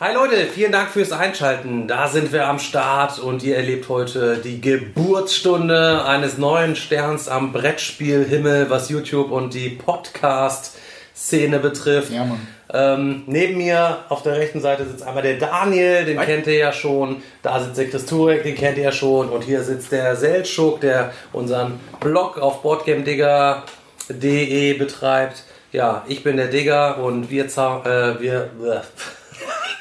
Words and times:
Hi 0.00 0.12
Leute, 0.12 0.46
vielen 0.46 0.72
Dank 0.72 0.90
fürs 0.90 1.12
Einschalten. 1.12 1.86
Da 1.86 2.08
sind 2.08 2.32
wir 2.32 2.48
am 2.48 2.58
Start 2.58 3.20
und 3.20 3.44
ihr 3.44 3.56
erlebt 3.56 3.88
heute 3.88 4.38
die 4.38 4.60
Geburtsstunde 4.60 6.04
eines 6.04 6.36
neuen 6.36 6.74
Sterns 6.74 7.28
am 7.28 7.52
Brettspielhimmel, 7.52 8.70
was 8.70 8.88
YouTube 8.88 9.30
und 9.30 9.54
die 9.54 9.68
Podcast-Szene 9.70 11.60
betrifft. 11.60 12.10
Ja, 12.10 12.24
Mann. 12.24 12.44
Ähm, 12.72 13.22
neben 13.26 13.56
mir 13.58 13.98
auf 14.08 14.22
der 14.24 14.36
rechten 14.36 14.60
Seite 14.60 14.84
sitzt 14.84 15.04
einmal 15.04 15.22
der 15.22 15.38
Daniel, 15.38 16.04
den 16.04 16.18
kennt 16.18 16.48
ihr 16.48 16.56
ja 16.58 16.72
schon. 16.72 17.22
Da 17.42 17.60
sitzt 17.60 17.78
der 17.78 17.88
Chris 17.88 18.04
Turek, 18.06 18.42
den 18.42 18.56
kennt 18.56 18.76
ihr 18.78 18.84
ja 18.84 18.90
schon. 18.92 19.28
Und 19.28 19.44
hier 19.44 19.62
sitzt 19.62 19.92
der 19.92 20.16
Seltschuk, 20.16 20.80
der 20.80 21.12
unseren 21.32 21.78
Blog 22.00 22.36
auf 22.38 22.62
boardgamedigger.de 22.62 24.72
betreibt. 24.74 25.44
Ja, 25.70 26.02
ich 26.08 26.24
bin 26.24 26.36
der 26.36 26.48
Digger 26.48 26.98
und 26.98 27.30
wir, 27.30 27.46
zau- 27.48 27.84
äh, 27.84 28.20
wir 28.20 28.50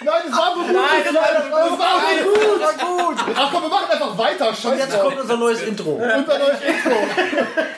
Nein, 0.04 0.24
das 0.28 0.38
war 0.38 0.54
so 0.56 0.62
gut. 0.62 0.74
Nein, 0.74 1.04
das 1.06 1.14
war 1.14 1.22
das 1.34 1.52
war 1.52 1.68
so 2.24 2.30
gut. 2.30 2.62
war 2.62 2.74
gut. 2.74 3.18
Ach 3.36 3.50
komm, 3.52 3.62
wir 3.64 3.70
machen 3.70 3.92
einfach 3.92 4.18
weiter. 4.18 4.54
Scheiße. 4.54 4.76
Jetzt 4.78 5.00
kommt 5.00 5.20
unser 5.20 5.38
neues 5.38 5.62
Intro. 5.62 5.92
unser 5.92 6.38
neues 6.40 6.62
Intro. 6.62 6.98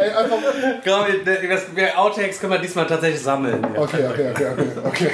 Ey, 0.00 0.10
einfach. 0.10 0.38
Komm, 0.82 1.04
das, 1.24 1.96
Outtakes 1.96 2.40
können 2.40 2.52
wir 2.52 2.58
diesmal 2.58 2.86
tatsächlich 2.86 3.20
sammeln. 3.22 3.62
Ja, 3.74 3.80
Okay, 3.82 4.06
okay, 4.10 4.30
okay, 4.30 4.46
okay. 4.48 4.70
okay. 4.84 5.10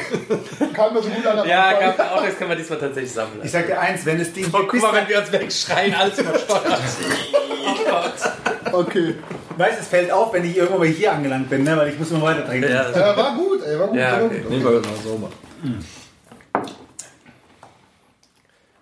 Kam 0.73 0.95
mir 0.95 1.03
so 1.03 1.09
gut 1.09 1.27
an. 1.27 1.41
am 1.41 1.47
ja 1.49 1.73
kann- 1.73 2.09
Outtakes 2.11 2.39
können 2.39 2.51
wir 2.51 2.57
diesmal 2.57 2.79
tatsächlich 2.79 3.13
sammeln. 3.13 3.41
Ich 3.43 3.51
sag 3.51 3.67
dir 3.67 3.81
eins, 3.81 4.07
wenn 4.07 4.21
es 4.21 4.33
Ding 4.33 4.47
Oh, 4.53 4.61
guck 4.69 4.81
mal, 4.81 4.93
wenn 4.93 5.09
wir 5.09 5.19
uns 5.19 5.33
wegschreien, 5.33 5.93
alles 5.95 6.19
übersteuert. 6.19 6.63
oh 7.67 7.91
Gott. 7.91 8.13
Okay. 8.73 9.17
Weißt 9.57 9.81
es 9.81 9.89
fällt 9.89 10.13
auf, 10.13 10.33
wenn 10.33 10.45
ich 10.45 10.57
irgendwann 10.57 10.81
mal 10.81 10.89
hier 10.89 11.13
angelangt 11.13 11.51
bin, 11.51 11.65
ne? 11.65 11.77
weil 11.77 11.89
ich 11.89 11.99
muss 11.99 12.11
immer 12.11 12.23
weiter 12.23 12.47
trinken. 12.47 12.71
Ja, 12.71 13.17
war 13.17 13.35
gut, 13.35 13.65
ey, 13.65 13.79
war 13.79 13.89
gut. 13.89 13.97
Ja, 13.97 14.13
war 14.13 14.25
okay. 14.25 14.39
gut. 14.41 14.51
Nee, 14.51 14.65
war 14.65 14.73
genau 14.73 14.89
sauber. 15.03 15.31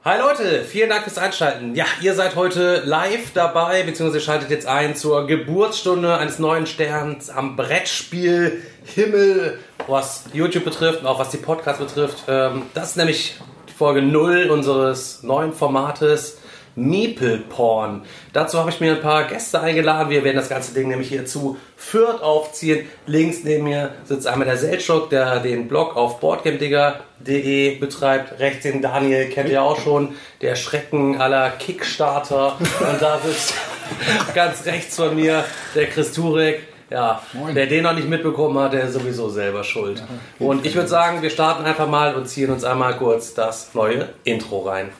Hi 0.04 0.18
Leute, 0.18 0.64
vielen 0.64 0.90
Dank 0.90 1.04
fürs 1.04 1.16
Einschalten. 1.18 1.74
Ja, 1.74 1.86
ihr 2.02 2.14
seid 2.14 2.36
heute 2.36 2.82
live 2.84 3.32
dabei, 3.32 3.84
beziehungsweise 3.84 4.22
schaltet 4.22 4.50
jetzt 4.50 4.66
ein 4.66 4.94
zur 4.96 5.26
Geburtsstunde 5.26 6.18
eines 6.18 6.38
neuen 6.38 6.66
Sterns 6.66 7.30
am 7.30 7.56
Brettspiel 7.56 8.62
Himmel, 8.84 9.58
was 9.86 10.24
YouTube 10.34 10.64
betrifft 10.64 11.00
und 11.00 11.06
auch 11.06 11.18
was 11.18 11.30
die 11.30 11.38
Podcasts 11.38 11.80
betrifft. 11.82 12.24
Ähm, 12.28 12.62
Das 12.74 12.90
ist 12.90 12.96
nämlich 12.96 13.36
Folge 13.78 14.02
0 14.02 14.50
unseres 14.50 15.22
neuen 15.22 15.52
Formates 15.54 16.38
Meeple 16.76 17.38
Porn. 17.38 18.02
Dazu 18.32 18.58
habe 18.58 18.70
ich 18.70 18.80
mir 18.80 18.92
ein 18.92 19.00
paar 19.00 19.24
Gäste 19.24 19.60
eingeladen. 19.60 20.10
Wir 20.10 20.24
werden 20.24 20.36
das 20.36 20.48
ganze 20.48 20.74
Ding 20.74 20.88
nämlich 20.88 21.08
hier 21.08 21.26
zu 21.26 21.56
Fürth 21.76 22.22
aufziehen. 22.22 22.86
Links 23.06 23.44
neben 23.44 23.64
mir 23.64 23.90
sitzt 24.04 24.26
einmal 24.26 24.46
der 24.46 24.56
Seltschuk, 24.56 25.10
der 25.10 25.40
den 25.40 25.68
Blog 25.68 25.96
auf 25.96 26.20
boardgamedigger.de 26.20 27.78
betreibt. 27.78 28.40
Rechts 28.40 28.62
den 28.62 28.82
Daniel, 28.82 29.28
kennt 29.28 29.48
ihr 29.50 29.62
auch 29.62 29.78
schon, 29.80 30.14
der 30.40 30.56
Schrecken 30.56 31.20
aller 31.20 31.50
Kickstarter. 31.50 32.56
Und 32.58 33.00
da 33.00 33.18
sitzt 33.18 33.54
ganz 34.34 34.66
rechts 34.66 34.96
von 34.96 35.14
mir 35.14 35.44
der 35.74 35.86
Chris 35.86 36.12
Turek. 36.12 36.68
Ja, 36.90 37.22
wer 37.52 37.66
den 37.66 37.82
noch 37.82 37.94
nicht 37.94 38.08
mitbekommen 38.08 38.58
hat, 38.58 38.72
der 38.74 38.84
ist 38.84 38.92
sowieso 38.92 39.28
selber 39.28 39.64
schuld. 39.64 40.04
Und 40.38 40.66
ich 40.66 40.74
würde 40.74 40.88
sagen, 40.88 41.22
wir 41.22 41.30
starten 41.30 41.64
einfach 41.64 41.88
mal 41.88 42.14
und 42.14 42.28
ziehen 42.28 42.50
uns 42.50 42.62
einmal 42.62 42.96
kurz 42.96 43.34
das 43.34 43.74
neue 43.74 44.10
Intro 44.22 44.60
rein. 44.60 44.90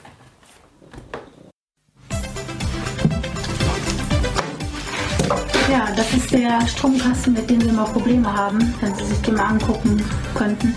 Ja, 5.69 5.87
das 5.95 6.13
ist 6.13 6.31
der 6.31 6.65
Stromkasten, 6.67 7.33
mit 7.33 7.49
dem 7.49 7.63
wir 7.63 7.73
mal 7.73 7.85
Probleme 7.85 8.31
haben, 8.31 8.73
wenn 8.81 8.93
Sie 8.95 9.05
sich 9.05 9.21
den 9.21 9.35
mal 9.35 9.45
angucken 9.45 10.03
könnten. 10.35 10.75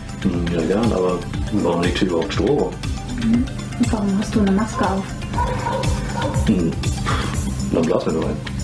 Ja, 0.52 0.62
gern, 0.62 0.92
aber 0.92 1.18
warum 1.52 1.82
liegt 1.82 1.98
hier 1.98 2.08
überhaupt 2.08 2.32
Strom? 2.32 2.58
Und 2.58 3.92
warum 3.92 4.18
hast 4.18 4.34
du 4.34 4.40
eine 4.40 4.52
Maske 4.52 4.90
auf? 4.90 5.04
Dann 7.72 7.82
blasen 7.82 8.12
wir 8.14 8.20
nur 8.20 8.28
ein. 8.30 8.57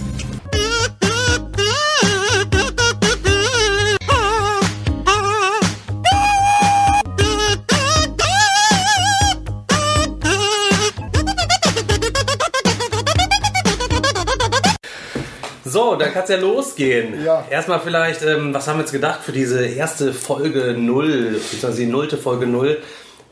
So, 15.75 15.97
dann 15.97 16.13
kann 16.13 16.23
es 16.23 16.29
ja 16.29 16.37
losgehen. 16.37 17.25
Ja. 17.25 17.45
Erstmal 17.51 17.81
vielleicht, 17.81 18.23
ähm, 18.23 18.55
was 18.55 18.69
haben 18.69 18.77
wir 18.77 18.83
jetzt 18.83 18.93
gedacht 18.93 19.25
für 19.25 19.33
diese 19.33 19.67
erste 19.67 20.13
Folge 20.13 20.77
0, 20.79 21.33
beziehungsweise 21.33 21.81
die 21.81 21.89
nullte 21.89 22.17
Folge 22.17 22.47
0? 22.47 22.79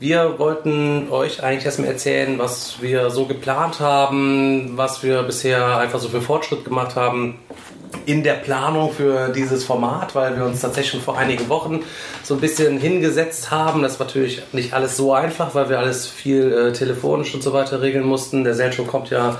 Wir 0.01 0.37
wollten 0.39 1.07
euch 1.09 1.41
eigentlich 1.41 1.63
erstmal 1.63 1.87
erzählen, 1.87 2.37
was 2.37 2.81
wir 2.81 3.11
so 3.11 3.27
geplant 3.27 3.79
haben, 3.79 4.73
was 4.75 5.03
wir 5.03 5.23
bisher 5.23 5.77
einfach 5.77 5.99
so 5.99 6.09
für 6.09 6.21
Fortschritt 6.21 6.65
gemacht 6.65 6.97
haben 6.97 7.39
in 8.05 8.23
der 8.23 8.33
Planung 8.33 8.91
für 8.91 9.29
dieses 9.29 9.63
Format, 9.63 10.13
weil 10.13 10.35
wir 10.35 10.43
uns 10.43 10.59
tatsächlich 10.59 10.91
schon 10.91 11.01
vor 11.01 11.17
einigen 11.17 11.47
Wochen 11.47 11.79
so 12.23 12.33
ein 12.33 12.41
bisschen 12.41 12.77
hingesetzt 12.77 13.51
haben. 13.51 13.83
Das 13.83 14.01
war 14.01 14.07
natürlich 14.07 14.41
nicht 14.51 14.73
alles 14.73 14.97
so 14.97 15.13
einfach, 15.13 15.55
weil 15.55 15.69
wir 15.69 15.79
alles 15.79 16.07
viel 16.07 16.51
äh, 16.51 16.73
telefonisch 16.73 17.33
und 17.33 17.41
so 17.41 17.53
weiter 17.53 17.81
regeln 17.81 18.03
mussten. 18.03 18.43
Der 18.43 18.53
Selchuk 18.53 18.89
kommt 18.89 19.11
ja 19.11 19.39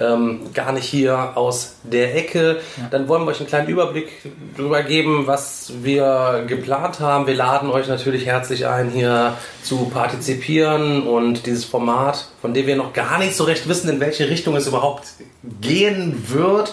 ähm, 0.00 0.40
gar 0.54 0.72
nicht 0.72 0.84
hier 0.84 1.36
aus 1.36 1.76
der 1.82 2.16
Ecke. 2.16 2.60
Dann 2.90 3.08
wollen 3.08 3.24
wir 3.24 3.28
euch 3.30 3.40
einen 3.40 3.48
kleinen 3.48 3.68
Überblick 3.68 4.08
darüber 4.56 4.82
geben, 4.82 5.26
was 5.26 5.72
wir 5.82 6.44
geplant 6.46 7.00
haben. 7.00 7.26
Wir 7.26 7.34
laden 7.34 7.70
euch 7.70 7.88
natürlich 7.88 8.26
herzlich 8.26 8.66
ein, 8.66 8.90
hier 8.90 9.34
zu 9.62 9.86
partizipieren 9.86 11.02
und 11.02 11.46
dieses 11.46 11.64
Format, 11.64 12.28
von 12.40 12.54
dem 12.54 12.66
wir 12.66 12.76
noch 12.76 12.92
gar 12.92 13.18
nicht 13.18 13.34
so 13.34 13.44
recht 13.44 13.68
wissen, 13.68 13.88
in 13.90 14.00
welche 14.00 14.28
Richtung 14.28 14.56
es 14.56 14.66
überhaupt 14.66 15.04
gehen 15.60 16.24
wird 16.28 16.72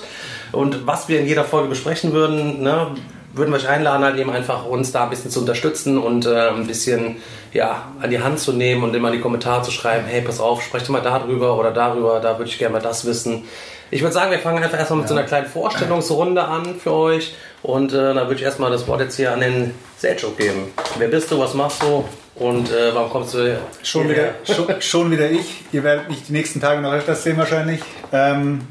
und 0.51 0.87
was 0.87 1.07
wir 1.07 1.19
in 1.19 1.27
jeder 1.27 1.43
Folge 1.43 1.69
besprechen 1.69 2.13
würden, 2.13 2.61
ne, 2.61 2.91
würden 3.35 3.51
wir 3.51 3.57
euch 3.57 3.67
einladen, 3.67 4.03
halt 4.03 4.17
eben 4.17 4.29
einfach 4.29 4.65
uns 4.65 4.91
da 4.91 5.03
ein 5.03 5.09
bisschen 5.09 5.31
zu 5.31 5.41
unterstützen 5.41 5.97
und 5.97 6.25
äh, 6.25 6.49
ein 6.49 6.67
bisschen 6.67 7.17
ja, 7.53 7.91
an 8.01 8.09
die 8.09 8.19
Hand 8.19 8.39
zu 8.39 8.53
nehmen 8.53 8.83
und 8.83 8.95
immer 8.95 9.09
in 9.09 9.15
die 9.15 9.21
Kommentare 9.21 9.63
zu 9.63 9.71
schreiben, 9.71 10.05
hey, 10.07 10.21
pass 10.21 10.39
auf, 10.39 10.61
sprecht 10.63 10.89
mal 10.89 11.01
darüber 11.01 11.57
oder 11.57 11.71
darüber, 11.71 12.19
da 12.19 12.37
würde 12.37 12.49
ich 12.49 12.57
gerne 12.57 12.73
mal 12.73 12.81
das 12.81 13.05
wissen. 13.05 13.43
Ich 13.91 14.01
würde 14.01 14.13
sagen, 14.13 14.31
wir 14.31 14.39
fangen 14.39 14.63
einfach 14.63 14.79
erstmal 14.79 14.99
mit 14.99 15.07
so 15.07 15.15
einer 15.15 15.25
kleinen 15.25 15.47
Vorstellungsrunde 15.47 16.43
an 16.43 16.75
für 16.75 16.91
euch 16.91 17.35
und 17.61 17.93
äh, 17.93 18.13
dann 18.13 18.17
würde 18.17 18.35
ich 18.35 18.43
erstmal 18.43 18.71
das 18.71 18.87
Wort 18.87 19.01
jetzt 19.01 19.15
hier 19.15 19.31
an 19.31 19.41
den 19.41 19.75
Selchuk 19.97 20.37
geben. 20.37 20.73
Wer 20.97 21.07
bist 21.07 21.31
du, 21.31 21.39
was 21.39 21.53
machst 21.53 21.83
du 21.83 22.03
und 22.35 22.71
äh, 22.71 22.93
warum 22.93 23.09
kommst 23.09 23.33
du 23.33 23.57
Schon 23.83 24.09
wieder, 24.09 24.33
schon, 24.43 24.81
schon 24.81 25.11
wieder 25.11 25.29
ich. 25.29 25.63
Ihr 25.71 25.83
werdet 25.83 26.09
mich 26.09 26.23
die 26.23 26.33
nächsten 26.33 26.59
Tage 26.59 26.81
noch 26.81 26.93
öfters 26.93 27.23
sehen 27.23 27.37
wahrscheinlich. 27.37 27.81
Ähm, 28.11 28.67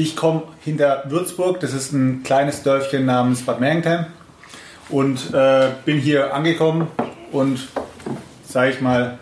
ich 0.00 0.16
komme 0.16 0.44
hinter 0.64 1.04
Würzburg. 1.08 1.60
Das 1.60 1.74
ist 1.74 1.92
ein 1.92 2.22
kleines 2.22 2.62
Dörfchen 2.62 3.04
namens 3.04 3.42
Bad 3.42 3.60
Mergentheim. 3.60 4.06
Und 4.88 5.34
äh, 5.34 5.68
bin 5.84 5.98
hier 5.98 6.34
angekommen 6.34 6.88
und 7.30 7.68
sage 8.44 8.70
ich 8.70 8.80
mal, 8.80 9.18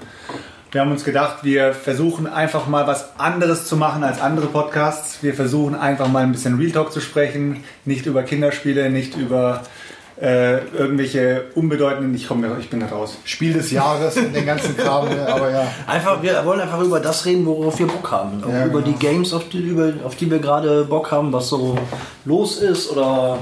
wir 0.70 0.80
haben 0.80 0.92
uns 0.92 1.04
gedacht, 1.04 1.38
wir 1.42 1.74
versuchen 1.74 2.26
einfach 2.26 2.68
mal 2.68 2.86
was 2.86 3.18
anderes 3.18 3.66
zu 3.66 3.76
machen 3.76 4.04
als 4.04 4.20
andere 4.20 4.46
Podcasts. 4.46 5.22
Wir 5.22 5.34
versuchen 5.34 5.74
einfach 5.74 6.08
mal 6.08 6.22
ein 6.22 6.32
bisschen 6.32 6.58
Real 6.58 6.70
Talk 6.70 6.92
zu 6.92 7.00
sprechen, 7.00 7.64
nicht 7.84 8.06
über 8.06 8.22
Kinderspiele, 8.22 8.88
nicht 8.88 9.16
über 9.16 9.62
äh, 10.20 10.58
irgendwelche 10.76 11.44
unbedeutenden. 11.54 12.14
Ich 12.14 12.26
komme, 12.26 12.56
ich 12.58 12.70
bin 12.70 12.80
da 12.80 12.86
raus. 12.86 13.16
Spiel 13.24 13.52
des 13.52 13.70
Jahres 13.70 14.16
und 14.16 14.34
den 14.34 14.46
ganzen 14.46 14.76
Kram, 14.76 15.08
ne, 15.08 15.26
aber 15.26 15.50
ja. 15.50 15.66
Einfach, 15.86 16.22
wir 16.22 16.44
wollen 16.44 16.60
einfach 16.60 16.80
über 16.80 17.00
das 17.00 17.24
reden, 17.24 17.46
worauf 17.46 17.78
wir 17.78 17.86
Bock 17.86 18.10
haben. 18.10 18.42
Ja, 18.48 18.66
über 18.66 18.82
genau. 18.82 18.92
die 18.92 18.98
Games, 18.98 19.32
auf 19.32 19.48
die, 19.48 19.58
über, 19.58 19.92
auf 20.04 20.16
die 20.16 20.30
wir 20.30 20.38
gerade 20.38 20.84
Bock 20.84 21.10
haben, 21.10 21.32
was 21.32 21.48
so 21.48 21.78
los 22.24 22.58
ist 22.58 22.90
oder 22.90 23.38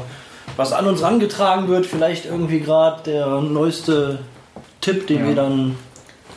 was 0.56 0.72
an 0.72 0.86
uns 0.86 1.02
rangetragen 1.02 1.68
wird. 1.68 1.86
Vielleicht 1.86 2.26
irgendwie 2.26 2.60
gerade 2.60 3.02
der 3.04 3.26
neueste 3.40 4.18
Tipp, 4.80 5.06
den 5.06 5.26
wir 5.26 5.34
dann 5.34 5.76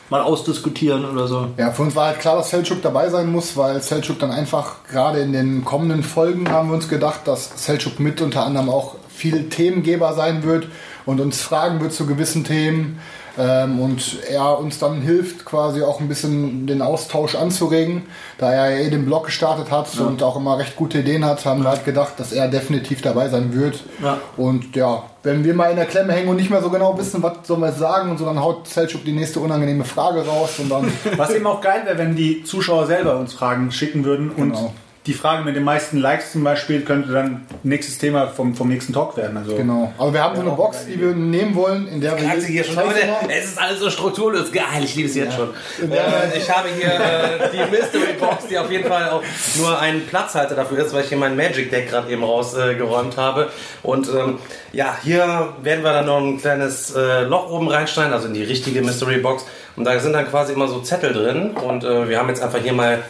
mal 0.09 0.21
ausdiskutieren 0.21 1.05
oder 1.05 1.27
so. 1.27 1.47
Ja, 1.57 1.71
für 1.71 1.83
uns 1.83 1.95
war 1.95 2.07
halt 2.07 2.19
klar, 2.19 2.37
dass 2.37 2.49
Selchuk 2.49 2.81
dabei 2.81 3.09
sein 3.09 3.31
muss, 3.31 3.55
weil 3.55 3.81
Selchuk 3.81 4.19
dann 4.19 4.31
einfach 4.31 4.83
gerade 4.89 5.19
in 5.19 5.33
den 5.33 5.63
kommenden 5.63 6.03
Folgen 6.03 6.49
haben 6.49 6.69
wir 6.69 6.75
uns 6.75 6.89
gedacht, 6.89 7.21
dass 7.25 7.63
Selchuk 7.63 7.99
mit 7.99 8.21
unter 8.21 8.45
anderem 8.45 8.69
auch 8.69 8.95
viel 9.19 9.49
Themengeber 9.49 10.13
sein 10.13 10.43
wird 10.43 10.67
und 11.05 11.19
uns 11.19 11.41
fragen 11.41 11.81
wird 11.81 11.93
zu 11.93 12.05
gewissen 12.05 12.43
Themen 12.43 12.99
ähm, 13.37 13.79
und 13.79 14.17
er 14.29 14.59
uns 14.59 14.79
dann 14.79 15.01
hilft, 15.01 15.45
quasi 15.45 15.81
auch 15.81 15.99
ein 15.99 16.07
bisschen 16.07 16.67
den 16.67 16.81
Austausch 16.81 17.35
anzuregen. 17.35 18.03
Da 18.37 18.51
er 18.51 18.71
ja 18.71 18.77
eh 18.85 18.89
den 18.89 19.05
Blog 19.05 19.25
gestartet 19.25 19.71
hat 19.71 19.97
und 19.99 20.23
auch 20.23 20.35
immer 20.35 20.57
recht 20.57 20.75
gute 20.75 20.99
Ideen 20.99 21.23
hat, 21.25 21.45
haben 21.45 21.63
wir 21.63 21.69
halt 21.69 21.85
gedacht, 21.85 22.13
dass 22.17 22.31
er 22.31 22.47
definitiv 22.47 23.01
dabei 23.01 23.29
sein 23.29 23.53
wird. 23.53 23.83
Ja. 24.03 24.17
Und 24.35 24.75
ja, 24.75 25.03
wenn 25.23 25.43
wir 25.43 25.53
mal 25.53 25.69
in 25.69 25.77
der 25.77 25.85
Klemme 25.85 26.13
hängen 26.13 26.29
und 26.29 26.35
nicht 26.35 26.49
mehr 26.49 26.61
so 26.61 26.69
genau 26.69 26.97
wissen, 26.97 27.23
was 27.23 27.33
sollen 27.43 27.61
wir 27.61 27.67
jetzt 27.67 27.79
sagen 27.79 28.11
und 28.11 28.17
so, 28.17 28.25
dann 28.25 28.41
haut 28.41 28.67
Selchuk 28.67 29.05
die 29.05 29.13
nächste 29.13 29.39
unangenehme 29.39 29.85
Frage 29.85 30.25
raus 30.25 30.59
und 30.59 30.69
dann 30.69 30.91
Was 31.17 31.31
eben 31.31 31.47
auch 31.47 31.61
geil 31.61 31.81
wäre, 31.85 31.97
wenn 31.97 32.15
die 32.15 32.43
Zuschauer 32.43 32.87
selber 32.87 33.17
uns 33.17 33.33
Fragen 33.33 33.71
schicken 33.71 34.03
würden 34.03 34.31
und 34.31 34.53
Genau. 34.53 34.73
Die 35.05 35.13
Frage 35.13 35.43
mit 35.45 35.55
den 35.55 35.63
meisten 35.63 35.97
Likes 35.97 36.33
zum 36.33 36.43
Beispiel 36.43 36.81
könnte 36.81 37.13
dann 37.13 37.45
nächstes 37.63 37.97
Thema 37.97 38.27
vom, 38.27 38.53
vom 38.53 38.67
nächsten 38.67 38.93
Talk 38.93 39.15
werden. 39.15 39.37
Also 39.37 39.55
Genau. 39.55 39.93
Aber 39.97 40.13
wir 40.13 40.21
haben 40.21 40.35
so 40.35 40.41
eine 40.41 40.51
Box, 40.51 40.85
die 40.85 40.99
wir 40.99 41.13
nehmen 41.13 41.55
wollen, 41.55 41.87
in 41.87 42.01
der 42.01 42.17
wir. 42.19 42.29
Hier 42.29 42.63
schon, 42.63 42.75
Leute, 42.75 42.99
es 43.29 43.45
ist 43.45 43.59
alles 43.59 43.79
so 43.79 43.89
strukturlos. 43.89 44.51
Geil, 44.51 44.83
ich 44.83 44.95
liebe 44.95 45.07
es 45.07 45.15
jetzt 45.15 45.35
schon. 45.35 45.49
Äh, 45.89 46.37
ich 46.37 46.49
habe 46.49 46.67
hier 46.69 46.89
äh, 46.89 47.49
die 47.51 47.71
Mystery 47.71 48.13
Box, 48.19 48.47
die 48.47 48.57
auf 48.57 48.69
jeden 48.69 48.87
Fall 48.87 49.09
auch 49.09 49.23
nur 49.57 49.79
ein 49.79 50.05
Platzhalter 50.05 50.55
dafür 50.55 50.85
ist, 50.85 50.93
weil 50.93 51.03
ich 51.03 51.09
hier 51.09 51.17
mein 51.17 51.35
Magic 51.35 51.71
Deck 51.71 51.89
gerade 51.89 52.11
eben 52.11 52.23
rausgeräumt 52.23 53.17
habe. 53.17 53.49
Und 53.83 54.09
ähm, 54.09 54.39
ja, 54.73 54.97
hier 55.01 55.53
werden 55.63 55.83
wir 55.83 55.93
dann 55.93 56.05
noch 56.05 56.19
ein 56.19 56.39
kleines 56.39 56.93
äh, 56.93 57.23
Loch 57.23 57.49
oben 57.49 57.69
reinschneiden, 57.69 58.13
also 58.13 58.27
in 58.27 58.33
die 58.33 58.43
richtige 58.43 58.81
Mystery 58.81 59.19
Box. 59.19 59.45
Und 59.75 59.85
da 59.85 59.97
sind 59.99 60.13
dann 60.13 60.27
quasi 60.27 60.53
immer 60.53 60.67
so 60.67 60.81
Zettel 60.81 61.13
drin. 61.13 61.51
Und 61.51 61.83
äh, 61.83 62.09
wir 62.09 62.19
haben 62.19 62.27
jetzt 62.27 62.43
einfach 62.43 62.59
hier 62.59 62.73
mal 62.73 63.01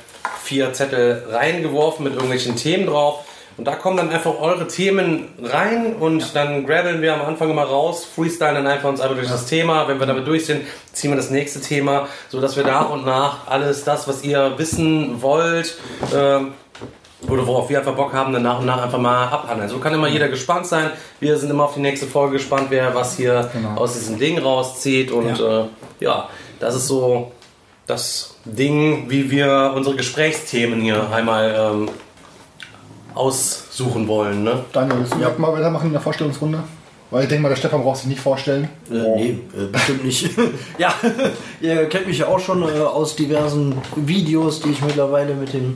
vier 0.50 0.74
Zettel 0.74 1.25
reingeworfen 1.30 2.04
mit 2.04 2.13
irgendwelchen 2.13 2.56
Themen 2.56 2.88
drauf. 2.88 3.19
Und 3.56 3.66
da 3.66 3.75
kommen 3.75 3.98
dann 3.98 4.10
einfach 4.10 4.40
eure 4.40 4.68
Themen 4.68 5.28
rein 5.44 5.96
und 6.00 6.34
dann 6.36 6.66
grabbeln 6.66 7.01
wir 7.01 7.13
am 7.13 7.22
Anfang 7.22 7.51
immer 7.51 7.63
raus, 7.63 8.07
freestylen 8.16 8.56
dann 8.56 8.68
einfach 8.68 8.90
uns 8.90 9.00
einfach 9.01 9.16
durch 9.18 9.28
das 9.28 9.46
Thema. 9.46 9.88
Wenn 9.88 10.00
wir 10.00 10.07
damit 10.07 10.25
durch 10.25 10.46
sind, 10.46 10.62
ziehen 10.94 11.12
wir 11.12 11.18
das 11.18 11.30
nächste 11.30 11.60
Thema, 11.62 12.07
so 12.30 12.40
dass 12.42 12.56
wir 12.56 12.63
nach 12.63 12.90
und 12.90 13.06
nach 13.06 13.48
alles 13.48 13.84
das, 13.84 14.07
was 14.07 14.24
ihr 14.24 14.54
wissen 14.57 15.22
wollt, 15.22 15.78
ähm, 16.16 16.54
oder 17.28 17.45
worauf 17.45 17.69
wir 17.69 17.80
einfach 17.80 17.95
Bock 17.95 18.13
haben, 18.13 18.31
dann 18.31 18.44
nach 18.44 18.60
und 18.60 18.66
nach 18.66 18.81
einfach 18.81 18.98
mal 18.98 19.28
abhandeln. 19.28 19.69
So 19.69 19.78
kann 19.80 19.94
immer 19.94 20.07
jeder 20.07 20.30
gespannt 20.30 20.66
sein. 20.66 20.90
Wir 21.19 21.38
sind 21.38 21.50
immer 21.52 21.66
auf 21.66 21.74
die 21.74 21.81
nächste 21.81 22.07
Folge 22.07 22.34
gespannt, 22.38 22.68
wer 22.69 22.95
was 22.95 23.18
hier 23.18 23.50
Genau. 23.54 23.75
aus 23.75 23.94
diesem 23.94 24.18
Ding 24.18 24.40
rauszieht. 24.40 25.12
Und 25.12 25.38
ja. 25.38 25.62
Äh, 25.62 25.66
ja, 26.00 26.30
das 26.62 26.75
ist 26.75 26.88
so 26.88 27.34
das 27.88 28.36
Ding, 28.56 29.10
wie 29.10 29.31
wir 29.31 29.74
unsere 29.75 29.96
Gesprächsthemen 29.96 30.81
hier 30.81 31.12
einmal 31.12 31.56
ähm, 31.57 31.90
aussuchen 33.16 34.07
wollen. 34.07 34.44
Ne? 34.44 34.63
Daniel, 34.72 35.00
willst 35.00 35.13
du 35.13 35.18
direkt 35.18 35.40
mal 35.40 35.51
weitermachen 35.54 35.88
in 35.88 35.94
der 35.94 36.01
Vorstellungsrunde? 36.01 36.63
Weil 37.12 37.24
ich 37.24 37.30
denke 37.30 37.42
mal, 37.42 37.50
der 37.50 37.56
Stefan 37.56 37.81
braucht 37.81 37.98
sich 37.98 38.07
nicht 38.07 38.22
vorstellen. 38.22 38.69
Äh, 38.92 38.94
nee, 38.94 39.40
äh, 39.57 39.66
bestimmt 39.72 40.06
nicht. 40.06 40.30
ja, 40.78 40.94
ihr 41.62 41.90
kennt 41.90 42.07
mich 42.07 42.19
ja 42.19 42.28
auch 42.28 42.40
schon 42.40 42.62
äh, 42.62 42.80
aus 42.81 43.16
diversen 43.16 43.75
Videos, 43.96 44.62
die 44.62 44.69
ich 44.69 44.81
mittlerweile 44.81 45.34
mit 45.34 45.54
dem 45.54 45.75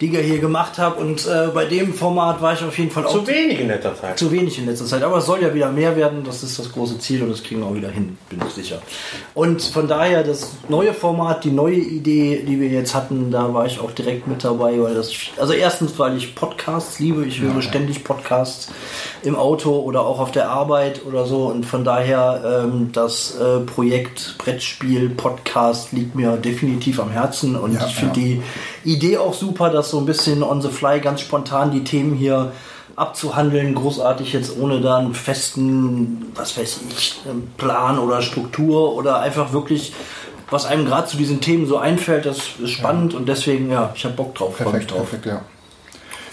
Digger 0.00 0.20
hier 0.20 0.38
gemacht 0.38 0.78
habe. 0.78 0.96
Und 1.00 1.26
äh, 1.26 1.48
bei 1.52 1.64
dem 1.66 1.92
Format 1.94 2.40
war 2.40 2.54
ich 2.54 2.64
auf 2.64 2.76
jeden 2.78 2.90
Fall 2.90 3.06
auch 3.06 3.12
Zu 3.12 3.26
wenig 3.26 3.60
in 3.60 3.68
letzter 3.68 3.94
Zeit. 3.94 4.18
zu 4.18 4.32
wenig 4.32 4.58
in 4.58 4.66
letzter 4.66 4.86
Zeit. 4.86 5.02
Aber 5.02 5.18
es 5.18 5.26
soll 5.26 5.42
ja 5.42 5.52
wieder 5.54 5.70
mehr 5.70 5.96
werden. 5.96 6.24
Das 6.24 6.42
ist 6.42 6.58
das 6.58 6.72
große 6.72 6.98
Ziel 6.98 7.22
und 7.22 7.30
das 7.30 7.42
kriegen 7.42 7.60
wir 7.60 7.66
auch 7.66 7.74
wieder 7.74 7.90
hin, 7.90 8.16
bin 8.28 8.40
ich 8.46 8.54
sicher. 8.54 8.80
Und 9.34 9.62
von 9.62 9.88
daher 9.88 10.22
das 10.22 10.52
neue 10.68 10.94
Format, 10.94 11.44
die 11.44 11.50
neue 11.50 11.76
Idee, 11.76 12.42
die 12.46 12.60
wir 12.60 12.68
jetzt 12.68 12.94
hatten, 12.94 13.30
da 13.30 13.52
war 13.52 13.66
ich 13.66 13.78
auch 13.80 13.90
direkt 13.90 14.26
mit 14.26 14.42
dabei. 14.44 14.80
Weil 14.80 14.94
das, 14.94 15.12
also 15.38 15.52
erstens, 15.52 15.98
weil 15.98 16.16
ich 16.16 16.34
Podcasts 16.34 16.98
liebe. 16.98 17.24
Ich 17.26 17.40
höre 17.40 17.60
ständig 17.62 18.04
Podcasts 18.04 18.68
im 19.22 19.36
Auto 19.36 19.78
oder 19.80 20.00
auch 20.06 20.18
auf 20.20 20.30
der 20.30 20.48
Arbeit 20.48 21.04
oder 21.04 21.26
so. 21.26 21.46
Und 21.46 21.66
von 21.66 21.84
daher 21.84 22.64
ähm, 22.64 22.90
das 22.92 23.36
äh, 23.38 23.60
Projekt 23.60 24.36
Brettspiel 24.38 25.10
Podcast 25.10 25.92
liegt 25.92 26.14
mir 26.14 26.36
definitiv 26.36 27.00
am 27.00 27.10
Herzen. 27.10 27.56
Und 27.56 27.74
Ja, 27.74 27.86
ich 27.86 27.94
finde 27.94 28.20
ja. 28.20 28.26
die 28.26 28.42
Idee 28.84 29.18
auch 29.18 29.34
super, 29.34 29.70
dass 29.70 29.90
so 29.90 29.98
ein 29.98 30.06
bisschen 30.06 30.42
on 30.42 30.62
the 30.62 30.68
fly 30.68 31.00
ganz 31.00 31.20
spontan 31.20 31.70
die 31.70 31.84
Themen 31.84 32.14
hier 32.14 32.52
abzuhandeln, 32.96 33.74
großartig 33.74 34.32
jetzt 34.32 34.58
ohne 34.58 34.80
da 34.80 34.98
einen 34.98 35.14
festen, 35.14 36.32
was 36.34 36.58
weiß 36.58 36.80
ich, 36.96 37.20
Plan 37.56 37.98
oder 37.98 38.20
Struktur 38.20 38.94
oder 38.94 39.20
einfach 39.20 39.52
wirklich, 39.52 39.94
was 40.50 40.66
einem 40.66 40.84
gerade 40.84 41.06
zu 41.06 41.16
diesen 41.16 41.40
Themen 41.40 41.66
so 41.66 41.78
einfällt, 41.78 42.26
das 42.26 42.38
ist 42.62 42.70
spannend 42.70 43.14
und 43.14 43.28
deswegen, 43.28 43.70
ja, 43.70 43.90
ich 43.94 44.04
habe 44.04 44.14
Bock 44.14 44.34
drauf, 44.34 44.56
Perfekt, 44.56 44.90
drauf. 44.90 44.98
perfekt, 44.98 45.26
ja. 45.26 45.42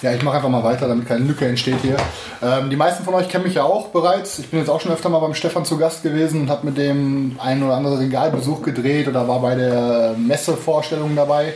Ja, 0.01 0.13
ich 0.13 0.21
mache 0.21 0.35
einfach 0.35 0.49
mal 0.49 0.63
weiter, 0.63 0.87
damit 0.87 1.07
keine 1.07 1.25
Lücke 1.25 1.47
entsteht 1.47 1.79
hier. 1.81 1.97
Ähm, 2.43 2.69
die 2.69 2.75
meisten 2.75 3.03
von 3.03 3.15
euch 3.15 3.29
kennen 3.29 3.45
mich 3.45 3.55
ja 3.55 3.63
auch 3.63 3.87
bereits. 3.87 4.37
Ich 4.37 4.47
bin 4.49 4.59
jetzt 4.59 4.69
auch 4.69 4.79
schon 4.79 4.91
öfter 4.91 5.09
mal 5.09 5.17
beim 5.19 5.33
Stefan 5.33 5.65
zu 5.65 5.77
Gast 5.79 6.03
gewesen 6.03 6.41
und 6.41 6.49
habe 6.51 6.67
mit 6.67 6.77
dem 6.77 7.35
einen 7.39 7.63
oder 7.63 7.75
anderen 7.75 7.97
Regalbesuch 7.97 8.61
gedreht 8.61 9.07
oder 9.07 9.27
war 9.27 9.39
bei 9.39 9.55
der 9.55 10.13
Messevorstellung 10.15 11.15
dabei. 11.15 11.53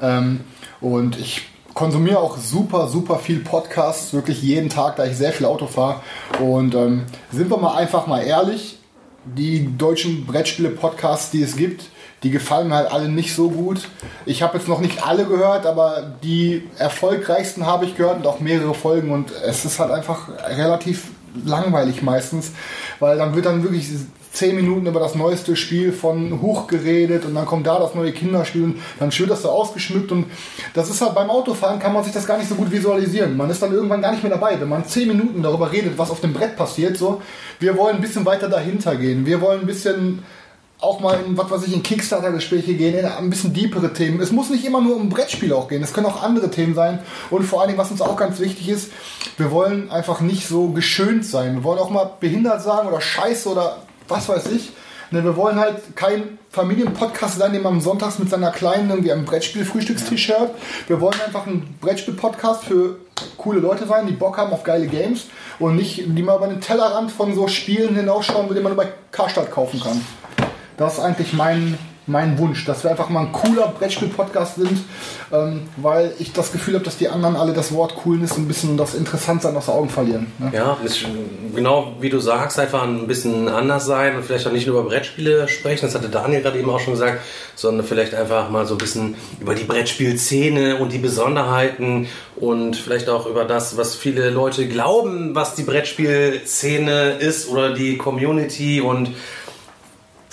Ähm, 0.00 0.40
und 0.80 1.18
ich 1.18 1.42
konsumiere 1.74 2.18
auch 2.18 2.36
super, 2.38 2.88
super 2.88 3.18
viel 3.18 3.40
Podcasts, 3.40 4.12
wirklich 4.12 4.42
jeden 4.42 4.68
Tag, 4.68 4.96
da 4.96 5.04
ich 5.06 5.16
sehr 5.16 5.32
viel 5.32 5.46
Auto 5.46 5.66
fahre. 5.66 6.00
Und 6.40 6.74
ähm, 6.74 7.04
sind 7.30 7.50
wir 7.50 7.56
mal 7.58 7.76
einfach 7.76 8.06
mal 8.06 8.22
ehrlich, 8.22 8.78
die 9.24 9.76
deutschen 9.76 10.26
Brettspiele-Podcasts, 10.26 11.30
die 11.30 11.42
es 11.42 11.56
gibt, 11.56 11.84
die 12.22 12.30
gefallen 12.30 12.68
mir 12.68 12.76
halt 12.76 12.90
alle 12.90 13.08
nicht 13.08 13.34
so 13.34 13.50
gut. 13.50 13.88
Ich 14.26 14.42
habe 14.42 14.58
jetzt 14.58 14.68
noch 14.68 14.80
nicht 14.80 15.06
alle 15.06 15.26
gehört, 15.26 15.66
aber 15.66 16.16
die 16.22 16.68
erfolgreichsten 16.78 17.66
habe 17.66 17.84
ich 17.84 17.96
gehört 17.96 18.18
und 18.18 18.26
auch 18.26 18.40
mehrere 18.40 18.74
Folgen 18.74 19.10
und 19.12 19.30
es 19.30 19.64
ist 19.64 19.78
halt 19.78 19.92
einfach 19.92 20.28
relativ 20.48 21.08
langweilig 21.44 22.02
meistens, 22.02 22.52
weil 22.98 23.18
dann 23.18 23.34
wird 23.34 23.46
dann 23.46 23.62
wirklich 23.62 23.88
zehn 24.38 24.54
Minuten 24.54 24.86
über 24.86 25.00
das 25.00 25.16
neueste 25.16 25.56
Spiel 25.56 25.92
von 25.92 26.40
Huch 26.40 26.68
geredet 26.68 27.24
und 27.24 27.34
dann 27.34 27.44
kommt 27.44 27.66
da 27.66 27.80
das 27.80 27.96
neue 27.96 28.12
Kinderspiel 28.12 28.62
und 28.62 28.76
dann 29.00 29.10
wird 29.18 29.30
das 29.30 29.42
so 29.42 29.50
ausgeschmückt 29.50 30.12
und 30.12 30.26
das 30.74 30.88
ist 30.88 31.00
halt 31.00 31.16
beim 31.16 31.28
Autofahren 31.28 31.80
kann 31.80 31.92
man 31.92 32.04
sich 32.04 32.12
das 32.12 32.24
gar 32.24 32.38
nicht 32.38 32.48
so 32.48 32.54
gut 32.54 32.70
visualisieren. 32.70 33.36
Man 33.36 33.50
ist 33.50 33.60
dann 33.60 33.72
irgendwann 33.72 34.00
gar 34.00 34.12
nicht 34.12 34.22
mehr 34.22 34.32
dabei, 34.32 34.60
wenn 34.60 34.68
man 34.68 34.86
zehn 34.86 35.08
Minuten 35.08 35.42
darüber 35.42 35.72
redet, 35.72 35.98
was 35.98 36.10
auf 36.10 36.20
dem 36.20 36.32
Brett 36.32 36.56
passiert. 36.56 36.96
So, 36.96 37.20
wir 37.58 37.76
wollen 37.76 37.96
ein 37.96 38.00
bisschen 38.00 38.24
weiter 38.24 38.48
dahinter 38.48 38.94
gehen. 38.94 39.26
Wir 39.26 39.40
wollen 39.40 39.60
ein 39.60 39.66
bisschen 39.66 40.22
auch 40.80 41.00
mal 41.00 41.18
in, 41.26 41.36
was 41.36 41.50
weiß 41.50 41.66
ich, 41.66 41.74
in 41.74 41.82
Kickstarter-Gespräche 41.82 42.74
gehen, 42.74 42.96
in 42.96 43.04
ein 43.04 43.30
bisschen 43.30 43.52
deepere 43.52 43.92
Themen. 43.92 44.20
Es 44.20 44.30
muss 44.30 44.50
nicht 44.50 44.64
immer 44.64 44.80
nur 44.80 44.94
um 44.94 45.08
Brettspiele 45.08 45.56
auch 45.56 45.66
gehen, 45.66 45.82
es 45.82 45.92
können 45.92 46.06
auch 46.06 46.22
andere 46.22 46.52
Themen 46.52 46.76
sein. 46.76 47.00
Und 47.30 47.42
vor 47.42 47.60
allen 47.60 47.70
Dingen, 47.70 47.80
was 47.80 47.90
uns 47.90 48.00
auch 48.00 48.16
ganz 48.16 48.38
wichtig 48.38 48.68
ist, 48.68 48.92
wir 49.36 49.50
wollen 49.50 49.90
einfach 49.90 50.20
nicht 50.20 50.46
so 50.46 50.68
geschönt 50.68 51.24
sein. 51.24 51.56
Wir 51.56 51.64
wollen 51.64 51.80
auch 51.80 51.90
mal 51.90 52.08
behindert 52.20 52.62
sagen 52.62 52.86
oder 52.86 53.00
scheiße 53.00 53.48
oder 53.48 53.78
was 54.08 54.28
weiß 54.28 54.46
ich. 54.52 54.70
Ne, 55.10 55.24
wir 55.24 55.36
wollen 55.36 55.58
halt 55.58 55.96
kein 55.96 56.38
Familienpodcast 56.50 57.38
sein, 57.38 57.54
den 57.54 57.62
man 57.62 57.80
sonntags 57.80 58.18
mit 58.18 58.28
seiner 58.28 58.50
Kleinen 58.50 58.90
irgendwie 58.90 59.12
am 59.12 59.24
Brettspiel-Frühstückstisch 59.24 60.28
hört. 60.28 60.50
Wir 60.86 61.00
wollen 61.00 61.18
einfach 61.24 61.46
ein 61.46 61.76
Brettspiel-Podcast 61.80 62.64
für 62.64 62.96
coole 63.38 63.60
Leute 63.60 63.86
sein, 63.86 64.06
die 64.06 64.12
Bock 64.12 64.36
haben 64.36 64.52
auf 64.52 64.64
geile 64.64 64.86
Games 64.86 65.24
und 65.58 65.76
nicht, 65.76 66.02
die 66.06 66.22
mal 66.22 66.36
über 66.36 66.48
den 66.48 66.60
Tellerrand 66.60 67.10
von 67.10 67.34
so 67.34 67.48
Spielen 67.48 67.96
hinausschauen, 67.96 68.48
die 68.48 68.60
man 68.60 68.74
nur 68.74 68.84
bei 68.84 68.92
Karstadt 69.10 69.50
kaufen 69.50 69.80
kann. 69.80 70.04
Das 70.76 70.94
ist 70.94 71.00
eigentlich 71.00 71.32
mein, 71.32 71.78
mein 72.08 72.38
Wunsch, 72.38 72.64
dass 72.64 72.82
wir 72.84 72.90
einfach 72.90 73.08
mal 73.10 73.26
ein 73.26 73.32
cooler 73.32 73.68
Brettspiel-Podcast 73.68 74.56
sind, 74.56 74.78
ähm, 75.32 75.68
weil 75.76 76.12
ich 76.18 76.32
das 76.32 76.52
Gefühl 76.52 76.74
habe, 76.74 76.84
dass 76.84 76.96
die 76.96 77.08
anderen 77.08 77.36
alle 77.36 77.52
das 77.52 77.72
Wort 77.72 77.94
Coolness 77.96 78.36
ein 78.36 78.48
bisschen 78.48 78.76
das 78.76 78.94
Interessantsein 78.94 79.56
aus 79.56 79.66
den 79.66 79.74
Augen 79.74 79.90
verlieren. 79.90 80.32
Ne? 80.38 80.50
Ja, 80.54 80.76
ist 80.82 81.04
genau 81.54 81.92
wie 82.00 82.08
du 82.08 82.18
sagst, 82.18 82.58
einfach 82.58 82.82
ein 82.82 83.06
bisschen 83.06 83.48
anders 83.48 83.86
sein 83.86 84.16
und 84.16 84.24
vielleicht 84.24 84.46
auch 84.46 84.52
nicht 84.52 84.66
nur 84.66 84.80
über 84.80 84.88
Brettspiele 84.88 85.48
sprechen, 85.48 85.86
das 85.86 85.94
hatte 85.94 86.08
Daniel 86.08 86.40
gerade 86.40 86.58
eben 86.58 86.70
auch 86.70 86.80
schon 86.80 86.94
gesagt, 86.94 87.20
sondern 87.54 87.86
vielleicht 87.86 88.14
einfach 88.14 88.50
mal 88.50 88.66
so 88.66 88.74
ein 88.74 88.78
bisschen 88.78 89.16
über 89.40 89.54
die 89.54 89.64
Brettspielszene 89.64 90.76
und 90.76 90.92
die 90.92 90.98
Besonderheiten 90.98 92.08
und 92.36 92.76
vielleicht 92.76 93.08
auch 93.08 93.26
über 93.26 93.44
das, 93.44 93.76
was 93.76 93.94
viele 93.94 94.30
Leute 94.30 94.66
glauben, 94.66 95.34
was 95.34 95.54
die 95.54 95.62
Brettspielszene 95.62 97.18
ist 97.18 97.48
oder 97.48 97.74
die 97.74 97.98
Community 97.98 98.80
und 98.80 99.10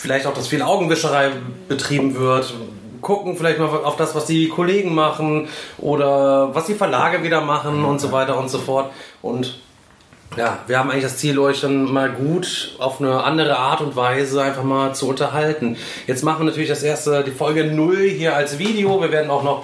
vielleicht 0.06 0.28
auch, 0.28 0.36
dass 0.36 0.48
viel 0.48 0.62
Augenwischerei 0.62 1.32
betrieben 1.68 2.16
wird. 2.16 2.54
Gucken 3.02 3.36
vielleicht 3.36 3.58
mal 3.58 3.70
auf 3.70 3.96
das, 3.96 4.14
was 4.14 4.26
die 4.26 4.50
Kollegen 4.50 4.94
machen 4.94 5.48
oder 5.80 6.54
was 6.54 6.68
die 6.68 6.76
Verlage 6.76 7.24
wieder 7.24 7.42
machen 7.42 7.84
und 7.84 8.00
so 8.00 8.12
weiter 8.12 8.38
und 8.38 8.50
so 8.50 8.60
fort. 8.60 8.92
Und 9.24 9.60
ja, 10.38 10.60
wir 10.68 10.78
haben 10.78 10.92
eigentlich 10.92 11.04
das 11.04 11.18
Ziel, 11.18 11.40
euch 11.40 11.62
dann 11.62 11.92
mal 11.92 12.10
gut 12.12 12.76
auf 12.78 13.00
eine 13.00 13.24
andere 13.24 13.58
Art 13.58 13.80
und 13.80 13.96
Weise 13.96 14.42
einfach 14.42 14.64
mal 14.64 14.94
zu 14.94 15.08
unterhalten. 15.08 15.78
Jetzt 16.08 16.24
machen 16.24 16.40
wir 16.42 16.46
natürlich 16.46 16.70
das 16.70 16.84
erste, 16.84 17.24
die 17.24 17.32
Folge 17.32 17.64
0 17.66 18.10
hier 18.10 18.36
als 18.36 18.58
Video. 18.58 19.02
Wir 19.02 19.12
werden 19.12 19.32
auch 19.32 19.44
noch 19.44 19.64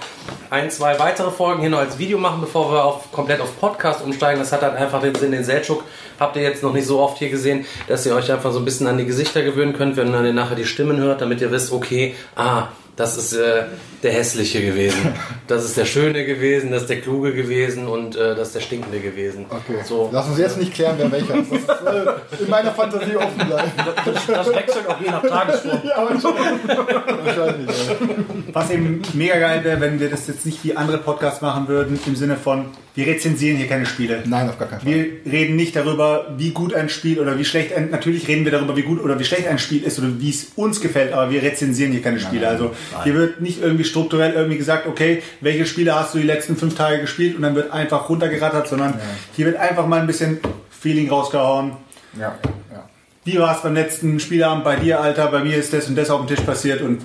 ein, 0.50 0.70
zwei 0.72 0.98
weitere 0.98 1.30
Folgen 1.30 1.62
hier 1.62 1.70
noch 1.70 1.80
als 1.80 1.98
Video 1.98 2.18
machen, 2.18 2.40
bevor 2.40 2.72
wir 2.72 2.86
auf, 2.86 3.12
komplett 3.12 3.42
auf 3.42 3.60
Podcast 3.60 4.02
umsteigen. 4.02 4.40
Das 4.40 4.54
hat 4.54 4.62
halt 4.62 4.76
einfach 4.76 5.02
den 5.02 5.16
Sinn, 5.16 5.32
den 5.32 5.44
Seltschuk 5.44 5.84
habt 6.22 6.36
ihr 6.38 6.44
jetzt 6.44 6.64
noch 6.64 6.72
nicht 6.72 6.86
so 6.86 7.00
oft 7.00 7.18
hier 7.18 7.30
gesehen, 7.30 7.66
dass 7.88 8.06
ihr 8.06 8.16
euch 8.16 8.32
einfach 8.32 8.52
so 8.54 8.60
ein 8.60 8.66
bisschen 8.66 8.88
an 8.88 8.98
die 8.98 9.06
Gesichter 9.06 9.42
gewöhnen 9.42 9.74
könnt, 9.74 9.98
wenn 9.98 10.14
ihr 10.14 10.34
nachher 10.34 10.56
die 10.56 10.66
Stimmen 10.66 10.98
hört, 10.98 11.20
damit 11.20 11.42
ihr 11.42 11.52
wisst, 11.52 11.74
okay, 11.74 12.16
ah, 12.36 12.68
das 12.96 13.18
ist 13.18 13.34
äh, 13.34 13.64
der 14.04 14.12
Hässliche 14.14 14.62
gewesen. 14.62 15.14
Das 15.48 15.66
ist 15.66 15.76
der 15.76 15.84
Schöne 15.84 16.26
gewesen, 16.26 16.72
das 16.72 16.84
ist 16.84 16.90
der 16.90 17.02
Kluge 17.02 17.34
gewesen 17.34 17.86
und 17.86 18.16
äh, 18.16 18.36
das 18.36 18.50
ist 18.50 18.56
der 18.56 18.62
Stinkende 18.62 19.02
gewesen. 19.02 19.48
Okay. 19.50 19.82
So. 19.84 20.10
Lass 20.14 20.30
uns 20.30 20.38
jetzt 20.38 20.58
nicht 20.58 20.74
klären, 20.74 20.96
wer 20.98 21.12
welcher 21.12 21.36
ist. 21.36 21.52
Das 21.68 21.82
ist 21.82 22.40
äh, 22.40 22.44
in 22.44 22.50
meiner 22.50 22.72
Fantasie 22.72 23.18
offen 23.18 23.48
bleiben. 23.48 23.72
Das, 24.06 24.26
das 24.28 24.56
wechselt 24.56 24.88
auch 24.88 25.00
je 25.02 25.10
nach 25.10 25.22
Tagesform. 25.22 25.82
Ja, 25.84 25.98
wahrscheinlich. 25.98 26.68
wahrscheinlich 27.26 27.88
ja. 27.88 27.96
Was 28.54 28.70
eben 28.72 29.02
mega 29.14 29.40
geil 29.40 29.64
wäre, 29.66 29.82
wenn 29.82 30.00
wir 30.00 30.10
das 30.10 30.28
jetzt 30.28 30.46
nicht 30.46 30.64
wie 30.64 30.76
andere 30.78 31.00
Podcasts 31.00 31.42
machen 31.42 31.68
würden, 31.68 32.00
im 32.06 32.16
Sinne 32.16 32.38
von, 32.38 32.68
wir 32.94 33.08
rezensieren 33.08 33.58
hier 33.58 33.68
keine 33.68 33.86
Spiele. 33.86 34.24
Nein, 34.26 34.50
auf 34.50 34.60
gar 34.60 34.68
keinen 34.68 34.82
Fall. 34.82 34.94
Wir 34.94 35.32
reden 35.32 35.56
nicht 35.56 35.76
darüber, 35.76 36.34
wie 36.38 36.52
gut 36.52 36.74
ein 36.74 36.90
Spiel 36.90 37.20
oder 37.20 37.38
wie 37.38 37.46
schlecht 37.46 37.74
ein, 37.74 37.90
natürlich 37.90 38.28
reden 38.28 38.44
wir 38.44 38.52
darüber, 38.52 38.76
wie 38.76 38.82
gut 38.82 39.02
oder 39.02 39.18
wie 39.18 39.24
schlecht 39.24 39.48
ein 39.48 39.60
Spiel 39.60 39.84
ist 39.84 39.98
oder 40.00 40.20
wie 40.20 40.30
es 40.30 40.48
uns 40.56 40.82
gefällt, 40.82 41.14
aber 41.14 41.32
wir 41.32 41.42
rezensieren 41.42 41.92
hier 41.92 42.02
keine 42.02 42.20
Spiele. 42.20 42.48
Also 42.48 42.76
Hier 43.04 43.14
wird 43.16 43.40
nicht 43.40 43.62
irgendwie 43.62 43.86
strukturell 43.86 44.34
irgendwie 44.34 44.58
gesagt, 44.58 44.88
okay, 44.88 45.24
welche 45.40 45.66
Spiele 45.66 45.96
hast 45.96 46.14
du 46.14 46.18
die 46.18 46.26
letzten 46.26 46.58
fünf 46.58 46.76
Tage 46.76 47.00
gespielt 47.00 47.36
und 47.36 47.44
dann 47.44 47.56
wird 47.56 47.72
einfach 47.72 48.10
runtergerattert, 48.10 48.68
sondern 48.68 49.00
hier 49.36 49.46
wird 49.46 49.58
einfach 49.58 49.88
mal 49.88 50.02
ein 50.02 50.08
bisschen 50.08 50.40
Feeling 50.70 51.10
rausgehauen. 51.10 51.74
Ja, 52.20 52.36
ja. 52.72 52.90
Wie 53.24 53.40
war 53.40 53.56
es 53.56 53.62
beim 53.62 53.74
letzten 53.74 54.20
Spielabend 54.20 54.64
bei 54.64 54.76
dir, 54.76 55.00
Alter? 55.00 55.28
Bei 55.28 55.44
mir 55.44 55.56
ist 55.56 55.72
das 55.72 55.88
und 55.88 55.96
das 55.96 56.10
auf 56.10 56.26
dem 56.26 56.36
Tisch 56.36 56.44
passiert 56.46 56.82
und 56.82 57.04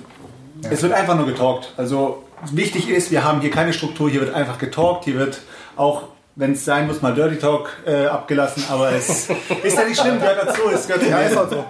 es 0.69 0.81
wird 0.81 0.91
einfach 0.91 1.15
nur 1.15 1.27
getalkt. 1.27 1.73
Also 1.77 2.23
wichtig 2.51 2.89
ist, 2.89 3.11
wir 3.11 3.23
haben 3.23 3.41
hier 3.41 3.51
keine 3.51 3.71
Struktur, 3.71 4.09
hier 4.09 4.21
wird 4.21 4.33
einfach 4.33 4.57
getalkt, 4.57 5.05
hier 5.05 5.15
wird 5.15 5.39
auch, 5.77 6.03
wenn 6.35 6.53
es 6.53 6.65
sein 6.65 6.87
muss, 6.87 7.01
mal 7.01 7.13
Dirty 7.13 7.37
Talk 7.37 7.69
äh, 7.85 8.05
abgelassen, 8.05 8.63
aber 8.69 8.91
es 8.91 9.29
ist 9.63 9.77
ja 9.77 9.85
nicht 9.85 9.99
schlimm, 9.99 10.19
gehört 10.19 10.47
dazu. 10.47 10.61
Es 10.73 10.87
gehört 10.87 11.07
Ja, 11.09 11.19
ist 11.19 11.35
halt 11.35 11.49
so. 11.49 11.65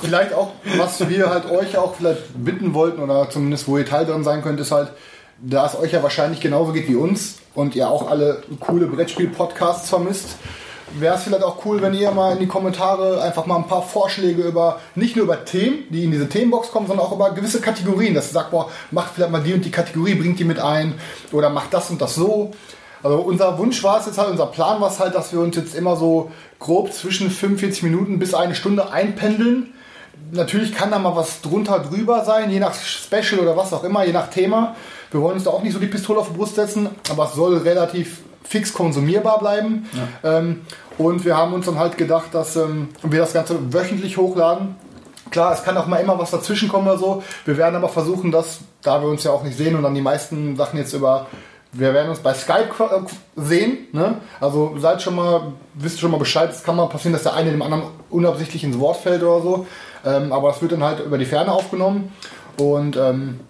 Vielleicht 0.00 0.32
auch, 0.32 0.52
was 0.76 1.08
wir 1.08 1.30
halt 1.30 1.50
euch 1.50 1.76
auch 1.76 1.96
vielleicht 1.96 2.22
bitten 2.34 2.74
wollten 2.74 3.00
oder 3.00 3.28
zumindest 3.30 3.66
wo 3.66 3.78
ihr 3.78 3.86
Teil 3.86 4.06
drin 4.06 4.24
sein 4.24 4.42
könnt, 4.42 4.60
ist 4.60 4.70
halt, 4.70 4.92
da 5.38 5.66
es 5.66 5.76
euch 5.76 5.92
ja 5.92 6.02
wahrscheinlich 6.02 6.40
genauso 6.40 6.72
geht 6.72 6.88
wie 6.88 6.94
uns 6.94 7.38
und 7.54 7.74
ihr 7.74 7.88
auch 7.88 8.08
alle 8.08 8.42
coole 8.60 8.86
Brettspiel-Podcasts 8.86 9.88
vermisst, 9.88 10.36
wäre 10.98 11.16
es 11.16 11.22
vielleicht 11.22 11.42
auch 11.42 11.64
cool, 11.64 11.82
wenn 11.82 11.94
ihr 11.94 12.10
mal 12.10 12.32
in 12.32 12.38
die 12.38 12.46
Kommentare 12.46 13.22
einfach 13.22 13.46
mal 13.46 13.56
ein 13.56 13.66
paar 13.66 13.82
Vorschläge 13.82 14.42
über, 14.42 14.80
nicht 14.94 15.16
nur 15.16 15.24
über 15.24 15.44
Themen, 15.44 15.84
die 15.90 16.04
in 16.04 16.10
diese 16.10 16.28
Themenbox 16.28 16.70
kommen, 16.70 16.86
sondern 16.86 17.06
auch 17.06 17.12
über 17.12 17.30
gewisse 17.30 17.60
Kategorien. 17.60 18.14
Dass 18.14 18.28
ihr 18.28 18.34
sagt, 18.34 18.50
boah, 18.50 18.70
macht 18.90 19.14
vielleicht 19.14 19.32
mal 19.32 19.42
die 19.42 19.54
und 19.54 19.64
die 19.64 19.70
Kategorie, 19.70 20.14
bringt 20.14 20.38
die 20.38 20.44
mit 20.44 20.60
ein 20.60 20.94
oder 21.32 21.50
macht 21.50 21.72
das 21.72 21.90
und 21.90 22.00
das 22.00 22.14
so. 22.14 22.52
Also 23.02 23.18
unser 23.18 23.58
Wunsch 23.58 23.82
war 23.82 23.98
es 23.98 24.06
jetzt 24.06 24.18
halt, 24.18 24.30
unser 24.30 24.46
Plan 24.46 24.80
war 24.80 24.90
es 24.90 25.00
halt, 25.00 25.14
dass 25.14 25.32
wir 25.32 25.40
uns 25.40 25.56
jetzt 25.56 25.74
immer 25.74 25.96
so 25.96 26.30
grob 26.58 26.92
zwischen 26.92 27.30
45 27.30 27.82
Minuten 27.82 28.18
bis 28.18 28.34
eine 28.34 28.54
Stunde 28.54 28.92
einpendeln. 28.92 29.74
Natürlich 30.30 30.74
kann 30.74 30.90
da 30.90 30.98
mal 30.98 31.16
was 31.16 31.40
drunter 31.40 31.80
drüber 31.80 32.24
sein, 32.24 32.50
je 32.50 32.60
nach 32.60 32.74
Special 32.74 33.40
oder 33.40 33.56
was 33.56 33.72
auch 33.72 33.84
immer, 33.84 34.04
je 34.04 34.12
nach 34.12 34.30
Thema. 34.30 34.76
Wir 35.10 35.20
wollen 35.20 35.34
uns 35.34 35.44
da 35.44 35.50
auch 35.50 35.62
nicht 35.62 35.72
so 35.72 35.78
die 35.78 35.88
Pistole 35.88 36.20
auf 36.20 36.28
die 36.28 36.36
Brust 36.36 36.54
setzen, 36.54 36.88
aber 37.10 37.24
es 37.24 37.34
soll 37.34 37.58
relativ 37.58 38.20
fix 38.44 38.72
konsumierbar 38.72 39.38
bleiben. 39.38 39.88
Ähm, 40.24 40.60
und 40.98 41.24
wir 41.24 41.36
haben 41.36 41.52
uns 41.52 41.66
dann 41.66 41.78
halt 41.78 41.98
gedacht, 41.98 42.28
dass 42.32 42.56
ähm, 42.56 42.88
wir 43.02 43.20
das 43.20 43.32
Ganze 43.32 43.72
wöchentlich 43.72 44.16
hochladen. 44.16 44.76
Klar, 45.30 45.54
es 45.54 45.64
kann 45.64 45.76
auch 45.76 45.86
mal 45.86 45.96
immer 45.96 46.18
was 46.18 46.30
dazwischen 46.30 46.68
kommen 46.68 46.86
oder 46.86 46.98
so. 46.98 47.22
Wir 47.44 47.56
werden 47.56 47.74
aber 47.74 47.88
versuchen, 47.88 48.30
dass, 48.30 48.60
da 48.82 49.00
wir 49.00 49.08
uns 49.08 49.24
ja 49.24 49.30
auch 49.30 49.42
nicht 49.42 49.56
sehen 49.56 49.74
und 49.74 49.82
dann 49.82 49.94
die 49.94 50.02
meisten 50.02 50.56
Sachen 50.56 50.78
jetzt 50.78 50.92
über, 50.92 51.26
wir 51.72 51.94
werden 51.94 52.10
uns 52.10 52.20
bei 52.20 52.34
Skype 52.34 52.70
äh, 52.80 53.40
sehen. 53.40 53.88
Ne? 53.92 54.20
Also 54.40 54.74
seid 54.78 55.00
schon 55.02 55.16
mal, 55.16 55.52
wisst 55.74 56.00
schon 56.00 56.10
mal 56.10 56.18
Bescheid. 56.18 56.50
Es 56.50 56.62
kann 56.62 56.76
mal 56.76 56.88
passieren, 56.88 57.14
dass 57.14 57.22
der 57.22 57.34
eine 57.34 57.50
dem 57.50 57.62
anderen 57.62 57.84
unabsichtlich 58.10 58.62
ins 58.62 58.78
Wort 58.78 58.98
fällt 58.98 59.22
oder 59.22 59.40
so. 59.40 59.66
Ähm, 60.04 60.32
aber 60.32 60.48
das 60.48 60.60
wird 60.60 60.72
dann 60.72 60.84
halt 60.84 61.00
über 61.00 61.18
die 61.18 61.24
Ferne 61.24 61.50
aufgenommen. 61.50 62.12
Und 62.58 62.96
ähm, 62.96 63.40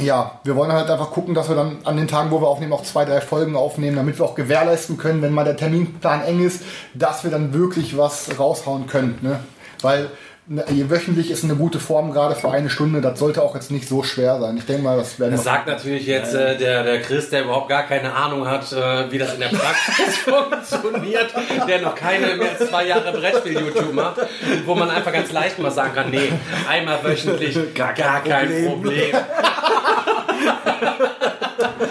ja, 0.00 0.40
wir 0.44 0.56
wollen 0.56 0.72
halt 0.72 0.90
einfach 0.90 1.10
gucken, 1.10 1.34
dass 1.34 1.48
wir 1.48 1.56
dann 1.56 1.78
an 1.84 1.96
den 1.96 2.08
Tagen, 2.08 2.30
wo 2.30 2.40
wir 2.40 2.48
aufnehmen, 2.48 2.72
auch 2.72 2.82
zwei, 2.82 3.04
drei 3.04 3.20
Folgen 3.20 3.56
aufnehmen, 3.56 3.96
damit 3.96 4.18
wir 4.18 4.26
auch 4.26 4.34
gewährleisten 4.34 4.98
können, 4.98 5.22
wenn 5.22 5.32
mal 5.32 5.44
der 5.44 5.56
Terminplan 5.56 6.22
eng 6.22 6.44
ist, 6.44 6.62
dass 6.94 7.24
wir 7.24 7.30
dann 7.30 7.54
wirklich 7.54 7.96
was 7.96 8.28
raushauen 8.38 8.88
können. 8.88 9.18
Ne? 9.22 9.38
Weil 9.80 10.10
wöchentlich 10.48 11.30
ist 11.32 11.42
eine 11.42 11.56
gute 11.56 11.80
Form 11.80 12.12
gerade 12.12 12.36
für 12.36 12.50
eine 12.50 12.70
Stunde. 12.70 13.00
Das 13.00 13.18
sollte 13.18 13.42
auch 13.42 13.54
jetzt 13.54 13.70
nicht 13.70 13.88
so 13.88 14.02
schwer 14.04 14.38
sein. 14.40 14.56
Ich 14.56 14.64
denke 14.64 14.82
mal, 14.82 14.96
das 14.96 15.18
werden 15.18 15.32
Das 15.32 15.44
sagt 15.44 15.66
natürlich 15.66 16.06
jetzt 16.06 16.34
äh, 16.34 16.56
der, 16.56 16.84
der 16.84 17.02
Chris, 17.02 17.30
der 17.30 17.44
überhaupt 17.44 17.68
gar 17.68 17.82
keine 17.82 18.14
Ahnung 18.14 18.46
hat, 18.46 18.72
äh, 18.72 19.10
wie 19.10 19.18
das 19.18 19.34
in 19.34 19.40
der 19.40 19.48
Praxis 19.48 20.16
funktioniert, 20.24 21.34
der 21.66 21.82
noch 21.82 21.96
keine 21.96 22.36
mehr 22.36 22.50
als 22.50 22.70
zwei 22.70 22.86
Jahre 22.86 23.12
Brettspiel-YouTube 23.12 23.92
macht, 23.92 24.20
wo 24.64 24.74
man 24.74 24.88
einfach 24.90 25.12
ganz 25.12 25.32
leicht 25.32 25.58
mal 25.58 25.70
sagen 25.70 25.94
kann, 25.94 26.10
nee, 26.10 26.32
einmal 26.68 27.02
wöchentlich, 27.02 27.74
gar, 27.74 27.92
kein 27.92 28.66
Problem. 28.66 29.16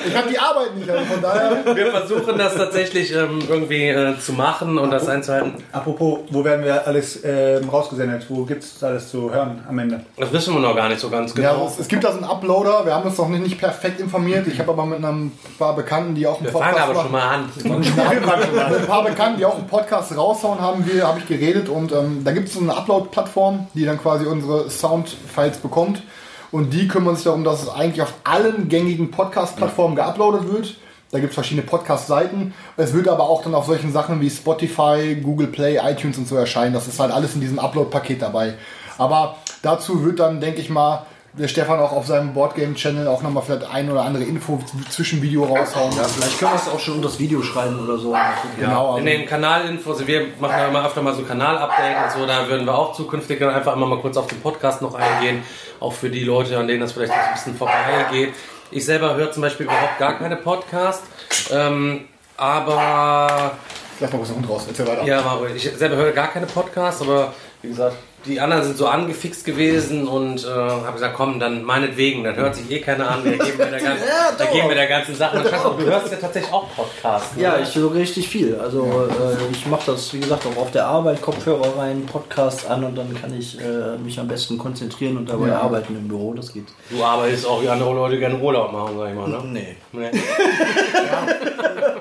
Ich 0.08 0.16
habe 0.16 0.30
die 0.30 0.40
Arbeit 0.40 0.76
nicht, 0.76 0.90
also 0.90 1.06
von 1.06 1.22
daher. 1.22 1.76
Wir 1.76 1.92
versuchen 1.92 2.38
das 2.38 2.56
tatsächlich 2.56 3.14
ähm, 3.14 3.40
irgendwie 3.48 3.88
äh, 3.90 4.18
zu 4.20 4.34
machen 4.34 4.78
und 4.78 4.92
das 4.92 5.08
einzuhalten. 5.08 5.54
Apropos, 5.72 6.20
wo 6.30 6.44
werden 6.44 6.64
wir 6.64 6.88
alles 6.88 7.22
ähm, 7.24 7.70
rausgesendet? 7.70 8.26
Wo 8.30 8.44
gibt 8.46 8.64
es 8.64 8.84
alles 8.84 9.10
zu 9.10 9.32
hören 9.34 9.64
am 9.68 9.80
Ende? 9.80 10.02
Das 10.18 10.32
wissen 10.32 10.54
wir 10.54 10.60
noch 10.62 10.76
gar 10.76 10.90
nicht 10.90 11.00
so 11.00 11.10
ganz 11.10 11.34
Ja, 11.36 11.54
genau. 11.54 11.68
es, 11.68 11.80
es 11.80 11.88
gibt 11.88 12.04
da 12.04 12.12
so 12.12 12.18
einen 12.18 12.26
Uploader. 12.28 12.86
Wir 12.86 12.94
haben 12.96 13.08
uns 13.08 13.18
noch 13.18 13.30
nicht, 13.30 13.44
nicht 13.44 13.60
perfekt 13.60 14.00
informiert. 14.00 14.48
Ich 14.48 14.60
habe 14.60 14.72
aber 14.72 14.86
mit 14.86 15.04
einem 15.04 15.32
paar 15.58 15.76
Bekannten, 15.76 16.16
die 16.16 16.28
auch 16.28 16.38
einen 16.38 16.46
Wir 16.46 16.52
fangen 16.52 16.78
aber 16.78 16.96
schon 17.02 17.12
mal 17.12 17.36
an. 17.36 17.52
Mit 17.64 17.88
ein 17.88 18.88
paar 18.88 19.04
Bekannten, 19.04 19.38
die 19.38 19.46
auch 19.46 19.58
einen 19.58 19.68
Podcast 19.68 20.16
raushauen, 20.16 20.60
haben 20.60 20.86
wir, 20.86 21.08
habe 21.08 21.20
ich 21.20 21.28
geredet 21.28 21.70
und 21.70 21.92
ähm, 21.92 22.24
da 22.24 22.32
gibt 22.32 22.48
es 22.48 22.54
so 22.54 22.60
eine 22.60 22.76
Upload-Plattform, 22.76 23.68
die 23.74 23.86
dann 23.86 24.00
quasi 24.02 24.26
unsere 24.26 24.70
Sound-Files 24.70 25.58
bekommt 25.58 26.02
und 26.56 26.72
die 26.72 26.88
kümmern 26.88 27.16
sich 27.18 27.26
darum, 27.26 27.44
dass 27.44 27.64
es 27.64 27.68
eigentlich 27.68 28.02
auf 28.02 28.14
allen 28.24 28.70
gängigen 28.70 29.12
Podcast-Plattformen 29.12 29.98
geuploadet 29.98 30.50
wird. 30.50 30.78
Da 31.12 31.20
gibt 31.20 31.32
es 31.32 31.36
verschiedene 31.36 31.68
Podcast-Seiten. 31.68 32.54
Es 32.78 32.94
wird 32.94 33.10
aber 33.10 33.24
auch 33.24 33.44
dann 33.44 33.54
auf 33.54 33.66
solchen 33.66 33.92
Sachen 33.92 34.22
wie 34.22 34.30
Spotify, 34.30 35.20
Google 35.22 35.48
Play, 35.48 35.82
iTunes 35.84 36.18
und 36.18 36.30
so 36.30 36.38
erscheinen. 36.38 36.74
Das 36.74 36.88
ist 36.88 36.98
halt 36.98 37.12
alles 37.12 37.36
in 37.36 37.42
diesem 37.42 37.60
Upload-Paket 37.60 38.22
dabei. 38.22 38.54
Aber 38.98 39.36
dazu 39.64 40.06
wird 40.06 40.22
dann, 40.22 40.40
denke 40.40 40.62
ich 40.62 40.70
mal, 40.70 41.06
der 41.38 41.48
Stefan 41.50 41.80
auch 41.80 41.92
auf 41.92 42.08
seinem 42.08 42.34
Boardgame-Channel 42.34 43.08
auch 43.08 43.22
nochmal 43.22 43.44
vielleicht 43.44 43.70
ein 43.70 43.92
oder 43.92 44.04
andere 44.04 44.24
Info 44.24 44.58
zwischen 44.90 45.22
Video 45.22 45.44
raushauen. 45.44 45.96
Ja, 45.98 46.04
vielleicht 46.06 46.40
können 46.40 46.52
wir 46.52 46.56
es 46.56 46.70
auch 46.70 46.80
schon 46.80 46.96
unter 46.96 47.10
das 47.10 47.20
Video 47.20 47.42
schreiben 47.42 47.78
oder 47.84 47.98
so. 47.98 48.16
Genau, 48.58 48.88
also- 48.94 48.98
In 49.00 49.06
den 49.06 49.26
Kanalinfos, 49.26 50.08
wir 50.08 50.28
machen 50.40 50.56
ja 50.58 50.68
immer 50.70 50.86
öfter 50.86 51.02
mal 51.02 51.14
so 51.14 51.24
Kanalupdate 51.24 52.06
und 52.06 52.12
so, 52.22 52.26
da 52.26 52.48
würden 52.48 52.66
wir 52.66 52.74
auch 52.78 52.94
zukünftig 52.94 53.40
dann 53.40 53.50
einfach 53.50 53.74
immer 53.76 53.86
mal 53.86 54.00
kurz 54.00 54.16
auf 54.16 54.28
den 54.28 54.40
Podcast 54.40 54.82
noch 54.82 54.96
eingehen, 54.96 55.44
auch 55.82 55.92
für 55.94 56.10
die 56.10 56.24
Leute, 56.24 56.58
an 56.58 56.68
denen 56.68 56.80
das 56.80 56.94
vielleicht 56.94 57.12
ein 57.12 57.34
bisschen 57.34 57.56
vorbeigeht. 57.58 58.34
Ich 58.72 58.86
selber 58.86 59.16
höre 59.16 59.32
zum 59.32 59.42
Beispiel 59.42 59.66
überhaupt 59.66 60.00
gar 60.00 60.18
keine 60.18 60.38
Podcast, 60.38 61.04
ähm, 61.52 62.06
aber 62.38 63.52
Lass 64.00 64.12
mal 64.12 64.18
kurz 64.18 64.30
den 64.30 64.38
Hund 64.38 64.50
raus, 64.50 64.66
erzähl 64.68 64.88
weiter. 64.88 65.04
ja, 65.06 65.22
Mario, 65.22 65.48
ich 65.56 65.64
selber 65.78 65.96
höre 65.98 66.12
gar 66.12 66.28
keine 66.28 66.46
Podcasts, 66.46 67.02
aber 67.02 67.34
wie 67.62 67.70
gesagt, 67.70 67.96
die 68.26 68.40
anderen 68.40 68.64
sind 68.64 68.78
so 68.78 68.88
angefixt 68.88 69.46
gewesen 69.46 70.08
und 70.08 70.44
äh, 70.44 70.48
habe 70.50 70.94
gesagt, 70.94 71.16
komm, 71.16 71.40
dann 71.40 71.64
meinetwegen, 71.64 72.24
dann 72.24 72.36
hört 72.36 72.56
sich 72.56 72.70
eh 72.72 72.80
keiner 72.80 73.10
an, 73.12 73.24
wir 73.24 73.38
geben 73.38 73.58
wir 73.58 73.66
der 73.68 73.80
ganzen, 73.84 74.04
da 74.38 74.46
geben 74.46 74.68
wir 74.70 74.76
der 74.76 74.88
ganzen 74.88 75.16
Sache. 75.16 75.38
Und 75.38 75.48
Schatz, 75.48 75.64
du 75.64 75.86
hörst 75.86 76.12
ja 76.12 76.18
tatsächlich 76.18 76.52
auch 76.54 76.66
Podcasts. 76.76 77.36
ne? 77.36 77.44
Ja, 77.44 77.58
ich 77.62 77.76
höre 77.76 77.94
richtig 77.94 78.28
viel. 78.30 78.56
Also 78.56 78.84
äh, 79.10 79.52
ich 79.52 79.66
mache 79.68 79.92
das, 79.92 80.14
wie 80.14 80.20
gesagt, 80.20 80.46
auch 80.46 80.62
auf 80.62 80.72
der 80.72 80.86
Arbeit, 80.88 81.22
Kopfhörer 81.22 81.78
rein, 81.78 82.06
Podcast 82.06 82.70
an 82.70 82.84
und 82.84 82.98
dann 82.98 83.14
kann 83.20 83.38
ich 83.38 83.60
äh, 83.60 83.98
mich 84.04 84.20
am 84.20 84.28
besten 84.28 84.58
konzentrieren 84.58 85.18
und 85.18 85.30
dabei 85.30 85.48
Ja. 85.50 85.62
arbeiten 85.62 85.96
im 85.96 86.08
Büro. 86.08 86.34
Das 86.34 86.52
geht. 86.54 86.66
Du 86.90 87.04
arbeitest 87.04 87.46
auch 87.48 87.62
wie 87.62 87.70
andere 87.70 87.94
Leute 87.94 88.18
gerne 88.20 88.38
Urlaub 88.40 88.72
machen, 88.72 88.98
sag 88.98 89.10
ich 89.10 89.16
mal, 89.16 89.28
ne? 89.30 89.44
Nee. 89.46 89.76
Nee. 89.92 90.12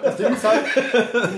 Das 0.03 0.17
Ding 0.17 0.33
ist 0.35 0.45
halt, 0.45 0.61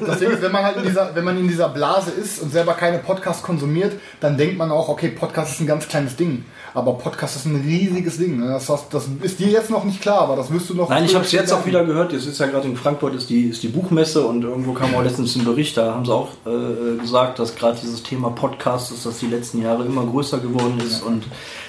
das 0.07 0.19
Ding 0.19 0.31
ist, 0.31 0.43
wenn 0.43 0.52
man 0.52 0.64
halt 0.64 0.76
in 0.78 0.83
dieser, 0.85 1.14
wenn 1.14 1.25
man 1.25 1.38
in 1.38 1.49
dieser 1.49 1.69
Blase 1.69 2.11
ist 2.11 2.43
und 2.43 2.50
selber 2.52 2.75
keine 2.75 2.99
Podcasts 2.99 3.43
konsumiert, 3.43 3.93
dann 4.21 4.37
denkt 4.37 4.59
man 4.59 4.71
auch, 4.71 4.75
okay, 4.88 5.09
Podcast 5.09 5.52
ist 5.52 5.61
ein 5.61 5.66
ganz 5.66 5.88
kleines 5.88 6.16
Ding. 6.16 6.45
Aber 6.75 6.92
Podcast 6.92 7.37
ist 7.37 7.47
ein 7.47 7.56
riesiges 7.56 8.18
Ding. 8.18 8.38
ne? 8.38 8.49
Das, 8.49 8.66
das, 8.66 8.88
das 8.90 9.09
ist 9.23 9.38
dir 9.40 9.49
jetzt 9.49 9.71
noch 9.71 9.85
nicht 9.85 10.02
klar, 10.02 10.21
aber 10.21 10.37
das 10.37 10.52
wirst 10.52 10.68
du 10.68 10.75
noch. 10.75 10.90
Nein, 10.90 11.06
ich 11.06 11.14
habe 11.14 11.25
es 11.25 11.33
jetzt 11.33 11.50
auch 11.50 11.64
wieder 11.64 11.85
gehört. 11.87 12.12
Jetzt 12.12 12.26
ist 12.26 12.38
ja 12.38 12.47
gerade 12.47 12.68
in 12.68 12.76
Frankfurt 12.76 13.14
ist 13.14 13.30
die, 13.30 13.45
ist 13.45 13.62
die 13.62 13.68
Buchmesse 13.68 14.26
und 14.26 14.42
irgendwo 14.42 14.75
kam 14.75 14.95
auch 14.95 15.02
letztens 15.02 15.35
ein 15.37 15.45
Bericht. 15.47 15.76
Da 15.78 15.95
haben 15.95 16.04
sie 16.04 16.12
auch 16.12 16.28
äh, 16.45 16.99
gesagt, 17.00 17.38
dass 17.38 17.56
gerade 17.56 17.78
dieses 17.80 18.02
Thema 18.02 18.28
Podcast 18.28 18.92
ist, 18.92 19.06
dass 19.06 19.21
die 19.21 19.26
letzten 19.26 19.62
Jahre 19.62 19.87
immer 19.87 20.04
größer 20.04 20.38
geworden 20.38 20.78
ist. 20.87 21.02
Und 21.02 21.25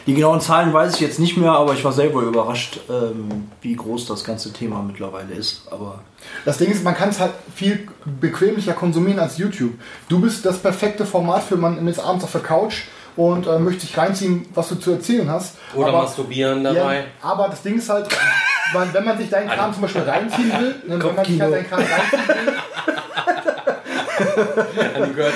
die 0.08 0.14
genauen 0.14 0.42
Zahlen 0.42 0.74
weiß 0.74 0.96
ich 0.96 1.00
jetzt 1.00 1.20
nicht 1.20 1.38
mehr, 1.38 1.54
aber 1.54 1.74
ich 1.74 1.86
war 1.86 1.94
selber 1.94 2.24
überrascht, 2.24 2.82
ähm, 2.90 3.48
wie 3.62 3.78
groß 3.78 4.08
das 4.08 4.26
ganze 4.26 4.52
Thema 4.52 4.84
mittlerweile 4.86 5.34
ist. 5.34 5.62
Aber 5.72 6.02
Das 6.44 6.58
Ding 6.58 6.70
ist, 6.70 6.84
man 6.84 6.96
kann 6.96 7.10
es 7.10 7.22
halt 7.22 7.32
viel 7.56 7.88
bequemlicher 8.20 8.74
konsumieren 8.74 9.20
als 9.20 9.38
YouTube. 9.38 9.72
Du 10.10 10.20
bist 10.20 10.46
das 10.46 10.58
perfekte 10.58 11.06
Format 11.06 11.44
für 11.44 11.56
man 11.56 11.88
ist 11.88 12.00
abends 12.00 12.26
auf 12.26 12.32
der 12.34 12.42
Couch 12.42 12.84
und 13.18 13.48
äh, 13.48 13.60
möchte 13.60 13.82
sich 13.82 13.98
reinziehen, 13.98 14.46
was 14.54 14.70
du 14.70 14.76
zu 14.76 14.92
erzählen 14.92 15.30
hast. 15.30 15.56
Oder 15.74 15.88
aber, 15.88 16.04
masturbieren 16.04 16.64
dabei. 16.64 16.98
Ja, 16.98 17.04
aber 17.22 17.50
das 17.50 17.62
Ding 17.64 17.78
ist 17.78 17.90
halt, 17.90 18.08
wenn 18.94 19.04
man 19.04 19.18
sich 19.18 19.30
deinen 19.30 19.50
Kram 19.50 19.74
zum 19.74 19.82
Beispiel 19.82 20.04
reinziehen 20.04 20.52
will, 20.60 20.76
ne, 20.88 21.04
wenn 21.04 21.16
man 21.16 21.26
sich 21.26 21.42
halt 21.42 21.54
deinen 21.54 21.68
Kram 21.68 21.80
reinziehen 21.80 22.28
will, 22.28 22.54
An 24.18 25.10
die 25.10 25.14
Girls 25.14 25.34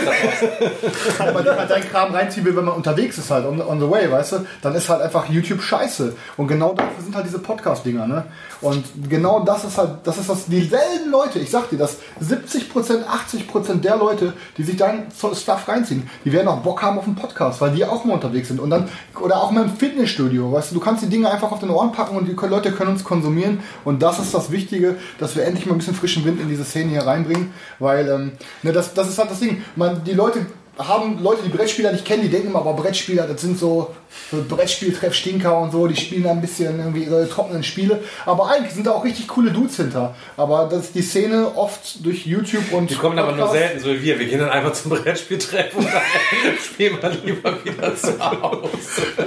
man 1.57 1.67
deinen 1.67 1.89
Kram 1.89 2.13
reinziehen 2.13 2.45
will, 2.45 2.55
wenn 2.55 2.65
man 2.65 2.75
unterwegs 2.75 3.17
ist 3.17 3.29
halt, 3.31 3.45
on, 3.45 3.61
on 3.61 3.79
the 3.79 3.89
way, 3.89 4.11
weißt 4.11 4.33
du, 4.33 4.45
dann 4.61 4.75
ist 4.75 4.89
halt 4.89 5.01
einfach 5.01 5.29
YouTube 5.29 5.61
scheiße. 5.61 6.15
Und 6.37 6.47
genau 6.47 6.73
dafür 6.73 7.03
sind 7.03 7.15
halt 7.15 7.25
diese 7.25 7.39
Podcast-Dinger, 7.39 8.07
ne? 8.07 8.25
Und 8.61 8.85
genau 9.09 9.39
das 9.43 9.63
ist 9.63 9.77
halt, 9.77 9.89
das 10.03 10.17
ist 10.17 10.29
das, 10.29 10.45
dieselben 10.45 11.09
Leute, 11.09 11.39
ich 11.39 11.49
sag 11.49 11.69
dir, 11.69 11.77
dass 11.77 11.97
70%, 12.23 13.03
80% 13.05 13.81
der 13.81 13.97
Leute, 13.97 14.33
die 14.57 14.63
sich 14.63 14.77
dein 14.77 15.07
Stuff 15.11 15.67
reinziehen, 15.67 16.09
die 16.25 16.31
werden 16.31 16.47
auch 16.47 16.59
Bock 16.59 16.81
haben 16.81 16.99
auf 16.99 17.05
einen 17.05 17.15
Podcast, 17.15 17.59
weil 17.61 17.71
die 17.71 17.83
auch 17.85 18.05
mal 18.05 18.13
unterwegs 18.13 18.49
sind. 18.49 18.59
Und 18.59 18.69
dann, 18.69 18.87
oder 19.19 19.41
auch 19.41 19.51
mal 19.51 19.63
im 19.63 19.75
Fitnessstudio, 19.75 20.51
weißt 20.51 20.71
du, 20.71 20.75
du 20.75 20.81
kannst 20.81 21.03
die 21.03 21.09
Dinge 21.09 21.31
einfach 21.31 21.51
auf 21.51 21.59
den 21.59 21.71
Ohren 21.71 21.91
packen 21.91 22.15
und 22.15 22.27
die 22.27 22.35
Leute 22.47 22.71
können 22.71 22.91
uns 22.91 23.03
konsumieren. 23.03 23.61
Und 23.83 24.03
das 24.03 24.19
ist 24.19 24.33
das 24.33 24.51
Wichtige, 24.51 24.95
dass 25.19 25.35
wir 25.35 25.43
endlich 25.45 25.65
mal 25.65 25.73
ein 25.73 25.79
bisschen 25.79 25.95
frischen 25.95 26.23
Wind 26.25 26.39
in 26.39 26.47
diese 26.47 26.63
Szene 26.63 26.91
hier 26.91 27.07
reinbringen, 27.07 27.51
weil, 27.79 28.07
ähm, 28.07 28.31
ne, 28.61 28.70
das, 28.73 28.93
das 28.93 29.09
ist 29.09 29.17
halt 29.17 29.31
das 29.31 29.39
Ding. 29.39 29.63
Man, 29.75 30.03
die 30.03 30.13
Leute 30.13 30.45
haben 30.77 31.21
Leute, 31.21 31.43
die 31.43 31.49
Brettspieler 31.49 31.91
nicht 31.91 32.05
kennen, 32.05 32.23
die 32.23 32.29
denken 32.29 32.47
immer, 32.47 32.59
aber 32.59 32.73
Brettspieler, 32.73 33.27
das 33.27 33.41
sind 33.41 33.59
so, 33.59 33.93
so 34.31 34.43
Brettspieltreff-Stinker 34.47 35.57
und 35.59 35.71
so, 35.71 35.87
die 35.87 35.95
spielen 35.95 36.25
ein 36.27 36.41
bisschen 36.41 36.79
irgendwie 36.79 37.03
ihre 37.03 37.27
trockenen 37.29 37.63
Spiele. 37.63 37.99
Aber 38.25 38.49
eigentlich 38.49 38.73
sind 38.73 38.87
da 38.87 38.91
auch 38.91 39.03
richtig 39.03 39.27
coole 39.27 39.51
Dudes 39.51 39.75
hinter. 39.77 40.15
Aber 40.37 40.69
das 40.71 40.85
ist 40.85 40.95
die 40.95 41.01
Szene 41.01 41.51
oft 41.55 42.03
durch 42.05 42.25
YouTube 42.25 42.71
und. 42.71 42.89
Die 42.89 42.95
kommen 42.95 43.19
aber 43.19 43.33
nur 43.33 43.49
selten, 43.49 43.79
so 43.79 43.89
wie 43.89 44.01
wir. 44.01 44.19
Wir 44.19 44.27
gehen 44.27 44.39
dann 44.39 44.49
einfach 44.49 44.73
zum 44.73 44.91
Brettspieltreffen 44.91 45.79
und 45.79 45.87
dann 45.93 46.57
spielen 46.63 46.97
wir 47.01 47.09
lieber 47.25 47.63
wieder 47.63 47.95
zu 47.95 48.19
Hause. 48.19 48.69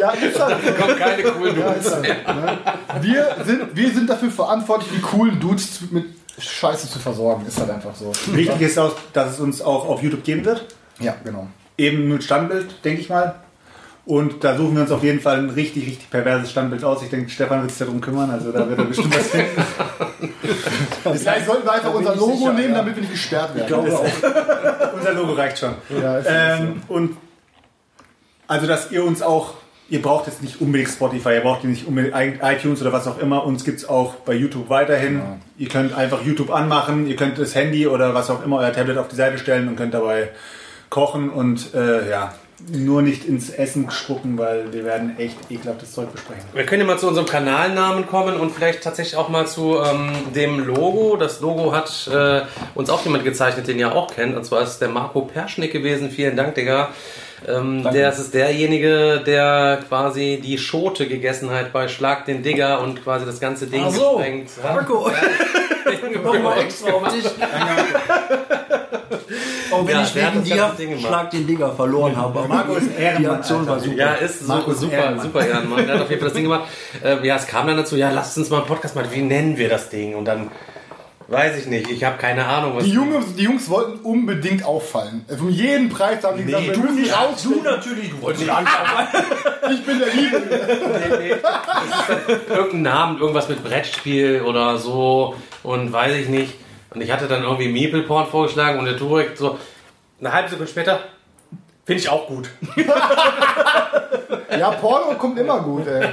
Ja, 0.01 0.11
ist 0.11 0.41
halt, 0.41 0.59
Da 0.65 0.73
kommen 0.73 0.99
keine 0.99 1.23
coolen 1.23 1.59
ja, 1.59 1.73
Dudes 1.73 1.87
ist 1.87 1.95
halt, 1.95 2.27
ne? 2.27 2.59
wir, 3.03 3.37
sind, 3.45 3.77
wir 3.77 3.93
sind 3.93 4.11
dafür 4.11 4.31
verantwortlich, 4.31 4.91
die 4.97 5.01
coolen 5.01 5.39
Dudes 5.39 5.81
mit 5.91 6.24
Scheiße 6.39 6.89
zu 6.89 6.99
versorgen. 6.99 7.47
Ist 7.47 7.59
halt 7.59 7.71
einfach 7.71 7.95
so. 7.95 8.13
Wichtig 8.33 8.61
ist 8.61 8.79
auch, 8.79 8.95
dass 9.13 9.33
es 9.33 9.41
uns 9.41 9.63
auch 9.63 9.89
auf 9.89 10.03
YouTube 10.03 10.25
geben 10.25 10.45
wird. 10.45 10.67
Ja, 10.99 11.15
genau. 11.25 11.49
Eben 11.77 12.09
mit 12.09 12.23
Standbild, 12.25 12.85
denke 12.85 13.01
ich 13.01 13.09
mal. 13.09 13.37
Und 14.07 14.45
da 14.45 14.55
suchen 14.57 14.75
wir 14.75 14.83
uns 14.83 14.91
auf 14.91 15.03
jeden 15.03 15.21
Fall 15.21 15.39
ein 15.39 15.49
richtig, 15.49 15.87
richtig 15.87 16.11
perverses 16.11 16.51
Standbild 16.51 16.85
aus. 16.85 17.03
Ich 17.03 17.09
denke, 17.09 17.31
Stefan 17.31 17.63
wird 17.63 17.71
sich 17.71 17.79
darum 17.79 18.03
kümmern, 18.03 18.31
also 18.31 18.53
da 18.53 18.69
wird 18.69 18.79
er 18.79 18.85
bestimmt 18.85 19.17
was 19.17 19.29
finden. 19.29 19.63
Vielleicht 21.19 21.47
sollten 21.47 21.65
wir 21.65 21.73
einfach 21.73 21.95
unser 21.95 22.13
ich 22.13 22.21
Logo 22.21 22.37
sicher, 22.37 22.53
nehmen, 22.53 22.73
ja. 22.73 22.79
damit 22.79 22.97
wir 22.97 23.01
nicht 23.01 23.13
gesperrt 23.13 23.55
werden. 23.55 23.67
glaube 23.67 23.97
auch. 23.97 24.93
Unser 24.95 25.13
Logo 25.15 25.33
reicht 25.33 25.59
schon. 25.59 25.75
Ja, 26.03 26.19
ist 26.19 26.27
Ähm, 26.29 26.83
und 26.89 27.17
also, 28.47 28.67
dass 28.67 28.91
ihr 28.91 29.03
uns 29.03 29.23
auch, 29.23 29.55
ihr 29.89 30.03
braucht 30.03 30.27
jetzt 30.27 30.43
nicht 30.43 30.61
unbedingt 30.61 30.91
Spotify, 30.91 31.35
ihr 31.35 31.41
braucht 31.41 31.65
nicht 31.65 31.87
unbedingt 31.87 32.41
iTunes 32.43 32.81
oder 32.81 32.93
was 32.93 33.07
auch 33.07 33.19
immer. 33.19 33.45
Uns 33.45 33.65
gibt 33.65 33.79
es 33.79 33.89
auch 33.89 34.15
bei 34.17 34.35
YouTube 34.35 34.69
weiterhin. 34.69 35.21
Ihr 35.59 35.69
könnt 35.69 35.95
einfach 35.95 36.25
YouTube 36.25 36.51
anmachen, 36.51 37.07
ihr 37.07 37.17
könnt 37.17 37.39
das 37.39 37.55
Handy 37.55 37.87
oder 37.87 38.15
was 38.15 38.31
auch 38.31 38.45
immer, 38.45 38.59
euer 38.59 38.73
Tablet 38.73 38.99
auf 38.99 39.09
die 39.09 39.17
Seite 39.17 39.39
stellen 39.39 39.69
und 39.69 39.77
könnt 39.77 39.95
dabei 39.95 40.31
kochen 40.91 41.31
und 41.31 41.75
äh, 41.75 42.09
ja, 42.09 42.35
nur 42.73 43.03
nicht 43.03 43.25
ins 43.25 43.51
Essen 43.51 43.91
spucken, 43.91 44.39
weil 44.39 44.73
wir 44.73 44.85
werden 44.85 45.19
echt 45.19 45.37
ekelhaftes 45.51 45.93
Zeug 45.93 46.13
besprechen. 46.13 46.45
Wir 46.53 46.65
können 46.65 46.83
ja 46.83 46.87
mal 46.87 46.99
zu 46.99 47.09
unserem 47.09 47.27
Kanalnamen 47.27 48.07
kommen 48.07 48.37
und 48.37 48.53
vielleicht 48.53 48.83
tatsächlich 48.83 49.17
auch 49.17 49.29
mal 49.29 49.47
zu 49.47 49.79
ähm, 49.85 50.13
dem 50.35 50.61
Logo. 50.65 51.17
Das 51.17 51.41
Logo 51.41 51.73
hat 51.73 52.09
äh, 52.13 52.43
uns 52.75 52.91
auch 52.91 53.05
jemand 53.05 53.25
gezeichnet, 53.25 53.67
den 53.67 53.79
ihr 53.79 53.95
auch 53.95 54.15
kennt. 54.15 54.37
Und 54.37 54.45
zwar 54.45 54.63
ist 54.63 54.71
es 54.71 54.79
der 54.79 54.89
Marco 54.89 55.23
Perschnick 55.23 55.73
gewesen. 55.73 56.11
Vielen 56.11 56.37
Dank, 56.37 56.55
Digga. 56.55 56.91
Ähm, 57.47 57.83
der 57.93 58.11
das 58.11 58.19
ist 58.19 58.33
derjenige, 58.35 59.23
der 59.25 59.81
quasi 59.89 60.41
die 60.43 60.57
Schote 60.59 61.07
gegessen 61.07 61.51
hat 61.51 61.73
bei 61.73 61.89
Schlag 61.89 62.25
den 62.27 62.43
Digger 62.43 62.81
und 62.81 63.03
quasi 63.05 63.27
das 63.27 63.41
ganze 63.41 63.67
Ding 63.67 63.83
Ach 63.87 63.91
so, 63.91 64.17
gesprengt 64.17 64.49
hat. 64.63 64.75
Marco. 64.77 65.11
Nochmal 66.23 66.61
extra 66.61 66.93
auf 66.93 67.09
dich. 67.13 67.25
Auch 69.71 69.87
wenn 69.87 69.95
Ja, 69.97 70.03
ich 70.03 70.15
wegen 70.15 70.43
dir. 70.45 70.99
Schlag 70.99 71.31
den 71.31 71.47
Digger 71.47 71.73
verloren 71.73 72.17
habe. 72.17 72.39
Aber 72.41 72.49
Marco 72.49 72.75
ist 72.75 72.89
Ehrenmann, 72.99 73.37
Aktion 73.37 73.67
war 73.67 73.75
Alter. 73.75 73.85
super. 73.87 73.97
Ja, 73.99 74.15
ist 74.15 74.47
Marco 74.49 74.73
super, 74.73 74.93
Ehrenmann. 74.95 75.21
super 75.25 75.47
Ehrenmann. 75.47 75.87
Der 75.87 75.95
hat 75.97 76.03
auf 76.03 76.11
jeden 76.11 76.21
Fall 76.21 76.29
das 76.29 76.35
Ding 76.37 76.45
gemacht. 76.45 76.69
Äh, 77.03 77.27
ja, 77.27 77.37
es 77.37 77.47
kam 77.47 77.67
dann 77.67 77.77
dazu, 77.77 77.97
ja, 77.97 78.11
lasst 78.11 78.37
uns 78.39 78.51
mal 78.51 78.59
einen 78.59 78.67
Podcast 78.67 78.95
machen. 78.95 79.09
Wie 79.11 79.23
nennen 79.23 79.57
wir 79.57 79.69
das 79.69 79.89
Ding? 79.91 80.15
Und 80.15 80.27
dann 80.27 80.51
weiß 81.29 81.59
ich 81.59 81.67
nicht. 81.67 81.91
Ich 81.91 82.05
habe 82.05 82.17
keine 82.19 82.45
Ahnung. 82.47 82.77
Was 82.77 82.85
Die 82.85 82.91
Jungs, 82.91 83.35
die 83.37 83.45
Jungs 83.45 83.69
wollten 83.71 83.99
unbedingt 84.01 84.65
auffallen. 84.65 85.25
Um 85.41 85.49
jeden 85.51 85.89
Preis 85.89 86.23
haben 86.23 86.37
die 86.39 86.45
gesagt, 86.45 86.67
wir 86.67 86.79
müssen 86.79 87.05
Du 87.05 87.11
rausstechen. 87.11 87.63
natürlich, 87.63 88.11
du 88.11 88.23
wolltest 88.23 88.45
Ich 89.73 89.87
bin 89.87 89.99
der 89.99 90.09
Liebe. 90.15 90.43
irgendeinen 92.49 92.83
Namen, 92.83 93.19
irgendwas 93.21 93.49
mit 93.49 93.65
Brettspiel 93.65 94.43
oder 94.43 94.77
so 94.79 95.35
und 95.63 95.93
weiß 95.93 96.15
ich 96.17 96.29
nicht. 96.29 96.55
Und 96.91 97.01
ich 97.01 97.11
hatte 97.11 97.27
dann 97.27 97.43
irgendwie 97.43 97.69
Meeple-Porn 97.69 98.27
vorgeschlagen 98.27 98.79
und 98.79 98.85
der 98.85 98.97
Turek 98.97 99.37
so 99.37 99.59
eine 100.21 100.33
halbe 100.33 100.49
Sekunde 100.51 100.71
später, 100.71 101.01
finde 101.85 102.01
ich 102.03 102.09
auch 102.09 102.27
gut. 102.29 102.49
Ja, 104.59 104.71
Porno 104.73 105.15
kommt 105.19 105.39
immer 105.39 105.61
gut, 105.61 105.87
ey. 105.87 106.07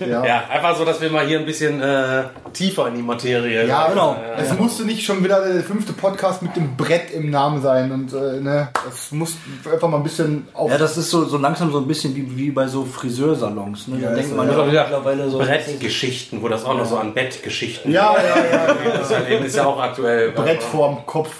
Ja. 0.06 0.24
Ja, 0.24 0.44
einfach 0.48 0.76
so, 0.76 0.84
dass 0.84 1.00
wir 1.00 1.10
mal 1.10 1.26
hier 1.26 1.38
ein 1.38 1.44
bisschen 1.46 1.80
äh, 1.80 2.24
tiefer 2.52 2.88
in 2.88 2.94
die 2.96 3.02
Materie. 3.02 3.66
Ja, 3.66 3.88
genau. 3.88 4.16
Es 4.38 4.52
musste 4.58 4.84
nicht 4.84 5.04
schon 5.04 5.22
wieder 5.24 5.44
der 5.44 5.62
fünfte 5.62 5.92
Podcast 5.92 6.42
mit 6.42 6.54
dem 6.56 6.76
Brett 6.76 7.10
im 7.12 7.30
Namen 7.30 7.60
sein 7.60 7.90
und 7.92 8.12
äh, 8.12 8.40
ne, 8.40 8.68
es 8.88 9.12
muss 9.12 9.36
einfach 9.70 9.88
mal 9.88 9.96
ein 9.98 10.02
bisschen 10.02 10.46
auf. 10.54 10.70
Ja, 10.70 10.78
das 10.78 10.96
ist 10.96 11.10
so, 11.10 11.24
so 11.24 11.38
langsam 11.38 11.72
so 11.72 11.78
ein 11.78 11.86
bisschen 11.86 12.14
wie, 12.14 12.36
wie 12.36 12.50
bei 12.50 12.66
so 12.66 12.84
Friseursalons. 12.84 13.88
Ne? 13.88 13.98
Da 13.98 14.08
Ja, 14.08 14.14
denkt 14.14 14.30
ist 14.30 14.36
man 14.36 14.48
ja, 14.50 14.66
wieder 14.66 14.82
mittlerweile 14.84 15.28
so. 15.30 15.38
Brettgeschichten, 15.38 16.42
wo 16.42 16.48
das 16.48 16.64
auch 16.64 16.74
noch 16.76 16.86
so 16.86 16.96
an 16.98 17.14
Bettgeschichten 17.14 17.92
ja, 17.92 18.14
ja, 18.16 18.36
ja. 18.36 18.74
Das 18.98 19.10
ist, 19.46 19.56
ja 19.56 19.66
auch 19.66 19.80
aktuell. 19.80 20.32
Brett 20.32 20.62
vorm 20.62 21.04
Kopf, 21.06 21.30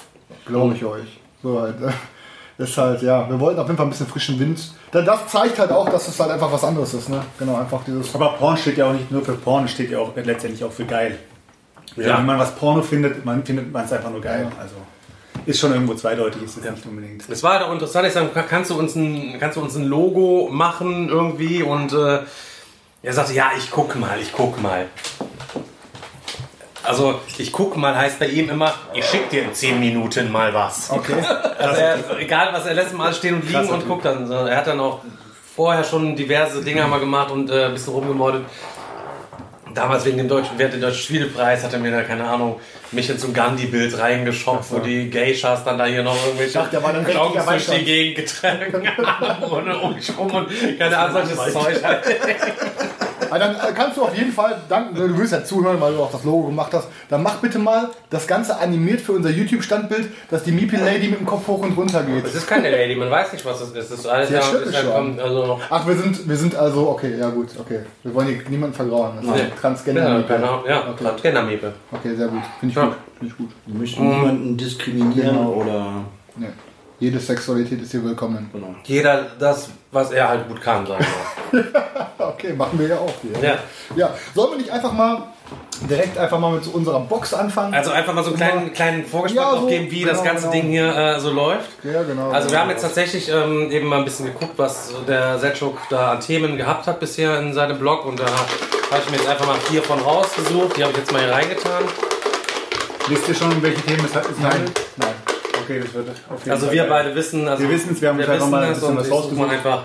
glaube 0.47 0.75
ich 0.75 0.85
euch. 0.85 1.21
So 1.43 1.61
halt. 1.61 1.77
äh, 1.81 2.63
Ist 2.63 2.77
halt, 2.77 3.03
ja, 3.03 3.29
wir 3.29 3.39
wollten 3.39 3.61
auf 3.61 3.67
jeden 3.67 3.77
Fall 3.77 3.87
ein 3.87 3.91
bisschen 3.91 4.07
frischen 4.07 4.39
Wind. 4.41 4.61
Denn 4.95 5.05
das 5.05 5.27
zeigt 5.29 5.59
halt 5.59 5.73
auch, 5.73 5.89
dass 5.89 6.09
es 6.09 6.19
halt 6.19 6.31
einfach 6.31 6.51
was 6.53 6.63
anderes 6.65 6.95
ist, 6.95 7.09
ne? 7.09 7.23
Genau, 7.39 7.57
einfach 7.57 7.83
dieses. 7.85 8.15
Aber 8.15 8.31
Porn 8.35 8.57
steht 8.57 8.79
ja 8.79 8.89
auch 8.89 8.93
nicht 8.93 9.11
nur 9.11 9.25
für 9.25 9.35
Porn, 9.35 9.65
es 9.65 9.73
steht 9.73 9.91
ja 9.91 9.99
auch 9.99 10.13
letztendlich 10.15 10.63
auch 10.65 10.73
für 10.73 10.85
geil. 10.85 11.19
Ja. 11.97 12.19
Wenn 12.19 12.27
man 12.27 12.39
was 12.39 12.55
Porno 12.55 12.83
findet, 12.83 13.25
man 13.25 13.45
findet 13.45 13.73
man 13.73 13.85
es 13.85 13.93
einfach 13.93 14.11
nur 14.11 14.21
geil. 14.21 14.49
Also 14.61 14.75
ist 15.47 15.61
schon 15.61 15.73
irgendwo 15.73 15.95
zweideutig, 15.95 16.43
ist 16.43 16.59
es 16.59 16.71
nicht 16.71 16.87
unbedingt. 16.87 17.29
Es 17.29 17.43
war 17.43 17.55
halt 17.55 17.63
auch 17.63 17.73
interessant, 17.73 18.07
ich 18.07 18.13
sage, 18.13 18.29
kannst 18.49 18.71
du 18.71 18.79
uns 18.79 18.97
ein, 18.97 19.37
kannst 19.39 19.57
du 19.57 19.63
uns 19.63 19.77
ein 19.77 19.85
Logo 19.85 20.49
machen 20.51 21.09
irgendwie? 21.09 21.63
Und 21.63 21.93
äh, 21.93 22.21
er 23.03 23.13
sagte, 23.13 23.33
ja, 23.33 23.51
ich 23.57 23.71
guck 23.71 23.95
mal, 23.97 24.19
ich 24.21 24.33
guck 24.33 24.61
mal. 24.61 24.87
Also, 26.87 27.21
ich 27.39 27.53
guck 27.53 27.77
mal 27.77 27.97
heißt 27.97 28.19
bei 28.19 28.27
ihm 28.29 28.49
immer, 28.49 28.73
ich 28.95 29.05
schick 29.05 29.29
dir 29.31 29.43
in 29.43 29.55
10 29.55 29.81
Minuten 29.81 30.31
mal 30.31 30.53
was. 30.55 30.91
Okay. 30.91 31.15
Also 31.59 31.81
er, 31.81 32.19
egal 32.19 32.53
was, 32.53 32.67
er 32.67 32.75
lässt 32.75 32.93
mal 32.93 33.15
stehen 33.15 33.37
und 33.37 33.49
liegen 33.49 33.69
und 33.71 33.89
guckt 33.89 34.05
dann. 34.05 34.31
Er 34.31 34.59
hat 34.59 34.67
dann 34.67 34.79
auch 34.79 35.01
vorher 35.57 35.83
schon 35.83 36.15
diverse 36.15 36.63
Dinge 36.63 36.87
mal 36.87 37.01
gemacht 37.01 37.31
und 37.31 37.51
äh, 37.51 37.65
ein 37.65 37.73
bisschen 37.73 37.95
rumgemordet. 37.95 38.45
Damals 39.73 40.05
wegen 40.05 40.19
dem 40.19 40.29
deutschen, 40.29 40.59
während 40.59 40.75
dem 40.75 40.83
deutschen 40.83 41.03
Spielepreis 41.03 41.65
hat 41.65 41.73
er 41.73 41.79
mir 41.79 41.91
da, 41.91 42.03
keine 42.03 42.29
Ahnung, 42.29 42.61
mich 42.93 43.09
in 43.09 43.19
so 43.19 43.29
ein 43.29 43.35
Gandhi-Bild 43.35 43.99
reingeschopft, 43.99 44.71
wo 44.71 44.79
die 44.79 45.11
Geishas 45.11 45.65
dann 45.65 45.79
da 45.79 45.87
hier 45.87 46.03
noch 46.03 46.17
irgendwelche 46.25 46.55
dachte, 46.55 46.71
der 46.73 46.83
war 46.83 46.93
dann 46.93 47.05
Klongs 47.07 47.45
durch 47.45 47.67
die. 47.67 47.85
Gegend 47.85 48.17
getragen 48.17 48.97
haben 49.07 49.45
und 49.45 49.71
um 49.71 49.95
mich 49.95 50.17
rum 50.17 50.31
und 50.31 50.79
keine 50.79 50.99
Ahnung, 50.99 51.23
solches 51.27 51.53
Zeug 51.53 51.83
halt. 51.83 52.05
Aber 53.31 53.39
dann 53.39 53.55
äh, 53.57 53.73
kannst 53.75 53.97
du 53.97 54.03
auf 54.03 54.17
jeden 54.17 54.33
Fall, 54.33 54.57
danken, 54.69 54.95
du 54.95 55.19
willst 55.19 55.33
ja 55.33 55.45
zuhören, 55.45 55.81
weil 55.81 55.95
du 55.95 56.01
auch 56.03 56.11
das 56.13 56.25
Logo 56.25 56.47
gemacht 56.49 56.73
hast, 56.75 56.89
dann 57.09 57.23
mach 57.23 57.37
bitte 57.37 57.59
mal 57.59 57.89
das 58.11 58.27
Ganze 58.27 58.59
animiert 58.59 59.01
für 59.01 59.13
unser 59.13 59.31
YouTube-Standbild, 59.31 60.09
dass 60.31 60.43
die 60.45 60.53
Meeple 60.53 60.79
Lady 60.85 61.09
mit 61.09 61.21
dem 61.21 61.27
Kopf 61.27 61.47
hoch 61.47 61.63
und 61.63 61.77
runter 61.77 62.03
geht. 62.03 62.25
Das 62.25 62.35
ist 62.35 62.47
keine 62.47 62.71
Lady, 62.71 62.95
man 62.97 63.11
weiß 63.11 63.33
nicht, 63.33 63.45
was 63.45 63.59
das 63.61 63.69
ist. 63.71 63.91
Das 63.91 63.99
ist 63.99 64.07
alles 64.07 64.31
Ja, 64.31 64.43
stimmt 64.43 64.67
ist 64.67 64.85
kommt, 64.93 65.21
also 65.21 65.61
Ach, 65.71 65.87
wir 65.87 65.97
sind, 65.97 66.29
wir 66.29 66.37
sind 66.37 66.55
also, 66.57 66.89
okay, 66.89 67.19
ja 67.19 67.29
gut, 67.31 67.49
okay. 67.59 67.81
Wir 68.03 68.15
wollen 68.15 68.29
hier 68.29 68.39
niemanden 68.49 68.75
vergrauen. 68.75 69.13
Das 69.17 69.25
ist 69.25 69.31
Nee. 69.45 69.51
Transgender. 69.61 70.09
ja, 70.09 70.19
Meeple. 70.19 70.37
genau, 70.37 70.65
ja, 70.67 70.81
Okay. 70.91 71.05
Transgender-Meeple. 71.05 71.73
okay, 71.93 72.15
sehr 72.17 72.29
gut. 72.29 72.43
Finde 72.61 72.71
ich 72.73 72.77
Ja. 72.77 72.85
gut. 72.87 72.97
Finde 73.19 73.33
ich 73.33 73.39
gut. 73.39 73.51
Wir 73.67 73.75
möchten 73.81 74.09
niemanden 74.09 74.57
diskriminieren 74.57 75.37
Genau. 75.37 75.51
oder. 75.53 76.05
Nee. 76.37 76.47
Jede 76.99 77.21
Sexualität 77.21 77.83
ist 77.83 77.91
hier 77.91 78.03
willkommen. 78.03 78.49
Genau. 78.53 78.75
Jeder 78.85 79.27
das, 79.39 79.69
was 79.93 80.13
er 80.13 80.29
halt 80.31 80.49
gut 80.49 80.61
kann, 80.63 80.87
sagen 80.87 81.05
wir. 81.53 81.65
Okay, 82.19 82.53
machen 82.55 82.79
wir 82.79 82.89
ja 82.89 82.97
auch 82.99 83.13
hier. 83.23 83.39
Ja. 83.49 83.59
Ja, 83.95 84.15
sollen 84.35 84.53
wir 84.53 84.59
nicht 84.59 84.71
einfach 84.71 84.93
mal 84.93 85.23
direkt 85.89 86.19
einfach 86.19 86.39
mal 86.39 86.51
mit 86.53 86.65
so 86.65 86.71
unserer 86.73 87.01
Box 87.01 87.33
anfangen? 87.33 87.73
Also 87.73 87.93
einfach 87.93 88.13
mal 88.13 88.23
so 88.25 88.31
einen 88.31 88.37
kleinen, 88.37 88.73
kleinen 88.73 89.05
Vorgeschmack 89.07 89.45
Ja, 89.45 89.53
noch 89.53 89.61
so, 89.63 89.67
geben, 89.69 89.91
wie 89.91 90.05
das 90.05 90.19
genau, 90.19 90.25
ganze 90.25 90.43
genau. 90.51 90.53
Ding 90.53 90.71
hier 90.71 90.95
äh, 90.97 91.21
so 91.21 91.31
läuft. 91.31 91.69
ja, 91.85 92.03
genau. 92.03 92.31
Also 92.31 92.51
wir 92.51 92.59
haben 92.61 92.71
jetzt 92.71 92.83
tatsächlich 92.83 93.31
ähm, 93.31 93.71
eben 93.71 93.87
mal 93.87 93.99
ein 94.01 94.05
bisschen 94.05 94.27
geguckt, 94.27 94.55
was 94.57 94.93
der 95.07 95.39
Selchuk 95.39 95.79
da 95.89 96.13
an 96.13 96.21
Themen 96.21 96.57
gehabt 96.57 96.87
hat 96.87 96.99
bisher 97.01 97.39
in 97.39 97.53
seinem 97.55 97.79
Blog 97.79 98.05
und 98.07 98.19
da 98.19 98.27
habe 98.27 99.03
ich 99.05 99.11
mir 99.11 99.17
jetzt 99.19 99.29
einfach 99.29 99.47
mal 99.47 99.59
vier 99.61 99.83
von 99.83 100.01
rausgesucht. 100.01 100.77
Die 100.77 100.83
habe 100.83 100.93
ich 100.93 100.99
jetzt 100.99 101.13
mal 101.13 101.23
hier 101.23 101.33
reingetan. 101.33 101.85
Wisst 103.09 103.29
ihr 103.29 103.35
schon, 103.35 103.53
um 103.53 103.63
welche 103.63 103.81
Themen 103.83 104.05
es 104.05 104.15
hat- 104.15 104.25
Nein, 104.41 104.65
nein. 104.97 105.15
Okay, 105.67 105.81
das 105.81 105.93
wird 105.95 106.09
auf 106.09 106.39
jeden 106.39 106.51
Also 106.51 106.67
Fall 106.67 106.75
wir 106.75 106.83
geil. 106.83 106.91
beide 106.91 107.15
wissen, 107.15 107.49
also 107.49 107.63
Wir 107.63 107.71
wissen's, 107.71 108.01
wir 108.01 108.09
haben 108.11 108.19
uns 108.21 108.29
einfach 108.29 108.49
mal 108.49 108.63
ein 108.63 108.69
das 108.71 108.81
bisschen 108.81 108.97
was 108.97 109.11
rausgesucht. 109.11 109.51
einfach 109.51 109.83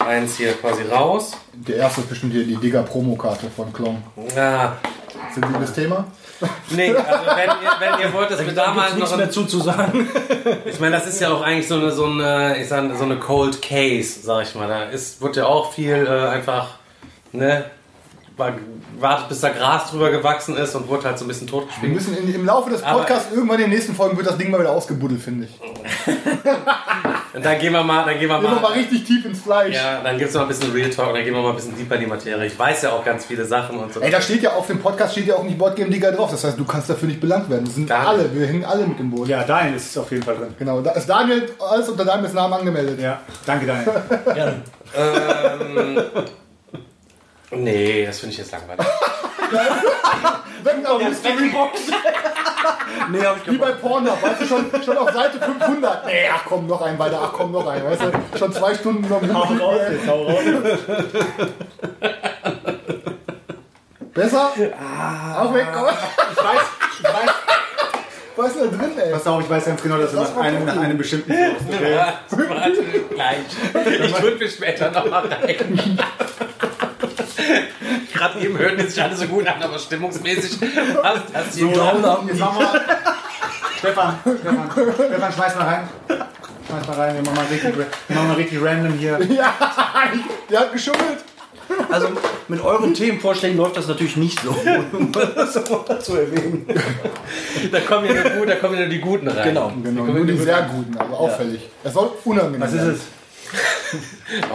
eins 0.00 0.36
hier 0.36 0.52
quasi 0.54 0.82
raus. 0.82 1.32
Der 1.54 1.76
erste 1.76 2.02
ist 2.02 2.08
bestimmt 2.10 2.32
hier 2.32 2.44
die 2.44 2.56
Digger-Promokarte 2.56 3.46
von 3.54 3.72
Klong. 3.72 4.02
Ja, 4.36 4.76
Sensibles 5.34 5.72
Thema? 5.72 6.04
nee, 6.70 6.92
also 6.94 7.26
wenn 7.36 7.48
ihr, 7.48 7.70
wenn 7.78 8.00
ihr 8.00 8.12
wollt, 8.12 8.30
dass 8.30 8.44
wir 8.44 8.52
da 8.52 8.74
mal 8.74 8.82
Gibt's 8.82 8.94
nichts 8.96 9.10
noch 9.12 9.18
mehr 9.18 9.30
zu, 9.30 9.44
zu 9.46 9.60
sagen. 9.60 10.08
Ich 10.66 10.78
meine, 10.80 10.96
das 10.96 11.06
ist 11.06 11.20
ja 11.20 11.32
auch 11.32 11.40
eigentlich 11.42 11.68
so 11.68 11.76
eine, 11.76 11.90
so 11.92 12.04
eine, 12.06 12.58
ich 12.60 12.68
sag, 12.68 12.84
so 12.98 13.04
eine 13.04 13.16
Cold 13.18 13.62
Case, 13.62 14.20
sag 14.22 14.42
ich 14.42 14.54
mal. 14.54 14.68
Da 14.68 14.84
ist, 14.84 15.22
wird 15.22 15.36
ja 15.36 15.46
auch 15.46 15.72
viel 15.72 16.06
äh, 16.06 16.28
einfach, 16.28 16.70
ne, 17.32 17.64
wa- 18.36 18.52
wartet 18.98 19.28
bis 19.28 19.40
da 19.40 19.48
Gras 19.50 19.90
drüber 19.90 20.10
gewachsen 20.10 20.56
ist 20.56 20.74
und 20.74 20.88
wurde 20.88 21.04
halt 21.04 21.18
so 21.18 21.24
ein 21.24 21.28
bisschen 21.28 21.46
Wir 21.48 21.52
totgespielt. 21.52 21.92
müssen 21.92 22.16
in, 22.16 22.34
im 22.34 22.44
Laufe 22.46 22.70
des 22.70 22.82
Aber- 22.82 22.98
Podcasts 23.00 23.32
irgendwann 23.32 23.56
in 23.56 23.62
den 23.64 23.70
nächsten 23.70 23.94
Folgen 23.94 24.16
wird 24.16 24.26
das 24.26 24.36
Ding 24.38 24.50
mal 24.50 24.60
wieder 24.60 24.70
ausgebuddelt, 24.72 25.20
finde 25.20 25.46
ich. 25.46 25.60
Und 27.34 27.44
dann 27.44 27.58
gehen 27.58 27.72
wir 27.72 27.82
mal, 27.82 28.04
dann 28.04 28.18
gehen 28.18 28.28
wir 28.28 28.38
Gehen 28.40 28.44
wir 28.50 28.54
mal 28.56 28.60
mal. 28.62 28.72
richtig 28.72 29.04
tief 29.04 29.24
ins 29.24 29.40
Fleisch. 29.40 29.74
Ja, 29.74 30.00
dann 30.02 30.16
gibt 30.18 30.28
es 30.28 30.34
noch 30.34 30.42
ein 30.42 30.48
bisschen 30.48 30.70
Real 30.72 30.90
Talk 30.90 31.08
und 31.08 31.14
dann 31.14 31.24
gehen 31.24 31.34
wir 31.34 31.42
mal 31.42 31.50
ein 31.50 31.56
bisschen 31.56 31.76
deeper 31.76 31.94
in 31.96 32.02
die 32.02 32.06
Materie. 32.06 32.46
Ich 32.46 32.58
weiß 32.58 32.82
ja 32.82 32.92
auch 32.92 33.04
ganz 33.04 33.24
viele 33.24 33.44
Sachen 33.44 33.78
und 33.78 33.92
so. 33.92 34.00
Ey, 34.00 34.10
da 34.10 34.20
steht 34.20 34.42
ja 34.42 34.52
auf 34.52 34.66
dem 34.68 34.78
Podcast 34.80 35.12
steht 35.12 35.26
ja 35.26 35.34
auch 35.34 35.42
nicht 35.44 35.58
Boardgame 35.58 35.90
Liga 35.90 36.10
drauf. 36.12 36.30
Das 36.30 36.44
heißt, 36.44 36.58
du 36.58 36.64
kannst 36.64 36.88
dafür 36.88 37.08
nicht 37.08 37.20
belangt 37.20 37.50
werden. 37.50 37.64
Das 37.64 37.74
sind 37.74 37.88
Gar 37.88 38.06
alle, 38.08 38.32
wir 38.34 38.46
hängen 38.46 38.64
alle 38.64 38.86
mit 38.86 38.98
dem 38.98 39.10
Boot. 39.10 39.26
Ja, 39.28 39.42
Daniel 39.44 39.74
ist 39.76 39.96
auf 39.98 40.10
jeden 40.12 40.22
Fall 40.22 40.36
drin. 40.36 40.54
Genau, 40.58 40.80
da 40.80 40.92
ist 40.92 41.08
Daniel 41.08 41.48
alles 41.58 41.88
unter 41.88 42.04
Daniels 42.04 42.32
Namen 42.32 42.54
angemeldet. 42.54 43.00
Ja, 43.00 43.20
danke 43.44 43.66
Daniel. 43.66 43.92
Gerne. 44.34 44.62
Ähm, 44.96 46.02
nee, 47.56 48.06
das 48.06 48.20
finde 48.20 48.32
ich 48.32 48.38
jetzt 48.38 48.52
langweilig. 48.52 48.86
Wenn 50.64 50.86
auf 50.86 51.02
Mystery 51.02 51.48
Box. 51.48 51.80
Nee, 53.10 53.20
hab 53.20 53.36
ich 53.36 53.52
Wie 53.52 53.58
bei 53.58 53.72
Pornhub, 53.72 54.22
weißt 54.22 54.40
du, 54.40 54.46
schon, 54.46 54.70
schon 54.82 54.96
auf 54.96 55.10
Seite 55.10 55.38
500. 55.38 56.06
Nee, 56.06 56.28
ach 56.32 56.44
komm, 56.48 56.66
noch 56.66 56.80
ein 56.80 56.98
weiter, 56.98 57.20
ach 57.22 57.32
komm, 57.32 57.52
noch 57.52 57.66
ein. 57.66 57.84
Weißt 57.84 58.00
du, 58.02 58.38
schon 58.38 58.52
zwei 58.52 58.74
Stunden 58.74 59.06
noch 59.08 59.20
Hau 59.20 59.42
raus 59.62 59.80
jetzt, 59.90 60.08
hau 60.08 60.22
raus. 60.22 60.40
Besser? 64.14 64.52
Ah. 64.80 65.42
Auch 65.42 65.52
weg, 65.52 65.66
komm. 65.74 65.88
Ich 66.32 66.38
weiß, 66.44 66.60
ich 66.98 67.04
weiß, 67.04 67.30
Was 68.36 68.54
ist 68.54 68.60
da 68.60 68.66
drin, 68.66 68.98
ey? 68.98 69.12
pass 69.12 69.26
auf, 69.26 69.42
ich 69.42 69.50
weiß 69.50 69.64
ganz 69.66 69.82
genau, 69.82 69.98
dass 69.98 70.12
du 70.12 70.16
Das 70.18 70.34
nach 70.34 70.42
einem, 70.42 70.64
nach 70.64 70.78
einem 70.78 70.96
bestimmten 70.96 71.32
okay. 71.32 71.98
Warte, 72.30 72.82
gleich. 73.10 73.38
Ich 73.84 74.22
würde 74.22 74.36
mir 74.36 74.48
später 74.48 74.90
noch 74.90 75.10
mal 75.10 75.26
rein. 75.26 75.98
Gerade 78.12 78.40
eben 78.40 78.58
hörten 78.58 78.78
die 78.78 78.86
sich 78.86 79.02
alle 79.02 79.16
so 79.16 79.26
gut 79.26 79.46
an, 79.46 79.62
aber 79.62 79.78
stimmungsmäßig 79.78 80.58
passt 80.60 81.24
das 81.32 81.54
hier 81.54 81.74
So, 81.74 81.82
machen 81.82 82.28
wir. 82.28 82.80
Stefan, 83.78 84.18
Stefan, 84.22 84.70
Stefan, 84.94 85.32
schmeiß 85.32 85.54
mal 85.56 85.64
rein. 85.64 85.88
Schmeiß 86.66 86.86
mal 86.86 86.96
rein, 86.96 87.14
wir 87.16 87.22
machen 87.22 87.36
mal 87.36 87.46
richtig, 87.46 87.76
wir 87.76 88.16
machen 88.16 88.28
mal 88.28 88.36
richtig 88.36 88.62
random 88.62 88.92
hier. 88.94 89.18
Ja, 89.30 89.54
der 90.50 90.60
hat 90.60 90.72
geschummelt. 90.72 91.18
Also 91.90 92.08
mit 92.48 92.60
euren 92.62 92.94
Themenvorschlägen 92.94 93.56
läuft 93.56 93.76
das 93.76 93.88
natürlich 93.88 94.16
nicht 94.16 94.40
so, 94.40 94.50
um 94.92 95.12
das 95.12 95.52
zu 96.04 96.16
erwähnen. 96.16 96.66
Da 97.72 97.80
kommen 97.80 98.06
ja 98.06 98.36
nur, 98.36 98.46
da 98.46 98.56
kommen 98.56 98.74
ja 98.74 98.80
nur 98.80 98.88
die 98.90 99.00
Guten 99.00 99.28
rein. 99.28 99.44
Genau. 99.48 99.72
Genau, 99.82 100.04
nur 100.04 100.26
die 100.26 100.36
sehr 100.36 100.62
guten, 100.62 100.96
also 100.96 101.14
auffällig. 101.14 101.68
Es 101.82 101.92
soll 101.92 102.10
unangenehm 102.24 102.60
Was 102.60 102.72
ist 102.72 103.02
sein. 103.54 104.50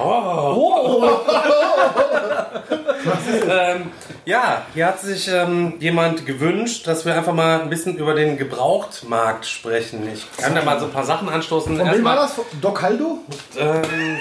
es? 3.28 3.44
Ähm, 3.50 3.92
ja, 4.26 4.64
hier 4.74 4.88
hat 4.88 5.00
sich 5.00 5.28
ähm, 5.28 5.76
jemand 5.80 6.26
gewünscht, 6.26 6.86
dass 6.88 7.06
wir 7.06 7.16
einfach 7.16 7.34
mal 7.34 7.62
ein 7.62 7.70
bisschen 7.70 7.96
über 7.98 8.14
den 8.14 8.38
Gebrauchtmarkt 8.38 9.46
sprechen. 9.46 10.08
Ich 10.14 10.26
kann 10.38 10.54
da 10.56 10.64
mal 10.64 10.80
so 10.80 10.86
ein 10.86 10.92
paar 10.92 11.06
Sachen 11.06 11.30
anstoßen. 11.30 11.78
Von 11.78 11.92
wem 11.92 12.04
war 12.04 12.16
das? 12.16 12.34
Doc 12.62 12.82
Haldo? 12.82 13.20
ähm, 13.58 13.84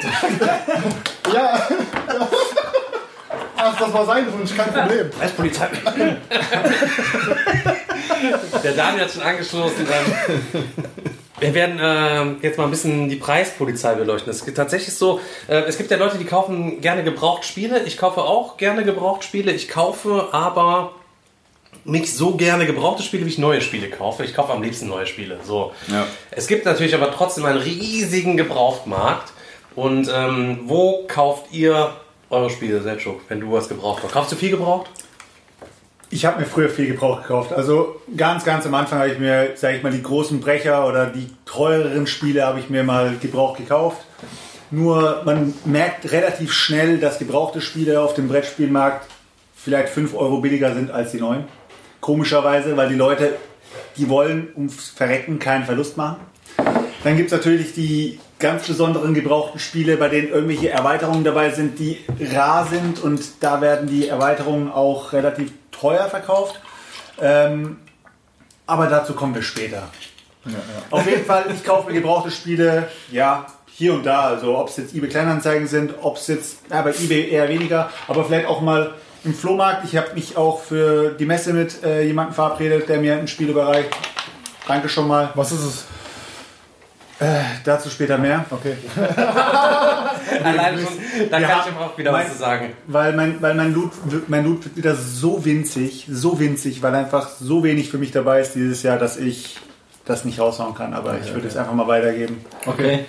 Ja. 1.35 1.61
Ach, 3.57 3.77
das 3.79 3.93
war 3.93 4.07
sein 4.07 4.33
Wunsch, 4.33 4.57
kein 4.57 4.73
Problem. 4.73 5.11
Als 5.21 5.33
Polizei. 5.33 5.69
der 8.63 8.73
Daniel 8.73 9.05
hat 9.05 9.11
schon 9.11 9.23
angestoßen. 9.23 9.87
Wir 11.41 11.55
werden 11.55 11.79
ähm, 11.81 12.37
jetzt 12.43 12.59
mal 12.59 12.65
ein 12.65 12.71
bisschen 12.71 13.09
die 13.09 13.17
Preispolizei 13.17 13.95
beleuchten. 13.95 14.31
Es 14.31 14.45
gibt 14.45 14.57
tatsächlich 14.57 14.95
so, 14.95 15.21
äh, 15.47 15.61
es 15.63 15.79
gibt 15.79 15.91
ja 15.91 15.97
Leute, 15.97 16.19
die 16.19 16.25
kaufen 16.25 16.81
gerne 16.81 17.05
Gebrauchtspiele. 17.05 17.85
Ich 17.85 17.97
kaufe 17.97 18.23
auch 18.23 18.57
gerne 18.57 18.85
Gebrauchtspiele. 18.85 19.53
Ich 19.53 19.69
kaufe 19.69 20.29
aber 20.33 20.93
nicht 21.85 22.15
so 22.15 22.35
gerne 22.35 22.67
gebrauchte 22.67 23.03
Spiele, 23.03 23.25
wie 23.25 23.31
ich 23.31 23.39
neue 23.39 23.61
Spiele 23.61 23.89
kaufe. 23.89 24.25
Ich 24.25 24.35
kaufe 24.35 24.53
am 24.53 24.63
liebsten 24.63 24.89
neue 24.89 25.07
Spiele. 25.07 25.39
So. 25.45 25.73
Es 26.31 26.47
gibt 26.47 26.67
natürlich 26.67 26.95
aber 26.95 27.13
trotzdem 27.13 27.45
einen 27.45 27.59
riesigen 27.59 28.37
Gebrauchtmarkt. 28.37 29.33
Und 29.75 30.11
ähm, 30.13 30.61
wo 30.65 31.05
kauft 31.07 31.53
ihr 31.53 31.93
eure 32.31 32.51
Spiele, 32.51 32.83
Selchuk, 32.83 33.21
wenn 33.29 33.41
du 33.41 33.53
was 33.53 33.69
gebraucht 33.69 34.03
hast? 34.03 34.13
Kaufst 34.13 34.33
du 34.33 34.37
viel 34.37 34.51
gebraucht? 34.51 34.91
Ich 36.11 36.25
habe 36.25 36.41
mir 36.41 36.47
früher 36.47 36.71
viel 36.71 36.87
Gebrauch 36.87 37.21
gekauft. 37.21 37.53
Also 37.53 38.01
ganz, 38.17 38.45
ganz 38.45 38.65
am 38.65 38.75
Anfang 38.75 39.01
habe 39.01 39.11
ich 39.11 39.19
mir, 39.19 39.51
sage 39.57 39.77
ich 39.77 39.83
mal, 39.83 39.93
die 39.93 40.03
großen 40.03 40.41
Brecher 40.41 40.87
oder 40.89 41.07
die 41.07 41.29
teureren 41.45 42.07
Spiele 42.07 42.47
habe 42.47 42.61
ich 42.61 42.71
mir 42.71 42.83
mal 42.83 43.17
Gebrauch 43.21 43.57
gekauft. 43.57 43.99
Nur 44.71 45.23
man 45.25 45.53
merkt 45.67 46.11
relativ 46.11 46.53
schnell, 46.53 46.99
dass 46.99 47.19
gebrauchte 47.19 47.61
Spiele 47.61 48.01
auf 48.01 48.15
dem 48.15 48.29
Brettspielmarkt 48.29 49.07
vielleicht 49.55 49.91
5 49.91 50.15
Euro 50.15 50.41
billiger 50.41 50.75
sind 50.75 50.91
als 50.91 51.13
die 51.13 51.21
neuen. 51.21 51.45
Komischerweise, 52.01 52.77
weil 52.77 52.89
die 52.89 52.95
Leute, 52.95 53.35
die 53.99 54.09
wollen 54.09 54.49
ums 54.57 54.89
Verrecken 54.89 55.39
keinen 55.39 55.65
Verlust 55.65 55.99
machen. 55.99 56.17
Dann 57.05 57.17
gibt 57.17 57.31
es 57.31 57.37
natürlich 57.37 57.75
die 57.75 58.19
ganz 58.39 58.67
besonderen 58.67 59.15
gebrauchten 59.15 59.59
Spiele, 59.59 59.97
bei 59.97 60.09
denen 60.09 60.29
irgendwelche 60.29 60.71
Erweiterungen 60.71 61.25
dabei 61.25 61.51
sind, 61.51 61.79
die 61.79 61.99
rar 62.33 62.67
sind 62.67 63.03
und 63.03 63.21
da 63.41 63.61
werden 63.61 63.89
die 63.89 64.09
Erweiterungen 64.09 64.71
auch 64.71 65.13
relativ 65.13 65.53
teuer 65.81 66.09
verkauft. 66.09 66.61
Ähm, 67.21 67.79
aber 68.67 68.87
dazu 68.87 69.15
kommen 69.15 69.35
wir 69.35 69.43
später. 69.43 69.89
Auf 70.91 71.07
jeden 71.07 71.25
Fall, 71.25 71.47
ich 71.55 71.65
kaufe 71.65 71.89
mir 71.89 72.01
gebrauchte 72.01 72.31
Spiele, 72.31 72.89
ja, 73.11 73.47
hier 73.67 73.95
und 73.95 74.05
da. 74.05 74.23
Also 74.23 74.57
ob 74.57 74.69
es 74.69 74.77
jetzt 74.77 74.95
eBay 74.95 75.09
Kleinanzeigen 75.09 75.67
sind, 75.67 75.95
ob 76.03 76.17
es 76.17 76.27
jetzt, 76.27 76.59
ja, 76.71 76.83
bei 76.83 76.91
eBay 76.91 77.31
eher 77.31 77.49
weniger, 77.49 77.91
aber 78.07 78.25
vielleicht 78.25 78.47
auch 78.47 78.61
mal 78.61 78.95
im 79.25 79.35
Flohmarkt. 79.35 79.85
Ich 79.85 79.97
habe 79.97 80.15
mich 80.15 80.37
auch 80.37 80.61
für 80.63 81.11
die 81.11 81.27
Messe 81.27 81.53
mit 81.53 81.83
äh, 81.83 82.03
jemandem 82.03 82.35
verabredet, 82.35 82.89
der 82.89 83.01
mir 83.01 83.17
ein 83.17 83.29
Spiel 83.29 83.49
überreicht. 83.51 83.91
Danke 84.67 84.89
schon 84.89 85.09
mal. 85.09 85.31
Was 85.35 85.53
ist 85.53 85.65
es? 85.65 85.85
Dazu 87.65 87.91
später 87.91 88.17
mehr. 88.19 88.45
Okay. 88.51 88.77
Allein 90.45 90.79
schon, 90.79 91.29
da 91.31 91.39
Wir 91.41 91.47
kann 91.47 91.61
ich 91.67 91.73
aber 91.75 91.87
auch 91.87 91.99
wieder 91.99 92.13
mein- 92.13 92.27
was 92.27 92.33
zu 92.33 92.39
sagen. 92.39 92.73
Weil 92.87 93.13
mein, 93.15 93.41
weil 93.43 93.55
mein 93.55 93.73
Loot, 93.75 93.91
wird- 94.05 94.29
mein 94.29 94.45
Loot 94.45 94.65
wird 94.65 94.77
wieder 94.77 94.95
so 94.95 95.45
winzig, 95.45 96.07
so 96.11 96.39
winzig, 96.39 96.83
weil 96.83 96.95
einfach 96.95 97.29
so 97.29 97.63
wenig 97.65 97.91
für 97.91 97.99
mich 97.99 98.13
dabei 98.13 98.41
ist 98.41 98.55
dieses 98.55 98.83
Jahr, 98.83 98.99
dass 98.99 99.17
ich 99.17 99.57
das 100.05 100.25
nicht 100.25 100.39
raushauen 100.41 100.75
kann. 100.75 100.95
Aber 100.95 101.19
ich 101.23 101.33
würde 101.35 101.49
es 101.49 101.57
einfach 101.57 101.73
mal 101.75 101.89
weitergeben. 101.89 102.45
Okay. 102.67 103.05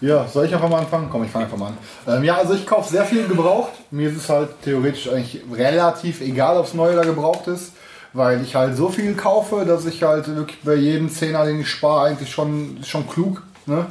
Ja, 0.00 0.26
soll 0.28 0.46
ich 0.46 0.54
einfach 0.54 0.68
mal 0.68 0.78
anfangen? 0.78 1.08
Komm, 1.10 1.24
ich 1.24 1.30
fange 1.30 1.46
einfach 1.46 1.58
mal 1.58 1.68
an. 1.68 1.78
Ähm, 2.06 2.22
ja, 2.24 2.36
also 2.36 2.54
ich 2.54 2.64
kaufe 2.66 2.88
sehr 2.88 3.04
viel 3.04 3.26
gebraucht. 3.26 3.72
Mir 3.90 4.08
ist 4.10 4.16
es 4.16 4.28
halt 4.28 4.50
theoretisch 4.62 5.08
eigentlich 5.08 5.42
relativ 5.52 6.20
egal, 6.20 6.56
ob 6.56 6.66
es 6.66 6.74
neu 6.74 6.92
oder 6.92 7.02
gebraucht 7.04 7.48
ist, 7.48 7.72
weil 8.12 8.42
ich 8.42 8.54
halt 8.54 8.76
so 8.76 8.88
viel 8.88 9.14
kaufe, 9.14 9.64
dass 9.64 9.86
ich 9.86 10.02
halt 10.02 10.34
wirklich 10.34 10.58
bei 10.62 10.74
jedem 10.74 11.10
Zehner, 11.10 11.44
den 11.44 11.60
ich 11.60 11.68
spare, 11.68 12.08
eigentlich 12.08 12.30
schon, 12.30 12.78
schon 12.84 13.08
klug. 13.08 13.42
Ne? 13.66 13.86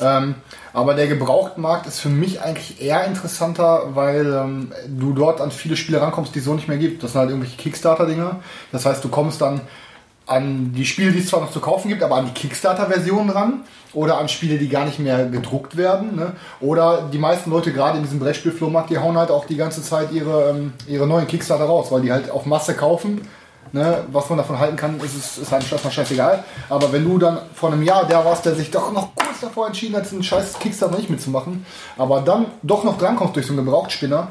Ähm, 0.00 0.36
aber 0.72 0.94
der 0.94 1.06
Gebrauchtmarkt 1.06 1.86
ist 1.86 2.00
für 2.00 2.10
mich 2.10 2.42
eigentlich 2.42 2.82
eher 2.82 3.04
interessanter, 3.06 3.94
weil 3.94 4.26
ähm, 4.26 4.72
du 4.88 5.12
dort 5.12 5.40
an 5.40 5.50
viele 5.50 5.76
Spiele 5.76 6.00
rankommst, 6.00 6.34
die 6.34 6.40
es 6.40 6.44
so 6.44 6.54
nicht 6.54 6.68
mehr 6.68 6.76
gibt. 6.76 7.02
Das 7.02 7.12
sind 7.12 7.20
halt 7.20 7.30
irgendwelche 7.30 7.56
Kickstarter-Dinger. 7.56 8.40
Das 8.72 8.84
heißt, 8.84 9.02
du 9.02 9.08
kommst 9.08 9.40
dann 9.40 9.62
an 10.26 10.72
die 10.74 10.84
Spiele, 10.84 11.12
die 11.12 11.20
es 11.20 11.28
zwar 11.28 11.40
noch 11.40 11.52
zu 11.52 11.60
kaufen 11.60 11.88
gibt, 11.88 12.02
aber 12.02 12.16
an 12.16 12.26
die 12.26 12.32
Kickstarter-Version 12.32 13.30
ran 13.30 13.64
oder 13.94 14.18
an 14.18 14.28
Spiele, 14.28 14.58
die 14.58 14.68
gar 14.68 14.84
nicht 14.84 14.98
mehr 14.98 15.26
gedruckt 15.26 15.76
werden. 15.76 16.16
Ne? 16.16 16.32
Oder 16.60 17.08
die 17.12 17.18
meisten 17.18 17.50
Leute 17.50 17.72
gerade 17.72 17.96
in 17.98 18.04
diesem 18.04 18.18
Brettspiel-Flohmarkt, 18.18 18.90
die 18.90 18.98
hauen 18.98 19.16
halt 19.16 19.30
auch 19.30 19.46
die 19.46 19.56
ganze 19.56 19.82
Zeit 19.82 20.12
ihre, 20.12 20.50
ähm, 20.50 20.74
ihre 20.88 21.06
neuen 21.06 21.26
Kickstarter 21.26 21.64
raus, 21.64 21.86
weil 21.90 22.02
die 22.02 22.12
halt 22.12 22.30
auf 22.30 22.44
Masse 22.44 22.74
kaufen. 22.74 23.22
Ne? 23.72 24.04
Was 24.12 24.28
man 24.28 24.38
davon 24.38 24.58
halten 24.58 24.76
kann, 24.76 24.98
ist, 25.00 25.16
ist, 25.16 25.38
ist 25.38 25.52
halt 25.52 25.70
erstmal 25.70 25.92
scheißegal. 25.92 26.44
Aber 26.68 26.92
wenn 26.92 27.04
du 27.04 27.18
dann 27.18 27.38
vor 27.54 27.72
einem 27.72 27.82
Jahr 27.82 28.06
der 28.06 28.24
warst, 28.24 28.46
der 28.46 28.54
sich 28.54 28.70
doch 28.70 28.92
noch 28.92 29.14
kurz 29.14 29.40
davor 29.40 29.66
entschieden 29.66 29.96
hat, 29.96 30.04
diesen 30.04 30.22
scheiß 30.22 30.58
Kickstarter 30.58 30.96
nicht 30.96 31.10
mitzumachen, 31.10 31.66
aber 31.98 32.20
dann 32.20 32.46
doch 32.62 32.84
noch 32.84 32.98
drankommst 32.98 33.36
durch 33.36 33.46
so 33.46 33.52
einen 33.52 33.64
Gebrauchtspinner, 33.64 34.28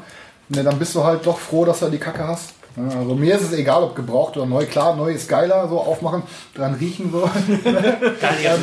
ne, 0.48 0.64
dann 0.64 0.78
bist 0.78 0.94
du 0.94 1.04
halt 1.04 1.26
doch 1.26 1.38
froh, 1.38 1.64
dass 1.64 1.80
du 1.80 1.88
die 1.88 1.98
Kacke 1.98 2.26
hast. 2.26 2.54
Also 2.76 3.14
mir 3.14 3.34
ist 3.36 3.42
es 3.42 3.52
egal, 3.54 3.82
ob 3.82 3.96
gebraucht 3.96 4.36
oder 4.36 4.44
neu. 4.44 4.66
Klar, 4.66 4.96
neu 4.96 5.10
ist 5.10 5.30
geiler, 5.30 5.66
so 5.66 5.80
aufmachen, 5.80 6.22
dran 6.54 6.74
riechen 6.74 7.10
so. 7.10 7.22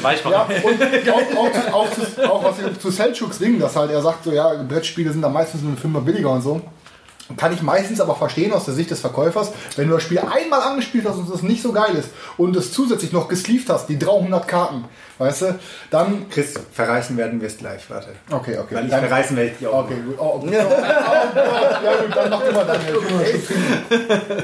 Weich 0.04 0.24
ja, 0.24 0.30
machen. 0.30 0.56
und 0.64 1.10
auch, 1.10 1.74
auch, 1.74 1.74
auch, 1.74 1.92
zu, 1.92 2.32
auch 2.32 2.44
was 2.44 2.80
zu 2.80 2.92
Selchuks 2.92 3.40
Ding, 3.40 3.60
dass 3.60 3.76
halt 3.76 3.90
er 3.90 4.04
sagt, 4.04 4.26
so 4.26 4.32
ja, 4.32 4.54
Brettspiele 4.54 5.12
sind 5.12 5.24
da 5.24 5.30
meistens 5.30 5.64
eine 5.64 5.76
Fünfer 5.78 6.02
billiger 6.02 6.30
und 6.30 6.44
so. 6.44 6.62
Kann 7.38 7.54
ich 7.54 7.62
meistens 7.62 8.02
aber 8.02 8.16
verstehen 8.16 8.52
aus 8.52 8.66
der 8.66 8.74
Sicht 8.74 8.92
des 8.92 9.00
Verkäufers, 9.00 9.52
wenn 9.78 9.88
du 9.88 9.94
das 9.94 10.04
Spiel 10.04 10.20
einmal 10.20 10.62
angespielt 10.62 11.06
hast 11.08 11.16
und 11.16 11.34
es 11.34 11.42
nicht 11.42 11.62
so 11.62 11.72
geil 11.72 11.96
ist 11.96 12.10
und 12.38 12.56
es 12.56 12.74
zusätzlich 12.74 13.14
noch 13.14 13.30
gesleeved 13.30 13.70
hast, 13.70 13.88
die 13.88 13.98
300 13.98 14.46
Karten, 14.46 14.84
weißt 15.20 15.42
du, 15.42 15.60
dann... 15.90 16.30
Chris, 16.30 16.54
verreißen 16.74 17.16
werden 17.16 17.40
wir 17.40 17.48
es 17.48 17.58
gleich, 17.58 17.90
warte. 17.90 18.10
Okay, 18.30 18.58
okay. 18.58 18.76
Weil 18.76 18.86
ich 18.86 18.92
dann, 18.92 19.00
verreißen 19.00 19.38
werde 19.38 19.52
ich 19.52 19.58
die 19.58 19.68
auch. 19.68 19.86
Okay, 19.86 19.96
gut. 20.06 20.16
Oh, 20.18 20.24
oh, 20.24 20.44
oh, 20.44 20.48
oh, 20.48 20.50
oh, 20.50 21.86
ja 21.86 21.96
gut, 22.02 22.16
dann 22.16 22.30
mach 22.30 22.44
immer 22.44 22.66
Daniel. 22.66 23.00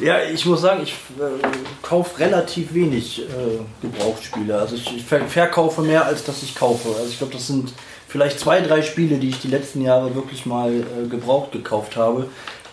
Ja, 0.00 0.22
ich 0.22 0.46
muss 0.46 0.62
sagen, 0.62 0.80
ich 0.82 0.92
äh, 0.92 1.46
kaufe 1.82 2.18
relativ 2.20 2.72
wenig 2.72 3.20
äh, 3.20 3.58
Gebrauchtspiele. 3.82 4.58
Also 4.58 4.76
ich, 4.76 4.96
ich 4.96 5.04
ver 5.04 5.20
verkaufe 5.26 5.82
mehr, 5.82 6.06
als 6.06 6.24
dass 6.24 6.42
ich 6.42 6.54
kaufe. 6.54 6.88
Also 6.88 7.08
ich 7.08 7.18
glaube, 7.18 7.34
das 7.34 7.46
sind 7.46 7.74
vielleicht 8.10 8.40
zwei, 8.40 8.60
drei 8.60 8.82
Spiele, 8.82 9.18
die 9.18 9.28
ich 9.28 9.40
die 9.40 9.48
letzten 9.48 9.82
Jahre 9.82 10.14
wirklich 10.14 10.44
mal 10.44 10.72
äh, 10.72 11.08
gebraucht 11.08 11.52
gekauft 11.52 11.96
habe. 11.96 12.26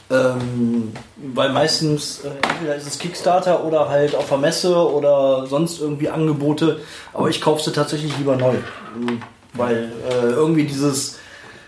Ähm, 0.10 0.94
weil 1.18 1.52
meistens 1.52 2.22
äh, 2.24 2.30
entweder 2.50 2.76
ist 2.76 2.88
es 2.88 2.98
Kickstarter 2.98 3.66
oder 3.66 3.90
halt 3.90 4.16
auf 4.16 4.30
der 4.30 4.38
Messe 4.38 4.76
oder 4.76 5.46
sonst 5.48 5.82
irgendwie 5.82 6.10
Angebote. 6.10 6.80
Aber 7.14 7.30
ich 7.30 7.42
kaufe 7.42 7.64
sie 7.64 7.72
tatsächlich 7.72 8.18
lieber 8.18 8.36
neu. 8.36 8.56
Ähm, 8.96 9.22
Weil 9.54 9.92
äh, 10.10 10.28
irgendwie 10.28 10.64
dieses, 10.64 11.18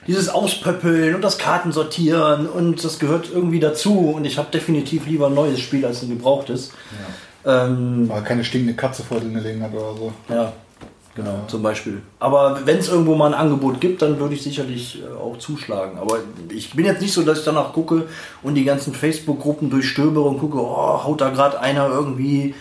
dieses 0.07 0.29
Auspöppeln 0.29 1.15
und 1.15 1.21
das 1.21 1.37
Kartensortieren 1.37 2.47
und 2.47 2.83
das 2.83 2.97
gehört 2.97 3.29
irgendwie 3.31 3.59
dazu. 3.59 4.11
Und 4.15 4.25
ich 4.25 4.37
habe 4.37 4.49
definitiv 4.51 5.05
lieber 5.05 5.27
ein 5.27 5.33
neues 5.33 5.59
Spiel 5.59 5.85
als 5.85 6.01
ein 6.01 6.09
gebrauchtes. 6.09 6.71
Ähm, 7.45 8.09
Weil 8.09 8.23
keine 8.23 8.43
stinkende 8.43 8.75
Katze 8.75 9.03
vor 9.03 9.19
drin 9.19 9.33
gelegen 9.33 9.61
hat 9.63 9.73
oder 9.73 9.95
so. 9.95 10.13
ja, 10.29 10.53
genau, 11.19 11.43
zum 11.47 11.61
Beispiel. 11.61 12.01
Aber 12.19 12.61
wenn 12.65 12.77
es 12.77 12.89
irgendwo 12.89 13.15
mal 13.15 13.33
ein 13.33 13.39
Angebot 13.39 13.81
gibt, 13.81 14.01
dann 14.01 14.19
würde 14.19 14.35
ich 14.35 14.41
sicherlich 14.41 15.01
äh, 15.01 15.21
auch 15.21 15.37
zuschlagen. 15.37 15.97
Aber 15.99 16.19
ich 16.49 16.73
bin 16.73 16.85
jetzt 16.85 17.01
nicht 17.01 17.13
so, 17.13 17.23
dass 17.23 17.39
ich 17.39 17.45
danach 17.45 17.73
gucke 17.73 18.07
und 18.41 18.55
die 18.55 18.63
ganzen 18.63 18.93
Facebook-Gruppen 18.93 19.69
durchstöbere 19.69 20.27
und 20.27 20.39
gucke, 20.39 20.57
oh, 20.57 21.03
haut 21.03 21.21
da 21.21 21.29
gerade 21.29 21.59
einer 21.59 21.89
irgendwie 21.89 22.55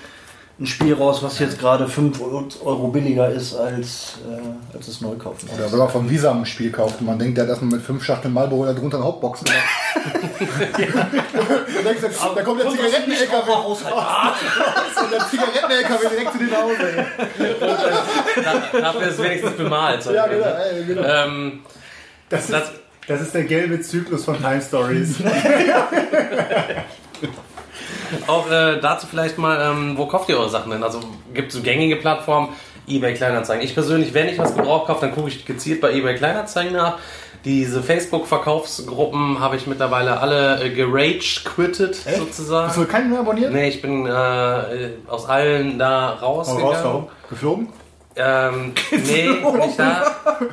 ein 0.61 0.66
Spiel 0.66 0.92
raus, 0.94 1.23
was 1.23 1.38
jetzt 1.38 1.57
gerade 1.61 1.87
5 1.87 2.21
Euro 2.21 2.88
billiger 2.88 3.29
ist 3.31 3.55
als, 3.55 4.14
äh, 4.29 4.75
als 4.77 4.88
es 4.88 5.01
neu 5.01 5.14
kaufen. 5.14 5.49
Oder 5.55 5.71
wenn 5.71 5.79
man 5.79 5.88
vom 5.88 6.11
Visa 6.11 6.33
ein 6.33 6.44
Spiel 6.47 6.73
kauft 6.73 6.99
und 7.01 7.07
man 7.07 7.16
denkt, 7.16 7.37
der 7.37 7.44
hat 7.44 7.51
erstmal 7.51 7.77
mit 7.77 7.87
fünf 7.87 8.03
Schachteln 8.03 8.35
Marlboro 8.35 8.66
da 8.66 8.73
drunter 8.73 8.97
eine 8.97 9.07
Hauptbox 9.07 9.44
gemacht. 9.44 9.61
denkst 11.85 12.01
du, 12.03 12.09
da 12.35 12.42
kommt 12.42 12.61
der 12.61 12.71
Zigaretten-LKW 12.71 13.53
und 15.03 15.12
der 15.12 15.29
Zigaretten-LKW 15.31 16.09
direkt 16.11 16.33
zu 16.33 16.38
dir 16.38 16.49
nach 16.49 16.62
Hause. 16.62 17.07
Dafür 18.81 19.03
ist 19.03 19.14
es 19.14 19.23
wenigstens 19.23 19.53
bemalt. 19.53 20.05
Ja, 20.07 20.27
genau. 20.27 20.44
Ey, 20.47 20.85
genau. 20.85 21.03
Ähm, 21.03 21.61
Das 22.29 22.40
ist, 22.44 22.53
Das- 22.53 22.73
das 23.07 23.21
ist 23.23 23.33
der 23.33 23.44
gelbe 23.44 23.81
Zyklus 23.81 24.25
von 24.27 24.37
Time 24.37 24.61
Stories. 24.61 25.14
auch 28.27 28.51
äh, 28.51 28.81
dazu 28.81 29.07
vielleicht 29.07 29.38
mal, 29.38 29.61
ähm, 29.61 29.97
wo 29.97 30.07
kauft 30.07 30.29
ihr 30.29 30.38
eure 30.38 30.49
Sachen 30.49 30.71
denn? 30.71 30.83
Also 30.83 31.01
gibt 31.35 31.49
es 31.49 31.55
so 31.55 31.62
gängige 31.62 31.97
Plattformen, 31.97 32.51
eBay 32.88 33.14
Kleinanzeigen. 33.14 33.64
Ich 33.64 33.75
persönlich, 33.75 34.14
wenn 34.14 34.29
ich 34.29 34.38
was 34.38 34.55
gebraucht 34.57 34.87
kaufe, 34.87 35.03
dann 35.03 35.14
gucke 35.14 35.29
ich 35.29 35.44
gezielt 35.44 35.81
bei 35.81 35.92
eBay 35.92 36.16
Kleinanzeigen 36.16 36.73
nach. 36.73 36.99
Diese 37.44 37.83
Facebook-Verkaufsgruppen 37.83 39.38
habe 39.38 39.57
ich 39.57 39.66
mittlerweile 39.66 40.21
alle 40.21 40.62
äh, 40.62 40.71
gerage-quittet 40.71 41.94
sozusagen. 41.94 42.68
Hast 42.68 42.77
du 42.77 42.85
keinen 42.85 43.11
mehr 43.11 43.21
abonniert? 43.21 43.53
Nee, 43.53 43.68
ich 43.68 43.81
bin 43.81 44.07
äh, 44.07 44.90
aus 45.07 45.27
allen 45.27 45.79
da 45.79 46.14
rausgegangen. 46.14 46.66
rausgehauen. 46.66 47.07
Geflogen? 47.31 47.68
Ähm, 48.16 48.73
nee, 48.90 49.29
nicht 49.29 49.79
da. 49.79 50.03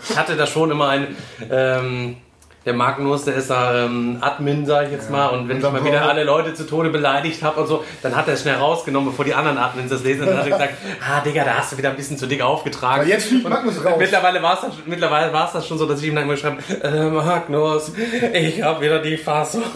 Ich 0.07 0.15
hatte 0.15 0.35
da 0.35 0.45
schon 0.45 0.69
immer 0.69 0.89
einen. 0.89 1.15
Ähm, 1.49 2.17
der 2.65 2.73
Magnus, 2.73 3.25
der 3.25 3.35
ist 3.35 3.51
da 3.51 3.85
ähm, 3.85 4.17
Admin, 4.21 4.65
sag 4.65 4.87
ich 4.87 4.91
jetzt 4.91 5.11
mal. 5.11 5.27
Und 5.27 5.47
wenn 5.47 5.59
ich 5.59 5.63
Unser 5.63 5.79
mal 5.79 5.85
wieder 5.85 6.09
alle 6.09 6.23
Leute 6.23 6.55
zu 6.55 6.65
Tode 6.65 6.89
beleidigt 6.89 7.43
habe 7.43 7.61
und 7.61 7.67
so, 7.67 7.83
dann 8.01 8.15
hat 8.15 8.27
er 8.27 8.33
es 8.33 8.41
schnell 8.41 8.55
rausgenommen, 8.55 9.11
bevor 9.11 9.23
die 9.23 9.35
anderen 9.35 9.59
Admins 9.59 9.91
das 9.91 10.03
lesen. 10.03 10.21
Und 10.21 10.29
dann 10.29 10.37
hat 10.39 10.45
er 10.47 10.51
gesagt, 10.51 10.73
ah 11.07 11.21
Digga, 11.21 11.43
da 11.43 11.59
hast 11.59 11.71
du 11.71 11.77
wieder 11.77 11.91
ein 11.91 11.95
bisschen 11.95 12.17
zu 12.17 12.25
dick 12.25 12.41
aufgetragen. 12.41 13.01
Aber 13.01 13.09
jetzt 13.09 13.27
fliegt 13.27 13.47
Magnus 13.47 13.85
raus. 13.85 13.93
Mittlerweile 13.99 14.41
war 14.41 14.55
es 14.55 14.61
dann, 14.61 14.71
mittlerweile 14.87 15.31
war 15.31 15.45
es 15.45 15.53
das 15.53 15.67
schon 15.67 15.77
so, 15.77 15.85
dass 15.85 16.01
ich 16.01 16.07
ihm 16.07 16.15
dann 16.15 16.23
immer 16.23 16.33
geschrieben 16.33 16.57
äh, 16.81 17.03
Magnus, 17.03 17.91
ich 18.33 18.63
habe 18.63 18.83
wieder 18.83 18.99
die 18.99 19.17
Fassung. 19.17 19.63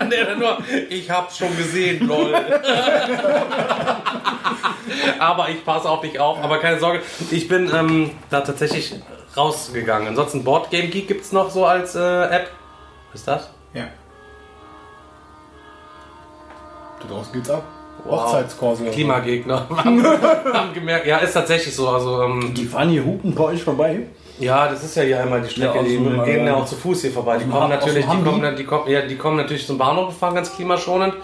Und 0.00 0.12
er 0.12 0.24
dann 0.24 0.38
nur, 0.38 0.58
ich 0.88 1.10
hab's 1.10 1.36
schon 1.36 1.54
gesehen, 1.56 2.06
lol. 2.06 2.34
aber 5.18 5.50
ich 5.50 5.62
passe 5.62 5.90
auf 5.90 6.00
dich 6.00 6.18
auf. 6.18 6.42
Aber 6.42 6.58
keine 6.58 6.78
Sorge, 6.78 7.00
ich 7.30 7.48
bin 7.48 7.70
ähm, 7.74 8.12
da 8.30 8.40
tatsächlich 8.40 8.94
rausgegangen. 9.38 10.08
Ansonsten 10.08 10.44
Boardgame 10.44 10.88
Geek 10.88 11.08
gibt's 11.08 11.32
noch 11.32 11.50
so 11.50 11.64
als 11.64 11.94
äh, 11.94 12.24
App. 12.24 12.50
Was 13.12 13.20
ist 13.20 13.28
das? 13.28 13.50
ja. 13.74 13.84
Da 17.00 17.08
draußen 17.08 17.32
geht's 17.32 17.48
ab. 17.48 17.62
Wow. 18.04 18.22
Hochzeitskurse. 18.22 18.84
Klimagegner. 18.86 19.66
haben, 19.70 20.04
haben 20.52 20.74
gemerkt, 20.74 21.06
ja, 21.06 21.18
ist 21.18 21.32
tatsächlich 21.32 21.74
so. 21.74 21.88
Also, 21.88 22.22
ähm, 22.22 22.54
Die 22.54 22.64
fahren 22.64 22.88
hier 22.88 23.04
hupen 23.04 23.34
bei 23.34 23.44
euch 23.44 23.62
vorbei. 23.62 24.00
Ja, 24.38 24.68
das 24.68 24.84
ist 24.84 24.96
ja 24.96 25.02
hier 25.02 25.20
einmal 25.20 25.42
die 25.42 25.50
Strecke. 25.50 25.76
Ja, 25.76 25.82
die 25.82 25.96
dem, 25.96 26.24
gehen 26.24 26.46
ja 26.46 26.54
auch 26.54 26.64
zu 26.64 26.76
Fuß 26.76 27.02
hier 27.02 27.10
vorbei. 27.10 27.38
Die 27.38 27.44
dem 27.44 27.52
kommen 27.52 27.70
natürlich, 27.70 28.06
dem 28.06 28.18
die 28.18 28.30
kommen, 28.30 28.56
die 28.56 28.64
kommen, 28.64 28.90
ja, 28.90 29.02
die 29.02 29.16
kommen 29.16 29.36
natürlich 29.36 29.66
zum 29.66 29.78
Bahnhof 29.78 30.08
gefahren, 30.08 30.34
ganz 30.34 30.54
klimaschonend 30.54 31.14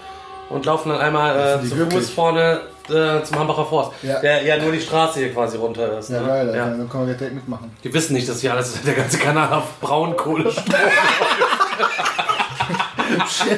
und 0.49 0.65
laufen 0.65 0.89
dann 0.89 0.99
einmal 0.99 1.59
äh, 1.63 1.67
zu? 1.67 1.89
Fuß 1.89 2.09
vorne 2.09 2.61
äh, 2.89 3.23
zum 3.23 3.39
Hambacher 3.39 3.65
Forst, 3.65 3.91
Ja. 4.03 4.19
der 4.19 4.43
ja 4.43 4.57
nur 4.57 4.71
die 4.71 4.81
Straße 4.81 5.19
hier 5.19 5.33
quasi 5.33 5.57
runter 5.57 5.97
ist. 5.99 6.09
Ja, 6.09 6.21
ne? 6.21 6.27
geil, 6.27 6.53
ja. 6.55 6.65
dann 6.65 6.89
können 6.89 7.07
wir 7.07 7.13
direkt 7.15 7.35
mitmachen. 7.35 7.71
Die 7.83 7.93
wissen 7.93 8.13
nicht, 8.13 8.27
dass 8.29 8.41
hier 8.41 8.53
alles, 8.53 8.81
der 8.85 8.93
ganze 8.93 9.17
Kanal 9.17 9.51
auf 9.53 9.79
Braunkohle 9.81 10.51
steht. 10.51 10.75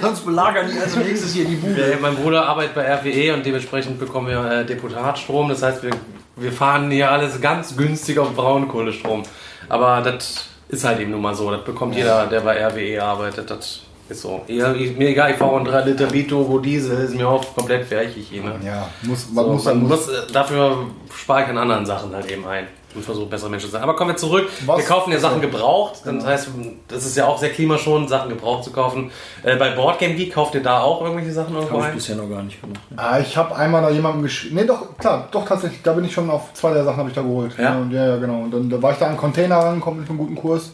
Sonst 0.01 0.25
belagern 0.25 0.69
die 0.71 0.79
als 0.79 0.95
nächstes 0.95 1.33
hier 1.33 1.45
die 1.45 1.55
Bude. 1.55 1.97
Mein 2.01 2.15
Bruder 2.15 2.47
arbeitet 2.47 2.75
bei 2.75 2.93
RWE 2.93 3.33
und 3.33 3.45
dementsprechend 3.45 3.99
bekommen 3.99 4.27
wir 4.27 4.51
äh, 4.51 4.65
Deputatstrom. 4.65 5.49
Das 5.49 5.63
heißt, 5.63 5.83
wir, 5.83 5.91
wir 6.35 6.51
fahren 6.51 6.91
hier 6.91 7.11
alles 7.11 7.39
ganz 7.41 7.75
günstig 7.75 8.19
auf 8.19 8.33
Braunkohlestrom. 8.35 9.23
Aber 9.69 10.01
das 10.01 10.45
ist 10.69 10.83
halt 10.83 10.99
eben 10.99 11.11
nun 11.11 11.21
mal 11.21 11.35
so. 11.35 11.49
Das 11.51 11.63
bekommt 11.63 11.95
jeder, 11.95 12.27
der 12.27 12.41
bei 12.41 12.63
RWE 12.65 13.01
arbeitet. 13.03 13.49
Das 13.49 13.81
ist 14.09 14.21
so. 14.21 14.41
Ja, 14.47 14.73
ich, 14.73 14.95
mir 14.97 15.09
egal, 15.09 15.31
ich 15.31 15.37
fahre 15.37 15.57
einen 15.57 15.65
3 15.65 15.83
Liter 15.85 16.07
Biturbo 16.07 16.59
Diesel, 16.59 17.05
ist 17.05 17.15
mir 17.15 17.27
auch 17.27 17.43
komplett 17.55 17.85
fertig. 17.85 18.31
Ne? 18.31 18.55
Ja, 18.65 18.87
muss, 19.03 19.29
man 19.31 19.45
So, 19.45 19.51
muss, 19.51 19.65
man 19.65 19.79
muss. 19.81 19.89
muss, 19.89 20.09
äh, 20.09 20.31
dafür 20.31 20.77
spare 21.15 21.43
ich 21.43 21.47
an 21.49 21.57
anderen 21.57 21.85
Sachen 21.85 22.13
halt 22.13 22.29
eben 22.31 22.45
ein 22.47 22.67
und 22.95 23.03
versuche 23.03 23.27
bessere 23.27 23.49
Menschen 23.49 23.67
zu 23.67 23.73
sein. 23.73 23.83
Aber 23.83 23.95
kommen 23.95 24.11
wir 24.11 24.17
zurück. 24.17 24.49
Was? 24.65 24.77
Wir 24.79 24.85
kaufen 24.85 25.11
ja 25.11 25.19
Sachen 25.19 25.41
gebraucht. 25.41 26.01
Das 26.05 26.25
heißt, 26.25 26.49
das 26.87 27.05
ist 27.05 27.17
ja 27.17 27.27
auch 27.27 27.37
sehr 27.37 27.49
klimaschonend, 27.49 28.09
Sachen 28.09 28.29
gebraucht 28.29 28.63
zu 28.63 28.71
kaufen. 28.71 29.11
Äh, 29.43 29.55
bei 29.57 29.71
Boardgame 29.71 30.15
Geek 30.15 30.33
kauft 30.33 30.55
ihr 30.55 30.63
da 30.63 30.81
auch 30.81 31.01
irgendwelche 31.01 31.31
Sachen 31.31 31.53
irgendwo 31.53 31.77
Habe 31.77 31.89
ich 31.89 31.95
bisher 31.95 32.15
noch 32.15 32.29
gar 32.29 32.41
nicht 32.43 32.59
gemacht. 32.61 32.79
Ah, 32.95 33.19
ich 33.19 33.35
habe 33.37 33.55
einmal 33.55 33.81
da 33.81 33.89
jemandem 33.89 34.23
geschrieben. 34.23 34.55
Nee, 34.55 34.65
doch, 34.65 34.97
klar, 34.97 35.27
doch 35.31 35.45
tatsächlich. 35.45 35.81
Da 35.83 35.93
bin 35.93 36.05
ich 36.05 36.13
schon 36.13 36.29
auf 36.29 36.53
zwei 36.53 36.73
der 36.73 36.85
Sachen 36.85 36.97
habe 36.97 37.09
ich 37.09 37.15
da 37.15 37.21
geholt. 37.21 37.51
Ja? 37.57 37.85
ja, 37.91 38.07
ja, 38.07 38.17
genau. 38.17 38.39
Und 38.39 38.51
dann 38.51 38.69
da 38.69 38.81
war 38.81 38.93
ich 38.93 38.97
da 38.97 39.07
an 39.07 39.17
Container 39.17 39.57
rangekommen 39.57 39.99
mit 39.99 40.09
einem 40.09 40.17
guten 40.17 40.35
Kurs. 40.35 40.71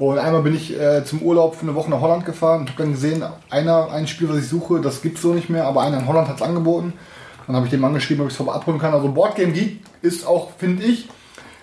Und 0.00 0.18
einmal 0.18 0.40
bin 0.40 0.56
ich 0.56 0.80
äh, 0.80 1.04
zum 1.04 1.20
Urlaub 1.20 1.56
für 1.56 1.62
eine 1.62 1.74
Woche 1.74 1.90
nach 1.90 2.00
Holland 2.00 2.24
gefahren 2.24 2.62
und 2.62 2.70
habe 2.70 2.82
dann 2.82 2.92
gesehen, 2.92 3.22
einer, 3.50 3.92
ein 3.92 4.06
Spiel, 4.06 4.30
was 4.30 4.38
ich 4.38 4.48
suche, 4.48 4.80
das 4.80 5.02
gibt's 5.02 5.20
so 5.20 5.34
nicht 5.34 5.50
mehr, 5.50 5.66
aber 5.66 5.82
einer 5.82 5.98
in 5.98 6.08
Holland 6.08 6.26
hat 6.26 6.36
es 6.36 6.42
angeboten. 6.42 6.94
Dann 7.46 7.54
habe 7.54 7.66
ich 7.66 7.70
dem 7.70 7.84
angeschrieben, 7.84 8.24
ob 8.24 8.30
ich 8.30 8.40
es 8.40 8.48
abholen 8.48 8.78
kann. 8.78 8.94
Also 8.94 9.08
Boardgame 9.08 9.52
Geek 9.52 9.80
ist 10.00 10.26
auch, 10.26 10.52
finde 10.56 10.84
ich, 10.84 11.10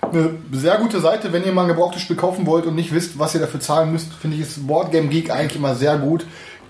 eine 0.03 0.35
sehr 0.51 0.77
gute 0.77 0.99
Seite, 0.99 1.33
wenn 1.33 1.45
ihr 1.45 1.51
mal 1.51 1.63
ein 1.63 1.67
gebrauchtes 1.69 2.03
Spiel 2.03 2.15
kaufen 2.15 2.45
wollt 2.45 2.67
und 2.67 2.75
nicht 2.75 2.93
wisst, 2.93 3.17
was 3.17 3.33
ihr 3.33 3.41
dafür 3.41 3.59
zahlen 3.59 3.91
müsst, 3.91 4.13
finde 4.13 4.37
ich 4.37 4.43
ist 4.43 4.67
Boardgame 4.67 5.07
Geek 5.07 5.31
eigentlich 5.31 5.55
immer 5.55 5.73
sehr 5.73 5.97
gut. 5.97 6.23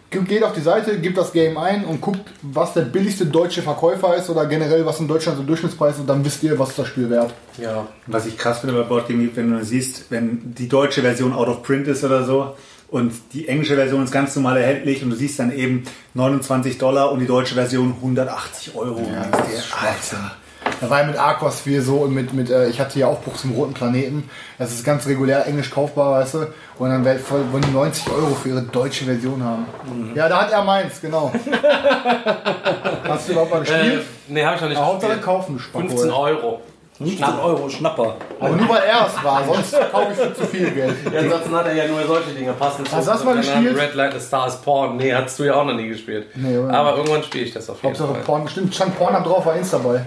Ge- 0.10 0.22
Geht 0.24 0.44
auf 0.44 0.54
die 0.54 0.62
Seite, 0.62 0.98
gebt 1.00 1.18
das 1.18 1.34
Game 1.34 1.58
ein 1.58 1.84
und 1.86 2.00
guckt, 2.02 2.22
was 2.42 2.74
der 2.74 2.82
billigste 2.82 3.26
deutsche 3.26 3.62
Verkäufer 3.62 4.16
ist 4.16 4.30
oder 4.30 4.46
generell 4.46 4.86
was 4.86 5.00
in 5.00 5.08
Deutschland 5.08 5.38
so 5.38 5.44
Durchschnittspreis 5.44 5.96
ist 5.96 6.02
und 6.02 6.08
dann 6.08 6.24
wisst 6.24 6.42
ihr, 6.44 6.58
was 6.58 6.76
das 6.76 6.88
Spiel 6.88 7.10
wert. 7.10 7.34
Ja. 7.58 7.88
Was 8.06 8.26
ich 8.26 8.38
krass 8.38 8.60
finde 8.60 8.76
bei 8.76 8.84
Boardgame 8.88 9.24
Geek, 9.24 9.36
wenn 9.36 9.52
du 9.52 9.64
siehst, 9.66 10.06
wenn 10.10 10.54
die 10.56 10.70
deutsche 10.70 11.02
Version 11.02 11.34
out 11.34 11.48
of 11.50 11.62
print 11.64 11.88
ist 11.88 12.04
oder 12.06 12.24
so 12.26 12.56
und 12.90 13.12
die 13.34 13.50
englische 13.50 13.76
Version 13.76 14.04
ist 14.04 14.12
ganz 14.12 14.34
normal 14.36 14.58
erhältlich 14.58 15.04
und 15.04 15.10
du 15.10 15.16
siehst 15.18 15.40
dann 15.40 15.52
eben 15.52 15.84
29 16.14 16.78
Dollar 16.78 17.12
und 17.12 17.20
die 17.20 17.26
deutsche 17.28 17.56
Version 17.56 17.94
180 17.98 18.76
Euro. 18.76 19.02
Ja, 19.12 19.26
das 19.30 19.52
ist 19.54 19.74
Alter. 19.76 20.32
Da 20.80 20.90
war 20.90 21.02
ja 21.02 21.08
mit 21.08 21.18
Arcos 21.18 21.60
viel 21.62 21.82
so 21.82 21.98
und 21.98 22.14
mit, 22.14 22.34
mit 22.34 22.50
äh, 22.50 22.68
ich 22.70 22.80
hatte 22.80 23.00
ja 23.00 23.08
Aufbruch 23.08 23.36
zum 23.36 23.52
roten 23.54 23.74
Planeten. 23.74 24.30
Das 24.60 24.72
ist 24.72 24.84
ganz 24.86 25.08
regulär 25.08 25.46
englisch 25.48 25.72
kaufbar, 25.72 26.12
weißt 26.20 26.34
du. 26.36 26.38
Und 26.78 26.90
dann 26.90 27.04
wollen 27.04 27.64
die 27.68 27.72
90 27.74 28.10
Euro 28.12 28.36
für 28.36 28.50
ihre 28.50 28.62
deutsche 28.62 29.06
Version 29.06 29.44
haben. 29.44 29.66
Ja, 30.14 30.30
da 30.30 30.42
hat 30.42 30.52
er 30.52 30.64
meins, 30.64 31.02
genau. 31.02 31.32
Hast 33.08 33.28
du 33.28 33.32
überhaupt 33.32 33.52
mal 33.52 33.58
Äh, 33.62 33.66
gespielt? 33.66 34.06
nee, 34.28 34.44
habe 34.46 34.56
ich 34.56 34.62
noch 34.62 34.70
nicht 34.70 34.82
Hauptsache 34.82 35.18
kaufen, 35.18 35.54
du 35.54 35.60
Spacko, 35.60 35.88
15 35.88 36.10
ey. 36.10 36.16
Euro. 36.16 36.62
15 36.98 37.26
Euro 37.44 37.70
Schnapper. 37.70 38.16
Aber 38.40 38.56
nur 38.56 38.70
weil 38.70 38.82
er 38.82 39.06
es 39.08 39.24
war, 39.24 39.44
sonst 39.46 39.76
kaufe 39.92 40.08
ich 40.12 40.18
für 40.18 40.34
zu 40.34 40.46
viel 40.46 40.72
Geld. 40.72 40.96
Ja, 41.14 41.20
ansonsten 41.20 41.56
hat 41.56 41.68
er 41.68 41.74
ja 41.76 41.88
nur 41.88 42.04
solche 42.06 42.32
Dinge 42.32 42.54
passend. 42.54 42.92
Hast 42.92 43.08
du 43.08 43.12
das 43.12 43.24
mal 43.24 43.36
gespielt? 43.38 43.78
Red 43.80 43.94
Light, 43.94 44.14
The 44.14 44.20
Star 44.20 44.48
is 44.48 44.56
Porn. 44.58 44.98
Nee, 44.98 45.14
hattest 45.14 45.38
du 45.40 45.44
ja 45.44 45.54
auch 45.56 45.66
noch 45.66 45.76
nie 45.76 45.88
gespielt. 45.88 46.28
Nee, 46.36 46.58
oder? 46.58 46.74
Aber 46.74 46.98
irgendwann 46.98 47.22
spiele 47.24 47.44
ich 47.46 47.54
das 47.54 47.70
auf 47.70 47.78
jeden 47.84 47.90
Hauptsache 47.90 48.14
Fall. 48.16 48.24
Porn, 48.24 48.48
stimmt, 48.48 48.74
stand 48.74 48.98
Porn 48.98 49.24
drauf, 49.24 49.46
war 49.46 49.56
Insta 49.56 49.78
dabei. 49.78 50.06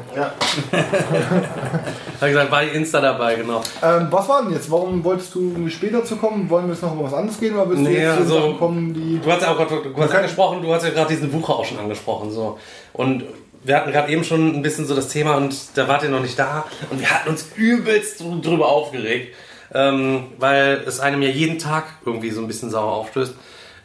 Hab 2.20 2.28
gesagt, 2.28 2.50
war 2.50 2.62
Insta 2.62 3.00
dabei, 3.00 3.34
genau. 3.36 3.60
Ähm, 3.82 4.08
was 4.10 4.28
war 4.28 4.42
denn 4.42 4.52
jetzt? 4.52 4.70
Warum 4.70 5.02
wolltest 5.04 5.34
du 5.34 5.68
später 5.68 6.04
zu 6.04 6.16
kommen? 6.16 6.48
Wollen 6.50 6.66
wir 6.66 6.72
jetzt 6.74 6.82
noch 6.82 6.94
über 6.94 7.04
was 7.04 7.14
anderes 7.14 7.38
gehen 7.38 7.54
oder 7.54 7.68
willst 7.68 7.84
du 7.84 7.88
Nee, 7.88 8.02
jetzt 8.02 8.28
zu 8.28 8.34
also- 8.36 8.54
kommen, 8.54 8.92
die. 8.94 9.20
Du 9.20 9.30
hast 9.30 9.42
ja 9.42 9.52
auch 9.52 9.56
gerade 9.56 9.76
du 9.94 10.02
hast 10.02 10.14
angesprochen, 10.14 10.62
du 10.62 10.72
hast 10.74 10.84
ja 10.84 10.90
gerade 10.90 11.08
diesen 11.08 11.32
Wucher 11.32 11.54
auch 11.54 11.64
schon 11.64 11.78
angesprochen. 11.78 12.30
So. 12.30 12.58
Und 12.92 13.24
wir 13.62 13.76
hatten 13.76 13.92
gerade 13.92 14.10
eben 14.12 14.24
schon 14.24 14.54
ein 14.56 14.62
bisschen 14.62 14.86
so 14.86 14.94
das 14.94 15.08
Thema 15.08 15.34
und 15.36 15.54
da 15.74 15.86
wart 15.88 16.02
ihr 16.02 16.08
noch 16.08 16.20
nicht 16.22 16.38
da. 16.38 16.64
Und 16.90 17.00
wir 17.00 17.10
hatten 17.10 17.28
uns 17.30 17.46
übelst 17.56 18.20
drü- 18.20 18.42
drüber 18.42 18.68
aufgeregt, 18.68 19.34
ähm, 19.74 20.28
weil 20.38 20.82
es 20.86 21.00
einem 21.00 21.22
ja 21.22 21.28
jeden 21.28 21.58
Tag 21.58 21.84
irgendwie 22.04 22.30
so 22.30 22.40
ein 22.40 22.46
bisschen 22.46 22.70
sauer 22.70 22.92
aufstößt. 22.92 23.34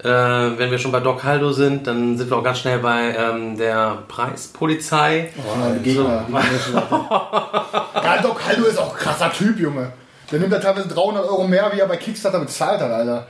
Äh, 0.04 0.08
wenn 0.10 0.72
wir 0.72 0.78
schon 0.78 0.92
bei 0.92 1.00
Doc 1.00 1.24
Haldo 1.24 1.52
sind, 1.52 1.88
dann 1.88 2.18
sind 2.18 2.30
wir 2.30 2.38
auch 2.38 2.44
ganz 2.44 2.60
schnell 2.60 2.80
bei 2.80 3.16
ähm, 3.18 3.58
der 3.58 4.00
Preispolizei. 4.08 5.30
Oh, 5.38 5.72
die 5.80 5.84
Gegner. 5.84 6.26
ja, 8.04 8.22
Doc 8.22 8.46
Haldo 8.46 8.66
ist 8.66 8.78
auch 8.78 8.96
krasser 8.98 9.32
Typ, 9.32 9.60
Junge. 9.60 9.92
Der 10.32 10.40
nimmt 10.40 10.52
da 10.54 10.60
teilweise 10.60 10.88
300 10.88 11.24
Euro 11.26 11.48
mehr, 11.48 11.72
wie 11.74 11.80
er 11.80 11.88
bei 11.88 11.98
Kickstarter 11.98 12.40
bezahlt 12.40 12.82
hat, 12.82 12.92
Alter. 12.92 13.28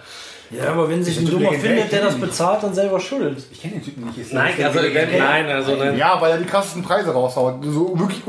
Ja, 0.52 0.72
aber 0.72 0.90
wenn 0.90 1.04
sich 1.04 1.18
ein 1.20 1.30
Dummer 1.30 1.54
findet, 1.54 1.92
der 1.92 2.04
das 2.04 2.16
bezahlt, 2.16 2.64
dann 2.64 2.74
selber 2.74 3.00
schuld. 3.00 3.44
Ich 3.52 3.62
kenne 3.62 3.76
den 3.76 3.84
Typen 3.84 4.06
nicht. 4.06 4.18
Ist 4.18 4.34
Nein, 4.34 4.54
das 4.58 4.76
also 4.76 4.88
nein, 4.90 5.48
also 5.48 5.76
nein. 5.76 5.98
Ja, 5.98 6.20
weil 6.22 6.32
er 6.32 6.38
die 6.38 6.46
krassesten 6.46 6.84
Preise 6.84 7.12
raushaut. 7.12 7.64
So 7.64 7.98
wirklich. 7.98 8.22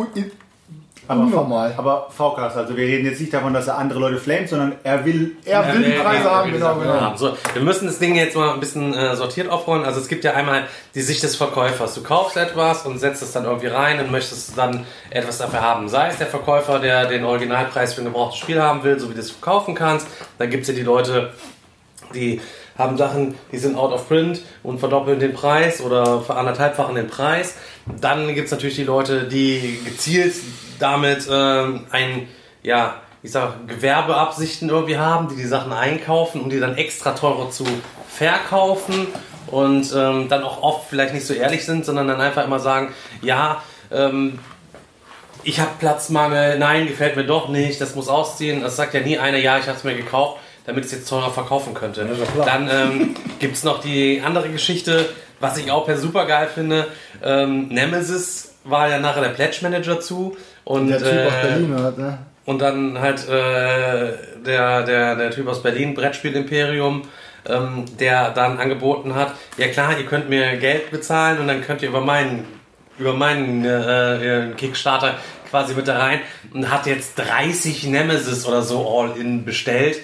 Aber, 1.08 1.20
Unnormal. 1.20 1.72
aber 1.76 2.08
V-Klasse, 2.10 2.58
also 2.58 2.76
wir 2.76 2.84
reden 2.84 3.06
jetzt 3.06 3.20
nicht 3.20 3.32
davon, 3.32 3.54
dass 3.54 3.68
er 3.68 3.78
andere 3.78 4.00
Leute 4.00 4.18
flamet, 4.18 4.48
sondern 4.48 4.72
er 4.82 5.04
will. 5.04 5.36
Er 5.44 5.72
will 5.72 5.84
die 5.84 5.92
Ja, 5.92 6.02
Preise 6.02 6.24
ja, 6.24 6.30
haben, 6.30 6.52
genau, 6.52 6.74
genau. 6.74 6.94
ja. 6.94 7.14
So, 7.16 7.36
wir 7.54 7.62
müssen 7.62 7.86
das 7.86 8.00
Ding 8.00 8.16
jetzt 8.16 8.34
mal 8.34 8.52
ein 8.54 8.58
bisschen 8.58 8.92
äh, 8.92 9.14
sortiert 9.14 9.48
aufrollen. 9.48 9.84
Also 9.84 10.00
es 10.00 10.08
gibt 10.08 10.24
ja 10.24 10.32
einmal 10.32 10.64
die 10.96 11.02
Sicht 11.02 11.22
des 11.22 11.36
Verkäufers. 11.36 11.94
Du 11.94 12.02
kaufst 12.02 12.36
etwas 12.36 12.84
und 12.86 12.98
setzt 12.98 13.22
es 13.22 13.30
dann 13.30 13.44
irgendwie 13.44 13.68
rein 13.68 14.00
und 14.00 14.10
möchtest 14.10 14.58
dann 14.58 14.84
etwas 15.10 15.38
dafür 15.38 15.60
haben. 15.60 15.88
Sei 15.88 16.08
es 16.08 16.18
der 16.18 16.26
Verkäufer, 16.26 16.80
der 16.80 17.06
den 17.06 17.24
Originalpreis 17.24 17.94
für 17.94 18.00
ein 18.00 18.06
gebrauchtes 18.06 18.40
Spiel 18.40 18.60
haben 18.60 18.82
will, 18.82 18.98
so 18.98 19.08
wie 19.08 19.14
du 19.14 19.20
es 19.20 19.30
verkaufen 19.30 19.76
kannst. 19.76 20.08
Dann 20.38 20.50
gibt 20.50 20.62
es 20.62 20.68
ja 20.68 20.74
die 20.74 20.82
Leute, 20.82 21.30
die 22.14 22.40
haben 22.76 22.96
Sachen, 22.96 23.34
die 23.52 23.58
sind 23.58 23.76
out 23.76 23.92
of 23.92 24.08
print 24.08 24.40
und 24.62 24.78
verdoppeln 24.78 25.18
den 25.18 25.32
Preis 25.32 25.80
oder 25.80 26.20
veranderthalbfachen 26.20 26.94
den 26.94 27.08
Preis. 27.08 27.54
Dann 28.00 28.34
gibt 28.34 28.46
es 28.46 28.50
natürlich 28.52 28.76
die 28.76 28.84
Leute, 28.84 29.24
die 29.24 29.80
gezielt 29.84 30.34
damit 30.78 31.26
ähm, 31.30 31.86
ein, 31.90 32.28
ja, 32.62 32.96
ich 33.22 33.32
sag, 33.32 33.66
Gewerbeabsichten 33.66 34.68
irgendwie 34.68 34.98
haben, 34.98 35.28
die 35.28 35.36
die 35.36 35.46
Sachen 35.46 35.72
einkaufen, 35.72 36.40
um 36.40 36.50
die 36.50 36.60
dann 36.60 36.76
extra 36.76 37.12
teurer 37.12 37.50
zu 37.50 37.64
verkaufen 38.08 39.08
und 39.46 39.92
ähm, 39.96 40.28
dann 40.28 40.42
auch 40.42 40.62
oft 40.62 40.88
vielleicht 40.88 41.14
nicht 41.14 41.26
so 41.26 41.34
ehrlich 41.34 41.64
sind, 41.64 41.84
sondern 41.84 42.08
dann 42.08 42.20
einfach 42.20 42.44
immer 42.44 42.60
sagen, 42.60 42.92
ja, 43.22 43.62
ähm, 43.90 44.38
ich 45.42 45.60
habe 45.60 45.70
Platzmangel, 45.78 46.58
nein, 46.58 46.88
gefällt 46.88 47.14
mir 47.16 47.24
doch 47.24 47.48
nicht, 47.48 47.80
das 47.80 47.94
muss 47.94 48.08
ausziehen. 48.08 48.62
Das 48.62 48.76
sagt 48.76 48.94
ja 48.94 49.00
nie 49.00 49.18
einer, 49.18 49.38
ja, 49.38 49.58
ich 49.58 49.68
habe 49.68 49.78
es 49.78 49.84
mir 49.84 49.94
gekauft, 49.94 50.40
damit 50.66 50.84
ich 50.84 50.92
es 50.92 50.98
jetzt 50.98 51.08
teurer 51.08 51.30
verkaufen 51.30 51.74
könnte. 51.74 52.06
Dann 52.44 52.68
ähm, 52.70 53.14
gibt 53.38 53.56
es 53.56 53.64
noch 53.64 53.80
die 53.80 54.22
andere 54.24 54.48
Geschichte, 54.48 55.08
was 55.40 55.56
ich 55.58 55.70
auch 55.70 55.86
per 55.86 55.96
super 55.96 56.26
geil 56.26 56.48
finde. 56.52 56.86
Ähm, 57.22 57.68
Nemesis 57.68 58.54
war 58.64 58.88
ja 58.88 58.98
nachher 58.98 59.22
der 59.22 59.30
Pledge 59.30 59.58
Manager 59.62 60.00
zu. 60.00 60.36
Und, 60.64 60.88
Der 60.88 60.98
Typ 60.98 61.08
aus 61.08 61.32
äh, 61.32 61.46
Berlin 61.46 61.82
hat, 61.82 61.98
ne? 61.98 62.18
und 62.44 62.60
dann 62.60 63.00
halt 63.00 63.28
äh, 63.28 64.12
der, 64.44 64.82
der, 64.82 65.16
der 65.16 65.30
Typ 65.30 65.46
aus 65.48 65.62
Berlin, 65.62 65.94
Brettspiel 65.94 66.34
Imperium, 66.34 67.02
ähm, 67.48 67.84
der 68.00 68.30
dann 68.30 68.58
angeboten 68.58 69.14
hat, 69.14 69.34
ja 69.58 69.68
klar, 69.68 69.96
ihr 69.96 70.06
könnt 70.06 70.28
mir 70.28 70.56
Geld 70.56 70.90
bezahlen 70.90 71.38
und 71.38 71.46
dann 71.46 71.60
könnt 71.62 71.82
ihr 71.82 71.88
über 71.88 72.00
meinen 72.00 72.44
über 72.98 73.12
meinen 73.12 73.64
äh, 73.64 74.48
äh, 74.48 74.52
Kickstarter 74.54 75.16
quasi 75.50 75.74
mit 75.74 75.86
da 75.86 75.98
rein 75.98 76.20
und 76.54 76.70
hat 76.70 76.86
jetzt 76.86 77.18
30 77.18 77.84
Nemesis 77.88 78.46
oder 78.46 78.62
so 78.62 78.88
All-In 78.88 79.44
bestellt. 79.44 79.98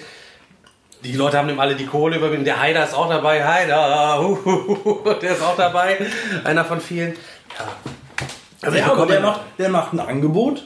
Die 1.03 1.13
Leute 1.13 1.37
haben 1.37 1.49
ihm 1.49 1.59
alle 1.59 1.75
die 1.75 1.85
Kohle 1.85 2.17
überwinden. 2.17 2.45
Der 2.45 2.59
Haider 2.61 2.83
ist 2.85 2.93
auch 2.93 3.09
dabei. 3.09 3.43
Haider, 3.45 4.19
der 5.21 5.31
ist 5.31 5.41
auch 5.43 5.57
dabei. 5.57 5.97
Einer 6.43 6.63
von 6.63 6.79
vielen. 6.79 7.13
Ja. 7.13 7.65
Also 8.61 8.77
Ja, 8.77 8.91
aber 8.91 9.05
der 9.05 9.19
macht, 9.19 9.41
der 9.57 9.69
macht 9.69 9.93
ein 9.93 9.99
Angebot. 9.99 10.63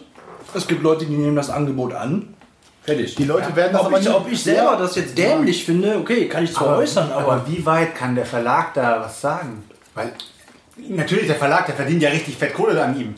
Es 0.53 0.67
gibt 0.67 0.83
Leute, 0.83 1.05
die 1.05 1.15
nehmen 1.15 1.35
das 1.35 1.49
Angebot 1.49 1.93
an. 1.93 2.35
Fertig. 2.83 3.15
Die 3.15 3.23
Leute 3.25 3.53
werden 3.55 3.73
das 3.73 3.81
ob, 3.81 3.87
aber 3.87 3.99
ich, 3.99 4.05
nie- 4.07 4.13
ob 4.13 4.31
ich 4.31 4.43
selber 4.43 4.73
Ja. 4.73 4.75
das 4.77 4.95
jetzt 4.95 5.17
dämlich 5.17 5.65
finde, 5.65 5.97
okay, 5.97 6.27
kann 6.27 6.43
ich 6.43 6.53
zwar 6.53 6.77
äußern, 6.77 7.11
aber, 7.11 7.33
aber 7.33 7.47
wie 7.47 7.65
weit 7.65 7.95
kann 7.95 8.15
der 8.15 8.25
Verlag 8.25 8.73
da 8.75 9.01
was 9.01 9.19
sagen? 9.19 9.63
Weil 9.95 10.11
natürlich 10.77 11.27
der 11.27 11.35
Verlag, 11.35 11.65
der 11.65 11.75
verdient 11.75 12.01
ja 12.03 12.09
richtig 12.09 12.37
fett 12.37 12.53
Kohle 12.53 12.81
an 12.81 12.97
ihm. 12.99 13.15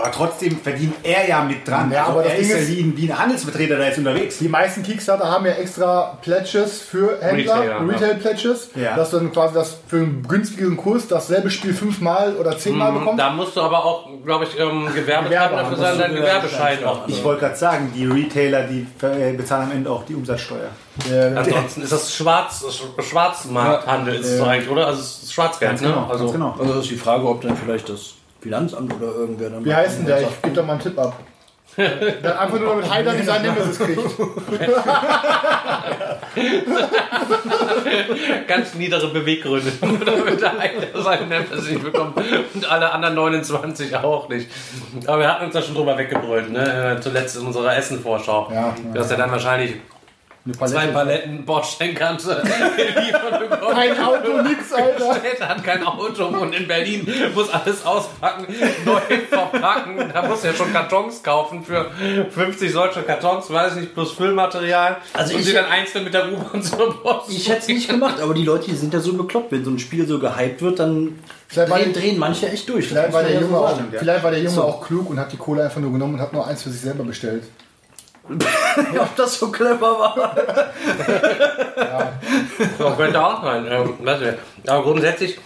Aber 0.00 0.12
trotzdem 0.12 0.58
verdient 0.60 0.94
er 1.02 1.28
ja 1.28 1.42
mit 1.42 1.66
dran. 1.66 1.90
Ja, 1.90 2.06
aber 2.06 2.22
er 2.24 2.30
das 2.30 2.38
ist 2.38 2.48
Ding 2.48 2.50
ja 2.56 2.62
ist- 2.62 2.68
wie 2.68 2.80
ein, 2.82 2.96
wie 2.96 3.10
ein 3.12 3.18
Handelsvertreter 3.18 3.76
da 3.78 3.84
jetzt 3.84 3.98
unterwegs. 3.98 4.38
Die 4.38 4.48
meisten 4.48 4.82
Kickstarter 4.82 5.28
haben 5.30 5.44
ja 5.46 5.52
extra 5.52 6.18
Pledges 6.22 6.80
für 6.82 7.18
Händler, 7.20 7.54
Retailer, 7.56 7.64
ja. 7.64 7.78
Retail-Pledges, 7.78 8.70
Ja. 8.76 8.94
dass 8.96 9.10
du 9.10 9.16
dann 9.18 9.32
quasi 9.32 9.54
das 9.54 9.76
für 9.88 9.96
einen 9.96 10.26
günstigeren 10.26 10.76
Kurs 10.76 11.08
dasselbe 11.08 11.50
Spiel 11.50 11.74
fünfmal 11.74 12.36
oder 12.36 12.56
zehnmal 12.56 12.92
bekommst. 12.92 13.14
Mhm, 13.14 13.18
Da 13.18 13.30
musst 13.30 13.56
du 13.56 13.60
aber 13.60 13.84
auch, 13.84 14.08
glaube 14.24 14.44
ich, 14.44 14.58
ähm, 14.58 14.86
Gewerbetreibender 14.94 15.28
Gewerbe 15.28 15.56
dafür 15.56 15.76
sein, 15.76 15.98
deinen 15.98 16.14
ist 16.14 16.20
Gewerbeschein 16.20 16.84
auch. 16.84 17.08
Ich 17.08 17.24
wollte 17.24 17.40
gerade 17.40 17.56
sagen, 17.56 17.92
die 17.94 18.06
Retailer, 18.06 18.62
die 18.64 18.86
äh, 19.04 19.32
bezahlen 19.32 19.64
am 19.70 19.72
Ende 19.72 19.90
auch 19.90 20.04
die 20.04 20.14
Umsatzsteuer. 20.14 20.68
Der, 21.10 21.36
Ansonsten 21.36 21.82
ist 21.82 21.92
das 21.92 22.14
Schwarz, 22.14 22.64
Schwarzmarkthandel, 23.00 24.14
ist 24.16 24.26
es 24.26 24.38
Ja. 24.40 24.46
eigentlich, 24.46 24.70
oder? 24.70 24.86
Also 24.86 25.00
es 25.00 25.22
ist 25.24 25.32
Schwarzgeld, 25.32 25.80
ne? 25.80 25.94
Also, 26.08 26.24
ganz 26.24 26.32
genau. 26.32 26.54
also 26.58 26.80
ist 26.80 26.90
die 26.90 26.96
Frage, 26.96 27.26
ob 27.28 27.40
dann 27.42 27.56
vielleicht 27.56 27.88
das 27.88 28.14
Finanzamt 28.48 28.94
oder 28.94 29.14
irgendwer 29.14 29.50
dann 29.50 29.64
wie 29.64 29.74
heißt 29.74 29.98
denn 29.98 30.06
der? 30.06 30.22
Ich 30.22 30.42
gebe 30.42 30.54
da 30.54 30.62
mal 30.62 30.72
einen 30.72 30.80
Tipp 30.80 30.98
ab. 30.98 31.18
Der 31.76 32.40
einfach 32.40 32.58
nur 32.58 32.76
mit 32.76 32.90
Heider 32.90 33.12
die 33.12 33.22
sein 33.22 33.42
Nemesis 33.42 33.78
kriegt. 33.78 34.00
ganz 38.48 38.74
niedere 38.74 39.08
Beweggründe, 39.08 39.70
damit 39.80 40.40
der 40.40 40.58
eine 40.58 41.02
seinen 41.02 41.28
Nemesis 41.28 41.70
nicht 41.70 41.84
bekommt 41.84 42.16
und 42.54 42.70
alle 42.70 42.90
anderen 42.90 43.14
29 43.14 43.94
auch 43.96 44.28
nicht. 44.30 44.48
Aber 45.06 45.20
wir 45.20 45.28
hatten 45.28 45.44
uns 45.44 45.54
da 45.54 45.62
schon 45.62 45.74
drüber 45.74 45.98
weggebrüllt, 45.98 46.50
ne? 46.50 46.96
Äh, 46.96 47.00
Zuletzt 47.00 47.36
in 47.36 47.46
unserer 47.46 47.76
Essen-Vorschau. 47.76 48.50
Ja, 48.52 48.74
dass 48.94 49.10
er 49.10 49.18
dann 49.18 49.30
wahrscheinlich 49.30 49.74
Eine 50.54 50.70
zwei 50.72 50.86
Palette. 50.86 50.92
Paletten 50.92 51.44
Bordsteinkante 51.44 52.42
geliefert 52.76 53.40
bekommt. 53.50 53.72
Kein 53.72 53.98
Auto, 54.00 54.42
nix, 54.42 54.72
Alter. 54.72 55.14
Städte 55.16 55.48
hat 55.48 55.64
kein 55.64 55.82
Auto 55.86 56.24
und 56.26 56.54
in 56.54 56.66
Berlin 56.68 57.06
muss 57.34 57.50
alles 57.50 57.84
auspacken, 57.84 58.46
neu 58.84 59.00
verpacken. 59.28 60.10
Da 60.12 60.22
muss 60.26 60.44
er 60.44 60.54
schon 60.54 60.72
Kartons 60.72 61.22
kaufen 61.22 61.62
für 61.64 61.90
50 62.30 62.72
solche 62.72 63.02
Kartons, 63.02 63.50
weiß 63.50 63.74
ich 63.74 63.80
nicht, 63.82 63.94
plus 63.94 64.12
Füllmaterial. 64.12 64.96
Also 65.12 65.34
und 65.34 65.40
ich- 65.40 65.46
sie 65.46 65.52
dann 65.52 65.66
einzeln 65.66 66.04
mit 66.04 66.14
der 66.14 66.32
U-Bahn 66.32 66.62
zur 66.62 67.02
Post. 67.02 67.30
Ich 67.30 67.48
hätte 67.48 67.60
es 67.60 67.68
nicht 67.68 67.88
gemacht, 67.88 68.20
aber 68.20 68.34
die 68.34 68.44
Leute, 68.44 68.66
die 68.70 68.76
sind 68.76 68.94
ja 68.94 69.00
so 69.00 69.12
bekloppt, 69.14 69.52
wenn 69.52 69.64
so 69.64 69.70
ein 69.70 69.78
Spiel 69.78 70.06
so 70.06 70.18
gehypt 70.18 70.62
wird, 70.62 70.78
dann 70.78 71.18
Vielleicht 71.48 71.72
drehen, 71.72 71.92
drehen 71.94 72.18
manche 72.18 72.48
echt 72.50 72.68
durch. 72.68 72.88
Vielleicht 72.88 73.12
war 73.12 73.22
der 73.22 73.32
ja 73.34 73.40
Junge 73.40 73.56
so 73.56 73.64
auch, 73.66 73.80
vielleicht 73.98 74.22
war 74.22 74.30
der 74.30 74.40
Junge 74.40 74.62
auch 74.62 74.86
klug 74.86 75.08
und 75.10 75.18
hat 75.18 75.32
die 75.32 75.36
Kohle 75.38 75.64
einfach 75.64 75.80
nur 75.80 75.92
genommen 75.92 76.14
und 76.14 76.20
hat 76.20 76.32
nur 76.32 76.46
eins 76.46 76.62
für 76.62 76.70
sich 76.70 76.80
selber 76.82 77.04
bestellt. 77.04 77.44
Ob 78.98 79.16
das 79.16 79.38
so 79.38 79.50
clever 79.50 79.98
war. 79.98 80.72
Ja, 82.78 82.90
könnte 82.96 83.24
auch 83.24 83.42
sein. 83.42 83.66
Ähm. 83.70 84.34
Aber 84.66 84.82
grundsätzlich 84.82 85.38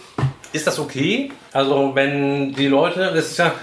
ist 0.51 0.67
das 0.67 0.79
okay. 0.79 1.31
Also 1.51 1.91
wenn 1.95 2.53
die 2.53 2.67
Leute, 2.67 3.11
das 3.13 3.31
ist 3.31 3.37
ja, 3.37 3.53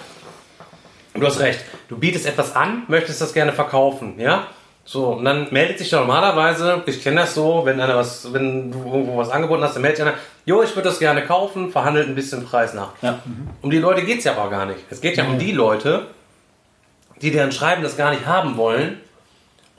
du 1.14 1.26
hast 1.26 1.40
recht, 1.40 1.64
du 1.88 1.98
bietest 1.98 2.26
etwas 2.26 2.56
an, 2.56 2.84
möchtest 2.88 3.20
das 3.20 3.32
gerne 3.32 3.52
verkaufen, 3.52 4.18
ja? 4.18 4.46
So, 4.84 5.08
und 5.08 5.24
dann 5.24 5.46
meldet 5.52 5.78
sich 5.78 5.92
normalerweise, 5.92 6.82
ich 6.86 7.02
kenne 7.02 7.20
das 7.20 7.34
so, 7.34 7.62
wenn 7.64 7.80
einer 7.80 7.96
was, 7.96 8.32
wenn 8.32 8.72
du 8.72 8.78
irgendwo 8.78 9.18
was 9.18 9.30
angeboten 9.30 9.62
hast, 9.62 9.74
dann 9.74 9.82
meldet 9.82 9.98
sich 9.98 10.06
einer, 10.06 10.16
jo, 10.46 10.62
ich 10.62 10.74
würde 10.74 10.88
das 10.88 10.98
gerne 10.98 11.22
kaufen, 11.24 11.70
verhandelt 11.70 12.08
ein 12.08 12.16
bisschen 12.16 12.44
Preis 12.44 12.74
nach. 12.74 12.90
Ja. 13.02 13.20
Um 13.62 13.70
die 13.70 13.78
Leute 13.78 14.02
geht 14.02 14.18
es 14.18 14.24
ja 14.24 14.32
aber 14.32 14.50
gar 14.50 14.66
nicht. 14.66 14.80
Es 14.90 15.00
geht 15.00 15.16
ja 15.16 15.24
um 15.24 15.38
die 15.38 15.52
Leute, 15.52 16.06
die 17.22 17.30
deren 17.30 17.52
Schreiben 17.52 17.82
das 17.82 17.96
gar 17.96 18.10
nicht 18.10 18.26
haben 18.26 18.56
wollen. 18.56 19.00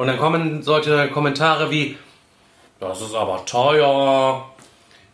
Und 0.01 0.07
dann 0.07 0.17
kommen 0.17 0.63
solche 0.63 1.09
Kommentare 1.09 1.69
wie, 1.69 1.95
das 2.79 3.01
ist 3.01 3.13
aber 3.13 3.45
teuer. 3.45 4.43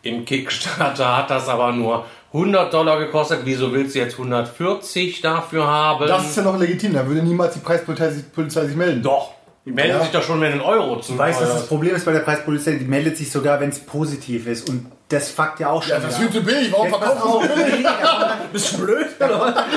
Im 0.02 0.24
Kickstarter 0.24 1.18
hat 1.18 1.30
das 1.30 1.50
aber 1.50 1.74
nur 1.74 2.06
100 2.32 2.74
Dollar 2.74 2.98
gekostet. 2.98 3.42
Wieso 3.44 3.74
willst 3.74 3.96
du 3.96 4.00
jetzt 4.00 4.14
140 4.14 5.20
dafür 5.20 5.68
haben? 5.68 6.08
Das 6.08 6.30
ist 6.30 6.38
ja 6.38 6.44
noch 6.44 6.58
legitim, 6.58 6.94
da 6.94 7.06
würde 7.06 7.22
niemals 7.22 7.56
die 7.56 7.60
Preispolizei 7.60 8.12
sich, 8.12 8.32
Polizei 8.32 8.66
sich 8.66 8.78
melden. 8.78 9.04
doch. 9.04 9.32
Die 9.66 9.72
melden 9.74 9.98
Ja. 9.98 10.02
sich 10.04 10.12
doch 10.12 10.24
schon, 10.24 10.40
wenn 10.40 10.54
ein 10.54 10.62
Euro 10.62 11.02
zu 11.02 11.12
Du 11.12 11.18
weißt, 11.18 11.42
ist. 11.42 11.50
das 11.54 11.68
Problem 11.68 11.94
ist 11.94 12.06
bei 12.06 12.14
der 12.14 12.22
Preispolizei, 12.22 12.76
die 12.76 12.86
meldet 12.86 13.18
sich 13.18 13.30
sogar, 13.30 13.60
wenn 13.60 13.68
es 13.72 13.80
positiv 13.80 14.48
ist. 14.48 14.70
Und 14.70 14.90
das 15.10 15.30
fuckt 15.30 15.62
ja 15.62 15.70
auch 15.70 15.82
schon. 15.82 15.92
Ja, 15.92 16.00
das 16.00 16.18
viel 16.18 16.30
zu 16.30 16.42
billig, 16.42 16.72
warum 16.72 16.94
auf, 16.94 17.02
sie 17.02 17.54
so 17.54 17.56
billig? 17.56 17.84
da 17.84 17.94
kommt 17.94 18.52
Bist 18.54 18.74
du 18.74 18.78
blöd? 18.86 19.08
Oder? 19.20 19.66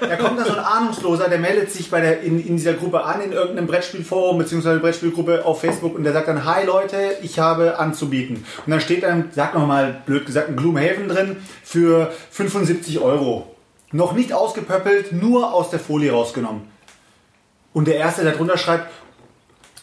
Da 0.00 0.16
kommt 0.16 0.40
da 0.40 0.44
so 0.44 0.52
ein 0.52 0.58
Ahnungsloser, 0.58 1.28
der 1.28 1.38
meldet 1.38 1.70
sich 1.70 1.90
bei 1.90 2.00
der, 2.00 2.22
in, 2.22 2.40
in 2.40 2.56
dieser 2.56 2.72
Gruppe 2.72 3.04
an, 3.04 3.20
in 3.20 3.32
irgendeinem 3.32 3.66
Brettspielforum 3.66 4.38
bzw. 4.38 4.78
Brettspielgruppe 4.78 5.44
auf 5.44 5.60
Facebook 5.60 5.94
und 5.94 6.04
der 6.04 6.14
sagt 6.14 6.28
dann, 6.28 6.46
hi 6.46 6.64
Leute, 6.64 7.16
ich 7.20 7.38
habe 7.38 7.78
anzubieten. 7.78 8.46
Und 8.64 8.70
dann 8.70 8.80
steht 8.80 9.02
dann, 9.02 9.30
sag 9.34 9.54
noch 9.54 9.66
mal 9.66 10.00
blöd 10.06 10.24
gesagt, 10.24 10.48
ein 10.48 10.56
Gloomhaven 10.56 11.08
drin 11.08 11.36
für 11.62 12.10
75 12.30 13.00
Euro. 13.00 13.54
Noch 13.92 14.12
nicht 14.12 14.32
ausgepöppelt, 14.32 15.12
nur 15.12 15.52
aus 15.52 15.68
der 15.70 15.80
Folie 15.80 16.12
rausgenommen. 16.12 16.62
Und 17.74 17.86
der 17.86 17.96
Erste, 17.96 18.22
der 18.22 18.32
drunter 18.32 18.56
schreibt, 18.56 18.90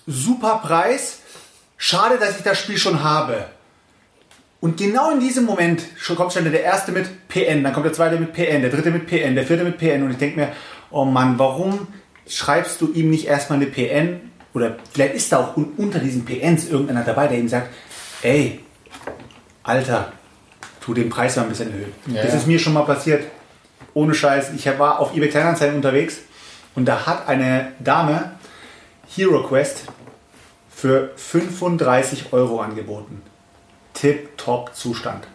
super 0.08 0.62
Preis, 0.64 1.20
schade, 1.78 2.18
dass 2.18 2.38
ich 2.38 2.44
das 2.44 2.60
Spiel 2.60 2.78
schon 2.78 3.04
habe. 3.04 3.46
Und 4.62 4.78
genau 4.78 5.12
in 5.12 5.20
diesem 5.20 5.46
Moment 5.46 5.84
kommt 6.16 6.34
schon 6.34 6.44
der 6.52 6.64
erste 6.64 6.92
mit 6.92 7.28
PN, 7.28 7.64
dann 7.64 7.74
kommt 7.74 7.86
der 7.86 7.94
zweite 7.94 8.18
mit 8.20 8.34
PN, 8.34 8.62
der 8.62 8.72
dritte 8.72 8.90
mit 8.92 9.06
PN, 9.08 9.36
der 9.36 9.46
vierte 9.46 9.64
mit 9.64 9.78
PN. 9.78 10.04
Und 10.04 10.12
ich 10.12 10.18
denke 10.18 10.40
mir, 10.40 10.48
oh 10.92 11.06
Mann, 11.06 11.38
warum 11.38 11.88
schreibst 12.28 12.82
du 12.82 12.92
ihm 12.94 13.10
nicht 13.10 13.28
erstmal 13.28 13.60
eine 13.60 13.68
PN? 13.68 14.22
Oder 14.54 14.78
vielleicht 14.92 15.16
ist 15.16 15.32
da 15.32 15.40
auch 15.40 15.58
un- 15.58 15.74
unter 15.78 16.00
diesen 16.00 16.26
PNs 16.26 16.70
irgendeiner 16.70 17.04
dabei, 17.04 17.28
der 17.28 17.38
ihm 17.38 17.50
sagt, 17.50 17.70
ey, 18.24 18.62
Alter, 19.64 20.14
tu 20.82 20.94
den 20.94 21.10
Preis 21.10 21.36
mal 21.36 21.44
ein 21.44 21.50
bisschen 21.50 21.72
erhöhen. 21.72 21.92
Ja, 22.08 22.24
das 22.24 22.32
ja. 22.32 22.38
ist 22.40 22.48
mir 22.48 22.58
schon 22.60 22.74
mal 22.74 22.84
passiert. 22.86 23.26
Ohne 23.94 24.14
Scheiß. 24.14 24.52
Ich 24.56 24.66
war 24.80 25.00
auf 25.00 25.16
eBay 25.16 25.30
Kleinanzeigen 25.30 25.76
unterwegs 25.76 26.20
und 26.76 26.86
da 26.86 27.06
hat 27.06 27.28
eine 27.28 27.72
Dame 27.80 28.32
Hero 29.16 29.44
Quest 29.44 29.84
für 30.70 31.12
35 31.16 32.34
Euro 32.34 32.60
angeboten. 32.62 33.22
Tip-top 34.06 34.76
Zustand. 34.76 35.26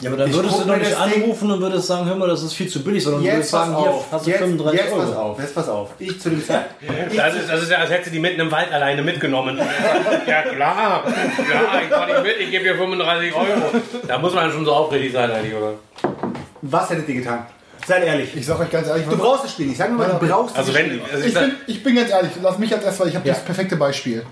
Ja, 0.00 0.10
aber 0.10 0.18
dann 0.18 0.28
Ich 0.30 0.34
würdest 0.36 0.54
du 0.54 0.58
doch 0.60 0.66
mir 0.66 0.76
nicht 0.76 0.94
anrufen 0.96 1.50
und 1.50 1.60
würdest 1.60 1.88
sagen, 1.88 2.06
hör 2.06 2.14
mal, 2.14 2.28
das 2.28 2.42
ist 2.44 2.52
viel 2.52 2.68
zu 2.68 2.84
billig, 2.84 3.02
sondern 3.02 3.22
du 3.22 3.26
würdest 3.28 3.50
Jetzt 3.50 3.50
pass 3.52 3.66
sagen, 3.68 3.78
hier 3.82 3.90
auf. 3.90 4.06
hast 4.12 4.26
du 4.26 4.30
Jetzt, 4.30 4.38
35 4.38 4.80
jetzt 4.80 4.90
pass 4.96 5.08
Euro. 5.08 5.18
auf. 5.20 5.40
Jetzt 5.40 5.54
pass 5.56 5.68
auf. 5.68 5.88
Ich 5.98 6.20
zu 6.20 6.30
dem 6.30 6.44
Zeitpunkt. 6.46 6.94
Das 7.16 7.34
ist, 7.34 7.50
das 7.50 7.62
ist 7.64 7.70
ja, 7.72 7.78
als 7.78 7.90
hätte 7.90 8.04
sie 8.04 8.10
die 8.12 8.20
mitten 8.20 8.40
im 8.40 8.50
Wald 8.52 8.70
alleine 8.72 9.02
mitgenommen. 9.02 9.58
ja 10.26 10.42
klar, 10.42 11.02
klar, 11.02 11.82
ich 11.82 11.88
fahr 11.88 12.06
dich 12.06 12.22
mit, 12.22 12.36
ich 12.38 12.50
gebe 12.52 12.64
dir 12.64 12.76
35 12.76 13.34
Euro. 13.34 13.46
Da 14.06 14.18
muss 14.18 14.34
man 14.34 14.52
schon 14.52 14.64
so 14.64 14.72
aufrichtig 14.72 15.12
sein 15.12 15.30
eigentlich, 15.32 15.54
oder? 15.54 15.72
Was 16.62 16.90
hättet 16.90 17.08
ihr 17.08 17.14
getan? 17.16 17.46
Seid 17.84 18.04
ehrlich. 18.04 18.36
Ich 18.36 18.46
sag 18.46 18.60
euch 18.60 18.70
ganz 18.70 18.86
ehrlich, 18.86 19.06
Du 19.08 19.16
brauchst 19.16 19.44
das 19.44 19.52
Spiel 19.52 19.66
nicht. 19.66 19.78
Sag 19.78 19.88
nur 19.90 19.98
mal, 19.98 20.16
du 20.20 20.26
brauchst 20.28 20.56
Also 20.56 20.70
das 20.70 20.80
wenn, 20.80 20.90
Spiel. 20.90 21.00
also 21.12 21.24
ich 21.26 21.34
bin, 21.34 21.52
ich 21.66 21.82
bin 21.82 21.96
ganz 21.96 22.10
ehrlich, 22.10 22.32
lass 22.40 22.58
mich 22.58 22.72
als 22.72 22.84
erstes, 22.84 23.00
weil 23.00 23.08
ich 23.08 23.16
habe 23.16 23.26
Ja. 23.26 23.34
das 23.34 23.42
perfekte 23.44 23.74
Beispiel. 23.76 24.24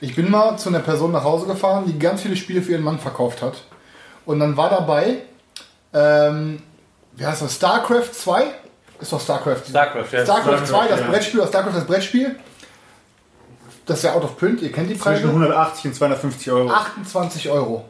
Ich 0.00 0.14
bin 0.14 0.30
mal 0.30 0.56
zu 0.58 0.68
einer 0.68 0.80
Person 0.80 1.12
nach 1.12 1.24
Hause 1.24 1.46
gefahren, 1.46 1.84
die 1.86 1.98
ganz 1.98 2.22
viele 2.22 2.36
Spiele 2.36 2.62
für 2.62 2.72
ihren 2.72 2.82
Mann 2.84 2.98
verkauft 2.98 3.42
hat. 3.42 3.62
Und 4.26 4.40
dann 4.40 4.56
war 4.56 4.70
dabei, 4.70 5.18
ähm, 5.92 6.62
wie 7.12 7.26
heißt 7.26 7.42
das, 7.42 7.54
StarCraft 7.54 8.12
2? 8.12 8.44
Ist 9.00 9.12
doch 9.12 9.20
StarCraft. 9.20 9.62
StarCraft, 9.68 10.12
ja. 10.12 10.24
StarCraft 10.24 10.66
2, 10.66 10.88
das 10.88 11.00
ja. 11.00 11.06
Brettspiel, 11.06 11.40
das 11.40 11.48
StarCraft 11.48 11.74
das 11.76 11.86
Brettspiel. 11.86 12.36
Das 13.86 13.98
ist 13.98 14.04
ja 14.04 14.14
out 14.14 14.24
of 14.24 14.38
print, 14.38 14.62
ihr 14.62 14.72
kennt 14.72 14.88
die 14.88 14.94
Zwischen 14.94 15.22
Preise. 15.22 15.28
180 15.28 15.84
und 15.86 15.94
250 15.94 16.52
Euro. 16.52 16.70
28 16.70 17.50
Euro. 17.50 17.84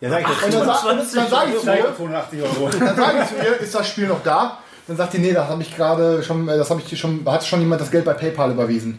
Ja, 0.00 0.10
sag 0.10 0.20
ich 0.20 0.44
Und 0.44 0.54
dann, 0.54 0.66
dann, 0.66 0.98
dann 0.98 1.06
sage 1.06 1.50
ich 1.50 1.58
zu 1.58 1.64
Sag 1.64 1.78
ich 1.78 1.84
ihr, 1.84 1.96
280 1.96 2.42
Euro. 2.42 2.70
dann 2.78 2.96
sage 2.96 3.18
ich 3.22 3.28
zu 3.28 3.34
ihr, 3.36 3.60
ist 3.60 3.74
das 3.74 3.88
Spiel 3.88 4.06
noch 4.06 4.22
da? 4.22 4.58
Dann 4.86 4.96
sagt 4.98 5.14
die, 5.14 5.18
nee, 5.18 5.32
das 5.32 5.48
habe 5.48 5.62
ich 5.62 5.74
gerade 5.74 6.22
schon, 6.22 6.46
äh, 6.48 6.58
das 6.58 6.68
habe 6.68 6.82
ich 6.84 6.98
schon, 6.98 7.24
hat 7.26 7.44
schon 7.44 7.60
jemand 7.60 7.80
das 7.80 7.90
Geld 7.90 8.04
bei 8.04 8.12
PayPal 8.12 8.50
überwiesen. 8.50 8.98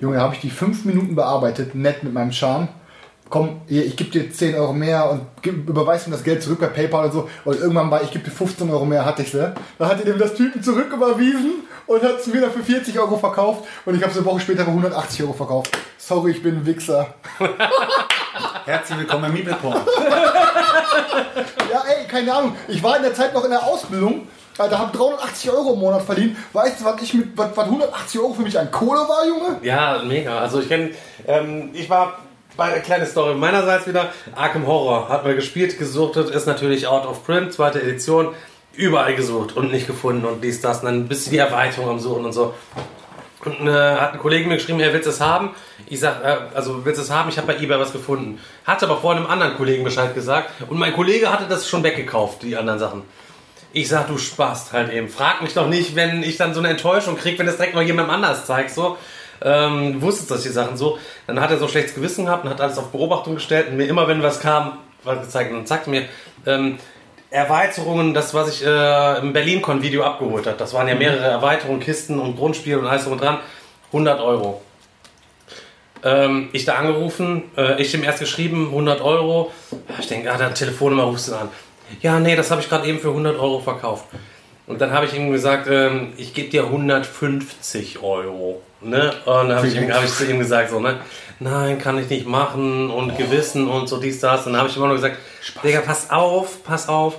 Junge, 0.00 0.20
habe 0.20 0.34
ich 0.34 0.40
die 0.40 0.50
fünf 0.50 0.84
Minuten 0.84 1.14
bearbeitet, 1.14 1.74
nett 1.74 2.02
mit 2.02 2.12
meinem 2.12 2.32
Charme. 2.32 2.68
Komm, 3.28 3.60
hier, 3.68 3.86
ich 3.86 3.96
gebe 3.96 4.10
dir 4.10 4.32
10 4.32 4.56
Euro 4.56 4.72
mehr 4.72 5.08
und 5.08 5.22
gib, 5.40 5.68
überweist 5.68 6.08
mir 6.08 6.14
das 6.14 6.24
Geld 6.24 6.42
zurück 6.42 6.58
bei 6.58 6.66
PayPal 6.66 7.04
und 7.04 7.12
so. 7.12 7.28
Und 7.44 7.60
irgendwann 7.60 7.88
war, 7.88 8.02
ich 8.02 8.10
gebe 8.10 8.24
dir 8.24 8.32
15 8.32 8.68
Euro 8.70 8.84
mehr, 8.84 9.04
hatte 9.04 9.22
ich 9.22 9.30
sie. 9.30 9.54
Dann 9.78 9.88
hat 9.88 10.00
die 10.00 10.04
dem 10.04 10.18
das 10.18 10.34
Typen 10.34 10.60
zurück 10.64 10.92
überwiesen 10.92 11.62
und 11.86 12.02
hat 12.02 12.18
es 12.18 12.26
mir 12.26 12.40
dann 12.40 12.50
für 12.50 12.64
40 12.64 12.98
Euro 12.98 13.16
verkauft. 13.16 13.68
Und 13.84 13.94
ich 13.94 14.02
habe 14.02 14.10
es 14.10 14.18
eine 14.18 14.26
Woche 14.26 14.40
später 14.40 14.64
für 14.64 14.70
180 14.70 15.22
Euro 15.22 15.32
verkauft. 15.32 15.70
Sorry, 15.96 16.32
ich 16.32 16.42
bin 16.42 16.56
ein 16.56 16.66
Wichser. 16.66 17.14
Herzlich 18.64 18.98
willkommen 18.98 19.26
im 19.26 19.32
Meeple-Porn. 19.34 19.80
Ja, 21.70 21.84
ey, 21.86 22.04
keine 22.08 22.34
Ahnung. 22.34 22.56
Ich 22.66 22.82
war 22.82 22.96
in 22.96 23.04
der 23.04 23.14
Zeit 23.14 23.32
noch 23.32 23.44
in 23.44 23.50
der 23.50 23.62
Ausbildung. 23.62 24.26
Alter, 24.60 24.78
hab 24.78 24.92
380 24.92 25.50
Euro 25.50 25.72
im 25.72 25.80
Monat 25.80 26.02
verdient. 26.02 26.36
Weißt 26.52 26.80
du, 26.80 26.84
was 26.84 27.02
ich 27.02 27.14
mit 27.14 27.36
was, 27.36 27.56
was 27.56 27.64
180 27.64 28.20
Euro 28.20 28.34
für 28.34 28.42
mich 28.42 28.58
an 28.58 28.70
Kohle 28.70 29.00
war, 29.00 29.26
Junge? 29.26 29.58
ja, 29.62 30.02
mega. 30.04 30.38
Also 30.38 30.60
ich 30.60 30.68
kenne, 30.68 30.90
ähm, 31.26 31.70
ich 31.72 31.88
war 31.88 32.18
bei 32.56 32.72
eine 32.72 32.82
kleine 32.82 33.06
Story 33.06 33.34
meinerseits 33.34 33.86
wieder. 33.86 34.12
Arkham 34.34 34.66
Horror 34.66 35.08
hat 35.08 35.24
man 35.24 35.34
gespielt, 35.34 35.78
gesuchtet, 35.78 36.30
ist 36.30 36.46
natürlich 36.46 36.86
out 36.86 37.06
of 37.06 37.24
print, 37.24 37.52
zweite 37.52 37.80
Edition. 37.80 38.34
Überall 38.74 39.14
gesucht 39.14 39.56
und 39.56 39.72
nicht 39.72 39.86
gefunden 39.86 40.24
und 40.24 40.44
dies, 40.44 40.60
das. 40.60 40.80
Und 40.80 40.84
dann 40.86 41.08
bist 41.08 41.26
du 41.26 41.30
die 41.30 41.38
Erweiterung 41.38 41.88
am 41.88 41.98
Suchen 41.98 42.24
und 42.24 42.32
so. 42.32 42.54
Und 43.44 43.66
äh, 43.66 43.72
hat 43.72 44.12
ein 44.12 44.18
Kollege 44.18 44.46
mir 44.46 44.56
geschrieben, 44.56 44.80
er 44.80 44.92
will 44.92 45.00
es 45.00 45.20
haben. 45.20 45.50
Ich 45.86 46.00
sag, 46.00 46.22
äh, 46.22 46.36
also 46.54 46.84
willst 46.84 47.00
es 47.00 47.10
haben? 47.10 47.30
Ich 47.30 47.38
habe 47.38 47.46
bei 47.46 47.58
eBay 47.58 47.80
was 47.80 47.92
gefunden. 47.92 48.38
Hatte 48.66 48.86
aber 48.86 48.98
vor 48.98 49.12
einem 49.12 49.26
anderen 49.26 49.56
Kollegen 49.56 49.82
Bescheid 49.82 50.14
gesagt. 50.14 50.50
Und 50.68 50.78
mein 50.78 50.92
Kollege 50.92 51.32
hatte 51.32 51.46
das 51.48 51.66
schon 51.66 51.82
weggekauft, 51.82 52.42
die 52.42 52.56
anderen 52.56 52.78
Sachen. 52.78 53.02
Ich 53.72 53.88
sag, 53.88 54.08
du 54.08 54.18
Spast 54.18 54.72
halt 54.72 54.92
eben. 54.92 55.08
Frag 55.08 55.42
mich 55.42 55.54
doch 55.54 55.68
nicht, 55.68 55.94
wenn 55.94 56.22
ich 56.22 56.36
dann 56.36 56.54
so 56.54 56.60
eine 56.60 56.70
Enttäuschung 56.70 57.16
krieg, 57.16 57.38
wenn 57.38 57.46
das 57.46 57.56
direkt 57.56 57.74
mal 57.74 57.84
jemandem 57.84 58.14
anders 58.14 58.46
zeigt, 58.46 58.70
so. 58.70 58.96
Ähm, 59.42 60.02
wusstest 60.02 60.30
das 60.30 60.42
die 60.42 60.48
Sachen 60.50 60.76
so. 60.76 60.98
Dann 61.26 61.40
hat 61.40 61.50
er 61.50 61.58
so 61.58 61.68
schlechtes 61.68 61.94
Gewissen 61.94 62.26
gehabt 62.26 62.44
und 62.44 62.50
hat 62.50 62.60
alles 62.60 62.78
auf 62.78 62.88
Beobachtung 62.88 63.36
gestellt 63.36 63.68
und 63.68 63.76
mir 63.76 63.86
immer, 63.86 64.06
wenn 64.08 64.22
was 64.22 64.40
kam, 64.40 64.78
was 65.04 65.22
gezeigt 65.22 65.52
und 65.52 65.66
sagte 65.66 65.88
mir, 65.88 66.06
ähm, 66.46 66.78
Erweiterungen, 67.30 68.12
das, 68.12 68.34
was 68.34 68.48
ich 68.48 68.66
äh, 68.66 69.18
im 69.18 69.32
BerlinCon-Video 69.32 70.02
abgeholt 70.02 70.46
habe. 70.46 70.56
Das 70.56 70.74
waren 70.74 70.88
ja 70.88 70.96
mehrere 70.96 71.24
Erweiterungen, 71.24 71.80
Kisten 71.80 72.18
und 72.18 72.36
Grundspiel 72.36 72.76
und 72.76 72.86
alles 72.86 73.04
drum 73.04 73.14
und 73.14 73.22
dran. 73.22 73.38
100 73.92 74.20
Euro. 74.20 74.60
Ähm, 76.02 76.48
ich 76.52 76.64
da 76.64 76.74
angerufen, 76.74 77.44
äh, 77.56 77.80
ich 77.80 77.94
ihm 77.94 78.02
erst 78.02 78.18
geschrieben, 78.18 78.68
100 78.70 79.00
Euro. 79.00 79.52
Ich 80.00 80.08
denke, 80.08 80.32
ah, 80.32 80.36
der 80.36 80.54
Telefonnummer 80.54 81.04
rufst 81.04 81.28
du 81.28 81.34
an. 81.34 81.50
Ja, 82.00 82.18
nee, 82.20 82.36
das 82.36 82.50
habe 82.50 82.60
ich 82.60 82.68
gerade 82.68 82.86
eben 82.86 82.98
für 82.98 83.08
100 83.08 83.38
Euro 83.38 83.60
verkauft. 83.60 84.06
Und 84.66 84.80
dann 84.80 84.92
habe 84.92 85.06
ich 85.06 85.14
ihm 85.14 85.32
gesagt, 85.32 85.66
ähm, 85.68 86.12
ich 86.16 86.32
gebe 86.32 86.48
dir 86.48 86.64
150 86.64 88.02
Euro. 88.02 88.62
Ne? 88.80 89.12
Und 89.26 89.48
dann 89.48 89.56
habe 89.56 89.66
ich, 89.66 89.76
hab 89.76 90.04
ich 90.04 90.14
zu 90.14 90.30
ihm 90.30 90.38
gesagt, 90.38 90.70
so, 90.70 90.80
ne? 90.80 91.00
Nein, 91.40 91.78
kann 91.78 91.98
ich 91.98 92.08
nicht 92.08 92.26
machen 92.26 92.90
und 92.90 93.16
Gewissen 93.16 93.66
und 93.66 93.88
so 93.88 93.98
dies, 93.98 94.20
das. 94.20 94.46
Und 94.46 94.52
dann 94.52 94.60
habe 94.60 94.70
ich 94.70 94.76
immer 94.76 94.86
nur 94.86 94.96
gesagt, 94.96 95.16
Digga, 95.64 95.80
pass 95.80 96.10
auf, 96.10 96.62
pass 96.62 96.88
auf. 96.88 97.16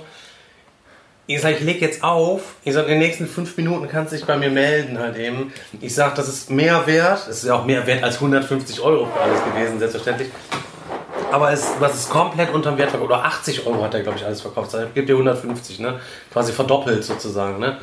Ich 1.26 1.40
sag, 1.40 1.52
ich 1.52 1.60
leg 1.60 1.80
jetzt 1.80 2.02
auf. 2.02 2.40
Ich 2.64 2.72
sag, 2.72 2.84
in 2.84 2.92
den 2.92 2.98
nächsten 3.00 3.26
fünf 3.26 3.56
Minuten 3.56 3.88
kannst 3.88 4.12
du 4.12 4.16
dich 4.16 4.24
bei 4.24 4.36
mir 4.36 4.50
melden 4.50 4.98
halt 4.98 5.16
eben. 5.18 5.52
Ich 5.80 5.94
sag, 5.94 6.14
das 6.14 6.28
ist 6.28 6.50
mehr 6.50 6.86
wert. 6.86 7.28
Es 7.28 7.38
ist 7.38 7.44
ja 7.44 7.54
auch 7.54 7.64
mehr 7.64 7.86
wert 7.86 8.02
als 8.02 8.14
150 8.14 8.80
Euro 8.80 9.06
für 9.06 9.20
alles 9.20 9.44
gewesen, 9.44 9.78
selbstverständlich. 9.78 10.30
Aber 11.32 11.50
es, 11.50 11.72
was 11.78 11.94
ist 11.94 12.10
komplett 12.10 12.52
unterm 12.52 12.76
Wert 12.76 12.90
verkauft. 12.90 13.10
Oder 13.10 13.24
80 13.24 13.66
Euro 13.66 13.82
hat 13.82 13.94
er, 13.94 14.02
glaube 14.02 14.18
ich, 14.18 14.24
alles 14.24 14.42
verkauft. 14.42 14.74
Ich 14.74 14.94
gebe 14.94 15.06
dir 15.06 15.14
150, 15.14 15.80
ne? 15.80 15.98
Quasi 16.30 16.52
verdoppelt 16.52 17.02
sozusagen, 17.04 17.58
ne? 17.58 17.78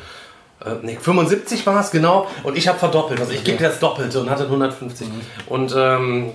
Äh, 0.64 0.74
nee, 0.82 0.96
75 1.00 1.66
war 1.66 1.80
es, 1.80 1.90
genau. 1.90 2.28
Und 2.44 2.56
ich 2.56 2.68
habe 2.68 2.78
verdoppelt. 2.78 3.18
Also 3.20 3.32
ich 3.32 3.42
gebe 3.42 3.58
dir 3.58 3.68
das 3.68 3.80
Doppelte 3.80 4.20
und 4.20 4.30
hatte 4.30 4.44
150. 4.44 5.08
Und 5.46 5.74
ähm, 5.76 6.32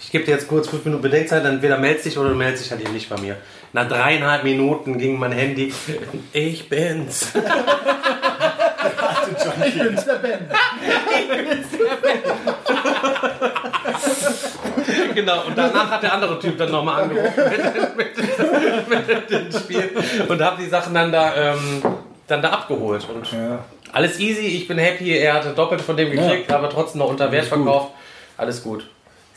ich 0.00 0.10
gebe 0.10 0.24
dir 0.24 0.32
jetzt 0.32 0.48
kurz 0.48 0.68
fünf 0.68 0.84
Minuten 0.84 1.02
Bedenkzeit, 1.02 1.44
entweder 1.44 1.78
meldest 1.78 2.06
dich 2.06 2.18
oder 2.18 2.30
du 2.30 2.34
meldest 2.34 2.64
dich 2.64 2.72
halt 2.72 2.80
eben 2.80 2.92
nicht 2.92 3.08
bei 3.08 3.20
mir. 3.20 3.36
Nach 3.72 3.86
dreieinhalb 3.86 4.42
Minuten 4.44 4.98
ging 4.98 5.18
mein 5.18 5.32
Handy. 5.32 5.72
Ich 6.32 6.68
bin's. 6.68 7.32
Ich 9.66 9.74
bin's, 9.74 10.04
der 10.04 10.14
Ben. 10.14 10.48
Genau. 15.20 15.44
Und 15.46 15.56
danach 15.58 15.90
hat 15.90 16.02
der 16.02 16.12
andere 16.12 16.38
Typ 16.38 16.56
dann 16.58 16.70
nochmal 16.70 17.02
angerufen 17.02 17.42
mit, 17.96 18.16
mit, 18.18 19.08
mit 19.08 19.30
dem 19.30 19.52
Spiel 19.60 19.90
und 20.28 20.40
habe 20.42 20.62
die 20.62 20.68
Sachen 20.68 20.94
dann 20.94 21.10
da, 21.12 21.34
ähm, 21.54 21.82
dann 22.26 22.42
da 22.42 22.50
abgeholt. 22.50 23.06
Und 23.12 23.26
alles 23.92 24.18
easy, 24.20 24.42
ich 24.46 24.68
bin 24.68 24.78
happy. 24.78 25.16
Er 25.16 25.34
hatte 25.34 25.50
doppelt 25.50 25.80
von 25.80 25.96
dem 25.96 26.10
gekriegt, 26.10 26.50
aber 26.52 26.68
trotzdem 26.70 27.00
noch 27.00 27.08
unter 27.10 27.30
Wert 27.32 27.46
verkauft. 27.46 27.92
Alles 28.36 28.62
gut. 28.62 28.88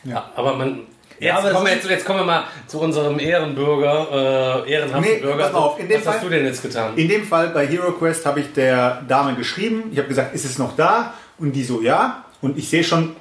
Ja. 0.03 0.29
Aber 0.35 0.55
man. 0.55 0.81
Jetzt, 1.19 1.43
das 1.43 1.53
kommen 1.53 1.65
wir 1.67 1.73
jetzt, 1.75 1.87
jetzt 1.87 2.05
kommen 2.05 2.19
wir 2.21 2.25
mal 2.25 2.43
zu 2.65 2.79
unserem 2.81 3.19
Ehrenbürger, 3.19 4.63
äh, 4.65 4.71
ehrenhaften 4.71 5.01
Nee, 5.13 5.19
Bürger. 5.19 5.43
pass 5.43 5.53
auf, 5.53 5.79
in 5.79 5.87
dem 5.87 5.99
Was 5.99 6.07
hast 6.07 6.15
Fall- 6.15 6.29
du 6.29 6.35
denn 6.35 6.45
jetzt 6.45 6.63
getan? 6.63 6.93
In 6.97 7.07
dem 7.09 7.23
Fall 7.25 7.49
bei 7.49 7.67
Hero 7.67 7.91
Quest 7.91 8.25
habe 8.25 8.39
ich 8.39 8.53
der 8.53 9.03
Dame 9.07 9.35
geschrieben. 9.35 9.83
Ich 9.91 9.99
habe 9.99 10.07
gesagt, 10.07 10.33
ist 10.33 10.45
es 10.45 10.57
noch 10.57 10.75
da? 10.75 11.13
Und 11.37 11.51
die 11.51 11.63
so, 11.63 11.79
ja. 11.83 12.25
Und 12.41 12.57
ich 12.57 12.67
sehe 12.71 12.83
schon, 12.83 13.15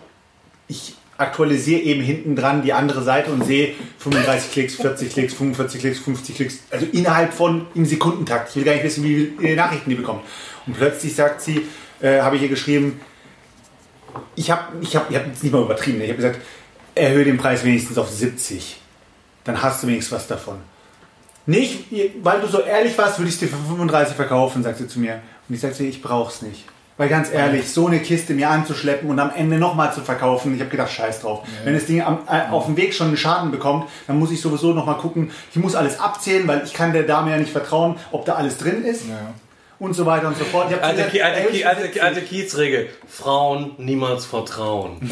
aktualisiere 1.20 1.80
eben 1.80 2.02
hinten 2.02 2.34
dran 2.34 2.62
die 2.62 2.72
andere 2.72 3.02
Seite 3.02 3.30
und 3.30 3.44
sehe 3.44 3.74
35 3.98 4.52
Klicks, 4.52 4.74
40 4.76 5.12
Klicks, 5.12 5.34
45 5.34 5.80
Klicks, 5.80 5.98
50 5.98 6.36
Klicks. 6.36 6.58
Also 6.70 6.86
innerhalb 6.92 7.32
von 7.32 7.66
im 7.74 7.84
Sekundentakt. 7.84 8.50
Ich 8.50 8.56
will 8.56 8.64
gar 8.64 8.72
nicht 8.72 8.84
wissen, 8.84 9.04
wie 9.04 9.32
viele 9.38 9.56
Nachrichten 9.56 9.90
die 9.90 9.96
bekommt. 9.96 10.22
Und 10.66 10.76
plötzlich 10.76 11.14
sagt 11.14 11.42
sie, 11.42 11.66
äh, 12.00 12.20
habe 12.20 12.36
ich 12.36 12.42
ihr 12.42 12.48
geschrieben, 12.48 13.00
ich 14.34 14.50
habe 14.50 14.64
ich 14.80 14.96
hab, 14.96 15.10
ich 15.10 15.16
hab 15.16 15.26
jetzt 15.26 15.42
nicht 15.42 15.52
mal 15.52 15.62
übertrieben. 15.62 15.98
ne? 15.98 16.04
Ich 16.04 16.10
habe 16.10 16.22
gesagt, 16.22 16.40
erhöhe 16.94 17.24
den 17.24 17.38
Preis 17.38 17.64
wenigstens 17.64 17.98
auf 17.98 18.08
70. 18.08 18.80
Dann 19.44 19.62
hast 19.62 19.82
du 19.82 19.86
wenigstens 19.86 20.12
was 20.12 20.26
davon. 20.26 20.58
Nicht, 21.46 21.86
weil 22.22 22.40
du 22.40 22.46
so 22.46 22.60
ehrlich 22.60 22.96
warst, 22.98 23.18
würde 23.18 23.28
ich 23.28 23.34
es 23.34 23.40
dir 23.40 23.48
für 23.48 23.56
35 23.56 24.14
verkaufen, 24.14 24.62
sagt 24.62 24.78
sie 24.78 24.86
zu 24.86 25.00
mir. 25.00 25.20
Und 25.48 25.54
ich 25.54 25.60
sage 25.60 25.82
ich 25.84 26.02
brauch's 26.02 26.42
nicht. 26.42 26.64
Weil 27.00 27.08
ganz 27.08 27.32
ehrlich, 27.32 27.72
so 27.72 27.86
eine 27.86 27.98
Kiste 28.00 28.34
mir 28.34 28.50
anzuschleppen 28.50 29.08
und 29.08 29.18
am 29.18 29.30
Ende 29.34 29.56
nochmal 29.56 29.90
zu 29.90 30.02
verkaufen, 30.02 30.54
ich 30.54 30.60
habe 30.60 30.68
gedacht, 30.70 30.90
scheiß 30.90 31.22
drauf. 31.22 31.40
Wenn 31.64 31.72
das 31.72 31.86
Ding 31.86 32.02
am, 32.02 32.18
äh, 32.28 32.50
auf 32.50 32.66
dem 32.66 32.76
Weg 32.76 32.92
schon 32.92 33.06
einen 33.06 33.16
Schaden 33.16 33.50
bekommt, 33.50 33.88
dann 34.06 34.18
muss 34.18 34.30
ich 34.30 34.42
sowieso 34.42 34.74
nochmal 34.74 34.98
gucken. 34.98 35.30
Ich 35.50 35.56
muss 35.56 35.74
alles 35.74 35.98
abzählen, 35.98 36.46
weil 36.46 36.62
ich 36.62 36.74
kann 36.74 36.92
der 36.92 37.04
Dame 37.04 37.30
ja 37.30 37.38
nicht 37.38 37.52
vertrauen, 37.52 37.96
ob 38.12 38.26
da 38.26 38.34
alles 38.34 38.58
drin 38.58 38.84
ist. 38.84 39.04
Und 39.80 39.94
so 39.94 40.04
weiter 40.06 40.28
und 40.28 40.36
so 40.36 40.44
fort. 40.44 40.66
Alte, 40.80 41.02
Ki- 41.04 41.18
gesagt, 41.18 41.34
alte, 41.36 41.48
Ki- 41.50 41.64
alte, 41.64 42.02
alte 42.02 42.20
Kiezregel. 42.20 42.88
Frauen 43.08 43.72
niemals 43.78 44.26
vertrauen. 44.26 44.98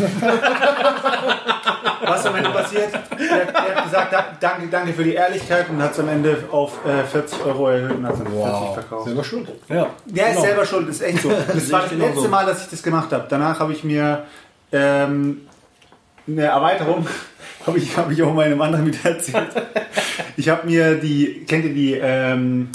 Was 2.03 2.25
am 2.27 2.37
Ende 2.37 2.51
passiert? 2.51 2.93
Der, 2.93 3.47
der 3.47 3.75
hat 3.77 3.85
gesagt, 3.85 4.12
da, 4.12 4.27
danke, 4.39 4.69
danke 4.69 4.93
für 4.93 5.05
die 5.05 5.14
Ehrlichkeit 5.14 5.69
und 5.71 5.83
hat 5.83 5.93
es 5.93 5.99
am 6.01 6.09
Ende 6.09 6.45
auf 6.51 6.73
äh, 6.87 7.03
40 7.05 7.45
Euro 7.47 7.69
erhöht 7.69 7.93
und 7.97 8.07
hat 8.07 8.12
es 8.14 8.19
dann 8.19 8.33
40 8.33 8.75
verkauft. 8.75 9.05
Selber 9.07 9.25
schuld. 9.25 9.49
Ja. 9.69 9.87
Der 10.07 10.25
ist 10.27 10.31
Genau. 10.37 10.41
selber 10.47 10.66
schuld, 10.66 10.89
ist 10.89 11.03
echt 11.03 11.23
so. 11.23 11.31
Das 11.55 11.73
war 11.73 11.83
das 11.83 11.93
letzte 11.93 12.29
Mal, 12.29 12.47
dass 12.47 12.62
ich 12.64 12.71
das 12.71 12.83
gemacht 12.83 13.12
habe. 13.12 13.27
Danach 13.29 13.59
habe 13.61 13.73
ich 13.73 13.85
mir 13.85 14.25
ähm, 14.73 15.43
eine 16.27 16.43
Erweiterung, 16.45 17.07
habe 17.66 17.79
ich, 17.79 17.97
hab 17.97 18.11
ich 18.11 18.23
auch 18.23 18.33
meinem 18.35 18.61
anderen 18.61 18.87
wieder 18.87 19.11
erzählt. 19.11 19.49
Ich 20.37 20.49
habe 20.49 20.66
mir 20.66 20.95
die, 20.97 21.45
kennt 21.47 21.64
ihr 21.64 21.75
die, 21.75 21.95
ähm, 21.95 22.69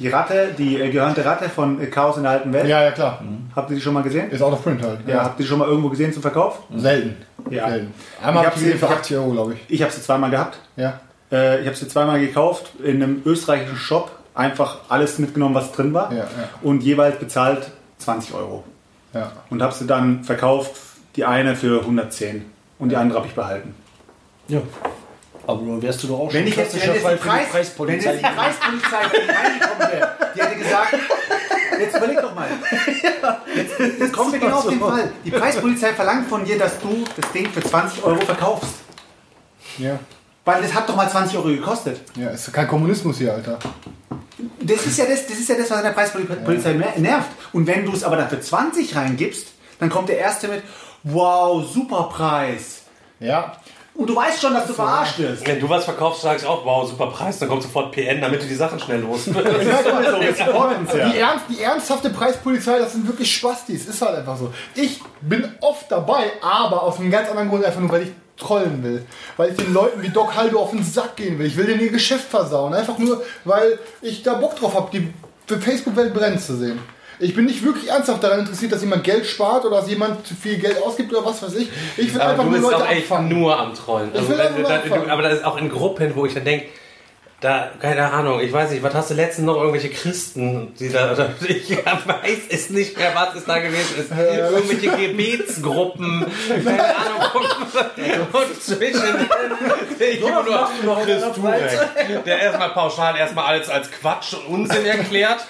die 0.00 0.08
Ratte, 0.08 0.48
die 0.58 0.80
äh, 0.80 0.90
gehörnte 0.90 1.24
Ratte 1.24 1.48
von 1.48 1.80
äh, 1.80 1.86
Chaos 1.86 2.16
in 2.16 2.24
der 2.24 2.32
alten 2.32 2.52
Welt? 2.52 2.66
Ja, 2.66 2.82
ja, 2.82 2.90
klar. 2.90 3.22
Habt 3.54 3.70
ihr 3.70 3.76
die 3.76 3.82
schon 3.82 3.94
mal 3.94 4.02
gesehen? 4.02 4.30
Ist 4.30 4.42
out 4.42 4.52
of 4.52 4.62
print 4.64 4.82
halt. 4.82 5.00
Ja, 5.06 5.22
habt 5.24 5.38
ihr 5.38 5.44
die 5.44 5.48
schon 5.48 5.58
mal 5.58 5.68
irgendwo 5.68 5.88
gesehen 5.90 6.12
zum 6.12 6.22
Verkauf? 6.22 6.58
Selten. 6.74 7.16
Ja. 7.50 7.68
Selten. 7.68 7.94
Einmal 8.22 8.42
Ich 8.42 8.46
hab 8.48 8.56
ich 8.56 8.62
sie- 8.62 8.70
für 8.70 8.76
ich 8.76 8.82
hab- 8.82 8.90
80 8.98 9.16
Euro, 9.16 9.30
glaube 9.30 9.54
ich. 9.54 9.60
Ich 9.68 9.82
habe 9.82 9.92
sie 9.92 10.02
zweimal 10.02 10.30
gehabt. 10.30 10.58
Ja. 10.76 11.00
Äh, 11.30 11.60
ich 11.60 11.66
habe 11.66 11.76
sie 11.76 11.86
zweimal 11.88 12.18
gekauft 12.20 12.72
in 12.82 13.02
einem 13.02 13.22
österreichischen 13.24 13.76
Shop. 13.76 14.10
Einfach 14.34 14.78
alles 14.88 15.18
mitgenommen, 15.18 15.54
was 15.54 15.72
drin 15.72 15.92
war. 15.94 16.10
Ja, 16.12 16.18
ja. 16.18 16.26
Und 16.62 16.82
jeweils 16.82 17.18
bezahlt 17.18 17.70
20 17.98 18.34
Euro. 18.34 18.64
Ja. 19.12 19.32
Und 19.50 19.62
habe 19.62 19.74
sie 19.74 19.86
dann 19.86 20.24
verkauft. 20.24 20.72
Die 21.16 21.24
eine 21.24 21.56
für 21.56 21.80
110 21.80 22.44
und 22.78 22.90
die 22.90 22.96
andere 22.96 23.18
habe 23.18 23.26
ich 23.28 23.34
behalten. 23.34 23.74
Ja. 24.48 24.60
Aber 25.46 25.60
dann 25.62 25.82
wärst 25.82 26.02
du 26.02 26.06
doch 26.08 26.20
auch 26.20 26.32
Wenn 26.32 26.42
schon 26.42 26.48
ich 26.48 26.56
jetzt, 26.56 26.74
wenn 26.74 26.80
klassischer 26.80 26.94
jetzt, 26.94 27.02
Fall 27.02 27.16
die, 27.16 27.22
für 27.22 27.28
Preis, 27.28 27.72
die 27.74 27.78
wenn 27.86 27.94
jetzt 27.94 28.04
Preispolizei. 28.04 28.16
die 28.16 28.22
Preispolizei 28.22 28.96
reingekommen 28.96 29.92
wäre, 29.92 30.08
die 30.34 30.40
hätte 30.42 30.56
gesagt, 30.56 30.94
jetzt 31.80 31.96
überleg 31.96 32.20
doch 32.20 32.34
mal. 32.34 32.48
Jetzt, 33.54 33.78
jetzt 34.00 34.12
kommen 34.12 34.32
wir 34.32 34.38
genau 34.40 34.56
auf 34.58 34.68
den 34.68 34.80
Fall. 34.80 35.10
Die 35.24 35.30
Preispolizei 35.30 35.92
verlangt 35.94 36.28
von 36.28 36.44
dir, 36.44 36.58
dass 36.58 36.78
du 36.80 37.04
das 37.20 37.32
Ding 37.32 37.48
für 37.50 37.62
20 37.62 38.04
Euro 38.04 38.20
verkaufst. 38.20 38.74
Ja. 39.78 39.98
Weil 40.44 40.62
das 40.62 40.72
hat 40.74 40.88
doch 40.88 40.96
mal 40.96 41.08
20 41.08 41.36
Euro 41.36 41.48
gekostet. 41.48 42.00
Ja, 42.16 42.30
ist 42.30 42.52
kein 42.52 42.66
Kommunismus 42.68 43.18
hier, 43.18 43.34
Alter. 43.34 43.58
Das 44.60 44.86
ist 44.86 44.98
ja 44.98 45.04
das, 45.06 45.26
das, 45.26 45.38
ist 45.38 45.48
ja 45.48 45.54
das 45.56 45.70
was 45.70 45.78
an 45.78 45.84
der 45.84 45.90
Preispolizei 45.90 46.72
ner- 46.72 46.98
nervt. 46.98 47.28
Und 47.52 47.66
wenn 47.66 47.84
du 47.84 47.92
es 47.92 48.04
aber 48.04 48.16
dann 48.16 48.28
für 48.28 48.40
20 48.40 48.94
reingibst, 48.96 49.48
dann 49.78 49.90
kommt 49.90 50.08
der 50.08 50.18
Erste 50.18 50.48
mit, 50.48 50.62
wow, 51.02 51.64
super 51.66 52.04
Preis. 52.12 52.82
Ja. 53.20 53.52
Und 54.00 54.06
du 54.06 54.16
weißt 54.16 54.40
schon, 54.40 54.54
dass 54.54 54.66
du 54.66 54.72
verarscht 54.72 55.18
wirst. 55.18 55.46
Wenn 55.46 55.60
du 55.60 55.68
was 55.68 55.84
verkaufst, 55.84 56.22
sagst 56.22 56.46
du 56.46 56.48
auch, 56.48 56.64
wow, 56.64 56.88
super 56.88 57.08
Preis, 57.08 57.38
dann 57.38 57.50
kommt 57.50 57.62
sofort 57.62 57.92
PN, 57.92 58.22
damit 58.22 58.42
du 58.42 58.46
die 58.46 58.54
Sachen 58.54 58.80
schnell 58.80 59.00
los 59.00 59.26
ja. 60.96 61.08
Die, 61.10 61.18
ernst, 61.18 61.44
die 61.50 61.60
ernsthafte 61.60 62.08
Preispolizei, 62.08 62.78
das 62.78 62.92
sind 62.92 63.06
wirklich 63.06 63.30
Spastis. 63.30 63.84
Ist 63.84 64.00
halt 64.00 64.16
einfach 64.16 64.38
so. 64.38 64.54
Ich 64.74 65.02
bin 65.20 65.46
oft 65.60 65.92
dabei, 65.92 66.32
aber 66.40 66.82
aus 66.82 66.98
einem 66.98 67.10
ganz 67.10 67.28
anderen 67.28 67.50
Grund, 67.50 67.62
einfach 67.62 67.78
nur, 67.78 67.90
weil 67.90 68.04
ich 68.04 68.12
trollen 68.38 68.82
will. 68.82 69.04
Weil 69.36 69.50
ich 69.50 69.56
den 69.58 69.74
Leuten 69.74 70.00
wie 70.00 70.08
Doc 70.08 70.34
Haldo 70.34 70.60
auf 70.60 70.70
den 70.70 70.82
Sack 70.82 71.16
gehen 71.16 71.38
will. 71.38 71.44
Ich 71.44 71.58
will 71.58 71.66
denen 71.66 71.80
ihr 71.80 71.90
Geschäft 71.90 72.30
versauen. 72.30 72.72
Einfach 72.72 72.96
nur, 72.96 73.22
weil 73.44 73.78
ich 74.00 74.22
da 74.22 74.32
Bock 74.32 74.56
drauf 74.56 74.76
habe, 74.76 74.88
die 74.96 75.12
Facebook-Welt 75.46 76.14
brennen 76.14 76.38
zu 76.38 76.56
sehen. 76.56 76.78
Ich 77.20 77.34
bin 77.34 77.44
nicht 77.44 77.62
wirklich 77.62 77.88
ernsthaft 77.90 78.22
daran 78.22 78.40
interessiert, 78.40 78.72
dass 78.72 78.80
jemand 78.80 79.04
Geld 79.04 79.26
spart 79.26 79.64
oder 79.64 79.76
dass 79.76 79.88
jemand 79.90 80.26
zu 80.26 80.34
viel 80.34 80.56
Geld 80.58 80.82
ausgibt 80.82 81.12
oder 81.12 81.24
was 81.24 81.42
weiß 81.42 81.54
ich. 81.56 81.68
Ich 81.96 82.14
will 82.14 82.20
Aber 82.20 82.30
einfach 82.30 82.44
du 82.44 82.50
nur 82.50 82.58
bist 82.60 82.72
Leute 82.72 82.84
auch 82.84 82.90
echt 82.90 83.10
abfangen. 83.12 83.38
nur 83.38 83.58
am 83.58 83.74
Trollen. 83.74 84.10
Also 84.14 84.28
wenn 84.30 84.40
einfach 84.40 84.54
du, 84.56 84.60
nur 84.62 84.70
da, 84.70 84.76
abfangen. 84.76 85.04
du, 85.06 85.12
aber 85.12 85.22
das 85.22 85.34
ist 85.34 85.44
auch 85.44 85.58
in 85.58 85.68
Gruppen, 85.68 86.12
wo 86.16 86.24
ich 86.26 86.34
dann 86.34 86.44
denke, 86.44 86.66
da, 87.40 87.70
keine 87.80 88.12
Ahnung, 88.12 88.40
ich 88.40 88.52
weiß 88.52 88.70
nicht, 88.70 88.82
was 88.82 88.92
hast 88.92 89.10
du 89.10 89.14
letztens 89.14 89.46
noch 89.46 89.56
irgendwelche 89.56 89.88
Christen, 89.88 90.74
die 90.78 90.90
da, 90.90 91.12
oder, 91.12 91.30
ich 91.48 91.70
weiß 91.70 92.38
es 92.50 92.68
nicht 92.70 92.98
mehr, 92.98 93.12
was 93.14 93.34
es 93.34 93.44
da 93.46 93.58
gewesen 93.58 93.98
ist. 93.98 94.10
Irgendwelche 94.12 95.08
Gebetsgruppen, 95.08 96.26
keine 96.48 96.96
Ahnung. 96.96 97.20
Und 98.32 98.62
zwischen, 98.62 99.02
ich 99.98 100.20
immer 100.20 100.42
nur 100.42 101.02
Chris 101.04 101.22
Turek, 101.34 102.24
der 102.24 102.40
erstmal 102.40 102.70
pauschal 102.70 103.16
erstmal 103.16 103.46
alles 103.46 103.68
als 103.68 103.90
Quatsch 103.90 104.34
und 104.34 104.46
Unsinn 104.46 104.84
erklärt. 104.86 105.40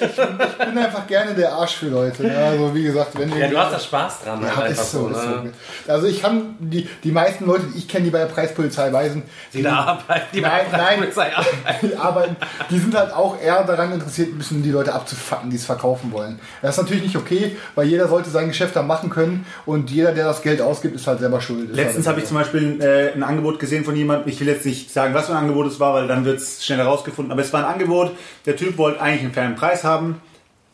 Ich 0.00 0.16
bin 0.16 0.78
einfach 0.78 1.06
gerne 1.06 1.34
der 1.34 1.52
Arsch 1.52 1.76
für 1.76 1.86
Leute. 1.88 2.22
Ne? 2.24 2.36
Also 2.36 2.74
wie 2.74 2.82
gesagt, 2.82 3.18
wenn 3.18 3.36
Ja, 3.36 3.48
du 3.48 3.58
hast 3.58 3.72
da 3.72 3.78
Spaß 3.78 4.24
dran, 4.24 4.40
halt 4.42 4.56
Ja, 4.56 4.62
einfach 4.64 4.82
ist 4.82 4.92
so, 4.92 5.08
ist 5.08 5.16
ne? 5.16 5.52
so. 5.86 5.92
Also 5.92 6.06
ich 6.06 6.22
kann 6.22 6.56
die, 6.58 6.88
die 7.04 7.12
meisten 7.12 7.46
Leute, 7.46 7.64
die 7.72 7.78
ich 7.78 7.88
kenne, 7.88 8.04
die 8.04 8.10
bei 8.10 8.18
der 8.20 8.26
Preispolizei 8.26 8.92
weisen, 8.92 9.22
Die 9.52 9.62
da 9.62 9.76
arbeiten, 9.76 10.26
die 10.32 10.40
Nein, 10.40 10.66
bei 10.70 10.76
der 10.76 10.86
nein. 10.86 10.98
Die 11.82 11.96
arbeiten, 11.96 12.36
die 12.70 12.78
sind 12.78 12.94
halt 12.94 13.12
auch 13.12 13.40
eher 13.40 13.62
daran 13.64 13.92
interessiert, 13.92 14.28
ein 14.28 14.38
bisschen 14.38 14.62
die 14.62 14.70
Leute 14.70 14.92
abzufacken, 14.92 15.50
die 15.50 15.56
es 15.56 15.64
verkaufen 15.64 16.12
wollen. 16.12 16.38
Das 16.62 16.76
ist 16.76 16.82
natürlich 16.82 17.02
nicht 17.02 17.16
okay, 17.16 17.56
weil 17.74 17.86
jeder 17.86 18.08
sollte 18.08 18.30
sein 18.30 18.48
Geschäft 18.48 18.76
da 18.76 18.82
machen 18.82 19.10
können 19.10 19.46
und 19.66 19.90
jeder, 19.90 20.12
der 20.12 20.24
das 20.24 20.42
Geld 20.42 20.60
ausgibt, 20.60 20.96
ist 20.96 21.06
halt 21.06 21.20
selber 21.20 21.40
schuld. 21.40 21.74
Letztens 21.74 22.06
halt 22.06 22.14
habe 22.16 22.20
ich 22.20 22.26
zum 22.26 22.36
Beispiel 22.36 22.80
äh, 22.80 23.12
ein 23.12 23.22
Angebot 23.22 23.58
gesehen 23.58 23.84
von 23.84 23.96
jemandem. 23.96 24.28
Ich 24.28 24.40
will 24.40 24.48
jetzt 24.48 24.66
nicht 24.66 24.92
sagen, 24.92 25.14
was 25.14 25.26
für 25.26 25.32
ein 25.32 25.38
Angebot 25.38 25.66
es 25.66 25.80
war, 25.80 25.94
weil 25.94 26.06
dann 26.08 26.24
wird 26.24 26.38
es 26.38 26.64
schnell 26.64 26.78
herausgefunden. 26.78 27.32
Aber 27.32 27.42
es 27.42 27.52
war 27.52 27.64
ein 27.64 27.72
Angebot. 27.72 28.12
Der 28.46 28.56
Typ 28.56 28.78
wollte 28.78 29.00
eigentlich 29.00 29.22
einen 29.22 29.32
fairen 29.32 29.54
Preis 29.56 29.84
haben. 29.84 30.20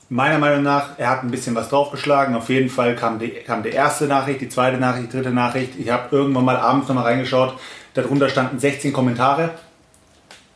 Meiner 0.09 0.39
Meinung 0.39 0.63
nach, 0.63 0.91
er 0.99 1.11
hat 1.11 1.25
ein 1.25 1.31
bisschen 1.31 1.57
was 1.57 1.69
draufgeschlagen. 1.69 2.37
Auf 2.37 2.49
jeden 2.49 2.69
Fall 2.69 2.95
kam 2.95 3.19
die, 3.19 3.31
kam 3.31 3.65
die 3.65 3.71
erste 3.71 4.07
Nachricht, 4.07 4.41
die 4.41 4.49
zweite 4.49 4.77
Nachricht, 4.77 5.13
die 5.13 5.17
dritte 5.17 5.33
Nachricht. 5.33 5.73
Ich 5.79 5.91
habe 5.91 6.15
irgendwann 6.15 6.45
mal 6.45 6.57
abends 6.57 6.89
nochmal 6.89 7.05
reingeschaut. 7.05 7.59
Darunter 7.95 8.29
standen 8.29 8.59
16 8.59 8.93
Kommentare. 8.93 9.51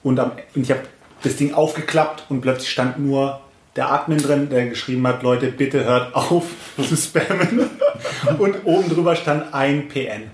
Und, 0.02 0.18
am, 0.18 0.32
und 0.54 0.62
ich 0.62 0.70
habe 0.70 0.82
das 1.22 1.36
Ding 1.36 1.54
aufgeklappt 1.54 2.24
und 2.28 2.40
plötzlich 2.40 2.70
stand 2.70 2.98
nur 2.98 3.40
der 3.76 3.92
Admin 3.92 4.18
drin, 4.18 4.48
der 4.48 4.66
geschrieben 4.66 5.06
hat, 5.06 5.22
Leute, 5.22 5.48
bitte 5.48 5.84
hört 5.84 6.14
auf 6.14 6.44
zu 6.76 6.96
spammen. 6.96 7.70
Und 8.38 8.64
oben 8.64 8.88
drüber 8.88 9.14
stand 9.14 9.52
ein 9.52 9.88
PN. 9.88 10.30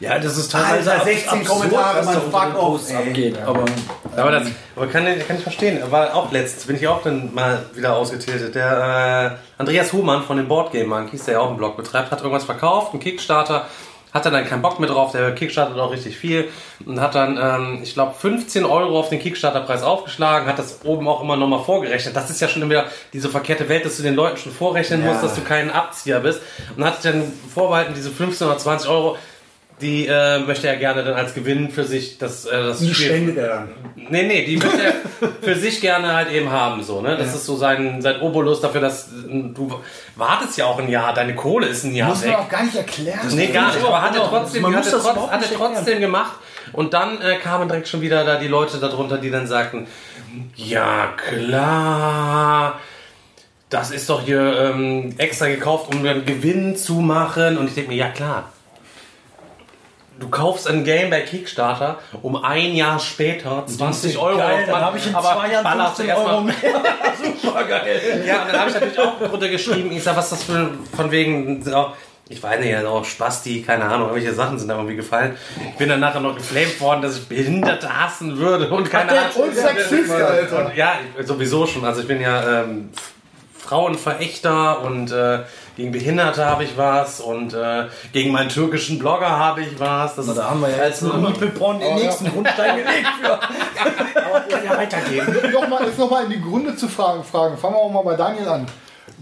Ja, 0.00 0.18
das 0.18 0.36
ist 0.36 0.50
teilweise 0.50 0.92
Alter, 0.92 1.04
16 1.04 1.28
absurd, 1.30 1.46
Kommentare, 1.46 2.04
man, 2.04 2.14
fuck 2.22 2.62
off, 2.62 2.94
abgeht. 2.94 3.38
Aber 3.38 3.64
Aber 4.16 4.30
das 4.32 4.48
aber 4.74 4.86
kann, 4.88 5.04
kann 5.04 5.36
ich 5.36 5.42
verstehen. 5.42 5.80
War 5.90 6.14
auch 6.14 6.32
letztens, 6.32 6.66
bin 6.66 6.76
ich 6.76 6.88
auch 6.88 7.02
dann 7.02 7.32
mal 7.32 7.64
wieder 7.74 7.94
ausgetiltet. 7.94 8.54
Der 8.54 9.38
äh, 9.58 9.60
Andreas 9.60 9.92
Humann 9.92 10.24
von 10.24 10.38
den 10.38 10.48
Boardgame 10.48 10.86
Monkeys, 10.86 11.26
der 11.26 11.34
ja 11.34 11.40
auch 11.40 11.48
einen 11.48 11.56
Blog 11.56 11.76
betreibt, 11.76 12.10
hat 12.10 12.18
irgendwas 12.18 12.44
verkauft, 12.44 12.92
einen 12.92 13.00
Kickstarter, 13.00 13.66
hatte 14.12 14.30
dann 14.30 14.44
keinen 14.46 14.62
Bock 14.62 14.78
mehr 14.78 14.88
drauf, 14.88 15.12
der 15.12 15.34
kickstartet 15.34 15.78
auch 15.78 15.90
richtig 15.90 16.16
viel 16.16 16.48
und 16.84 17.00
hat 17.00 17.14
dann, 17.14 17.38
ähm, 17.40 17.80
ich 17.82 17.94
glaube, 17.94 18.14
15 18.14 18.64
Euro 18.64 18.98
auf 18.98 19.08
den 19.08 19.18
Kickstarterpreis 19.18 19.82
aufgeschlagen, 19.82 20.46
hat 20.46 20.58
das 20.58 20.80
oben 20.84 21.08
auch 21.08 21.22
immer 21.22 21.36
nochmal 21.36 21.64
vorgerechnet. 21.64 22.14
Das 22.14 22.28
ist 22.28 22.40
ja 22.40 22.48
schon 22.48 22.68
wieder 22.68 22.86
diese 23.12 23.28
verkehrte 23.30 23.68
Welt, 23.68 23.84
dass 23.86 23.96
du 23.96 24.02
den 24.02 24.14
Leuten 24.14 24.36
schon 24.36 24.52
vorrechnen 24.52 25.04
musst, 25.04 25.22
dass 25.22 25.34
du 25.34 25.40
kein 25.40 25.70
Abzieher 25.70 26.20
bist. 26.20 26.40
Und 26.76 26.84
hat 26.84 27.04
dann 27.04 27.32
vorbehalten, 27.54 27.94
diese 27.94 28.10
15 28.10 28.46
oder 28.46 28.58
20 28.58 28.88
Euro, 28.90 29.16
die 29.82 30.06
äh, 30.06 30.38
möchte 30.38 30.68
er 30.68 30.76
gerne 30.76 31.04
dann 31.04 31.14
als 31.14 31.34
Gewinn 31.34 31.70
für 31.70 31.84
sich 31.84 32.16
das, 32.18 32.46
äh, 32.46 32.50
das 32.62 32.78
Die 32.78 32.94
Spiel- 32.94 33.06
spendet 33.06 33.36
er 33.36 33.48
dann. 33.48 33.68
Nee, 34.08 34.22
nee, 34.24 34.44
die 34.46 34.56
möchte 34.56 34.80
er 34.82 34.94
für 35.42 35.54
sich 35.54 35.80
gerne 35.80 36.14
halt 36.14 36.30
eben 36.32 36.50
haben, 36.50 36.82
so, 36.82 37.00
ne? 37.02 37.16
Das 37.16 37.34
ist 37.34 37.44
so 37.44 37.56
sein, 37.56 38.00
sein 38.00 38.20
Obolus 38.20 38.60
dafür, 38.60 38.80
dass 38.80 39.08
äh, 39.08 39.10
du 39.54 39.72
wartest 40.16 40.56
ja 40.56 40.64
auch 40.66 40.78
ein 40.78 40.88
Jahr, 40.88 41.12
deine 41.12 41.34
Kohle 41.34 41.66
ist 41.66 41.84
ein 41.84 41.94
Jahr 41.94 42.08
Muss 42.08 42.20
man 42.22 42.30
weg. 42.30 42.38
auch 42.38 42.48
gar 42.48 42.64
nicht 42.64 42.76
erklären. 42.76 43.20
Nee, 43.32 43.48
gar 43.48 43.74
nicht, 43.74 43.84
aber 43.84 44.00
hat 44.00 44.14
er 44.14 44.20
genau. 44.24 44.28
trotzdem, 44.38 44.62
Man 44.62 44.72
hat 44.74 44.78
muss 44.84 44.86
er 44.88 44.92
das 44.94 45.02
trotz, 45.02 45.12
überhaupt 45.12 45.32
hat 45.32 45.42
er 45.50 45.56
trotzdem 45.56 46.00
gemacht. 46.00 46.32
Und 46.72 46.94
dann 46.94 47.20
äh, 47.20 47.36
kamen 47.36 47.68
direkt 47.68 47.88
schon 47.88 48.00
wieder 48.00 48.24
da 48.24 48.38
die 48.38 48.48
Leute 48.48 48.78
darunter, 48.78 49.18
die 49.18 49.30
dann 49.30 49.46
sagten, 49.46 49.86
ja 50.56 51.08
klar, 51.16 52.80
das 53.68 53.90
ist 53.90 54.08
doch 54.10 54.22
hier 54.22 54.72
ähm, 54.74 55.14
extra 55.18 55.46
gekauft, 55.48 55.92
um 55.94 56.04
einen 56.04 56.24
Gewinn 56.24 56.76
zu 56.76 56.94
machen. 56.94 57.56
Und 57.58 57.68
ich 57.68 57.74
denke 57.74 57.90
mir, 57.90 57.96
ja 57.96 58.08
klar. 58.08 58.52
Du 60.22 60.28
kaufst 60.28 60.68
ein 60.68 60.84
Game 60.84 61.10
bei 61.10 61.20
Kickstarter, 61.22 61.98
um 62.22 62.36
ein 62.36 62.74
Jahr 62.76 63.00
später 63.00 63.64
20 63.66 64.16
Euro 64.18 64.38
geil, 64.38 64.62
dann 64.68 64.80
habe 64.80 64.96
ich 64.96 65.08
in 65.08 65.14
aber 65.16 65.32
zwei 65.34 65.50
Jahren 65.52 65.64
ballerst 65.64 65.96
15 65.96 66.08
erstmal- 66.08 66.34
Euro 66.34 66.40
mehr. 66.44 66.54
Super 67.42 67.64
geil. 67.64 68.24
ja, 68.24 68.42
und 68.42 68.52
dann 68.52 68.60
habe 68.60 68.68
ich 68.70 68.74
natürlich 68.74 68.98
auch 69.00 69.20
runtergeschrieben. 69.32 69.90
Ich 69.90 70.02
sag, 70.04 70.16
was 70.16 70.26
ist 70.30 70.32
das 70.32 70.42
für 70.44 70.70
von 70.96 71.10
wegen, 71.10 71.60
so, 71.64 71.86
ich 72.28 72.40
weiß 72.40 72.60
nicht, 72.60 72.84
auch 72.84 73.04
Spasti, 73.04 73.62
keine 73.62 73.84
Ahnung, 73.84 74.10
irgendwelche 74.10 74.32
Sachen 74.32 74.60
sind 74.60 74.68
da 74.68 74.76
irgendwie 74.76 74.94
gefallen. 74.94 75.36
Ich 75.72 75.76
bin 75.76 75.88
dann 75.88 75.98
nachher 75.98 76.20
noch 76.20 76.36
geflamed 76.36 76.80
worden, 76.80 77.02
dass 77.02 77.16
ich 77.18 77.26
Behinderte 77.28 77.88
hassen 77.92 78.38
würde 78.38 78.70
und 78.70 78.88
keine 78.88 79.10
der- 79.12 79.22
Ahnung. 79.22 79.48
und 79.48 79.56
Sexist, 79.56 80.12
Alter. 80.12 80.66
Und, 80.66 80.76
ja, 80.76 80.94
sowieso 81.24 81.66
schon. 81.66 81.84
Also 81.84 82.02
ich 82.02 82.06
bin 82.06 82.20
ja 82.20 82.62
ähm, 82.62 82.90
Frauenverächter 83.58 84.82
und 84.82 85.10
äh, 85.10 85.40
gegen 85.76 85.92
Behinderte 85.92 86.44
habe 86.44 86.64
ich 86.64 86.76
was 86.76 87.20
und 87.20 87.54
äh, 87.54 87.86
gegen 88.12 88.32
meinen 88.32 88.48
türkischen 88.48 88.98
Blogger 88.98 89.30
habe 89.30 89.62
ich 89.62 89.80
was. 89.80 90.16
Das 90.16 90.34
Da 90.34 90.50
haben 90.50 90.60
wir 90.60 90.70
ja 90.70 90.84
jetzt 90.84 91.02
einen 91.02 91.22
Miepelporn 91.22 91.80
den 91.80 91.94
nächsten 91.94 92.30
Grundstein 92.30 92.76
gelegt 92.76 93.08
für. 93.20 93.32
Aber 94.24 94.40
kann 94.40 94.64
ja 94.64 94.76
weitergehen. 94.76 95.26
Nochmal, 95.52 95.86
jetzt 95.86 95.98
nochmal 95.98 96.24
in 96.24 96.30
die 96.30 96.40
Gründe 96.40 96.76
zu 96.76 96.88
fragen, 96.88 97.24
fragen. 97.24 97.56
Fangen 97.56 97.74
wir 97.74 97.80
auch 97.80 97.92
mal 97.92 98.02
bei 98.02 98.16
Daniel 98.16 98.48
an. 98.48 98.66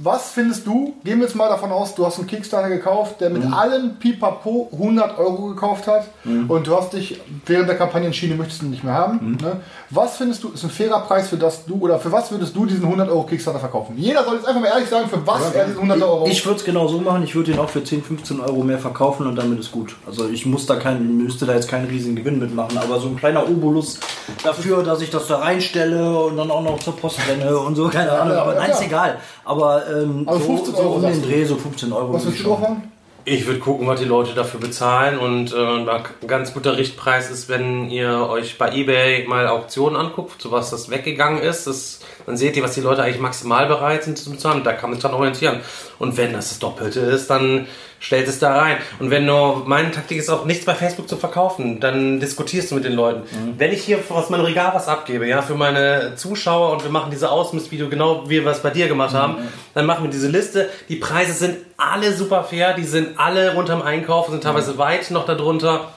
Was 0.03 0.31
findest 0.31 0.67
du, 0.67 0.95
gehen 1.05 1.19
wir 1.19 1.27
jetzt 1.27 1.37
mal 1.37 1.51
davon 1.51 1.71
aus, 1.71 1.95
du 1.95 2.07
hast 2.07 2.19
einen 2.19 2.27
Kickstarter 2.27 2.71
gekauft, 2.71 3.21
der 3.21 3.29
mit 3.29 3.45
allem 3.53 3.97
Pipapo 3.97 4.71
100 4.73 5.19
Euro 5.19 5.49
gekauft 5.49 5.87
hat 5.87 6.07
und 6.25 6.67
du 6.67 6.75
hast 6.75 6.95
dich 6.95 7.21
während 7.45 7.69
der 7.69 7.77
Kampagne 7.77 8.07
entschieden, 8.07 8.33
du 8.33 8.39
möchtest 8.39 8.63
ihn 8.63 8.71
nicht 8.71 8.83
mehr 8.83 8.95
haben. 8.95 9.37
Ne? 9.43 9.61
Was 9.91 10.17
findest 10.17 10.43
du, 10.43 10.53
ist 10.53 10.65
ein 10.65 10.71
fairer 10.71 11.01
Preis 11.01 11.29
für 11.29 11.37
das 11.37 11.67
du, 11.67 11.75
oder 11.81 11.99
für 11.99 12.11
was 12.11 12.31
würdest 12.31 12.57
du 12.57 12.65
diesen 12.65 12.85
100 12.85 13.11
Euro 13.11 13.25
Kickstarter 13.25 13.59
verkaufen? 13.59 13.95
Jeder 13.99 14.25
soll 14.25 14.37
jetzt 14.37 14.49
einfach 14.49 14.63
mal 14.63 14.69
ehrlich 14.69 14.89
sagen, 14.89 15.07
für 15.07 15.27
was 15.27 15.53
er 15.55 15.67
diesen 15.67 15.83
100 15.83 16.03
Euro 16.03 16.27
Ich 16.27 16.47
würde 16.47 16.61
es 16.61 16.65
genau 16.65 16.89
so 16.89 16.99
machen, 16.99 17.23
ich 17.23 17.35
würde 17.35 17.53
ihn 17.53 17.59
auch 17.59 17.69
für 17.69 17.85
10, 17.85 18.03
15 18.03 18.41
Euro 18.41 18.63
mehr 18.63 18.79
verkaufen 18.79 19.27
und 19.27 19.37
damit 19.37 19.61
ist 19.61 19.71
gut. 19.71 19.97
Also 20.07 20.31
ich 20.31 20.47
muss 20.47 20.65
da 20.65 20.77
keinen, 20.77 21.19
müsste 21.19 21.45
da 21.45 21.53
jetzt 21.53 21.69
keinen 21.69 21.89
riesigen 21.89 22.17
Gewinn 22.17 22.39
mitmachen, 22.39 22.79
aber 22.79 23.01
so 23.01 23.09
ein 23.09 23.17
kleiner 23.17 23.47
Obolus 23.47 24.01
dafür, 24.43 24.83
dass 24.83 25.03
ich 25.03 25.11
das 25.11 25.27
da 25.27 25.41
reinstelle 25.41 26.19
und 26.19 26.39
dann 26.39 26.51
auch 26.51 26.63
noch 26.63 26.79
zur 26.79 26.97
Post 26.97 27.19
renne 27.29 27.59
und 27.59 27.75
so, 27.75 27.89
keine 27.89 28.13
Ahnung, 28.13 28.35
ja, 28.35 28.43
aber 28.43 28.55
ja, 28.55 28.61
nein, 28.61 28.71
ist 28.71 28.83
egal. 28.83 29.19
Aber 29.51 29.83
ähm, 29.89 30.23
Also 30.29 30.45
so, 30.45 30.57
15 30.57 30.75
so 30.77 30.81
Euro 30.83 30.95
um 30.95 31.03
den. 31.03 31.23
Dreh, 31.23 31.45
so 31.45 31.57
15 31.57 31.93
Euro. 31.93 32.13
Was 32.13 32.25
willst 32.25 32.39
ich 32.39 32.45
du 32.45 32.51
drauf 32.51 32.61
machen? 32.61 32.93
Ich 33.25 33.47
würde 33.47 33.59
gucken, 33.59 33.87
was 33.89 33.99
die 33.99 34.07
Leute 34.07 34.33
dafür 34.33 34.61
bezahlen 34.61 35.19
und 35.19 35.53
äh, 35.53 35.57
ein 35.57 35.89
ganz 36.29 36.55
guter 36.55 36.79
Richtpreis 36.79 37.31
ist, 37.31 37.49
wenn 37.49 37.91
ihr 37.91 38.29
euch 38.31 38.59
bei 38.59 38.73
eBay 38.73 39.27
mal 39.27 39.49
Auktionen 39.49 39.97
anguckt, 39.97 40.41
zu 40.41 40.53
was 40.53 40.71
das 40.71 40.89
weggegangen 40.89 41.43
ist. 41.43 41.67
Das, 41.67 41.99
dann 42.27 42.37
seht 42.37 42.57
ihr, 42.57 42.63
was 42.63 42.75
die 42.75 42.81
Leute 42.81 43.03
eigentlich 43.03 43.21
maximal 43.21 43.67
bereit 43.67 44.05
sind 44.05 44.19
zu 44.19 44.31
bezahlen. 44.31 44.63
Da 44.63 44.73
kann 44.73 44.91
man 44.91 44.99
sich 44.99 45.03
dann 45.03 45.15
orientieren. 45.15 45.61
Und 45.99 46.17
wenn 46.17 46.33
das 46.33 46.51
das 46.51 46.61
Doppelte 46.61 47.01
ist, 47.01 47.29
dann 47.29 47.67
stellt 48.01 48.27
es 48.27 48.39
da 48.41 48.57
rein. 48.57 48.79
Und 48.99 49.11
wenn 49.11 49.27
du, 49.27 49.63
meine 49.67 49.91
Taktik 49.93 50.19
ist 50.19 50.31
auch 50.31 50.47
nichts 50.47 50.65
bei 50.65 50.75
Facebook 50.75 51.09
zu 51.09 51.17
verkaufen, 51.17 51.79
dann 51.79 52.19
diskutierst 52.19 52.71
du 52.71 52.75
mit 52.75 52.85
den 52.85 52.95
Leuten. 52.95 53.23
Wenn 53.57 53.73
ich 53.73 53.85
hier 53.85 53.99
aus 54.09 54.31
meinem 54.31 54.47
Regal 54.47 54.73
was 54.75 54.89
abgebe, 54.89 55.29
ja, 55.29 55.43
für 55.43 55.55
meine 55.55 56.15
Zuschauer 56.17 56.73
und 56.73 56.83
wir 56.83 56.91
machen 56.91 57.11
diese 57.11 57.31
Ausmistvideo, 57.31 57.89
genau 57.89 58.29
wie 58.29 58.43
wir 58.43 58.51
es 58.51 58.61
bei 58.61 58.71
dir 58.71 58.89
gemacht 58.89 59.15
haben, 59.15 59.37
dann 59.75 59.87
machen 59.87 60.05
wir 60.05 60.11
diese 60.11 60.29
Liste. 60.29 60.69
Die 60.89 60.97
Preise 60.97 61.35
sind 61.35 61.59
alle 61.77 62.13
super 62.15 62.43
fair, 62.43 62.75
die 62.75 62.85
sind 62.85 63.19
alle 63.21 63.53
unterm 63.53 63.83
Einkauf, 63.83 64.29
sind 64.29 64.43
teilweise 64.43 64.79
weit 64.79 65.11
noch 65.11 65.27
darunter 65.27 65.89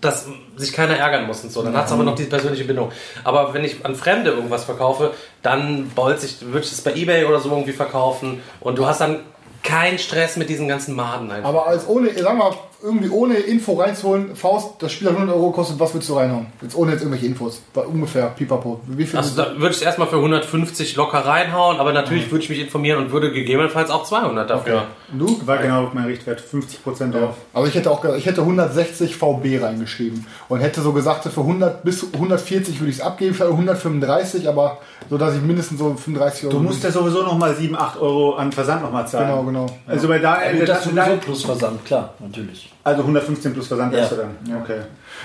dass 0.00 0.28
sich 0.56 0.72
keiner 0.74 0.96
ärgern 0.96 1.26
muss 1.26 1.42
und 1.42 1.50
so. 1.50 1.62
Dann 1.62 1.74
hat 1.74 1.86
es 1.86 1.92
aber 1.92 2.04
noch 2.04 2.14
diese 2.14 2.28
persönliche 2.28 2.64
Bindung. 2.64 2.92
Aber 3.24 3.54
wenn 3.54 3.64
ich 3.64 3.84
an 3.84 3.94
Fremde 3.94 4.30
irgendwas 4.30 4.64
verkaufe, 4.64 5.12
dann 5.42 5.88
bolz 5.88 6.22
ich, 6.22 6.42
würde 6.42 6.66
ich 6.66 6.72
es 6.72 6.82
bei 6.82 6.94
Ebay 6.94 7.24
oder 7.24 7.40
so 7.40 7.50
irgendwie 7.50 7.72
verkaufen 7.72 8.42
und 8.60 8.78
du 8.78 8.86
hast 8.86 9.00
dann 9.00 9.20
keinen 9.66 9.98
Stress 9.98 10.36
mit 10.36 10.48
diesen 10.48 10.68
ganzen 10.68 10.94
Maden 10.94 11.30
einfach. 11.30 11.48
Aber 11.48 11.66
als 11.66 11.86
ohne, 11.88 12.12
sagen 12.16 12.38
mal, 12.38 12.54
irgendwie 12.82 13.08
ohne 13.08 13.34
Info 13.36 13.74
reinzuholen, 13.74 14.36
Faust, 14.36 14.74
das 14.80 14.92
Spiel 14.92 15.08
hat 15.08 15.14
100 15.14 15.34
Euro 15.36 15.50
gekostet, 15.50 15.80
was 15.80 15.92
würdest 15.94 16.10
du 16.10 16.14
reinhauen? 16.14 16.46
Jetzt 16.62 16.76
ohne 16.76 16.92
jetzt 16.92 17.00
irgendwelche 17.00 17.26
Infos. 17.26 17.60
War 17.74 17.88
ungefähr, 17.88 18.26
pipapo. 18.28 18.80
Wie 18.86 19.06
viel? 19.06 19.18
Also 19.18 19.34
da 19.36 19.52
würde 19.56 19.70
ich 19.70 19.76
es 19.76 19.82
erstmal 19.82 20.08
für 20.08 20.16
150 20.16 20.94
locker 20.96 21.18
reinhauen, 21.18 21.78
aber 21.78 21.92
natürlich 21.92 22.30
würde 22.30 22.44
ich 22.44 22.50
mich 22.50 22.60
informieren 22.60 22.98
und 23.04 23.12
würde 23.12 23.32
gegebenenfalls 23.32 23.90
auch 23.90 24.04
200 24.04 24.48
dafür. 24.50 24.84
Und 25.12 25.18
du? 25.18 25.40
War 25.46 25.58
genau 25.58 25.90
mein 25.94 26.04
Richtwert, 26.06 26.40
50% 26.40 27.14
Ja. 27.14 27.20
drauf. 27.20 27.36
Aber 27.54 27.66
ich 27.66 27.74
hätte 27.74 27.90
auch, 27.90 28.04
ich 28.16 28.26
hätte 28.26 28.42
160 28.42 29.16
VB 29.16 29.58
reingeschrieben 29.62 30.26
und 30.48 30.60
hätte 30.60 30.80
so 30.82 30.92
gesagt, 30.92 31.24
für 31.24 31.40
100 31.40 31.82
bis 31.82 32.06
140 32.12 32.78
würde 32.80 32.90
ich 32.90 32.96
es 32.98 33.02
abgeben, 33.02 33.34
für 33.34 33.46
135, 33.48 34.48
aber 34.48 34.78
so 35.08 35.18
dass 35.18 35.34
ich 35.34 35.42
mindestens 35.42 35.78
so 35.78 35.94
35 35.94 36.44
Euro. 36.46 36.56
Du 36.58 36.62
musst 36.62 36.82
ja 36.84 36.90
sowieso 36.90 37.22
nochmal 37.22 37.54
7, 37.54 37.76
8 37.76 37.98
Euro 38.00 38.34
an 38.34 38.52
Versand 38.52 38.82
nochmal 38.82 39.06
zahlen. 39.08 39.28
Genau, 39.28 39.42
genau. 39.44 39.66
Also 39.86 40.08
bei 40.08 40.18
da, 40.18 40.44
Ja, 40.44 40.52
gut, 40.52 40.68
das 40.68 40.84
da- 40.84 40.90
sowieso 40.90 41.16
plus 41.24 41.44
Versand, 41.44 41.84
klar, 41.84 42.14
natürlich. 42.18 42.70
Also 42.86 43.02
115 43.02 43.52
plus 43.52 43.66
Versand 43.66 43.92
Ja. 43.92 44.02
hast 44.02 44.12
du 44.12 44.16
dann. 44.16 44.36
Okay. 44.62 44.78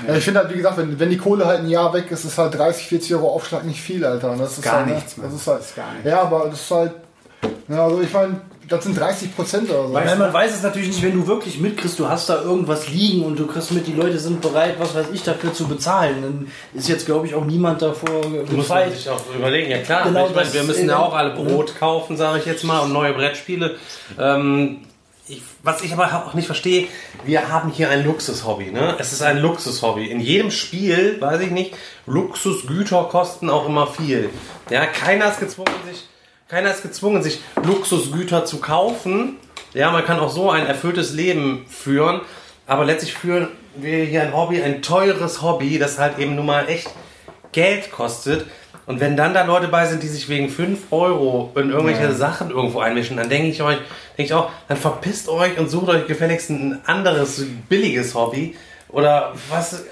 Ja, 0.08 0.16
ich 0.16 0.24
finde 0.24 0.40
halt, 0.40 0.50
wie 0.52 0.58
gesagt, 0.58 0.78
wenn, 0.78 1.00
wenn 1.00 1.10
die 1.12 1.18
Kohle 1.18 1.46
halt 1.46 1.60
ein 1.60 1.70
Jahr 1.70 1.94
weg 1.94 2.10
ist, 2.10 2.26
ist 2.26 2.38
halt 2.38 2.58
30, 2.58 2.88
40 2.88 3.14
Euro 3.16 3.30
Aufschlag 3.36 3.64
nicht 3.66 3.80
viel, 3.80 4.04
Alter. 4.04 4.32
Und 4.32 4.40
das 4.40 4.58
ist 4.58 4.64
Gar 4.64 4.78
halt, 4.78 4.88
ne, 4.88 4.96
nichts, 4.96 5.18
Mann. 5.18 5.28
Das 5.32 5.40
ist 5.40 5.48
halt, 5.48 5.60
Das 5.60 5.68
ist 5.70 5.76
gar 5.76 5.92
nichts. 5.94 6.10
Ja, 6.10 6.22
aber 6.24 6.48
das 6.50 6.60
ist 6.60 6.72
halt, 6.72 6.92
ja, 7.68 7.84
also 7.86 8.02
ich 8.02 8.12
meine, 8.12 8.42
das 8.68 8.84
sind 8.86 9.00
30 9.00 9.36
Prozent 9.36 9.70
oder 9.70 9.88
so. 9.90 9.94
Weil 9.94 10.18
man 10.18 10.34
weiß 10.34 10.56
es 10.56 10.64
natürlich 10.64 10.88
nicht, 10.88 11.04
wenn 11.04 11.14
du 11.14 11.28
wirklich 11.28 11.60
mitkriegst, 11.60 12.00
du 12.00 12.10
hast 12.10 12.30
da 12.30 12.42
irgendwas 12.42 12.88
liegen 12.90 13.26
und 13.26 13.38
du 13.38 13.46
kriegst 13.46 13.72
mit, 13.74 13.86
die 13.86 13.94
Leute 13.94 14.18
sind 14.18 14.42
bereit, 14.42 14.76
was 14.80 14.96
weiß 14.96 15.08
ich, 15.14 15.22
dafür 15.24 15.54
zu 15.54 15.68
bezahlen. 15.68 16.22
Dann 16.24 16.48
ist 16.74 16.88
jetzt, 16.90 17.06
glaube 17.06 17.28
ich, 17.28 17.36
auch 17.36 17.46
niemand 17.46 17.82
davor 17.84 18.10
Muss 18.28 18.48
man 18.50 18.56
gefeit. 18.56 18.94
sich 18.94 19.08
auch 19.10 19.22
überlegen. 19.38 19.70
Ja 19.70 19.78
klar, 19.80 20.06
Genau 20.06 20.28
ich 20.28 20.36
meine, 20.36 20.52
wir 20.52 20.64
müssen 20.64 20.88
ja 20.90 20.98
auch 20.98 21.14
alle 21.14 21.36
Brot 21.36 21.76
kaufen, 21.78 22.18
sage 22.18 22.40
ich 22.40 22.46
jetzt 22.46 22.64
mal, 22.64 22.80
und 22.80 22.92
neue 22.94 23.14
Brettspiele. 23.14 23.76
Ähm, 24.18 24.78
ich, 25.32 25.42
was 25.64 25.82
ich 25.82 25.94
aber 25.94 26.26
auch 26.28 26.34
nicht 26.34 26.46
verstehe, 26.46 26.88
wir 27.24 27.50
haben 27.50 27.72
hier 27.72 27.90
ein 27.90 28.04
Luxushobby. 28.06 28.72
Ne? 28.72 28.96
Es 29.00 29.14
ist 29.14 29.22
ein 29.22 29.38
Luxushobby. 29.38 30.08
In 30.08 30.20
jedem 30.20 30.52
Spiel, 30.52 31.20
weiß 31.20 31.42
ich 31.42 31.52
nicht, 31.52 31.74
Luxusgüter 32.06 33.06
kosten 33.06 33.50
auch 33.50 33.68
immer 33.68 33.88
viel. 33.88 34.30
Ja, 34.70 34.86
keiner 34.86 35.30
ist 35.30 35.40
gezwungen, 35.40 35.72
sich, 35.90 36.08
keiner 36.50 36.72
ist 36.72 36.84
gezwungen, 36.84 37.24
sich 37.24 37.40
Luxusgüter 37.64 38.46
zu 38.46 38.60
kaufen. 38.60 39.38
Ja, 39.74 39.92
man 39.92 40.06
kann 40.06 40.20
auch 40.20 40.32
so 40.32 40.52
ein 40.52 40.66
erfülltes 40.66 41.14
Leben 41.14 41.66
führen. 41.68 42.22
Aber 42.68 42.86
letztlich 42.86 43.14
führen 43.14 43.48
wir 43.76 44.04
hier 44.04 44.24
ein 44.24 44.36
Hobby, 44.36 44.62
ein 44.62 44.82
teures 44.82 45.42
Hobby, 45.42 45.80
das 45.80 45.98
halt 45.98 46.20
eben 46.20 46.36
nun 46.36 46.46
mal 46.46 46.68
echt 46.68 46.90
Geld 47.52 47.92
kostet. 47.92 48.46
Und 48.86 49.00
wenn 49.00 49.16
dann 49.16 49.34
da 49.34 49.46
Leute 49.46 49.68
bei 49.68 49.86
sind, 49.86 50.02
die 50.02 50.08
sich 50.08 50.28
wegen 50.28 50.50
5 50.50 50.92
Euro 50.92 51.52
in 51.56 51.70
irgendwelche 51.70 52.14
Sachen 52.14 52.50
irgendwo 52.50 52.80
einmischen, 52.80 53.18
dann 53.18 53.30
denke 53.30 53.50
ich 53.50 53.62
euch, 53.62 53.78
denke 54.18 54.24
ich 54.24 54.34
auch, 54.34 54.50
dann 54.68 54.78
verpisst 54.78 55.30
euch 55.30 55.58
und 55.58 55.70
sucht 55.70 55.90
euch 55.90 56.08
gefälligst 56.08 56.50
ein 56.50 56.80
anderes 56.86 57.46
billiges 57.70 58.16
Hobby. 58.16 58.56
Oder 58.90 59.34
was? 59.50 59.84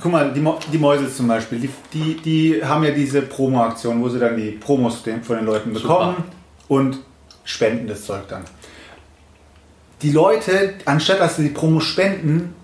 Guck 0.00 0.12
mal, 0.12 0.32
die, 0.32 0.40
Mo 0.40 0.58
die 0.72 0.78
Mäuse 0.78 1.12
zum 1.12 1.26
Beispiel, 1.26 1.58
die, 1.58 1.70
die, 1.92 2.16
die 2.16 2.64
haben 2.64 2.84
ja 2.84 2.92
diese 2.92 3.22
Promo-Aktion, 3.22 4.00
wo 4.00 4.08
sie 4.08 4.20
dann 4.20 4.36
die 4.36 4.52
Promos 4.52 5.02
von 5.22 5.36
den 5.36 5.44
Leuten 5.44 5.72
bekommen 5.72 6.22
und 6.68 7.00
spenden 7.42 7.88
das 7.88 8.04
Zeug 8.04 8.28
dann. 8.28 8.44
Die 10.02 10.12
Leute, 10.12 10.74
anstatt 10.84 11.18
dass 11.18 11.36
sie 11.36 11.42
die 11.42 11.48
Promos 11.48 11.82
spenden, 11.82 12.54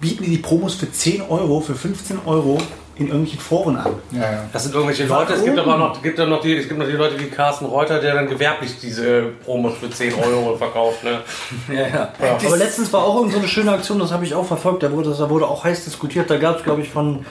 bieten 0.00 0.24
die 0.24 0.30
die 0.30 0.38
Promos 0.38 0.76
für 0.76 0.90
10 0.90 1.20
Euro, 1.22 1.60
für 1.60 1.74
15 1.74 2.20
Euro 2.24 2.58
in 3.02 3.08
irgendwelchen 3.08 3.40
Foren 3.40 3.76
an. 3.76 3.92
Ja, 4.10 4.20
ja. 4.20 4.44
Das 4.52 4.64
sind 4.64 4.74
irgendwelche 4.74 5.04
Leute. 5.04 5.34
Es 5.34 5.44
gibt 5.44 5.58
aber 5.58 5.76
noch, 5.76 6.02
gibt 6.02 6.18
noch 6.18 6.40
die, 6.40 6.56
es 6.56 6.68
gibt 6.68 6.78
noch 6.78 6.86
die 6.86 6.92
Leute 6.92 7.18
wie 7.18 7.26
Carsten 7.26 7.66
Reuter, 7.66 8.00
der 8.00 8.14
dann 8.14 8.28
gewerblich 8.28 8.78
diese 8.80 9.24
Promos 9.44 9.74
für 9.78 9.90
10 9.90 10.14
Euro 10.14 10.56
verkauft. 10.56 11.04
Ne? 11.04 11.20
Ja, 11.72 11.88
ja. 11.88 12.12
Aber 12.44 12.56
letztens 12.56 12.92
war 12.92 13.04
auch 13.04 13.16
irgend 13.16 13.32
so 13.32 13.38
eine 13.38 13.48
schöne 13.48 13.72
Aktion, 13.72 13.98
das 13.98 14.12
habe 14.12 14.24
ich 14.24 14.34
auch 14.34 14.44
verfolgt, 14.44 14.82
da 14.82 14.92
wurde, 14.92 15.14
da 15.16 15.30
wurde 15.30 15.46
auch 15.46 15.64
heiß 15.64 15.84
diskutiert, 15.84 16.28
da 16.28 16.36
gab 16.36 16.58
es, 16.58 16.64
glaube 16.64 16.82
ich, 16.82 16.90
von, 16.90 17.24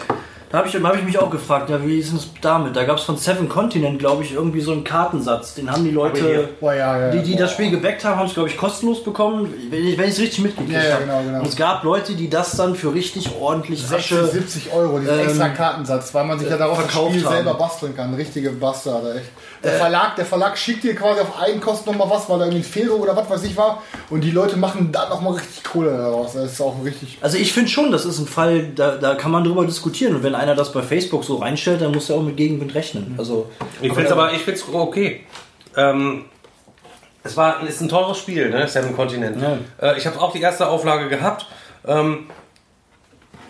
da 0.51 0.57
habe 0.57 0.67
ich, 0.67 0.75
hab 0.75 0.95
ich 0.95 1.03
mich 1.03 1.17
auch 1.17 1.29
gefragt, 1.29 1.69
ja, 1.69 1.85
wie 1.85 1.99
ist 1.99 2.11
denn 2.11 2.17
es 2.17 2.29
damit? 2.41 2.75
Da 2.75 2.83
gab 2.83 2.97
es 2.97 3.03
von 3.03 3.17
Seven 3.17 3.47
Continent, 3.47 3.99
glaube 3.99 4.23
ich, 4.23 4.33
irgendwie 4.33 4.61
so 4.61 4.71
einen 4.71 4.83
Kartensatz, 4.83 5.55
den 5.55 5.71
haben 5.71 5.83
die 5.83 5.91
Leute, 5.91 6.49
Boah, 6.59 6.73
ja, 6.73 6.99
ja, 6.99 7.11
die, 7.11 7.21
die 7.21 7.35
das 7.35 7.51
Spiel 7.51 7.71
gebackt 7.71 8.03
haben, 8.03 8.17
haben 8.17 8.27
es, 8.27 8.33
glaube 8.33 8.49
ich, 8.49 8.57
kostenlos 8.57 9.03
bekommen, 9.03 9.53
wenn 9.69 9.87
ich 9.87 9.97
es 9.97 10.19
richtig 10.19 10.39
mitgekriegt 10.39 10.91
habe. 10.91 11.05
genau, 11.05 11.21
genau. 11.23 11.39
Und 11.39 11.47
es 11.47 11.55
gab 11.55 11.83
Leute, 11.83 12.15
die 12.15 12.29
das 12.29 12.57
dann 12.57 12.75
für 12.75 12.93
richtig 12.93 13.31
ordentlich 13.39 13.81
60, 13.81 13.97
Asche... 13.97 14.27
70 14.27 14.73
Euro, 14.73 14.99
diesen 14.99 15.19
ähm, 15.19 15.27
extra 15.27 15.49
Kartensatz, 15.49 16.13
weil 16.13 16.25
man 16.25 16.39
sich 16.39 16.49
ja 16.49 16.57
darauf 16.57 16.81
das 16.83 16.91
Spiel 16.91 17.25
haben. 17.25 17.33
selber 17.33 17.53
basteln 17.53 17.95
kann. 17.95 18.13
Richtige 18.13 18.51
Bastarde, 18.51 19.15
echt. 19.15 19.29
Der, 19.63 19.73
Verlag, 19.73 20.15
der 20.15 20.25
Verlag 20.25 20.57
schickt 20.57 20.83
dir 20.83 20.95
quasi 20.95 21.21
auf 21.21 21.39
Eigenkosten 21.39 21.91
nochmal 21.91 22.09
was, 22.15 22.27
weil 22.27 22.39
da 22.39 22.45
irgendwie 22.45 22.61
ein 22.61 22.71
Fehler 22.71 22.95
oder 22.95 23.15
was 23.15 23.29
weiß 23.29 23.43
ich 23.43 23.55
war. 23.55 23.83
Und 24.09 24.21
die 24.21 24.31
Leute 24.31 24.57
machen 24.57 24.91
dann 24.91 25.09
nochmal 25.09 25.33
richtig 25.33 25.63
Kohle 25.63 25.91
daraus. 25.91 26.33
Das 26.33 26.53
ist 26.53 26.61
auch 26.61 26.83
richtig. 26.83 27.19
Also 27.21 27.37
ich 27.37 27.53
finde 27.53 27.69
schon, 27.69 27.91
das 27.91 28.05
ist 28.05 28.17
ein 28.19 28.27
Fall, 28.27 28.69
da, 28.75 28.97
da 28.97 29.13
kann 29.15 29.31
man 29.31 29.43
drüber 29.43 29.65
diskutieren. 29.65 30.15
Und 30.15 30.23
wenn 30.23 30.33
einer 30.33 30.55
das 30.55 30.71
bei 30.71 30.81
Facebook 30.81 31.23
so 31.23 31.35
reinstellt, 31.35 31.81
dann 31.81 31.91
muss 31.91 32.09
er 32.09 32.15
auch 32.15 32.23
mit 32.23 32.37
Gegenwind 32.37 32.73
rechnen. 32.73 33.15
Also 33.17 33.49
Ich 33.81 33.89
finde 33.89 34.05
es 34.05 34.11
aber 34.11 34.33
ich 34.33 34.41
find's 34.41 34.63
okay. 34.67 35.25
Ähm, 35.77 36.25
es 37.23 37.37
war 37.37 37.61
ist 37.67 37.81
ein 37.81 37.89
teures 37.89 38.17
Spiel, 38.17 38.49
ne? 38.49 38.67
Seven 38.67 38.95
Continent. 38.95 39.41
Äh, 39.79 39.97
ich 39.97 40.07
habe 40.07 40.19
auch 40.19 40.31
die 40.31 40.41
erste 40.41 40.67
Auflage 40.67 41.07
gehabt. 41.07 41.45
Ähm, 41.85 42.29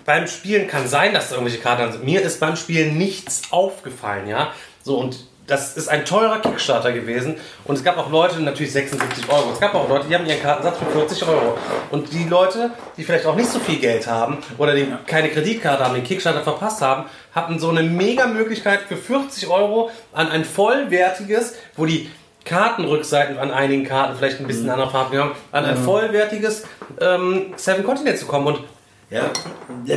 beim 0.06 0.28
Spielen 0.28 0.68
kann 0.68 0.88
sein, 0.88 1.14
dass 1.14 1.30
da 1.30 1.36
irgendwelche 1.36 1.62
Karten 1.62 1.92
sind. 1.92 2.04
Mir 2.04 2.22
ist 2.22 2.40
beim 2.40 2.56
Spielen 2.56 2.98
nichts 2.98 3.44
aufgefallen, 3.52 4.28
ja. 4.28 4.52
So 4.84 4.98
und 4.98 5.31
das 5.52 5.76
ist 5.76 5.90
ein 5.90 6.06
teurer 6.06 6.40
Kickstarter 6.40 6.94
gewesen 6.94 7.36
und 7.66 7.76
es 7.76 7.84
gab 7.84 7.98
auch 7.98 8.10
Leute, 8.10 8.40
natürlich 8.42 8.72
76 8.72 9.30
Euro. 9.30 9.52
Es 9.52 9.60
gab 9.60 9.76
auch 9.76 9.90
Leute, 9.90 10.08
die 10.08 10.16
haben 10.16 10.26
ihren 10.26 10.42
Kartensatz 10.42 10.78
für 10.78 10.86
40 10.86 11.28
Euro. 11.28 11.58
Und 11.90 12.12
die 12.14 12.24
Leute, 12.24 12.72
die 12.96 13.04
vielleicht 13.04 13.26
auch 13.26 13.36
nicht 13.36 13.50
so 13.50 13.60
viel 13.60 13.80
Geld 13.80 14.08
haben 14.08 14.38
oder 14.58 14.74
die 14.74 14.88
keine 15.06 15.30
Kreditkarte 15.30 15.84
haben, 15.84 15.96
den 15.96 16.06
Kickstarter 16.06 16.42
verpasst 16.42 16.82
haben, 16.82 17.06
hatten 17.36 17.60
so 17.60 17.70
eine 17.70 17.84
mega 17.84 18.28
Möglichkeit 18.28 18.82
für 18.88 18.96
40 18.96 19.50
Euro 19.50 19.92
an 20.14 20.30
ein 20.30 20.46
vollwertiges, 20.46 21.56
wo 21.76 21.86
die 21.86 22.10
Kartenrückseiten 22.46 23.38
an 23.38 23.52
einigen 23.52 23.84
Karten 23.84 24.16
vielleicht 24.16 24.40
ein 24.40 24.48
bisschen 24.48 24.70
andere 24.70 24.90
Farben 24.90 25.18
haben, 25.20 25.32
an 25.52 25.66
ein 25.66 25.78
vollwertiges 25.78 26.64
ähm, 27.00 27.54
Seven 27.58 27.84
Continent 27.84 28.18
zu 28.18 28.26
kommen. 28.26 28.48
Und 28.48 28.64
ja, 29.10 29.24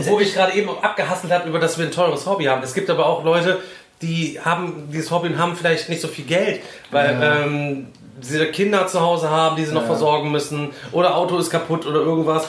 wo 0.08 0.18
ich 0.18 0.34
gerade 0.34 0.52
eben 0.54 0.68
auch 0.68 0.82
abgehasselt 0.82 1.32
habe, 1.32 1.48
über 1.48 1.60
dass 1.60 1.78
wir 1.78 1.86
ein 1.86 1.92
teures 1.92 2.26
Hobby 2.26 2.46
haben. 2.46 2.62
Es 2.64 2.74
gibt 2.74 2.90
aber 2.90 3.06
auch 3.06 3.24
Leute, 3.24 3.60
die 4.04 4.40
haben 4.44 4.88
dieses 4.92 5.10
Hobby 5.10 5.28
und 5.28 5.38
haben 5.38 5.56
vielleicht 5.56 5.88
nicht 5.88 6.02
so 6.02 6.08
viel 6.08 6.24
Geld, 6.24 6.60
weil 6.90 7.18
ähm, 7.22 7.86
sie 8.20 8.44
Kinder 8.46 8.86
zu 8.86 9.00
Hause 9.00 9.30
haben, 9.30 9.56
die 9.56 9.64
sie 9.64 9.74
noch 9.74 9.86
versorgen 9.86 10.30
müssen, 10.30 10.70
oder 10.92 11.16
Auto 11.16 11.38
ist 11.38 11.50
kaputt 11.50 11.86
oder 11.86 12.00
irgendwas, 12.00 12.48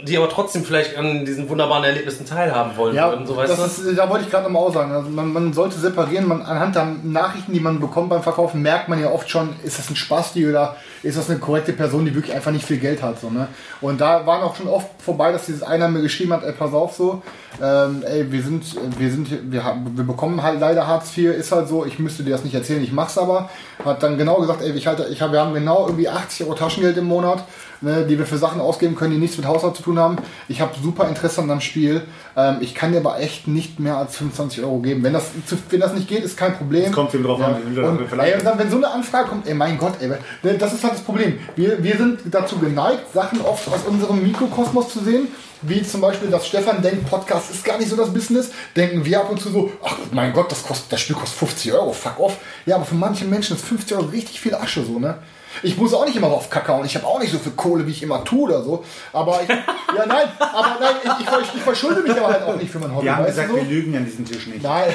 die 0.00 0.16
aber 0.16 0.28
trotzdem 0.28 0.64
vielleicht 0.64 0.96
an 0.96 1.24
diesen 1.24 1.48
wunderbaren 1.48 1.82
Erlebnissen 1.82 2.24
teilhaben 2.24 2.76
wollen 2.76 2.94
Ja, 2.94 3.10
würden. 3.10 3.26
So, 3.26 3.36
weißt 3.36 3.58
das 3.58 3.82
du? 3.82 3.90
ist, 3.90 3.98
da 3.98 4.08
wollte 4.08 4.24
ich 4.26 4.30
gerade 4.30 4.44
nochmal 4.44 4.62
auch 4.62 4.72
sagen. 4.72 4.92
Also 4.92 5.10
man, 5.10 5.32
man 5.32 5.52
sollte 5.52 5.76
separieren. 5.76 6.28
Man, 6.28 6.42
anhand 6.42 6.76
der 6.76 6.86
Nachrichten, 7.02 7.52
die 7.52 7.58
man 7.58 7.80
bekommt 7.80 8.08
beim 8.08 8.22
Verkaufen, 8.22 8.62
merkt 8.62 8.88
man 8.88 9.00
ja 9.00 9.10
oft 9.10 9.28
schon, 9.28 9.56
ist 9.64 9.76
das 9.78 9.90
ein 9.90 9.96
Spasti 9.96 10.48
oder 10.48 10.76
ist 11.02 11.18
das 11.18 11.28
eine 11.28 11.40
korrekte 11.40 11.72
Person, 11.72 12.04
die 12.04 12.14
wirklich 12.14 12.32
einfach 12.34 12.52
nicht 12.52 12.64
viel 12.64 12.78
Geld 12.78 13.02
hat. 13.02 13.20
So, 13.20 13.28
ne? 13.28 13.48
Und 13.80 14.00
da 14.00 14.24
waren 14.24 14.42
auch 14.42 14.54
schon 14.54 14.68
oft 14.68 14.86
vorbei, 15.02 15.32
dass 15.32 15.46
dieses 15.46 15.64
einer 15.64 15.88
mir 15.88 16.02
geschrieben 16.02 16.32
hat, 16.32 16.44
ey, 16.44 16.52
pass 16.52 16.72
auf 16.72 16.94
so, 16.94 17.22
ähm, 17.60 18.04
ey, 18.06 18.30
wir 18.30 18.42
sind, 18.42 18.76
wir 18.98 19.10
sind, 19.10 19.52
wir, 19.52 19.64
haben, 19.64 19.96
wir 19.96 20.04
bekommen 20.04 20.44
halt 20.44 20.60
leider 20.60 20.86
Hartz 20.86 21.16
IV, 21.16 21.34
ist 21.34 21.50
halt 21.50 21.66
so, 21.66 21.84
ich 21.84 21.98
müsste 21.98 22.22
dir 22.22 22.30
das 22.30 22.44
nicht 22.44 22.54
erzählen, 22.54 22.84
ich 22.84 22.92
mach's 22.92 23.18
aber. 23.18 23.50
Hat 23.84 24.00
dann 24.02 24.16
genau 24.16 24.36
gesagt, 24.36 24.62
ey, 24.62 24.70
ich 24.72 24.86
halte, 24.86 25.08
ich 25.10 25.20
hab, 25.22 25.32
wir 25.32 25.40
haben 25.40 25.54
genau 25.54 25.86
irgendwie 25.86 26.08
80 26.08 26.46
Euro 26.46 26.54
Taschengeld 26.54 26.96
im 26.96 27.06
Monat, 27.06 27.42
ne, 27.80 28.06
die 28.06 28.18
wir 28.18 28.26
für 28.26 28.38
Sachen 28.38 28.60
ausgeben 28.60 28.94
können, 28.96 29.12
die 29.12 29.18
nichts 29.18 29.36
mit 29.36 29.46
Haushalt 29.46 29.76
zu 29.76 29.82
tun 29.82 29.98
haben. 29.98 30.16
Ich 30.48 30.60
habe 30.60 30.72
super 30.82 31.08
Interesse 31.08 31.40
an 31.40 31.48
dem 31.48 31.60
Spiel. 31.60 32.02
Ähm, 32.36 32.58
ich 32.60 32.74
kann 32.74 32.92
dir 32.92 32.98
aber 32.98 33.20
echt 33.20 33.48
nicht 33.48 33.80
mehr 33.80 33.96
als 33.96 34.16
25 34.16 34.62
Euro 34.62 34.78
geben. 34.78 35.02
Wenn 35.02 35.12
das, 35.12 35.30
wenn 35.70 35.80
das 35.80 35.94
nicht 35.94 36.08
geht, 36.08 36.24
ist 36.24 36.36
kein 36.36 36.56
Problem. 36.56 36.86
Es 36.86 36.92
kommt 36.92 37.14
eben 37.14 37.24
drauf 37.24 37.40
an, 37.40 37.56
wie 37.58 37.66
viel 37.66 37.82
du 37.82 37.88
Und, 37.88 38.18
ey, 38.18 38.34
und 38.34 38.44
dann, 38.44 38.58
wenn 38.58 38.70
so 38.70 38.76
eine 38.76 38.90
Anfrage 38.90 39.28
kommt, 39.28 39.46
ey, 39.46 39.54
mein 39.54 39.78
Gott, 39.78 39.94
ey, 40.00 40.10
das 40.58 40.74
ist 40.74 40.82
halt 40.82 40.94
das 40.94 41.02
Problem. 41.02 41.38
Wir, 41.56 41.82
wir 41.82 41.96
sind 41.96 42.20
dazu 42.30 42.58
geneigt, 42.58 43.12
Sachen 43.12 43.40
oft 43.40 43.68
aus 43.68 43.80
unserem 43.86 44.22
Mikrokosmos 44.22 44.92
zu 44.92 45.00
sehen. 45.00 45.28
Wie 45.62 45.82
zum 45.82 46.00
Beispiel, 46.00 46.30
dass 46.30 46.46
Stefan 46.46 46.82
denkt, 46.82 47.10
Podcast 47.10 47.50
ist 47.50 47.64
gar 47.64 47.78
nicht 47.78 47.90
so 47.90 47.96
das 47.96 48.12
Business. 48.12 48.50
Denken 48.76 49.04
wir 49.04 49.18
ab 49.20 49.30
und 49.30 49.40
zu 49.40 49.50
so, 49.50 49.72
ach 49.84 49.96
mein 50.12 50.32
Gott, 50.32 50.52
das, 50.52 50.62
kostet, 50.62 50.92
das 50.92 51.00
Spiel 51.00 51.16
kostet 51.16 51.36
50 51.36 51.72
Euro, 51.72 51.92
fuck 51.92 52.20
off. 52.20 52.36
Ja, 52.64 52.76
aber 52.76 52.84
für 52.84 52.94
manche 52.94 53.24
Menschen 53.24 53.56
ist 53.56 53.64
50 53.64 53.96
Euro 53.96 54.06
richtig 54.06 54.40
viel 54.40 54.54
Asche 54.54 54.84
so, 54.84 55.00
ne? 55.00 55.18
Ich 55.62 55.76
muss 55.76 55.94
auch 55.94 56.04
nicht 56.04 56.16
immer 56.16 56.28
auf 56.28 56.50
Kacke 56.50 56.72
und 56.72 56.84
ich 56.84 56.94
habe 56.94 57.06
auch 57.06 57.18
nicht 57.18 57.32
so 57.32 57.38
viel 57.38 57.52
Kohle, 57.52 57.86
wie 57.86 57.90
ich 57.90 58.02
immer 58.02 58.24
tue 58.24 58.48
oder 58.48 58.62
so. 58.62 58.84
Aber 59.12 59.40
ich, 59.42 59.48
ja, 59.48 60.06
nein, 60.06 60.28
aber 60.38 60.76
nein, 60.80 60.94
ich, 61.02 61.26
ich, 61.26 61.54
ich 61.56 61.62
verschulde 61.62 62.02
mich 62.02 62.12
aber 62.12 62.28
halt 62.28 62.42
auch 62.42 62.56
nicht 62.56 62.70
für 62.70 62.78
mein 62.78 62.94
Hobby. 62.94 63.06
Wir 63.06 63.16
haben 63.16 63.24
weißt 63.24 63.38
du 63.38 63.42
gesagt, 63.42 63.60
so? 63.60 63.68
wir 63.68 63.76
lügen 63.76 63.96
an 63.96 64.04
diesem 64.04 64.24
Tisch 64.24 64.46
nicht. 64.46 64.62
Nein, 64.62 64.92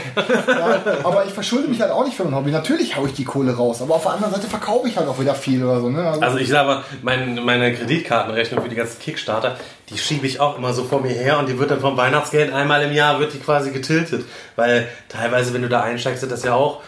nein, 0.48 0.82
aber 1.04 1.26
ich 1.26 1.34
verschulde 1.34 1.68
mich 1.68 1.82
halt 1.82 1.92
auch 1.92 2.06
nicht 2.06 2.16
für 2.16 2.24
mein 2.24 2.36
Hobby. 2.36 2.52
Natürlich 2.52 2.96
haue 2.96 3.08
ich 3.08 3.14
die 3.14 3.26
Kohle 3.26 3.56
raus, 3.56 3.82
aber 3.82 3.96
auf 3.96 4.04
der 4.04 4.14
anderen 4.14 4.34
Seite 4.34 4.48
verkaufe 4.48 4.88
ich 4.88 4.98
halt 4.98 5.08
auch 5.08 5.20
wieder 5.20 5.36
viel 5.36 5.64
oder 5.64 5.82
so. 5.82 5.90
Ne? 5.90 6.08
Also, 6.08 6.22
Also 6.22 6.38
ich 6.38 6.50
sage 6.50 6.68
mal, 6.68 6.84
mein, 7.02 7.44
meine 7.44 7.74
Kreditkartenrechnung 7.74 8.62
für 8.62 8.70
die 8.70 8.76
ganzen 8.76 9.00
Kickstarter, 9.00 9.58
die 9.90 9.98
schiebe 9.98 10.26
ich 10.28 10.40
auch 10.40 10.58
immer 10.58 10.74
so 10.74 10.84
vor 10.84 11.02
mir 11.02 11.12
her 11.12 11.40
und 11.40 11.50
die 11.50 11.60
wird 11.60 11.72
dann 11.72 11.82
vom 11.82 11.98
Weihnachtsgeld 11.98 12.54
einmal 12.54 12.84
im 12.84 12.94
Jahr 12.94 13.20
wird 13.20 13.34
die 13.34 13.40
quasi 13.40 13.72
getiltet. 13.72 14.26
Weil 14.56 14.88
teilweise, 15.10 15.54
wenn 15.54 15.62
du 15.62 15.70
da 15.70 15.82
einsteigst, 15.82 16.22
sind 16.22 16.32
das 16.32 16.44
ja 16.44 16.54
auch 16.54 16.82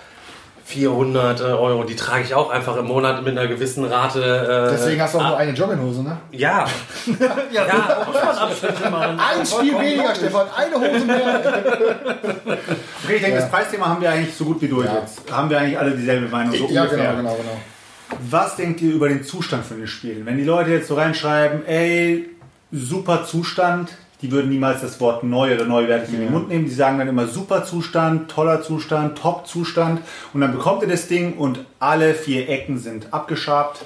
400 0.66 1.42
Euro. 1.42 1.84
Die 1.84 1.96
trage 1.96 2.24
ich 2.24 2.34
auch 2.34 2.50
einfach 2.50 2.76
im 2.78 2.86
Monat 2.88 3.24
mit 3.24 3.38
einer 3.38 3.48
gewissen 3.48 3.86
Rate. 3.86 4.20
Äh, 4.70 4.72
deswegen 4.72 5.00
hast 5.02 5.14
du 5.14 5.20
auch 5.20 5.24
ah, 5.24 5.28
nur 5.30 5.38
eine 5.38 5.52
Jogginghose, 5.52 6.02
ne? 6.02 6.18
Ja, 6.32 6.66
Ja, 7.52 7.66
ja. 7.68 8.04
muss 8.08 8.16
man 8.16 8.36
Abstriche 8.36 8.90
machen. 8.90 9.20
Ein 9.20 9.46
Spiel 9.46 9.80
weniger, 9.80 10.16
Stefan, 10.16 10.48
eine 10.58 10.76
Hose 10.76 11.06
mehr. 11.06 11.44
Okay, 13.04 13.16
ich 13.18 13.22
denke, 13.22 13.38
das 13.40 13.52
Preisthema 13.52 13.86
haben 13.88 14.02
wir 14.02 14.10
eigentlich 14.10 14.34
so 14.36 14.46
gut 14.46 14.60
wie 14.62 14.68
durch 14.68 14.88
Ja. 14.88 15.00
jetzt. 15.02 15.32
Haben 15.32 15.52
wir 15.52 15.60
eigentlich 15.60 15.78
alle 15.78 15.92
dieselbe 15.92 16.28
Meinung, 16.28 16.56
so 16.56 16.68
Ja, 16.70 16.84
ungefähr. 16.84 17.12
genau, 17.12 17.18
genau, 17.18 17.36
genau. 17.36 18.18
Was 18.32 18.56
denkt 18.56 18.82
ihr 18.82 18.94
über 18.94 19.08
den 19.10 19.24
Zustand 19.24 19.64
von 19.66 19.78
den 19.78 19.88
Spielen? 19.88 20.26
Wenn 20.26 20.38
die 20.38 20.44
Leute 20.44 20.72
jetzt 20.72 20.88
so 20.88 20.96
reinschreiben, 20.96 21.64
ey, 21.68 22.28
super 22.72 23.24
Zustand, 23.26 23.92
die 24.22 24.32
würden 24.32 24.50
niemals 24.50 24.82
das 24.82 25.00
Wort 25.00 25.24
neu 25.24 25.54
oder 25.54 25.66
neuwertig 25.66 26.14
in 26.14 26.22
den 26.22 26.32
Mund 26.32 26.50
nehmen. 26.50 26.66
Die 26.66 26.72
sagen 26.72 27.00
dann 27.00 27.08
immer 27.08 27.28
super 27.28 27.66
Zustand, 27.66 28.32
toller 28.32 28.62
Zustand, 28.62 29.18
top 29.18 29.48
Zustand. 29.48 30.02
Und 30.34 30.42
dann 30.42 30.52
bekommt 30.52 30.82
ihr 30.82 30.88
das 30.88 31.08
Ding 31.08 31.34
und 31.38 31.60
alle 31.80 32.14
vier 32.14 32.50
Ecken 32.50 32.78
sind 32.78 33.14
abgeschabt. 33.14 33.82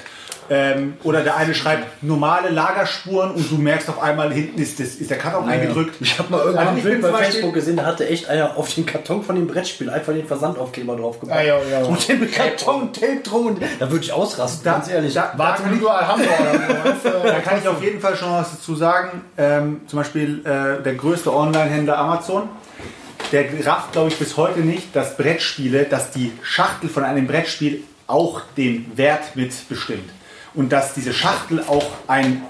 Ähm, 0.49 0.93
oder 1.03 1.21
der 1.21 1.37
eine 1.37 1.53
schreibt 1.53 2.01
normale 2.03 2.49
Lagerspuren 2.49 3.31
und 3.31 3.51
du 3.51 3.55
merkst 3.57 3.87
auf 3.89 4.01
einmal, 4.01 4.31
hinten 4.33 4.59
ist, 4.61 4.79
das, 4.79 4.95
ist 4.95 5.09
der 5.09 5.17
Karton 5.17 5.47
eingedrückt. 5.47 5.95
Ich 5.99 6.17
habe 6.17 6.31
mal 6.31 6.39
irgendwann 6.39 6.59
Also 6.67 6.71
ein 6.71 6.77
ich 6.77 6.83
bin 6.83 6.91
Bild 6.93 7.03
zum 7.03 7.11
bei 7.11 7.23
Facebook 7.23 7.53
gesehen, 7.53 7.77
da 7.77 7.85
hatte 7.85 8.07
echt 8.07 8.29
einer 8.29 8.57
auf 8.57 8.73
den 8.73 8.85
Karton 8.85 9.23
von 9.23 9.35
dem 9.35 9.47
Brettspiel 9.47 9.89
einfach 9.89 10.13
den 10.13 10.25
Versandaufkleber 10.25 10.95
drauf 10.95 11.19
gemacht. 11.19 11.37
Ah, 11.39 11.43
ja, 11.43 11.59
ja. 11.69 11.83
Und 11.83 12.07
den 12.07 12.31
Karton 12.31 12.91
Tape 12.93 13.19
drum 13.23 13.45
und 13.47 13.61
da 13.79 13.91
würde 13.91 14.03
ich 14.03 14.11
ausrasten, 14.11 14.63
Da- 14.63 14.73
ganz 14.73 14.89
ehrlich. 14.89 15.13
da- 15.13 15.33
Warte, 15.37 15.63
kann 15.63 15.71
wie 15.71 15.77
ich-? 15.77 15.81
Da 17.23 17.39
kann 17.41 17.59
ich 17.61 17.67
auf 17.67 17.81
jeden 17.83 17.99
Fall 17.99 18.15
schon 18.15 18.31
was 18.31 18.51
dazu 18.51 18.75
sagen. 18.75 19.21
Ähm, 19.37 19.81
zum 19.87 19.99
Beispiel 19.99 20.39
äh, 20.45 20.81
der 20.83 20.95
größte 20.95 21.33
Online-Händler 21.33 21.97
Amazon. 21.97 22.49
Der 23.31 23.45
rafft, 23.65 23.91
glaube 23.91 24.07
ich, 24.09 24.17
bis 24.17 24.37
heute 24.37 24.61
nicht, 24.61 24.95
dass 24.95 25.15
Brettspiele, 25.15 25.83
dass 25.83 26.09
die 26.11 26.31
Schachtel 26.41 26.89
von 26.89 27.03
einem 27.03 27.27
Brettspiel 27.27 27.83
auch 28.07 28.41
den 28.57 28.91
Wert 28.97 29.35
mit 29.35 29.51
bestimmt. 29.69 30.09
Und 30.53 30.71
dass 30.71 30.93
diese 30.93 31.13
Schachtel 31.13 31.63
auch 31.67 31.85
ein, 32.07 32.43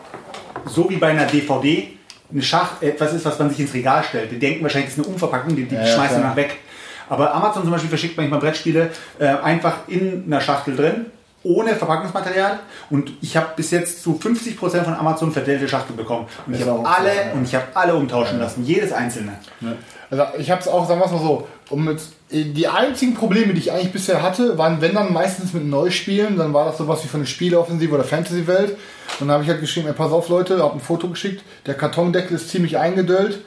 so 0.65 0.89
wie 0.89 0.97
bei 0.97 1.07
einer 1.07 1.25
DVD, 1.25 1.89
eine 2.31 2.41
Schachtel, 2.41 2.89
etwas 2.89 3.13
ist, 3.13 3.25
was 3.25 3.39
man 3.39 3.49
sich 3.49 3.59
ins 3.59 3.73
Regal 3.73 4.03
stellt. 4.03 4.31
Die 4.31 4.39
denken 4.39 4.63
wahrscheinlich, 4.63 4.91
das 4.91 4.97
ist 4.97 5.05
eine 5.05 5.13
Umverpackung, 5.13 5.55
die, 5.55 5.65
die 5.65 5.75
Ja, 5.75 5.85
schmeißen 5.85 6.21
danach 6.21 6.35
weg. 6.35 6.57
Aber 7.09 7.33
Amazon 7.33 7.63
zum 7.63 7.71
Beispiel 7.71 7.89
verschickt 7.89 8.17
manchmal 8.17 8.39
Brettspiele 8.39 8.91
äh, 9.17 9.25
einfach 9.25 9.87
in 9.87 10.25
einer 10.27 10.41
Schachtel 10.41 10.75
drin, 10.75 11.07
ohne 11.43 11.75
Verpackungsmaterial. 11.75 12.59
Und 12.89 13.11
ich 13.21 13.37
habe 13.37 13.47
bis 13.55 13.71
jetzt 13.71 14.03
zu 14.03 14.19
50% 14.21 14.83
von 14.83 14.93
Amazon 14.93 15.31
verdellte 15.31 15.67
Schachtel 15.67 15.95
bekommen. 15.95 16.27
Und 16.45 16.55
ich 16.55 16.61
habe 16.61 16.87
alle 16.87 17.15
ja. 17.15 17.33
und 17.33 17.43
ich 17.43 17.55
habe 17.55 17.65
alle 17.73 17.95
umtauschen 17.95 18.39
lassen, 18.39 18.65
jedes 18.65 18.91
einzelne. 18.91 19.33
Also 20.11 20.23
ich 20.37 20.49
habe 20.51 20.61
es 20.61 20.67
auch, 20.67 20.87
sagen 20.87 20.99
wir 20.99 21.05
es 21.05 21.11
mal 21.11 21.21
so, 21.21 21.47
um 21.69 21.85
mit, 21.85 22.01
die 22.31 22.67
einzigen 22.67 23.13
Probleme, 23.13 23.53
die 23.53 23.59
ich 23.59 23.71
eigentlich 23.71 23.91
bisher 23.91 24.21
hatte, 24.21 24.57
waren 24.57 24.81
wenn 24.81 24.95
dann 24.95 25.13
meistens 25.13 25.53
mit 25.53 25.65
Neuspielen, 25.65 26.37
dann 26.37 26.53
war 26.53 26.65
das 26.65 26.77
sowas 26.77 27.03
wie 27.03 27.07
von 27.07 27.21
der 27.21 27.27
Spieleoffensive 27.27 27.93
oder 27.93 28.03
Fantasy-Welt. 28.03 28.77
Und 29.19 29.27
dann 29.27 29.31
habe 29.31 29.43
ich 29.43 29.49
halt 29.49 29.61
geschrieben, 29.61 29.87
ey, 29.87 29.93
pass 29.93 30.11
auf 30.11 30.29
Leute, 30.29 30.61
habe 30.63 30.73
ein 30.73 30.79
Foto 30.79 31.09
geschickt, 31.09 31.43
der 31.65 31.75
Kartondeckel 31.75 32.35
ist 32.35 32.49
ziemlich 32.49 32.77
eingedöllt. 32.77 33.39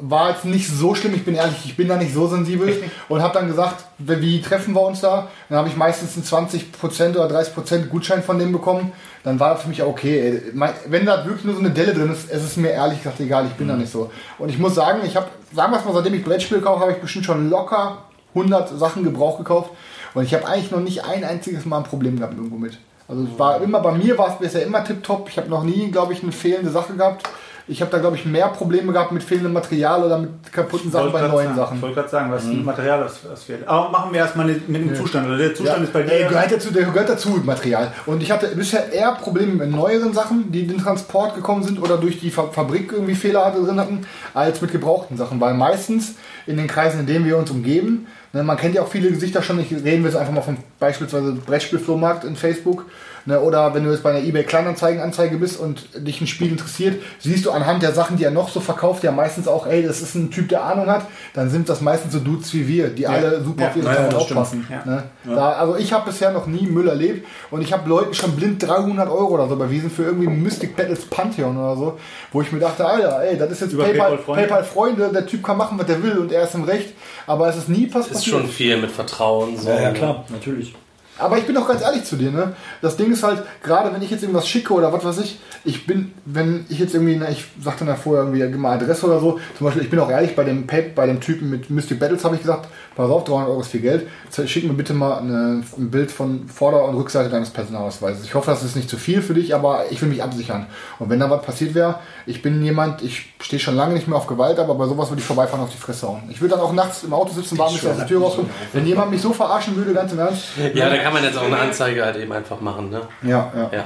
War 0.00 0.30
jetzt 0.30 0.44
nicht 0.44 0.68
so 0.68 0.94
schlimm, 0.94 1.14
ich 1.14 1.24
bin 1.24 1.34
ehrlich, 1.34 1.56
ich 1.64 1.76
bin 1.76 1.88
da 1.88 1.96
nicht 1.96 2.12
so 2.12 2.26
sensibel 2.26 2.82
und 3.08 3.22
habe 3.22 3.34
dann 3.34 3.46
gesagt, 3.46 3.84
wie 3.98 4.42
treffen 4.42 4.74
wir 4.74 4.82
uns 4.82 5.00
da? 5.00 5.28
Dann 5.48 5.58
habe 5.58 5.68
ich 5.68 5.76
meistens 5.76 6.16
einen 6.16 6.48
20% 6.48 7.16
oder 7.16 7.40
30% 7.40 7.86
Gutschein 7.86 8.22
von 8.22 8.38
dem 8.38 8.52
bekommen. 8.52 8.92
Dann 9.22 9.40
war 9.40 9.54
das 9.54 9.62
für 9.62 9.68
mich 9.68 9.82
okay. 9.82 10.42
Wenn 10.86 11.06
da 11.06 11.24
wirklich 11.24 11.44
nur 11.44 11.54
so 11.54 11.60
eine 11.60 11.70
Delle 11.70 11.94
drin 11.94 12.12
ist, 12.12 12.30
es 12.30 12.44
ist 12.44 12.56
mir 12.56 12.70
ehrlich 12.70 12.98
gesagt 12.98 13.20
egal, 13.20 13.46
ich 13.46 13.52
bin 13.54 13.68
da 13.68 13.76
nicht 13.76 13.90
so. 13.90 14.10
Und 14.38 14.48
ich 14.48 14.58
muss 14.58 14.74
sagen, 14.74 15.00
ich 15.06 15.16
habe, 15.16 15.28
sagen 15.54 15.72
wir 15.72 15.78
es 15.78 15.84
mal, 15.84 15.94
seitdem 15.94 16.14
ich 16.14 16.24
Brettspiele 16.24 16.60
kaufe, 16.60 16.80
habe 16.80 16.92
ich 16.92 16.98
bestimmt 16.98 17.24
schon 17.24 17.48
locker 17.48 17.98
100 18.34 18.78
Sachen 18.78 19.04
Gebrauch 19.04 19.38
gekauft. 19.38 19.70
Und 20.12 20.24
ich 20.24 20.34
habe 20.34 20.46
eigentlich 20.46 20.70
noch 20.70 20.80
nicht 20.80 21.04
ein 21.04 21.24
einziges 21.24 21.64
Mal 21.64 21.78
ein 21.78 21.84
Problem 21.84 22.18
gehabt 22.18 22.34
irgendwo 22.34 22.56
mit. 22.56 22.78
Also 23.06 23.22
es 23.24 23.38
war 23.38 23.62
immer, 23.62 23.80
bei 23.80 23.92
mir 23.92 24.16
war 24.18 24.28
es 24.28 24.38
bisher 24.38 24.64
immer 24.64 24.82
tipptopp. 24.84 25.28
Ich 25.28 25.36
habe 25.36 25.48
noch 25.48 25.62
nie, 25.62 25.90
glaube 25.90 26.12
ich, 26.12 26.22
eine 26.22 26.32
fehlende 26.32 26.70
Sache 26.70 26.94
gehabt. 26.94 27.28
Ich 27.66 27.80
habe 27.80 27.90
da, 27.90 27.98
glaube 27.98 28.16
ich, 28.16 28.26
mehr 28.26 28.48
Probleme 28.48 28.92
gehabt 28.92 29.12
mit 29.12 29.22
fehlendem 29.22 29.54
Material 29.54 30.04
oder 30.04 30.18
mit 30.18 30.52
kaputten 30.52 30.90
Sachen 30.90 31.12
bei 31.12 31.22
neuen 31.22 31.46
sagen, 31.46 31.56
Sachen. 31.56 31.76
Ich 31.76 31.82
wollte 31.82 31.94
gerade 31.94 32.08
sagen, 32.10 32.30
was 32.30 32.44
Material 32.44 33.04
was, 33.04 33.20
was 33.30 33.42
fehlt. 33.44 33.66
Aber 33.66 33.88
machen 33.88 34.12
wir 34.12 34.20
erstmal 34.20 34.46
mit 34.46 34.68
dem 34.68 34.94
Zustand. 34.94 35.26
Oder 35.26 35.38
der 35.38 35.54
Zustand 35.54 35.78
Ja, 35.78 35.84
ist 35.84 35.92
bei 35.92 36.02
der 36.02 36.18
dir. 36.18 36.28
gehört 36.28 36.52
dazu, 36.52 36.70
der 36.72 36.84
gehört 36.84 37.08
dazu, 37.08 37.40
Material. 37.42 37.90
Und 38.04 38.22
ich 38.22 38.30
hatte 38.30 38.48
bisher 38.48 38.92
eher 38.92 39.12
Probleme 39.12 39.54
mit 39.54 39.70
neueren 39.70 40.12
Sachen, 40.12 40.52
die 40.52 40.60
in 40.60 40.68
den 40.68 40.78
Transport 40.78 41.34
gekommen 41.36 41.62
sind 41.62 41.80
oder 41.80 41.96
durch 41.96 42.20
die 42.20 42.30
Fa 42.30 42.48
Fabrik 42.52 42.92
irgendwie 42.92 43.14
Fehler 43.14 43.50
drin 43.50 43.80
hatten, 43.80 44.06
als 44.34 44.60
mit 44.60 44.70
gebrauchten 44.70 45.16
Sachen. 45.16 45.40
Weil 45.40 45.54
meistens 45.54 46.16
in 46.46 46.58
den 46.58 46.66
Kreisen, 46.66 47.00
in 47.00 47.06
denen 47.06 47.24
wir 47.24 47.38
uns 47.38 47.50
umgeben, 47.50 48.06
ne, 48.34 48.42
man 48.42 48.56
kennt 48.58 48.74
ja 48.74 48.82
auch 48.82 48.88
viele 48.88 49.08
Gesichter 49.10 49.42
schon, 49.42 49.58
ich 49.60 49.70
reden 49.72 50.02
wir 50.04 50.10
jetzt 50.10 50.16
einfach 50.16 50.32
mal 50.34 50.42
vom 50.42 50.58
beispielsweise 50.78 51.32
Brettspielflohmarkt 51.32 52.24
in 52.24 52.36
Facebook. 52.36 52.84
Ne, 53.26 53.40
oder 53.40 53.72
wenn 53.72 53.84
du 53.84 53.90
jetzt 53.90 54.02
bei 54.02 54.10
einer 54.10 54.22
eBay 54.22 54.44
Kleinanzeigen-Anzeige 54.44 55.38
bist 55.38 55.58
und 55.58 55.88
dich 56.06 56.20
ein 56.20 56.26
Spiel 56.26 56.50
interessiert, 56.50 57.02
siehst 57.18 57.46
du 57.46 57.52
anhand 57.52 57.82
der 57.82 57.92
Sachen, 57.92 58.18
die 58.18 58.24
er 58.24 58.30
noch 58.30 58.50
so 58.50 58.60
verkauft, 58.60 59.02
ja 59.02 59.12
meistens 59.12 59.48
auch, 59.48 59.66
ey, 59.66 59.82
das 59.82 60.02
ist 60.02 60.14
ein 60.14 60.30
Typ, 60.30 60.50
der 60.50 60.62
Ahnung 60.62 60.88
hat, 60.88 61.06
dann 61.32 61.48
sind 61.48 61.70
das 61.70 61.80
meistens 61.80 62.12
so 62.12 62.18
Dudes 62.18 62.52
wie 62.52 62.68
wir, 62.68 62.88
die 62.90 63.06
alle 63.06 63.42
super 63.42 63.62
Ja. 63.62 63.68
auf 63.70 63.76
ihre 63.76 63.86
Ja, 63.86 63.92
ja, 63.94 64.00
stimmt. 64.08 64.14
aufpassen. 64.20 64.66
Ja. 64.70 64.82
Ne? 64.84 65.02
Da, 65.24 65.52
also 65.52 65.76
ich 65.76 65.94
habe 65.94 66.04
bisher 66.10 66.32
noch 66.32 66.46
nie 66.46 66.66
Müll 66.66 66.86
erlebt 66.86 67.26
und 67.50 67.62
ich 67.62 67.72
habe 67.72 67.88
Leuten 67.88 68.12
schon 68.12 68.32
blind 68.36 68.62
300 68.62 69.08
Euro 69.08 69.28
oder 69.36 69.48
so 69.48 69.54
überwiesen 69.54 69.90
für 69.90 70.02
irgendwie 70.02 70.26
Mystic 70.28 70.76
Battles 70.76 71.06
Pantheon 71.06 71.56
oder 71.56 71.76
so, 71.76 71.98
wo 72.30 72.42
ich 72.42 72.52
mir 72.52 72.58
dachte, 72.60 72.84
Alter, 72.84 73.22
ey, 73.22 73.38
das 73.38 73.50
ist 73.52 73.60
jetzt 73.62 73.72
Über 73.72 73.84
PayPal, 73.84 74.18
PayPal-Freunde. 74.18 74.42
PayPal 74.42 74.64
Freunde, 74.64 75.10
der 75.14 75.24
Typ 75.26 75.42
kann 75.42 75.56
machen, 75.56 75.78
was 75.78 75.88
er 75.88 76.02
will 76.02 76.18
und 76.18 76.30
er 76.30 76.42
ist 76.44 76.54
im 76.54 76.64
Recht, 76.64 76.92
aber 77.26 77.48
es 77.48 77.56
ist 77.56 77.68
nie 77.68 77.88
was 77.92 78.08
ist 78.08 78.26
schon 78.26 78.48
viel 78.48 78.76
mit 78.76 78.90
Vertrauen. 78.90 79.56
So. 79.56 79.68
ja, 79.68 79.80
ja, 79.80 79.90
klar, 79.92 80.24
natürlich. 80.30 80.74
Aber 81.16 81.38
ich 81.38 81.44
bin 81.44 81.56
auch 81.56 81.68
ganz 81.68 81.80
ehrlich 81.80 82.04
zu 82.04 82.16
dir, 82.16 82.32
ne? 82.32 82.54
Das 82.82 82.96
Ding 82.96 83.12
ist 83.12 83.22
halt, 83.22 83.44
gerade 83.62 83.94
wenn 83.94 84.02
ich 84.02 84.10
jetzt 84.10 84.22
irgendwas 84.22 84.48
schicke 84.48 84.74
oder 84.74 84.92
was 84.92 85.04
weiß 85.04 85.18
ich, 85.18 85.38
ich 85.64 85.86
bin, 85.86 86.12
wenn 86.24 86.66
ich 86.68 86.80
jetzt 86.80 86.92
irgendwie, 86.92 87.16
ne, 87.16 87.28
ich 87.30 87.44
sagte 87.62 87.84
dann 87.84 87.96
vorher 87.96 88.24
irgendwie, 88.24 88.40
gib 88.40 88.58
mal 88.58 88.76
Adresse 88.76 89.06
oder 89.06 89.20
so, 89.20 89.38
zum 89.56 89.64
Beispiel, 89.66 89.84
ich 89.84 89.90
bin 89.90 90.00
auch 90.00 90.10
ehrlich, 90.10 90.34
bei 90.34 90.42
dem 90.42 90.66
Pay, 90.66 90.90
bei 90.94 91.06
dem 91.06 91.20
Typen 91.20 91.50
mit 91.50 91.70
Mystic 91.70 92.00
Battles 92.00 92.24
habe 92.24 92.34
ich 92.34 92.42
gesagt, 92.42 92.68
pass 92.96 93.10
auf, 93.10 93.24
300 93.24 93.48
Euro 93.48 93.60
ist 93.60 93.68
viel 93.68 93.80
Geld, 93.80 94.08
schick 94.46 94.64
mir 94.64 94.74
bitte 94.74 94.94
mal 94.94 95.18
eine, 95.18 95.62
ein 95.76 95.90
Bild 95.90 96.10
von 96.10 96.48
Vorder- 96.48 96.84
und 96.84 96.94
Rückseite 96.96 97.28
deines 97.28 97.50
Personalausweises. 97.50 98.24
Ich 98.24 98.34
hoffe, 98.34 98.50
das 98.50 98.62
ist 98.62 98.76
nicht 98.76 98.88
zu 98.88 98.96
viel 98.96 99.22
für 99.22 99.34
dich, 99.34 99.54
aber 99.54 99.86
ich 99.90 100.00
will 100.02 100.08
mich 100.08 100.22
absichern. 100.22 100.66
Und 100.98 101.10
wenn 101.10 101.20
da 101.20 101.30
was 101.30 101.42
passiert 101.42 101.74
wäre, 101.74 101.98
ich 102.26 102.42
bin 102.42 102.62
jemand, 102.62 103.02
ich 103.02 103.34
stehe 103.40 103.60
schon 103.60 103.76
lange 103.76 103.94
nicht 103.94 104.08
mehr 104.08 104.16
auf 104.16 104.26
Gewalt, 104.26 104.58
aber 104.58 104.74
bei 104.74 104.86
sowas 104.86 105.10
würde 105.10 105.20
ich 105.20 105.26
vorbeifahren 105.26 105.62
auf 105.64 105.70
die 105.70 105.78
Fresse 105.78 106.08
hauen. 106.08 106.22
Ich 106.30 106.40
würde 106.40 106.54
dann 106.54 106.64
auch 106.64 106.72
nachts 106.72 107.02
im 107.02 107.12
Auto 107.12 107.32
sitzen, 107.32 107.58
warten, 107.58 107.74
bis 107.74 107.84
er 107.84 107.92
aus 107.92 107.98
der 107.98 108.06
Tür 108.06 108.20
rauskommt. 108.20 108.50
Wenn 108.72 108.86
jemand 108.86 109.10
mich 109.10 109.20
so 109.20 109.32
verarschen 109.32 109.76
würde, 109.76 109.92
ganz 109.92 110.12
im 110.12 110.18
Ernst, 110.18 110.44
Ja, 110.74 110.88
da 110.88 110.96
kann 110.98 111.12
man 111.12 111.24
jetzt 111.24 111.36
auch 111.36 111.44
eine 111.44 111.58
Anzeige 111.58 112.04
halt 112.04 112.16
eben 112.16 112.32
einfach 112.32 112.60
machen. 112.60 112.90
Ne? 112.90 113.02
ja, 113.22 113.52
ja. 113.54 113.70
Ja. 113.72 113.84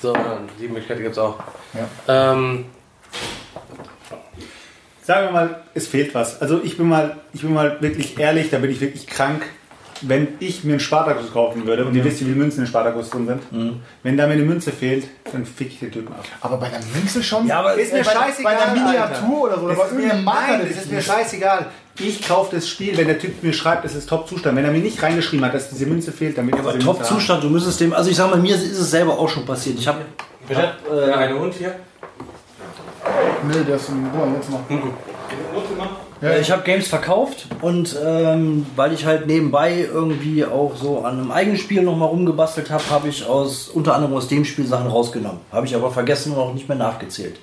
So, 0.00 0.12
die 0.60 0.68
Möglichkeit 0.68 0.98
gibt 0.98 1.12
es 1.12 1.18
auch. 1.18 1.36
Ja. 1.72 2.32
Ähm, 2.32 2.66
Sagen 5.06 5.26
wir 5.26 5.32
mal, 5.32 5.60
es 5.74 5.86
fehlt 5.86 6.14
was. 6.14 6.40
Also 6.40 6.60
ich 6.64 6.76
bin 6.76 6.88
mal, 6.88 7.16
ich 7.32 7.42
bin 7.42 7.52
mal 7.52 7.76
wirklich 7.80 8.18
ehrlich, 8.18 8.50
da 8.50 8.58
bin 8.58 8.70
ich 8.70 8.80
wirklich 8.80 9.06
krank. 9.06 9.42
Wenn 10.00 10.28
ich 10.40 10.64
mir 10.64 10.72
einen 10.72 10.80
Spartakus 10.80 11.32
kaufen 11.32 11.66
würde, 11.66 11.84
und 11.86 11.94
ihr 11.94 12.04
wisst, 12.04 12.20
wie 12.20 12.24
viele 12.24 12.36
Münzen 12.36 12.60
in 12.60 12.66
Spartakus 12.66 13.10
drin 13.10 13.26
sind, 13.26 13.42
wenn 14.02 14.16
da 14.16 14.26
mir 14.26 14.32
eine 14.34 14.42
Münze 14.42 14.72
fehlt, 14.72 15.06
dann 15.32 15.46
fick 15.46 15.68
ich 15.68 15.78
den 15.78 15.92
Typen 15.92 16.08
ab. 16.12 16.24
Aber 16.40 16.56
bei 16.56 16.68
der 16.68 16.80
Münze 16.94 17.22
schon? 17.22 17.46
Ja, 17.46 17.60
aber 17.60 17.74
Ist 17.74 17.92
mir 17.92 18.02
bei, 18.02 18.10
scheißegal. 18.10 18.54
Bei 18.56 18.62
einer 18.62 18.72
Miniatur 18.72 19.02
Alter. 19.04 19.40
oder 19.40 19.58
so, 19.58 19.64
oder 19.66 19.68
Das 19.74 19.78
bei 19.78 19.84
ist 19.86 19.92
mir, 19.92 20.00
irgendeinem 20.02 20.24
Marker, 20.24 20.58
das 20.58 20.70
ist 20.70 20.90
mir 20.90 21.00
scheißegal. 21.00 21.66
Ich 22.00 22.26
kaufe 22.26 22.56
das 22.56 22.68
Spiel, 22.68 22.96
wenn 22.96 23.06
der 23.06 23.18
Typ 23.18 23.42
mir 23.42 23.52
schreibt, 23.52 23.84
es 23.84 23.94
ist 23.94 24.08
Top-Zustand. 24.08 24.56
Wenn 24.56 24.64
er 24.64 24.72
mir 24.72 24.80
nicht 24.80 25.00
reingeschrieben 25.00 25.44
hat, 25.46 25.54
dass 25.54 25.70
diese 25.70 25.86
Münze 25.86 26.10
fehlt, 26.12 26.36
dann 26.36 26.46
Münze 26.46 26.62
haben. 26.64 26.80
Top-Zustand, 26.80 27.44
du 27.44 27.48
müsstest 27.50 27.80
dem, 27.80 27.92
also 27.92 28.10
ich 28.10 28.16
sag 28.16 28.30
mal, 28.30 28.38
mir 28.40 28.56
ist 28.56 28.64
es 28.78 28.90
selber 28.90 29.16
auch 29.18 29.28
schon 29.28 29.46
passiert. 29.46 29.78
Ich 29.78 29.86
habe 29.86 30.00
bitte? 30.48 30.72
äh, 30.92 31.06
Der 31.06 31.18
eine 31.18 31.38
Hund 31.38 31.54
hier? 31.54 31.76
Nee, 33.48 33.64
der 33.66 33.76
ist 33.76 33.88
im 33.88 34.04
Wohnzimmer. 34.12 34.60
Äh, 36.22 36.40
Ich 36.40 36.50
habe 36.50 36.62
Games 36.62 36.86
verkauft 36.88 37.46
und 37.60 37.96
ähm, 38.04 38.66
weil 38.76 38.92
ich 38.92 39.04
halt 39.04 39.26
nebenbei 39.26 39.86
irgendwie 39.92 40.44
auch 40.44 40.72
so 40.76 41.00
an 41.00 41.18
einem 41.18 41.30
eigenen 41.30 41.58
Spiel 41.58 41.82
nochmal 41.82 42.08
rumgebastelt 42.08 42.70
habe, 42.70 42.82
habe 42.90 43.08
ich 43.08 43.26
aus 43.26 43.68
unter 43.68 43.94
anderem 43.94 44.14
aus 44.16 44.28
dem 44.28 44.44
Spiel 44.44 44.66
Sachen 44.66 44.86
rausgenommen. 44.86 45.40
Habe 45.52 45.66
ich 45.66 45.74
aber 45.74 45.90
vergessen 45.90 46.32
und 46.32 46.38
auch 46.38 46.54
nicht 46.54 46.68
mehr 46.68 46.78
nachgezählt. 46.78 47.36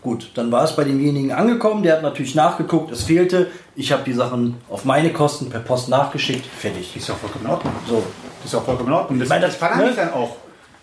Gut, 0.00 0.30
dann 0.34 0.52
war 0.52 0.64
es 0.64 0.76
bei 0.76 0.84
demjenigen 0.84 1.32
angekommen, 1.32 1.82
der 1.82 1.94
hat 1.94 2.02
natürlich 2.02 2.34
nachgeguckt, 2.34 2.92
es 2.92 3.04
fehlte. 3.04 3.46
Ich 3.74 3.90
habe 3.90 4.02
die 4.04 4.12
Sachen 4.12 4.56
auf 4.68 4.84
meine 4.84 5.10
Kosten 5.12 5.48
per 5.48 5.60
Post 5.60 5.88
nachgeschickt, 5.88 6.44
fertig. 6.46 6.94
Ist 6.94 7.08
ja 7.08 7.14
vollkommen 7.14 7.46
in 7.46 7.50
Ordnung. 7.50 7.72
So. 7.88 8.02
Das 8.42 8.46
ist 8.46 8.52
ja 8.52 8.60
vollkommen 8.60 8.88
in 8.90 8.94
Ordnung. 8.94 9.18
Das, 9.18 9.26
Ich 9.26 9.30
meine, 9.30 9.46
das- 9.46 9.56
verlange 9.56 9.84
ne? 9.84 9.90
ich 9.90 9.96
dann 9.96 10.12
auch. 10.12 10.36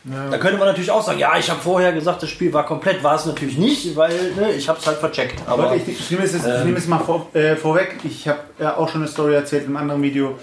Da 0.04 0.38
könnte 0.40 0.58
man 0.58 0.68
natürlich 0.68 0.90
auch 0.90 1.04
sagen, 1.06 1.20
ja, 1.20 1.38
ich 1.38 1.50
habe 1.50 1.60
vorher 1.62 1.94
gesagt, 1.94 2.24
das 2.24 2.30
Spiel 2.30 2.52
war 2.54 2.66
komplett, 2.66 3.04
war 3.04 3.16
es 3.16 3.26
natürlich 3.28 3.58
nicht, 3.58 3.96
weil 3.96 4.34
ne, 4.36 4.52
ich 4.52 4.68
habe 4.68 4.80
es 4.80 4.88
halt 4.88 4.98
vercheckt. 4.98 5.36
Aber 5.46 5.76
ich, 5.76 5.88
ich, 5.88 6.10
nehme 6.12 6.24
es, 6.24 6.34
jetzt- 6.34 6.48
ich 6.48 6.64
nehme 6.66 6.78
es 6.78 6.88
mal 6.88 7.00
vor, 7.00 7.28
äh, 7.34 7.56
vorweg. 7.56 7.98
Ich 8.04 8.28
habe 8.28 8.40
ja 8.60 8.78
auch 8.78 8.90
schon 8.90 9.02
eine 9.02 9.10
Story 9.12 9.36
erzählt 9.36 9.64
in 9.64 9.68
einem 9.70 9.78
anderen 9.78 10.02
Video. 10.02 10.40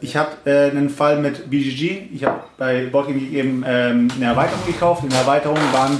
Ich 0.00 0.16
habe 0.16 0.30
äh, 0.46 0.70
einen 0.70 0.90
Fall 0.90 1.18
mit 1.20 1.48
BGG. 1.48 2.08
Ich 2.12 2.24
habe 2.24 2.40
bei 2.58 2.86
Boardgame 2.86 3.20
eben 3.20 3.64
ähm, 3.64 4.08
eine 4.16 4.24
Erweiterung 4.24 4.66
gekauft. 4.66 5.04
In 5.04 5.10
der 5.10 5.20
Erweiterung 5.20 5.58
waren 5.72 5.96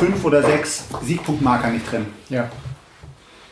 fünf 0.00 0.24
oder 0.24 0.42
sechs 0.42 0.86
Siegpunktmarker 1.04 1.68
nicht 1.68 1.90
drin. 1.92 2.06
Ja. 2.30 2.48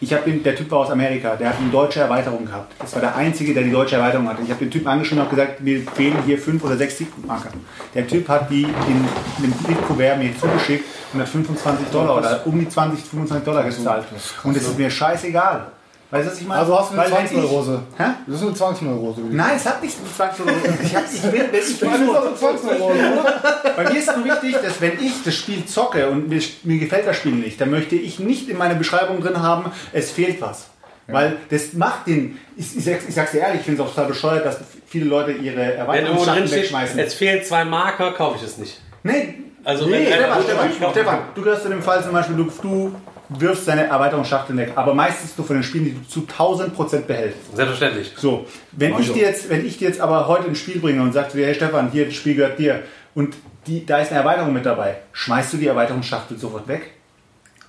Ich 0.03 0.15
habe 0.15 0.31
den, 0.31 0.43
der 0.43 0.57
Typ 0.57 0.71
war 0.71 0.79
aus 0.79 0.91
Amerika, 0.91 1.37
der 1.37 1.51
hat 1.51 1.59
eine 1.59 1.69
deutsche 1.69 2.01
Erweiterung 2.01 2.47
gehabt. 2.47 2.73
Das 2.79 2.95
war 2.95 3.03
der 3.03 3.15
einzige, 3.17 3.53
der 3.53 3.65
die 3.65 3.71
deutsche 3.71 3.97
Erweiterung 3.97 4.27
hatte. 4.29 4.43
Ich 4.43 4.49
habe 4.49 4.61
den 4.61 4.71
Typen 4.71 4.89
angeschrieben 4.89 5.23
und 5.23 5.27
habe 5.27 5.37
gesagt, 5.37 5.61
mir 5.61 5.83
fehlen 5.83 6.17
hier 6.25 6.39
fünf 6.39 6.65
oder 6.65 6.77
sechs 6.79 6.97
Siegpunktmarker. 6.97 7.51
Der 7.95 8.07
Typ 8.07 8.27
hat 8.29 8.51
die 8.51 8.63
in 8.63 8.71
einem 8.71 9.87
Kuvert 9.87 10.19
mir 10.19 10.37
zugeschickt 10.39 10.85
und 11.13 11.21
hat 11.21 11.29
25 11.29 11.89
Dollar 11.89 12.17
oder 12.17 12.47
um 12.47 12.59
die 12.59 12.69
20, 12.69 13.05
25 13.05 13.45
Dollar 13.45 13.65
gezahlt. 13.65 14.07
Und 14.43 14.57
es 14.57 14.63
ist 14.63 14.79
mir 14.79 14.91
scheißegal. 14.91 15.67
Weißt 16.13 16.27
du, 16.27 16.33
was 16.33 16.41
ich 16.41 16.47
meine? 16.49 16.61
Also 16.61 16.79
hast 16.79 16.93
du 16.93 16.99
eine 16.99 17.11
Weil 17.11 17.19
wenn 17.19 17.25
ich- 17.27 17.31
20-Neurose. 17.33 17.83
Hä? 17.97 18.05
Das 18.27 18.37
ist 18.37 18.43
eine 18.43 18.51
20-Neurose. 18.57 19.21
Nein, 19.31 19.53
es 19.57 19.67
hat 19.67 19.81
nichts 19.83 19.99
mit 20.03 20.17
20 20.17 20.41
Euro. 20.45 20.57
Ich, 20.83 20.97
hab, 20.97 21.05
ich 21.13 21.23
will, 21.25 21.33
wenn 21.33 21.45
ich 21.45 21.51
Das 21.53 21.69
ist 21.69 21.83
eine 21.85 21.95
20-Neurose. 21.97 23.33
bei 23.77 23.85
mir 23.93 23.99
ist 23.99 24.17
nur 24.17 24.25
wichtig, 24.25 24.57
dass 24.63 24.81
wenn 24.81 24.93
ich 25.01 25.23
das 25.25 25.35
Spiel 25.37 25.65
zocke 25.67 26.09
und 26.11 26.29
mir, 26.29 26.41
mir 26.65 26.79
gefällt 26.79 27.07
das 27.07 27.17
Spiel 27.17 27.33
nicht, 27.33 27.61
dann 27.61 27.71
möchte 27.71 27.95
ich 27.95 28.19
nicht 28.19 28.49
in 28.49 28.59
meiner 28.59 28.75
Beschreibung 28.75 29.21
drin 29.21 29.41
haben, 29.41 29.71
es 29.93 30.11
fehlt 30.11 30.41
was. 30.41 30.67
Weil 31.07 31.37
das 31.51 31.73
macht 31.73 32.07
den, 32.07 32.39
ich, 32.57 32.77
ich, 32.77 32.85
sag's, 32.85 33.05
ich 33.09 33.15
sag's 33.15 33.33
dir 33.33 33.39
ehrlich, 33.41 33.61
ich 33.61 33.67
finde 33.67 33.83
es 33.83 33.89
auch 33.89 33.93
total 33.93 34.09
bescheuert, 34.09 34.47
dass 34.47 34.59
viele 34.87 35.07
Leute 35.07 35.33
ihre 35.33 35.57
Wenn 35.57 35.65
irgendwo 35.71 35.81
Erweiterungsschachteln 35.83 36.37
drin 36.37 36.47
steht, 36.49 36.63
wegschmeißen. 36.63 36.99
es 37.01 37.15
fehlen 37.15 37.45
zwei 37.45 37.65
Marker, 37.65 38.13
kaufe 38.13 38.37
ich 38.37 38.45
es 38.45 38.59
nicht. 38.59 38.81
Nee, 39.03 39.35
Also 39.65 39.87
nee, 39.87 39.93
wenn- 39.93 40.07
Stefan, 40.07 40.43
Stefan, 40.45 40.91
Stefan, 40.93 41.19
du 41.35 41.43
gehörst 41.43 41.63
zu 41.65 41.69
dem 41.69 41.83
Fall 41.83 42.03
zum 42.05 42.13
Beispiel, 42.13 42.37
du, 42.37 42.45
du 42.63 42.95
wirfst 43.31 43.69
deine 43.69 43.87
Erweiterungsschachteln 43.87 44.59
weg, 44.59 44.73
aber 44.75 44.93
meistens 44.93 45.37
du 45.37 45.43
von 45.43 45.57
den 45.57 45.63
Spielen, 45.63 45.85
die 45.85 45.95
du 45.95 46.07
zu 46.07 46.21
1000% 46.21 47.03
behältst. 47.03 47.55
Selbstverständlich. 47.55 48.13
So, 48.17 48.47
wenn 48.73 48.99
ich, 48.99 49.13
dir 49.13 49.23
jetzt, 49.23 49.49
wenn 49.49 49.65
ich 49.65 49.79
dir 49.79 49.89
jetzt 49.89 50.01
aber 50.01 50.27
heute 50.27 50.49
ein 50.49 50.57
Spiel 50.57 50.81
bringe 50.81 51.03
und 51.03 51.15
dir, 51.15 51.47
hey 51.47 51.55
Stefan, 51.55 51.91
hier, 51.93 52.07
das 52.07 52.15
Spiel 52.15 52.35
gehört 52.35 52.59
dir 52.59 52.83
und 53.15 53.37
die, 53.67 53.87
da 53.87 53.99
ist 53.99 54.11
eine 54.11 54.21
Erweiterung 54.21 54.53
mit 54.53 54.67
dabei, 54.67 54.97
schmeißt 55.13 55.53
du 55.53 55.59
die 55.59 55.67
Erweiterungsschachtel 55.69 56.39
sofort 56.39 56.67
weg? 56.67 56.91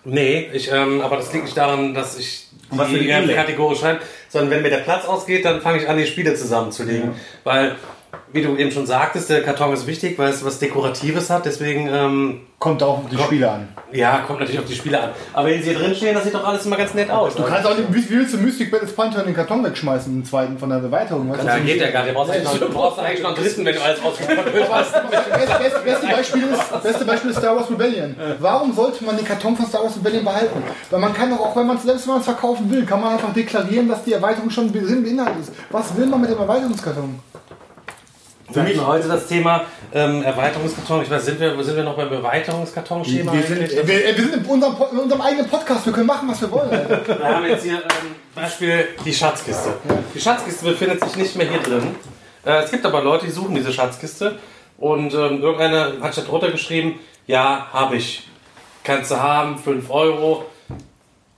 Nee, 0.04 0.50
ich, 0.52 0.72
ähm, 0.72 1.02
aber 1.02 1.18
das 1.18 1.32
liegt 1.32 1.46
nicht 1.46 1.58
daran, 1.58 1.94
dass 1.94 2.18
ich 2.18 2.48
Und 2.72 2.80
was 2.80 2.90
für 2.90 2.98
die 2.98 3.08
die? 3.08 3.34
Kategorie 3.34 3.76
schreibe, 3.76 4.00
sondern 4.30 4.50
wenn 4.50 4.64
mir 4.64 4.70
der 4.72 4.78
Platz 4.78 5.06
ausgeht, 5.06 5.46
dann 5.46 5.62
fange 5.62 5.80
ich 5.80 5.88
an, 5.88 5.98
die 5.98 6.08
Spiele 6.08 6.34
zusammenzulegen. 6.34 7.12
Weil, 7.44 7.76
wie 8.34 8.42
du 8.42 8.56
eben 8.56 8.72
schon 8.72 8.86
sagtest, 8.86 9.30
der 9.30 9.44
Karton 9.44 9.74
ist 9.74 9.88
wichtig, 9.88 10.18
weil 10.18 10.30
es 10.30 10.44
was 10.46 10.60
Dekoratives 10.60 11.30
hat, 11.30 11.46
deswegen, 11.46 11.88
ähm, 11.88 12.42
Kommt 12.62 12.84
auch 12.84 13.00
auf 13.00 13.10
die 13.10 13.18
Spiele 13.18 13.50
an. 13.50 13.70
ja, 13.92 14.20
kommt 14.20 14.40
natürlich 14.40 14.60
auf 14.60 14.68
die 14.68 14.76
Spiele 14.76 15.02
an. 15.02 15.10
Aber 15.34 15.48
wenn 15.48 15.64
sie 15.64 15.72
hier 15.72 15.80
drin 15.80 15.96
stehen, 15.96 16.14
das 16.14 16.26
sieht 16.26 16.36
doch 16.36 16.46
alles 16.46 16.64
immer 16.64 16.78
ganz 16.78 16.94
nett 16.94 17.10
aus. 17.10 17.34
Du 17.34 17.42
kannst 17.42 17.66
auch 17.66 17.76
nicht, 17.76 17.92
wie 17.92 18.08
willst 18.12 18.36
du 18.36 18.38
Mystic 18.38 18.70
Battles 18.70 18.96
Panther 18.96 19.22
in 19.22 19.26
den 19.26 19.36
Karton 19.36 19.64
wegschmeißen, 19.64 20.14
den 20.14 20.24
zweiten 20.24 20.60
von 20.60 20.70
der 20.70 20.78
Erweiterung? 20.78 21.32
Weißt 21.32 21.44
ja, 21.44 21.58
geht 21.58 21.82
ja 21.82 21.90
gar 21.90 22.04
nicht. 22.04 22.12
Du 22.12 22.20
brauchst, 22.20 22.32
eigentlich 22.32 22.44
noch, 22.44 22.60
du 22.60 22.70
brauchst 22.70 23.00
eigentlich 23.00 23.24
noch 23.24 23.36
einen 23.36 23.44
dritten, 23.44 23.66
wenn 23.66 23.74
du 23.74 23.82
alles 23.82 24.04
ausgepackt 24.04 24.70
hast. 24.72 24.94
Beste, 25.84 26.08
Beispiel 26.08 26.44
ist, 26.44 26.84
beste 26.84 27.06
Beispiel 27.06 27.32
ist 27.32 27.38
Star 27.40 27.56
Wars 27.56 27.72
Rebellion. 27.72 28.16
Warum 28.40 28.74
sollte 28.76 29.04
man 29.06 29.18
den 29.18 29.26
Karton 29.26 29.58
von 29.58 29.66
Star 29.66 29.82
Wars 29.82 29.96
Rebellion 29.96 30.24
behalten? 30.24 30.62
Weil 30.92 31.00
man 31.00 31.14
kann 31.16 31.32
doch 31.32 31.40
auch, 31.40 31.56
wenn 31.56 31.66
man 31.66 31.78
es 31.78 31.84
selbst 31.84 32.06
wenn 32.06 32.14
man 32.14 32.20
es 32.20 32.26
verkaufen 32.26 32.70
will, 32.70 32.86
kann 32.86 33.02
man 33.02 33.14
einfach 33.14 33.34
deklarieren, 33.34 33.90
dass 33.90 34.04
die 34.04 34.14
Erweiterung 34.14 34.52
schon 34.52 34.72
Sinn 34.72 35.04
beinhaltet 35.04 35.42
ist. 35.42 35.54
Was 35.72 35.98
will 35.98 36.06
man 36.06 36.22
mit 36.22 36.30
dem 36.30 36.38
Erweiterungskarton? 36.38 37.20
Für 38.54 38.64
mich 38.64 38.86
heute 38.86 39.08
das 39.08 39.28
Thema 39.28 39.66
ähm, 39.94 40.24
Erweiterungskarton. 40.24 41.04
Ich 41.04 41.10
weiß, 41.10 41.26
sind 41.26 41.40
wir, 41.40 41.64
sind 41.64 41.76
wir 41.76 41.84
noch 41.84 41.96
beim 41.96 42.12
Erweiterungskarton-Schema 42.12 43.32
Wir 43.34 43.44
sind-? 43.44 43.72
Wir, 43.72 43.88
wir 43.88 44.16
sind 44.16 44.36
in 44.36 44.46
unserem, 44.46 44.76
in 44.92 45.00
unserem 45.00 45.22
eigenen 45.22 45.48
Podcast, 45.48 45.86
wir 45.86 45.94
können 45.94 46.08
machen, 46.08 46.28
was 46.28 46.42
wir 46.42 46.52
wollen. 46.52 46.70
Alter. 46.70 47.20
Wir 47.20 47.28
haben 47.28 47.46
jetzt 47.46 47.64
hier 47.64 47.78
ähm, 47.78 48.16
Beispiel 48.36 48.88
die 49.06 49.14
Schatzkiste. 49.14 49.74
Die 50.14 50.20
Schatzkiste 50.20 50.66
befindet 50.66 51.04
sich 51.04 51.16
nicht 51.16 51.36
mehr 51.36 51.48
hier 51.48 51.60
drin. 51.60 51.96
Äh, 52.46 52.64
es 52.64 52.72
gibt 52.72 52.86
aber 52.86 53.02
Leute, 53.02 53.26
die 53.26 53.32
suchen 53.32 53.56
diese 53.56 53.72
Schatzkiste. 53.72 54.38
Und 54.78 55.14
ähm, 55.14 55.42
irgendeiner 55.42 55.94
hat 56.02 56.14
statt 56.14 56.28
drunter 56.28 56.52
geschrieben, 56.52 57.00
ja, 57.28 57.68
habe 57.72 57.98
ich. 57.98 58.28
Kannst 58.84 59.12
du 59.12 59.18
haben, 59.18 59.60
5 59.60 59.90
Euro. 59.92 60.46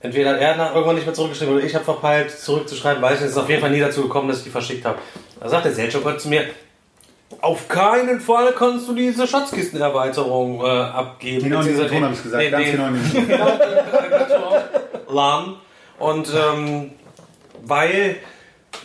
Entweder 0.00 0.30
hat 0.30 0.40
er 0.40 0.56
dann 0.56 0.74
irgendwann 0.74 0.96
nicht 0.96 1.06
mehr 1.06 1.14
zurückgeschrieben 1.14 1.54
oder 1.54 1.64
ich 1.64 1.74
habe 1.74 1.84
verpeilt, 1.84 2.30
zurückzuschreiben, 2.30 3.02
weil 3.02 3.14
es 3.14 3.22
ist 3.22 3.38
auf 3.38 3.48
jeden 3.48 3.60
Fall 3.60 3.70
nie 3.70 3.80
dazu 3.80 4.02
gekommen, 4.02 4.28
dass 4.28 4.38
ich 4.38 4.44
die 4.44 4.50
verschickt 4.50 4.84
habe. 4.84 4.98
Da 5.40 5.48
sagt 5.48 5.64
der 5.64 5.72
Seltschuk 5.72 6.20
zu 6.20 6.28
mir, 6.28 6.46
auf 7.40 7.68
keinen 7.68 8.20
Fall 8.20 8.52
kannst 8.56 8.88
du 8.88 8.94
diese 8.94 9.26
Schatzkistenerweiterung 9.26 10.60
äh, 10.64 10.68
abgeben. 10.68 11.44
Genau 11.44 11.60
in 11.60 11.66
diesem 11.68 11.88
Ton 11.88 12.04
habe 12.04 12.14
ich 12.14 12.22
gesagt, 12.22 12.42
den- 12.42 12.50
ganz 12.52 12.64
den- 12.64 12.72
genau 12.72 12.86
in 12.88 12.94
diesem 13.02 13.28
Ton. 15.06 15.56
Und 15.98 16.28
ähm, 16.34 16.90
weil 17.64 18.16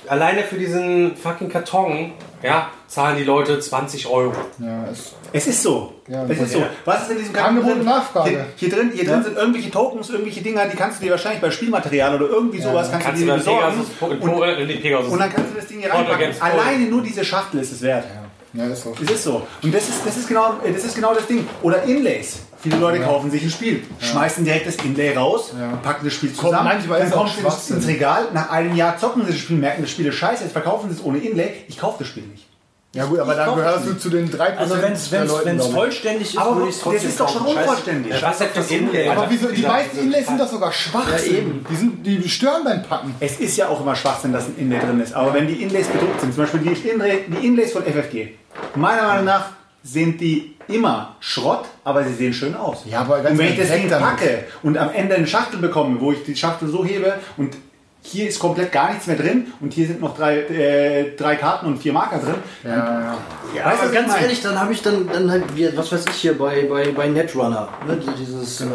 alleine 0.08 0.44
für 0.44 0.56
diesen 0.58 1.16
fucking 1.16 1.50
Karton, 1.50 2.14
ja, 2.44 2.70
zahlen 2.88 3.18
die 3.18 3.24
Leute 3.24 3.60
20 3.60 4.08
Euro. 4.08 4.34
Ja, 4.60 4.86
es, 4.92 5.14
Es 5.34 5.48
ist 5.48 5.62
so. 5.64 5.94
Ja, 6.08 6.24
es 6.28 6.40
ist 6.40 6.54
so. 6.54 6.64
Was 6.86 7.04
ist 7.04 7.12
in 7.12 7.18
diesem 7.20 7.36
Angebot 7.36 7.72
und 7.72 7.78
drin? 7.80 7.86
Nachfrage. 7.88 8.30
Hier, 8.30 8.46
hier 8.56 8.70
drin, 8.70 8.92
hier 8.94 9.06
drin 9.06 9.24
sind 9.24 9.38
irgendwelche 9.38 9.70
Tokens, 9.72 10.10
irgendwelche 10.10 10.42
Dinger, 10.42 10.66
die 10.68 10.78
kannst 10.78 11.00
du 11.00 11.06
dir 11.06 11.12
wahrscheinlich 11.12 11.42
bei 11.42 11.52
Spielmaterial 11.52 12.16
oder 12.16 12.32
irgendwie 12.34 12.62
sowas 12.62 12.90
kannst, 12.92 13.06
Kannst 13.08 13.22
du 13.22 13.26
dir 13.26 13.34
besorgen. 13.34 13.60
Pegasus, 13.62 13.88
Und, 14.00 14.12
äh, 14.22 14.96
und 15.14 15.20
dann 15.20 15.34
kannst 15.34 15.52
du 15.52 15.56
das 15.56 15.68
Ding 15.68 15.80
hier 15.80 15.92
reinpacken. 15.94 16.34
Alleine 16.40 16.86
nur 16.86 17.02
diese 17.02 17.24
Schachtel 17.26 17.60
ist 17.60 17.72
es 17.72 17.82
wert. 17.82 18.06
ja, 18.06 18.29
ist 18.54 18.84
so. 18.84 18.96
Es 19.02 19.12
ist 19.12 19.24
so. 19.24 19.48
Und 19.62 19.74
das 19.74 19.90
ist, 19.90 20.06
das 20.06 20.18
ist, 20.18 20.28
genau, 20.28 20.56
das 20.66 20.84
ist 20.84 20.96
genau 20.96 21.14
das 21.14 21.28
Ding. 21.28 21.48
Oder 21.62 21.84
Inlays. 21.84 22.40
Viele 22.62 22.78
Leute 22.78 23.00
kaufen 23.02 23.32
sich 23.32 23.42
ein 23.44 23.50
Spiel, 23.50 23.84
schmeißen 24.00 24.44
direkt 24.44 24.68
das 24.68 24.76
Inlay 24.84 25.16
raus, 25.16 25.54
packen 25.82 26.04
das 26.04 26.14
Spiel 26.14 26.34
zusammen, 26.34 26.66
manchmal 26.66 27.00
dann 27.00 27.08
ist 27.08 27.14
es 27.14 27.18
auch 27.18 27.42
kommt 27.42 27.58
es 27.58 27.70
ins, 27.70 27.88
Regal, 27.88 28.28
nach 28.34 28.50
einem 28.50 28.76
Jahr 28.76 28.98
zocken 28.98 29.22
sie 29.26 29.32
das 29.32 29.40
Spiel, 29.40 29.56
merken, 29.56 29.82
das 29.82 29.92
Spiel 29.92 30.08
ist 30.08 30.16
scheiße, 30.16 30.44
jetzt 30.44 30.52
verkaufen 30.52 30.90
sie 30.90 30.98
es 30.98 31.04
ohne 31.04 31.20
Inlay. 31.20 31.54
Ich 31.70 31.80
kaufe 31.80 32.00
das 32.00 32.10
Spiel 32.10 32.24
nicht. 32.24 32.50
Ja 32.96 33.06
gut, 33.06 33.20
aber 33.20 33.34
Ich 33.34 33.38
dann 33.38 33.56
gehörst 33.56 33.86
es 33.86 33.94
du 33.94 34.00
zu 34.00 34.10
den 34.10 34.32
3% 34.32 34.56
also 34.56 34.76
wenn 34.82 35.58
es 35.58 35.68
vollständig 35.68 36.30
ist, 36.30 36.38
Aber 36.40 36.56
würde 36.56 36.70
ich 36.70 36.76
es 36.76 36.82
das 36.82 36.84
trotzdem 36.84 37.10
ist 37.10 37.20
doch 37.20 37.30
schon 37.30 37.46
unvollständig. 37.46 38.22
was 38.22 38.38
denn 38.40 38.50
für 38.50 38.74
Inlay? 38.74 39.10
Aber 39.10 39.26
wieso, 39.30 39.48
die 39.50 39.62
meisten 39.62 40.00
Inlays 40.00 40.26
sind 40.26 40.40
doch 40.40 40.50
sogar 40.50 40.72
Schwachsinn. 40.72 41.34
Ja, 41.34 41.38
eben. 41.40 41.66
Die, 41.70 41.76
sind, 41.76 42.04
die 42.06 42.30
stören 42.30 42.64
beim 42.64 42.82
Packen. 42.82 43.14
Es 43.20 43.40
ist 43.40 43.56
ja 43.58 43.68
auch 43.68 43.80
immer 43.82 43.96
Schwachsinn, 43.96 44.34
dass 44.34 44.48
ein 44.48 44.56
Inlay 44.58 44.80
drin 44.80 45.00
ist. 45.02 45.14
Aber 45.14 45.36
wenn 45.36 45.48
die 45.48 45.62
Inlays 45.62 45.88
bedruckt 45.88 46.20
sind, 46.20 46.34
zum 46.34 46.44
Beispiel 46.44 46.62
die, 46.62 46.90
Inlay, 46.90 47.26
die 47.28 47.46
Inlays 47.46 47.74
von 47.74 47.84
FFG, 47.84 48.30
meiner 48.76 49.04
Meinung 49.04 49.26
nach 49.26 49.46
sind 49.84 50.20
die 50.22 50.56
immer 50.68 51.16
Schrott, 51.20 51.66
aber 51.84 52.04
sie 52.04 52.14
sehen 52.14 52.34
schön 52.34 52.56
aus. 52.56 52.84
Ja, 52.86 53.00
aber 53.02 53.20
ganz 53.22 53.32
und 53.32 53.38
wenn 53.40 53.54
ich 53.54 53.58
das 53.60 53.72
Ding 53.72 53.90
damit. 53.90 54.08
packe 54.08 54.44
und 54.62 54.78
am 54.78 54.92
Ende 54.94 55.16
eine 55.16 55.26
Schachtel 55.28 55.60
bekomme, 55.60 56.00
wo 56.00 56.12
ich 56.12 56.24
die 56.24 56.36
Schachtel 56.36 56.68
so 56.68 56.86
hebe 56.86 57.14
und 57.38 57.56
hier 58.02 58.30
ist 58.30 58.40
komplett 58.40 58.72
gar 58.72 58.90
nichts 58.92 59.08
mehr 59.08 59.18
drin 59.18 59.48
und 59.60 59.74
hier 59.74 59.88
sind 59.88 60.00
noch 60.00 60.16
drei, 60.16 60.38
äh, 60.40 61.16
drei 61.18 61.36
Karten 61.36 61.66
und 61.66 61.80
vier 61.82 61.92
Marker 61.94 62.20
drin. 62.20 62.36
Ja, 62.64 62.70
ja. 62.78 63.18
Ja, 63.56 63.66
Aber 63.66 63.90
ganz 63.92 64.14
ehrlich, 64.22 64.42
dann 64.42 64.60
habe 64.60 64.72
ich 64.72 64.82
dann, 64.82 65.10
dann 65.12 65.30
halt, 65.30 65.44
was 65.76 65.92
weiß 65.92 66.06
ich 66.10 66.16
hier 66.16 66.38
bei, 66.38 66.64
bei, 66.70 66.92
bei 66.92 67.08
Netrunner, 67.08 67.68
ne, 67.88 67.98
die- 67.98 68.24
dieses 68.24 68.62
äh, 68.62 68.66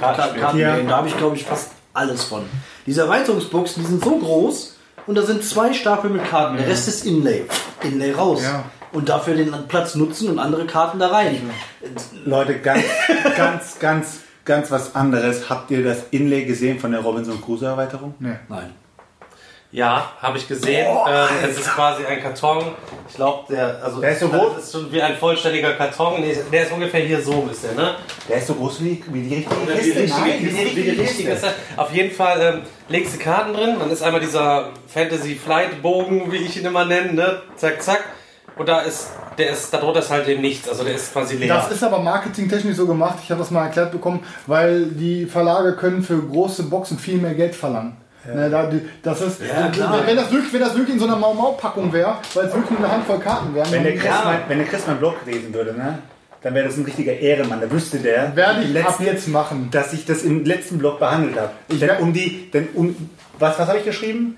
Kartenspiel. 0.00 0.40
Kartengame, 0.42 0.78
Ja. 0.82 0.88
da 0.88 0.96
habe 0.98 1.08
ich 1.08 1.16
glaube 1.16 1.36
ich 1.36 1.44
fast 1.44 1.70
alles 1.94 2.24
von. 2.24 2.42
Diese 2.86 3.02
Erweiterungsboxen, 3.02 3.82
die 3.82 3.88
sind 3.88 4.04
so 4.04 4.16
groß 4.18 4.76
und 5.06 5.14
da 5.16 5.22
sind 5.22 5.42
zwei 5.44 5.72
Stapel 5.72 6.10
mit 6.10 6.24
Karten, 6.28 6.56
der 6.56 6.68
Rest 6.68 6.86
ist 6.88 7.04
Inlay. 7.06 7.44
Inlay 7.82 8.12
raus. 8.12 8.42
Ja. 8.44 8.64
Und 8.92 9.08
dafür 9.08 9.34
den 9.34 9.54
Platz 9.68 9.94
nutzen 9.94 10.28
und 10.28 10.38
andere 10.38 10.66
Karten 10.66 10.98
da 10.98 11.08
rein. 11.08 11.50
Leute, 12.24 12.58
ganz, 12.58 12.84
ganz, 13.36 13.78
ganz, 13.78 14.20
ganz 14.44 14.70
was 14.70 14.94
anderes. 14.94 15.48
Habt 15.48 15.70
ihr 15.70 15.82
das 15.82 16.04
Inlay 16.10 16.44
gesehen 16.44 16.78
von 16.78 16.92
der 16.92 17.00
Robinson 17.00 17.40
Crusoe 17.40 17.66
Erweiterung? 17.68 18.14
Nee. 18.18 18.34
Nein. 18.48 18.74
Ja, 19.74 20.12
habe 20.20 20.36
ich 20.36 20.46
gesehen. 20.46 20.86
ähm, 21.08 21.28
es 21.48 21.58
ist 21.58 21.68
quasi 21.70 22.04
ein 22.04 22.20
Karton. 22.20 22.62
Ich 23.08 23.14
glaube, 23.14 23.50
der, 23.54 23.82
also 23.82 24.02
Der 24.02 24.10
ist 24.10 24.20
so 24.20 24.28
groß? 24.28 24.56
Das 24.56 24.64
ist 24.64 24.72
schon 24.72 24.92
wie 24.92 25.00
ein 25.00 25.16
vollständiger 25.16 25.72
Karton. 25.72 26.20
Nee, 26.20 26.36
der 26.52 26.64
ist 26.64 26.72
ungefähr 26.72 27.00
hier 27.00 27.22
so 27.22 27.48
ist 27.50 27.64
der, 27.64 27.72
ne? 27.72 27.94
Der 28.28 28.36
ist 28.36 28.48
so 28.48 28.54
groß 28.54 28.82
wie, 28.84 29.02
wie 29.10 29.22
die 29.22 29.34
richtige 29.36 29.56
Wie 29.62 29.72
die 29.72 29.78
Kiste. 29.78 30.00
richtige, 30.02 30.20
Nein, 30.20 30.38
wie 30.40 30.76
wie 30.76 30.82
die 30.82 31.00
richtige 31.00 31.30
Kiste. 31.30 31.46
ist. 31.46 31.54
Auf 31.78 31.90
jeden 31.94 32.14
Fall 32.14 32.42
ähm, 32.42 32.62
legst 32.90 33.14
du 33.14 33.18
Karten 33.18 33.54
drin, 33.54 33.76
dann 33.78 33.90
ist 33.90 34.02
einmal 34.02 34.20
dieser 34.20 34.68
Fantasy 34.88 35.36
Flight 35.36 35.80
Bogen, 35.80 36.30
wie 36.30 36.36
ich 36.36 36.58
ihn 36.58 36.66
immer 36.66 36.84
nenne, 36.84 37.14
ne? 37.14 37.40
Zack, 37.56 37.82
zack. 37.82 38.04
Und 38.56 38.68
da 38.68 38.80
ist, 38.80 39.08
der 39.38 39.50
ist, 39.50 39.72
darunter 39.72 40.00
ist 40.00 40.10
halt 40.10 40.28
eben 40.28 40.42
nichts, 40.42 40.68
also 40.68 40.84
der 40.84 40.94
ist 40.94 41.12
quasi 41.12 41.36
leer. 41.36 41.54
Das 41.54 41.70
ist 41.72 41.82
aber 41.82 41.98
marketingtechnisch 42.00 42.76
so 42.76 42.86
gemacht, 42.86 43.18
ich 43.22 43.30
habe 43.30 43.40
das 43.40 43.50
mal 43.50 43.64
erklärt 43.64 43.92
bekommen, 43.92 44.20
weil 44.46 44.84
die 44.86 45.24
Verlage 45.26 45.74
können 45.74 46.02
für 46.02 46.18
große 46.20 46.64
Boxen 46.64 46.98
viel 46.98 47.16
mehr 47.18 47.34
Geld 47.34 47.54
verlangen. 47.54 47.96
Ne, 48.24 48.48
da, 48.50 48.66
die- 48.66 48.82
das 49.02 49.20
ist, 49.20 49.40
Ja, 49.40 49.68
klar. 49.70 50.02
wenn, 50.06 50.14
das 50.16 50.30
wirklich, 50.30 50.52
wenn 50.52 50.60
das 50.60 50.76
wirklich 50.76 50.94
in 50.94 51.00
so 51.00 51.06
einer 51.06 51.16
Mau-Mau-Packung 51.16 51.92
wäre, 51.92 52.18
weil 52.34 52.44
es 52.46 52.54
wirklich 52.54 52.70
nur 52.78 52.78
eine 52.88 52.92
Handvoll 52.92 53.18
Karten 53.18 53.52
wären, 53.52 53.72
Wenn 53.72 53.82
der, 53.82 53.96
Chris 53.96 54.12
mein, 54.24 54.38
wenn 54.46 54.58
der 54.58 54.66
Chris 54.68 54.86
meinen 54.86 54.98
Blog 54.98 55.16
lesen 55.26 55.52
würde, 55.52 55.72
ne, 55.74 55.98
dann 56.40 56.54
wäre 56.54 56.66
das 56.68 56.76
ein 56.76 56.84
richtiger 56.84 57.14
Ehrenmann. 57.18 57.60
Da 57.60 57.68
wüsste 57.70 57.98
der, 57.98 58.36
werde 58.36 58.62
ich 58.62 58.68
letzten- 58.70 58.88
ab 58.92 59.00
jetzt 59.00 59.26
machen. 59.28 59.68
dass 59.72 59.92
ich 59.92 60.04
das 60.06 60.22
im 60.22 60.44
letzten 60.44 60.78
Blog 60.78 61.00
behandelt 61.00 61.36
habe. 61.36 61.50
Ich 61.68 61.80
Denn 61.80 61.90
um 61.98 62.12
die, 62.12 62.48
denn 62.52 62.68
um, 62.74 62.94
was, 63.40 63.58
was 63.58 63.66
habe 63.66 63.78
ich 63.78 63.84
geschrieben? 63.84 64.36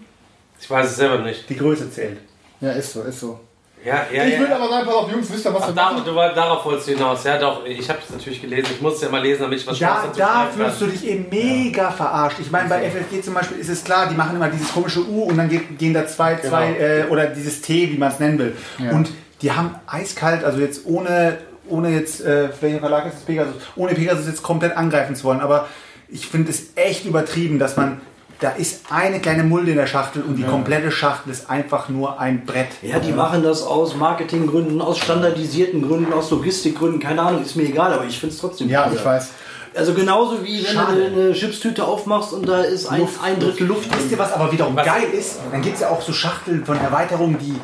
ich 0.58 0.70
weiß 0.70 0.86
es 0.86 0.96
selber 0.96 1.18
nicht. 1.18 1.46
Die 1.50 1.56
Größe 1.56 1.90
zählt. 1.90 2.18
Ja, 2.62 2.70
ist 2.72 2.90
so, 2.94 3.02
ist 3.02 3.20
so. 3.20 3.38
Ja, 3.84 4.06
ja, 4.10 4.24
ich 4.24 4.32
ja. 4.32 4.38
würde 4.38 4.56
aber 4.56 4.68
sagen, 4.68 4.86
pass 4.86 4.94
auf, 4.94 5.12
Jungs, 5.12 5.30
wisst 5.30 5.44
ihr, 5.44 5.52
was 5.52 5.62
Ach, 5.62 5.68
wir 5.68 5.74
da, 5.74 5.92
machen? 5.92 6.04
du, 6.06 6.14
darauf 6.14 6.64
wolltest 6.64 6.88
du 6.88 6.92
hinaus. 6.92 7.22
Ja, 7.24 7.36
doch, 7.36 7.66
ich 7.66 7.88
habe 7.90 7.98
es 8.02 8.10
natürlich 8.10 8.40
gelesen. 8.40 8.68
Ich 8.74 8.80
muss 8.80 8.94
es 8.94 9.02
ja 9.02 9.10
mal 9.10 9.20
lesen, 9.20 9.42
damit 9.42 9.60
ich 9.60 9.66
was 9.66 9.78
dazu 9.78 10.18
da 10.18 10.48
fühlst 10.54 10.80
du 10.80 10.86
dich 10.86 11.06
eben 11.06 11.26
mega 11.30 11.90
verarscht. 11.90 12.38
Ich 12.40 12.50
meine, 12.50 12.68
bei 12.68 12.88
FFG 12.90 13.22
zum 13.22 13.34
Beispiel 13.34 13.58
ist 13.58 13.68
es 13.68 13.84
klar, 13.84 14.08
die 14.08 14.14
machen 14.14 14.36
immer 14.36 14.48
dieses 14.48 14.72
komische 14.72 15.00
U 15.06 15.24
und 15.24 15.36
dann 15.36 15.50
geht, 15.50 15.78
gehen 15.78 15.92
da 15.92 16.06
zwei, 16.06 16.36
zwei 16.36 16.76
äh, 16.76 17.04
oder 17.10 17.26
dieses 17.26 17.60
T, 17.60 17.90
wie 17.90 17.98
man 17.98 18.10
es 18.10 18.18
nennen 18.20 18.38
will. 18.38 18.56
Und 18.90 19.10
die 19.42 19.52
haben 19.52 19.74
eiskalt, 19.86 20.44
also 20.44 20.58
jetzt 20.58 20.86
ohne, 20.86 21.36
ohne 21.68 21.90
jetzt, 21.90 22.24
äh, 22.24 22.48
welcher 22.62 22.78
Verlag 22.78 23.06
ist 23.06 23.16
das 23.16 23.22
Pegasus? 23.24 23.54
Ohne 23.76 23.94
Pegasus 23.94 24.26
jetzt 24.26 24.42
komplett 24.42 24.74
angreifen 24.74 25.14
zu 25.14 25.24
wollen. 25.24 25.40
Aber 25.40 25.68
ich 26.08 26.26
finde 26.26 26.50
es 26.50 26.68
echt 26.76 27.04
übertrieben, 27.04 27.58
dass 27.58 27.76
man, 27.76 28.00
da 28.40 28.50
ist 28.50 28.82
eine 28.90 29.20
kleine 29.20 29.44
Mulde 29.44 29.70
in 29.70 29.76
der 29.76 29.86
Schachtel 29.86 30.22
und 30.22 30.36
die 30.36 30.42
komplette 30.42 30.90
Schachtel 30.90 31.30
ist 31.30 31.48
einfach 31.48 31.88
nur 31.88 32.18
ein 32.20 32.44
Brett. 32.44 32.68
Ja, 32.82 32.98
die 32.98 33.12
machen 33.12 33.42
das 33.42 33.62
aus 33.62 33.94
Marketinggründen, 33.96 34.80
aus 34.82 34.98
standardisierten 34.98 35.86
Gründen, 35.86 36.12
aus 36.12 36.30
Logistikgründen, 36.30 37.00
keine 37.00 37.22
Ahnung, 37.22 37.42
ist 37.42 37.56
mir 37.56 37.62
egal, 37.64 37.92
aber 37.92 38.04
ich 38.06 38.18
finde 38.18 38.34
es 38.34 38.40
trotzdem 38.40 38.68
Ja, 38.68 38.86
cool. 38.88 38.96
ich 38.98 39.04
weiß. 39.04 39.30
Also 39.76 39.92
genauso 39.94 40.44
wie 40.44 40.64
wenn 40.64 40.72
Schade. 40.74 41.10
du 41.10 41.20
eine 41.22 41.32
Chipstüte 41.32 41.84
aufmachst 41.84 42.32
und 42.32 42.48
da 42.48 42.60
ist 42.60 42.86
ein, 42.86 43.08
ein 43.22 43.40
Drittel 43.40 43.66
Luft 43.66 43.88
Wisst 43.96 44.10
ihr, 44.12 44.18
was 44.18 44.32
aber 44.32 44.52
wiederum 44.52 44.76
Was? 44.76 44.86
geil 44.86 45.08
ist? 45.12 45.38
Dann 45.50 45.62
gibt 45.62 45.74
es 45.76 45.80
ja 45.80 45.88
auch 45.88 46.00
so 46.00 46.12
Schachteln 46.12 46.64
von 46.64 46.76
Erweiterungen, 46.78 47.38
die 47.40 47.54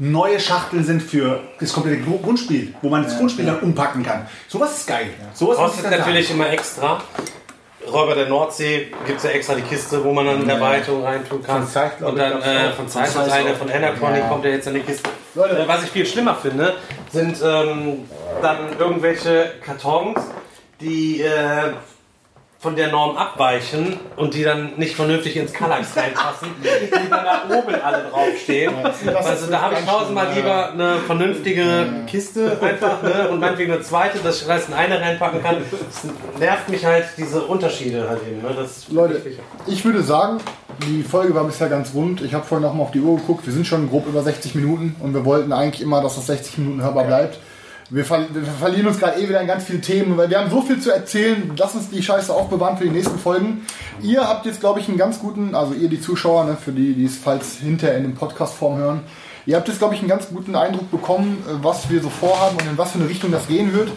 neue 0.00 0.38
Schachteln 0.38 0.84
sind 0.84 1.02
für 1.02 1.40
das 1.58 1.72
komplette 1.72 2.00
Gru- 2.02 2.18
Grundspiel, 2.18 2.74
wo 2.82 2.88
man 2.88 3.02
das 3.02 3.18
Grundspiel 3.18 3.44
dann 3.46 3.58
umpacken 3.58 4.04
kann. 4.04 4.26
Sowas 4.46 4.76
ist 4.78 4.86
geil. 4.86 5.08
Sowas 5.34 5.58
muss 5.58 5.70
ich 5.74 5.82
Kostet 5.82 5.98
natürlich 5.98 6.30
immer 6.30 6.48
extra. 6.50 7.00
Räuber 7.92 8.14
der 8.14 8.28
Nordsee 8.28 8.88
gibt 9.06 9.18
es 9.18 9.24
ja 9.24 9.30
extra 9.30 9.54
die 9.54 9.62
Kiste, 9.62 10.02
wo 10.04 10.12
man 10.12 10.26
dann 10.26 10.42
eine 10.42 10.52
Erweiterung 10.52 11.04
reintun 11.04 11.42
kann. 11.42 11.66
Von 11.66 11.82
glaub 11.98 12.12
und 12.12 12.18
dann 12.18 12.42
äh, 12.42 12.72
von 12.72 12.88
Zeiss 12.88 13.12
Von 13.12 13.22
und 13.22 13.30
Zeiss 13.30 13.40
eine 13.40 13.52
auch. 13.52 13.56
von 13.56 13.70
Anachronic 13.70 14.28
kommt 14.28 14.44
ja 14.44 14.50
jetzt 14.50 14.66
in 14.66 14.74
die 14.74 14.80
Kiste. 14.80 15.08
Leute. 15.34 15.58
Äh, 15.58 15.68
was 15.68 15.84
ich 15.84 15.90
viel 15.90 16.06
schlimmer 16.06 16.34
finde, 16.34 16.74
sind 17.12 17.38
ähm, 17.42 18.08
dann 18.42 18.78
irgendwelche 18.78 19.52
Kartons, 19.64 20.20
die 20.80 21.22
äh, 21.22 21.72
von 22.60 22.74
der 22.74 22.90
Norm 22.90 23.16
abweichen 23.16 24.00
und 24.16 24.34
die 24.34 24.42
dann 24.42 24.72
nicht 24.76 24.96
vernünftig 24.96 25.36
ins 25.36 25.52
Kallax 25.52 25.88
reinpassen, 25.96 26.48
die 26.60 27.08
dann 27.08 27.24
da 27.24 27.42
oben 27.56 27.74
alle 27.82 28.08
draufstehen. 28.10 28.74
also 28.84 29.46
da 29.48 29.60
habe 29.60 29.74
ich 29.74 29.86
tausendmal 29.86 30.34
lieber 30.34 30.72
eine 30.72 30.98
vernünftige 30.98 31.86
Kiste 32.08 32.58
einfach 32.60 33.00
ne? 33.02 33.28
und 33.30 33.38
meinetwegen 33.38 33.72
eine 33.72 33.82
zweite, 33.82 34.18
dass 34.18 34.42
ich 34.42 34.50
alles 34.50 34.66
in 34.66 34.74
eine 34.74 35.00
reinpacken 35.00 35.40
kann. 35.40 35.58
Das 35.70 36.40
nervt 36.40 36.68
mich 36.68 36.84
halt, 36.84 37.04
diese 37.16 37.42
Unterschiede 37.42 38.08
halt 38.08 38.22
eben. 38.28 38.42
Ne? 38.42 38.52
Das 38.56 38.88
Leute, 38.88 39.22
ich 39.68 39.84
würde 39.84 40.02
sagen, 40.02 40.38
die 40.84 41.04
Folge 41.04 41.36
war 41.36 41.44
bisher 41.44 41.68
ganz 41.68 41.94
rund. 41.94 42.22
Ich 42.22 42.34
habe 42.34 42.44
vorhin 42.44 42.66
noch 42.66 42.74
mal 42.74 42.82
auf 42.82 42.90
die 42.90 43.00
Uhr 43.00 43.18
geguckt. 43.18 43.46
Wir 43.46 43.52
sind 43.52 43.68
schon 43.68 43.88
grob 43.88 44.08
über 44.08 44.22
60 44.22 44.56
Minuten 44.56 44.96
und 44.98 45.14
wir 45.14 45.24
wollten 45.24 45.52
eigentlich 45.52 45.82
immer, 45.82 46.02
dass 46.02 46.16
das 46.16 46.26
60 46.26 46.58
Minuten 46.58 46.82
hörbar 46.82 47.04
bleibt. 47.04 47.38
Wir, 47.90 48.04
ver 48.04 48.26
wir 48.32 48.42
verlieren 48.42 48.86
uns 48.86 48.98
gerade 48.98 49.20
eh 49.20 49.28
wieder 49.28 49.40
in 49.40 49.46
ganz 49.46 49.64
viele 49.64 49.80
Themen, 49.80 50.16
weil 50.18 50.28
wir 50.28 50.38
haben 50.38 50.50
so 50.50 50.60
viel 50.60 50.78
zu 50.78 50.90
erzählen. 50.90 51.50
Lass 51.56 51.74
uns 51.74 51.88
die 51.88 52.02
Scheiße 52.02 52.32
aufbewahren 52.32 52.76
für 52.76 52.84
die 52.84 52.90
nächsten 52.90 53.18
Folgen. 53.18 53.62
Ihr 54.02 54.28
habt 54.28 54.44
jetzt, 54.44 54.60
glaube 54.60 54.80
ich, 54.80 54.88
einen 54.88 54.98
ganz 54.98 55.20
guten, 55.20 55.54
also 55.54 55.72
ihr 55.72 55.88
die 55.88 56.00
Zuschauer, 56.00 56.44
ne, 56.44 56.56
für 56.62 56.72
die, 56.72 56.92
die 56.92 57.06
es 57.06 57.16
falls 57.16 57.56
hinterher 57.56 57.96
in 57.96 58.02
dem 58.02 58.14
Podcast-Form 58.14 58.76
hören, 58.76 59.00
Ihr 59.48 59.56
habt 59.56 59.66
jetzt, 59.66 59.78
glaube 59.78 59.94
ich, 59.94 60.00
einen 60.00 60.10
ganz 60.10 60.28
guten 60.28 60.54
Eindruck 60.54 60.90
bekommen, 60.90 61.42
äh, 61.48 61.64
was 61.64 61.88
wir 61.88 62.02
so 62.02 62.10
vorhaben 62.10 62.58
und 62.60 62.68
in 62.68 62.76
was 62.76 62.90
für 62.90 62.98
eine 62.98 63.08
Richtung 63.08 63.32
das 63.32 63.48
gehen 63.48 63.72
wird. 63.72 63.88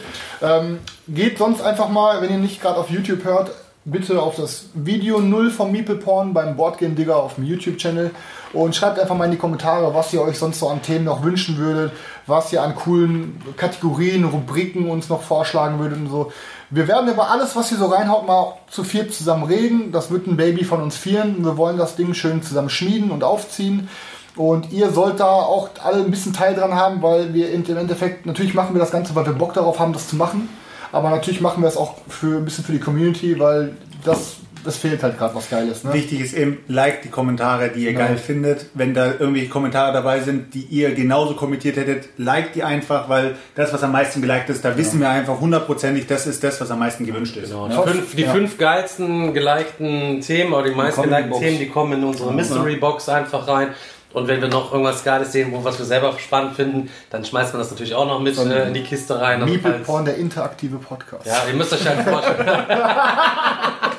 Ähm, 0.41 0.79
geht 1.09 1.39
sonst 1.39 1.61
einfach 1.61 1.89
mal, 1.89 2.21
wenn 2.21 2.31
ihr 2.31 2.37
nicht 2.37 2.61
gerade 2.61 2.77
auf 2.77 2.89
YouTube 2.89 3.25
hört, 3.25 3.51
bitte 3.83 4.21
auf 4.21 4.37
das 4.37 4.67
Video 4.73 5.19
0 5.19 5.51
vom 5.51 5.73
Meeple 5.73 5.95
Porn 5.95 6.33
beim 6.33 6.55
Boardgame 6.55 6.95
Digger 6.95 7.17
auf 7.17 7.35
dem 7.35 7.43
YouTube-Channel 7.43 8.11
und 8.54 8.76
schreibt 8.76 8.99
einfach 8.99 9.16
mal 9.16 9.26
in 9.26 9.32
die 9.32 9.38
Kommentare, 9.38 9.93
was 9.93 10.14
ihr 10.14 10.22
euch 10.22 10.38
sonst 10.38 10.60
so 10.60 10.70
an 10.70 10.82
Themen 10.82 11.06
noch 11.06 11.24
wünschen 11.24 11.58
würdet, 11.58 11.93
was 12.28 12.52
ihr 12.52 12.62
an 12.62 12.76
coolen 12.76 13.41
Kategorien, 13.58 14.26
Rubriken 14.26 14.89
uns 14.89 15.10
noch 15.10 15.22
vorschlagen 15.22 15.80
würdet 15.80 15.99
und 15.99 16.10
so. 16.10 16.32
Wir 16.70 16.88
werden 16.88 17.12
über 17.12 17.30
alles, 17.30 17.56
was 17.56 17.72
ihr 17.72 17.78
so 17.78 17.88
reinhaut, 17.88 18.26
mal 18.26 18.54
zu 18.70 18.84
viert 18.84 19.14
zusammen 19.14 19.43
reden. 19.43 19.91
Das 19.91 20.10
wird 20.10 20.28
ein 20.28 20.38
Baby 20.38 20.64
von 20.64 20.82
uns 20.82 20.95
vieren. 20.95 21.43
Wir 21.43 21.58
wollen 21.58 21.78
das 21.78 21.97
Ding 21.97 22.14
schön 22.14 22.41
zusammen 22.43 22.70
schmieden 22.70 23.12
und 23.12 23.24
aufziehen. 23.24 23.89
Und 24.38 24.72
ihr 24.72 24.89
sollt 24.91 25.20
da 25.20 25.26
auch 25.26 25.70
alle 25.84 26.04
ein 26.04 26.12
bisschen 26.12 26.32
Teil 26.32 26.56
dran 26.56 26.74
haben, 26.74 27.02
weil 27.02 27.34
wir 27.34 27.52
im 27.52 27.66
Endeffekt, 27.76 28.26
natürlich 28.26 28.54
machen 28.54 28.74
wir 28.74 28.80
das 28.80 28.91
Ganze, 28.91 29.14
weil 29.16 29.26
wir 29.26 29.34
Bock 29.34 29.54
darauf 29.54 29.80
haben, 29.80 29.91
das 29.91 30.08
zu 30.08 30.16
machen. 30.16 30.47
Aber 30.93 31.10
natürlich 31.10 31.41
machen 31.41 31.62
wir 31.62 31.68
es 31.68 31.78
auch 31.78 31.95
für 32.08 32.38
ein 32.38 32.45
bisschen 32.45 32.64
für 32.64 32.72
die 32.72 32.80
Community, 32.80 33.38
weil 33.39 33.76
das, 34.04 34.38
das 34.64 34.78
fehlt 34.78 35.01
halt 35.03 35.18
gerade 35.18 35.36
was 35.36 35.49
Geiles. 35.49 35.84
Ne? 35.84 35.93
Wichtig 35.93 36.22
ist 36.22 36.34
eben, 36.34 36.59
liked 36.68 37.05
die 37.05 37.09
Kommentare, 37.09 37.70
die 37.70 37.86
ihr 37.86 37.93
Genau. 37.93 38.05
geil 38.07 38.18
findet. 38.18 38.66
Wenn 38.74 38.93
da 38.93 39.07
irgendwelche 39.12 39.49
Kommentare 39.49 39.93
dabei 39.93 40.20
sind, 40.22 40.53
die 40.53 40.62
ihr 40.62 40.93
genauso 40.93 41.36
kommentiert 41.36 41.78
hättet, 41.78 42.09
liked 42.18 42.55
die 42.55 42.64
einfach, 42.64 43.09
weil 43.09 43.36
das, 43.55 43.74
was 43.74 43.84
am 43.84 43.91
meisten 43.91 44.22
geliked 44.22 44.49
ist, 44.49 44.64
da 44.66 44.78
wissen 44.78 44.99
wir 44.99 45.09
einfach 45.09 45.39
hundertprozentig, 45.39 46.07
das 46.07 46.28
ist 46.28 46.43
das, 46.43 46.59
was 46.62 46.70
am 46.72 46.80
meisten 46.80 47.05
gewünscht 47.05 47.38
ist. 47.38 47.51
Genau. 47.51 47.68
Die, 47.68 47.91
fünf, 47.91 48.16
die 48.16 48.22
Ja. 48.24 48.32
fünf 48.34 48.57
geilsten 48.57 49.34
gelikten 49.34 50.22
Themen 50.22 50.53
oder 50.53 50.70
die 50.70 50.76
meisten 50.76 51.03
gelikten. 51.03 51.39
Themen, 51.39 51.59
die 51.59 51.68
kommen 51.70 51.93
in 51.93 52.03
unsere 52.03 52.34
Mystery 52.34 52.76
Box 52.78 53.09
einfach 53.09 53.47
rein. 53.47 53.70
Und 54.14 54.28
wenn 54.28 54.41
wir 54.41 54.49
noch 54.49 54.74
irgendwas 54.74 55.05
Geiles 55.05 55.32
sehen, 55.32 55.53
wo 55.53 55.64
was 55.64 55.80
wir 55.80 55.86
selber 55.86 56.14
spannend 56.20 56.57
finden, 56.57 56.89
dann 57.12 57.24
schmeißt 57.24 57.53
man 57.53 57.62
das 57.62 57.72
natürlich 57.72 57.95
auch 57.95 58.05
noch 58.05 58.20
mit 58.20 58.38
äh, 58.38 58.68
in 58.68 58.74
die 58.74 58.84
Kiste 58.84 59.18
rein. 59.22 59.41
Also 59.41 59.53
Meeple 59.53 59.72
Porn, 59.86 60.03
der 60.03 60.16
interaktive 60.18 60.80
Podcast. 60.80 61.26
Ja, 61.26 61.43
ihr 61.49 61.53
müsst 61.53 61.72
euch 61.72 61.88
halt 61.88 62.01
vorstellen. 62.01 62.45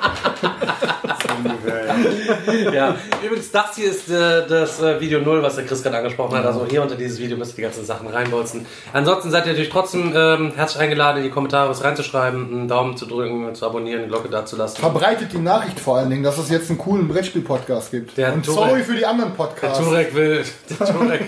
ja. 2.72 2.96
Übrigens, 3.24 3.50
das 3.50 3.76
hier 3.76 3.90
ist 3.90 4.08
äh, 4.10 4.46
das 4.46 4.80
äh, 4.80 5.00
Video 5.00 5.20
0, 5.20 5.42
was 5.42 5.56
der 5.56 5.64
Chris 5.64 5.82
gerade 5.82 5.98
angesprochen 5.98 6.36
hat. 6.36 6.44
Also 6.44 6.66
hier 6.68 6.82
unter 6.82 6.94
dieses 6.94 7.18
Video 7.18 7.36
müsst 7.36 7.52
ihr 7.52 7.56
die 7.56 7.62
ganzen 7.62 7.84
Sachen 7.84 8.08
reinbolzen. 8.08 8.66
Ansonsten 8.92 9.30
seid 9.30 9.44
ihr 9.46 9.52
natürlich 9.52 9.70
trotzdem 9.70 10.12
ähm, 10.14 10.52
herzlich 10.56 10.82
eingeladen, 10.82 11.18
in 11.18 11.24
die 11.24 11.30
Kommentare 11.30 11.68
was 11.70 11.82
reinzuschreiben, 11.84 12.48
einen 12.52 12.68
Daumen 12.68 12.96
zu 12.96 13.06
drücken, 13.06 13.54
zu 13.54 13.66
abonnieren, 13.66 14.02
die 14.02 14.08
Glocke 14.08 14.28
dazulassen. 14.28 14.78
Verbreitet 14.80 15.32
die 15.32 15.38
Nachricht 15.38 15.80
vor 15.80 15.98
allen 15.98 16.10
Dingen, 16.10 16.22
dass 16.22 16.38
es 16.38 16.50
jetzt 16.50 16.68
einen 16.70 16.78
coolen 16.78 17.08
Brettspiel-Podcast 17.08 17.90
gibt. 17.90 18.16
Der 18.16 18.32
und 18.34 18.46
Turek- 18.46 18.54
sorry 18.54 18.82
für 18.82 18.94
die 18.94 19.06
anderen 19.06 19.32
Der 19.32 19.36
Podcasts. 19.44 19.78
Turek 19.78 20.14
will, 20.14 20.44
der 20.80 20.86
Turek, 20.86 21.22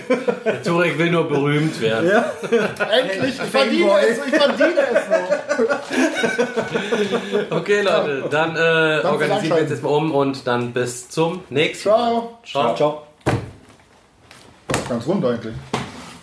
der 0.45 0.63
Turek 0.63 0.97
will 0.97 1.11
nur 1.11 1.27
berühmt 1.27 1.79
werden. 1.81 2.09
Endlich, 3.01 3.35
ich 3.35 3.41
verdiene 3.49 3.91
es, 4.07 4.17
ich 4.25 4.35
verdiene 4.35 4.79
es 4.93 5.09
noch. 5.09 5.29
Okay, 7.57 7.81
Leute, 7.81 8.23
dann, 8.29 8.55
äh, 8.55 9.01
Dann 9.01 9.05
organisieren 9.11 9.55
wir 9.55 9.61
uns 9.61 9.69
jetzt 9.71 9.83
mal 9.83 9.89
um 9.89 10.13
und 10.13 10.45
dann 10.47 10.71
bis 10.73 10.84
zum 10.87 11.41
nächsten 11.49 11.89
Mal. 11.89 12.21
Ciao. 12.43 12.75
Ciao. 12.75 12.75
Ciao. 12.75 13.01
Ganz 14.89 15.07
rund 15.07 15.25
eigentlich. 15.25 15.53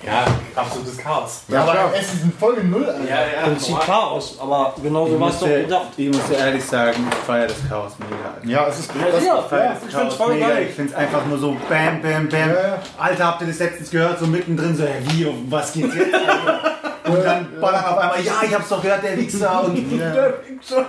Ja, 0.04 0.24
absolutes 0.56 0.98
Chaos. 0.98 1.42
Ja, 1.46 1.62
aber 1.62 1.92
es 1.94 2.12
ist 2.12 2.24
in 2.24 2.32
Folge 2.32 2.64
0. 2.64 2.84
Alter. 2.84 3.04
Ja, 3.08 3.20
ja. 3.20 3.42
Prinzip 3.44 3.78
Chaos, 3.80 4.36
aber 4.40 4.74
genauso 4.82 5.20
war 5.20 5.28
es 5.30 5.38
doch 5.38 5.46
gedacht. 5.46 5.86
ich 5.96 6.08
muss 6.08 6.26
dir 6.28 6.38
ehrlich 6.38 6.64
sagen, 6.64 7.06
ich 7.08 7.18
feiere 7.18 7.46
das 7.46 7.68
Chaos 7.68 7.92
mega. 8.00 8.52
Ja, 8.52 8.66
es 8.66 8.80
ist. 8.80 8.90
Das, 8.90 9.24
Ja, 9.24 9.38
Ich 9.38 9.44
feiere 9.46 9.64
ja, 9.64 9.74
das 9.74 9.82
ich 9.88 9.94
Chaos 9.94 10.14
voll 10.16 10.34
mega. 10.34 10.48
geil. 10.48 10.66
Ich 10.68 10.74
finde 10.74 10.90
es 10.92 10.98
einfach 10.98 11.24
nur 11.26 11.38
so 11.38 11.56
bam, 11.68 12.02
bam, 12.02 12.28
bam. 12.28 12.50
ja. 12.50 12.78
Alter, 12.98 13.26
habt 13.26 13.42
ihr 13.42 13.46
das 13.46 13.60
letztens 13.60 13.90
gehört? 13.90 14.18
So 14.18 14.26
mittendrin 14.26 14.76
so, 14.76 14.82
hey, 14.84 15.02
wie, 15.10 15.24
um 15.26 15.46
was 15.48 15.72
geht's 15.72 15.94
jetzt? 15.94 16.08
Und 17.04 17.24
dann 17.24 17.60
ballern 17.60 17.84
auf 17.84 17.98
einmal, 17.98 18.20
ja, 18.22 18.32
ich 18.44 18.54
hab's 18.54 18.68
doch 18.68 18.80
gehört, 18.80 19.02
der 19.02 19.16
Wichser 19.16 19.64
und 19.64 19.74
der 19.98 20.34
Wichser. 20.48 20.86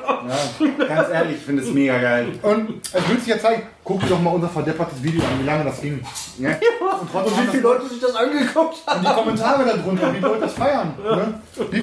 Ganz 0.87 1.09
ehrlich, 1.09 1.37
ich 1.37 1.43
finde 1.43 1.63
es 1.63 1.69
mega 1.69 1.97
geil. 1.97 2.27
Und 2.41 2.81
es 2.93 3.09
wird 3.09 3.19
sich 3.19 3.27
ja 3.29 3.39
zeigen, 3.39 3.63
guck 3.83 4.01
dir 4.01 4.07
doch 4.07 4.21
mal 4.21 4.31
unser 4.31 4.49
verdeppertes 4.49 5.01
Video 5.01 5.23
an, 5.23 5.39
wie 5.41 5.45
lange 5.45 5.63
das 5.65 5.81
ging. 5.81 6.05
Ja. 6.37 6.49
Und 6.49 7.11
trotzdem 7.11 7.33
Und 7.33 7.43
wie 7.43 7.51
viele 7.51 7.63
Leute 7.63 7.89
sich 7.89 7.99
das 7.99 8.15
angeguckt 8.15 8.77
haben. 8.85 8.99
Und 8.99 9.07
die 9.07 9.13
Kommentare 9.13 9.65
darunter, 9.65 10.13
wie 10.13 10.17
ihr 10.17 10.39
das 10.39 10.53
feiern? 10.53 10.93
Ne? 11.03 11.41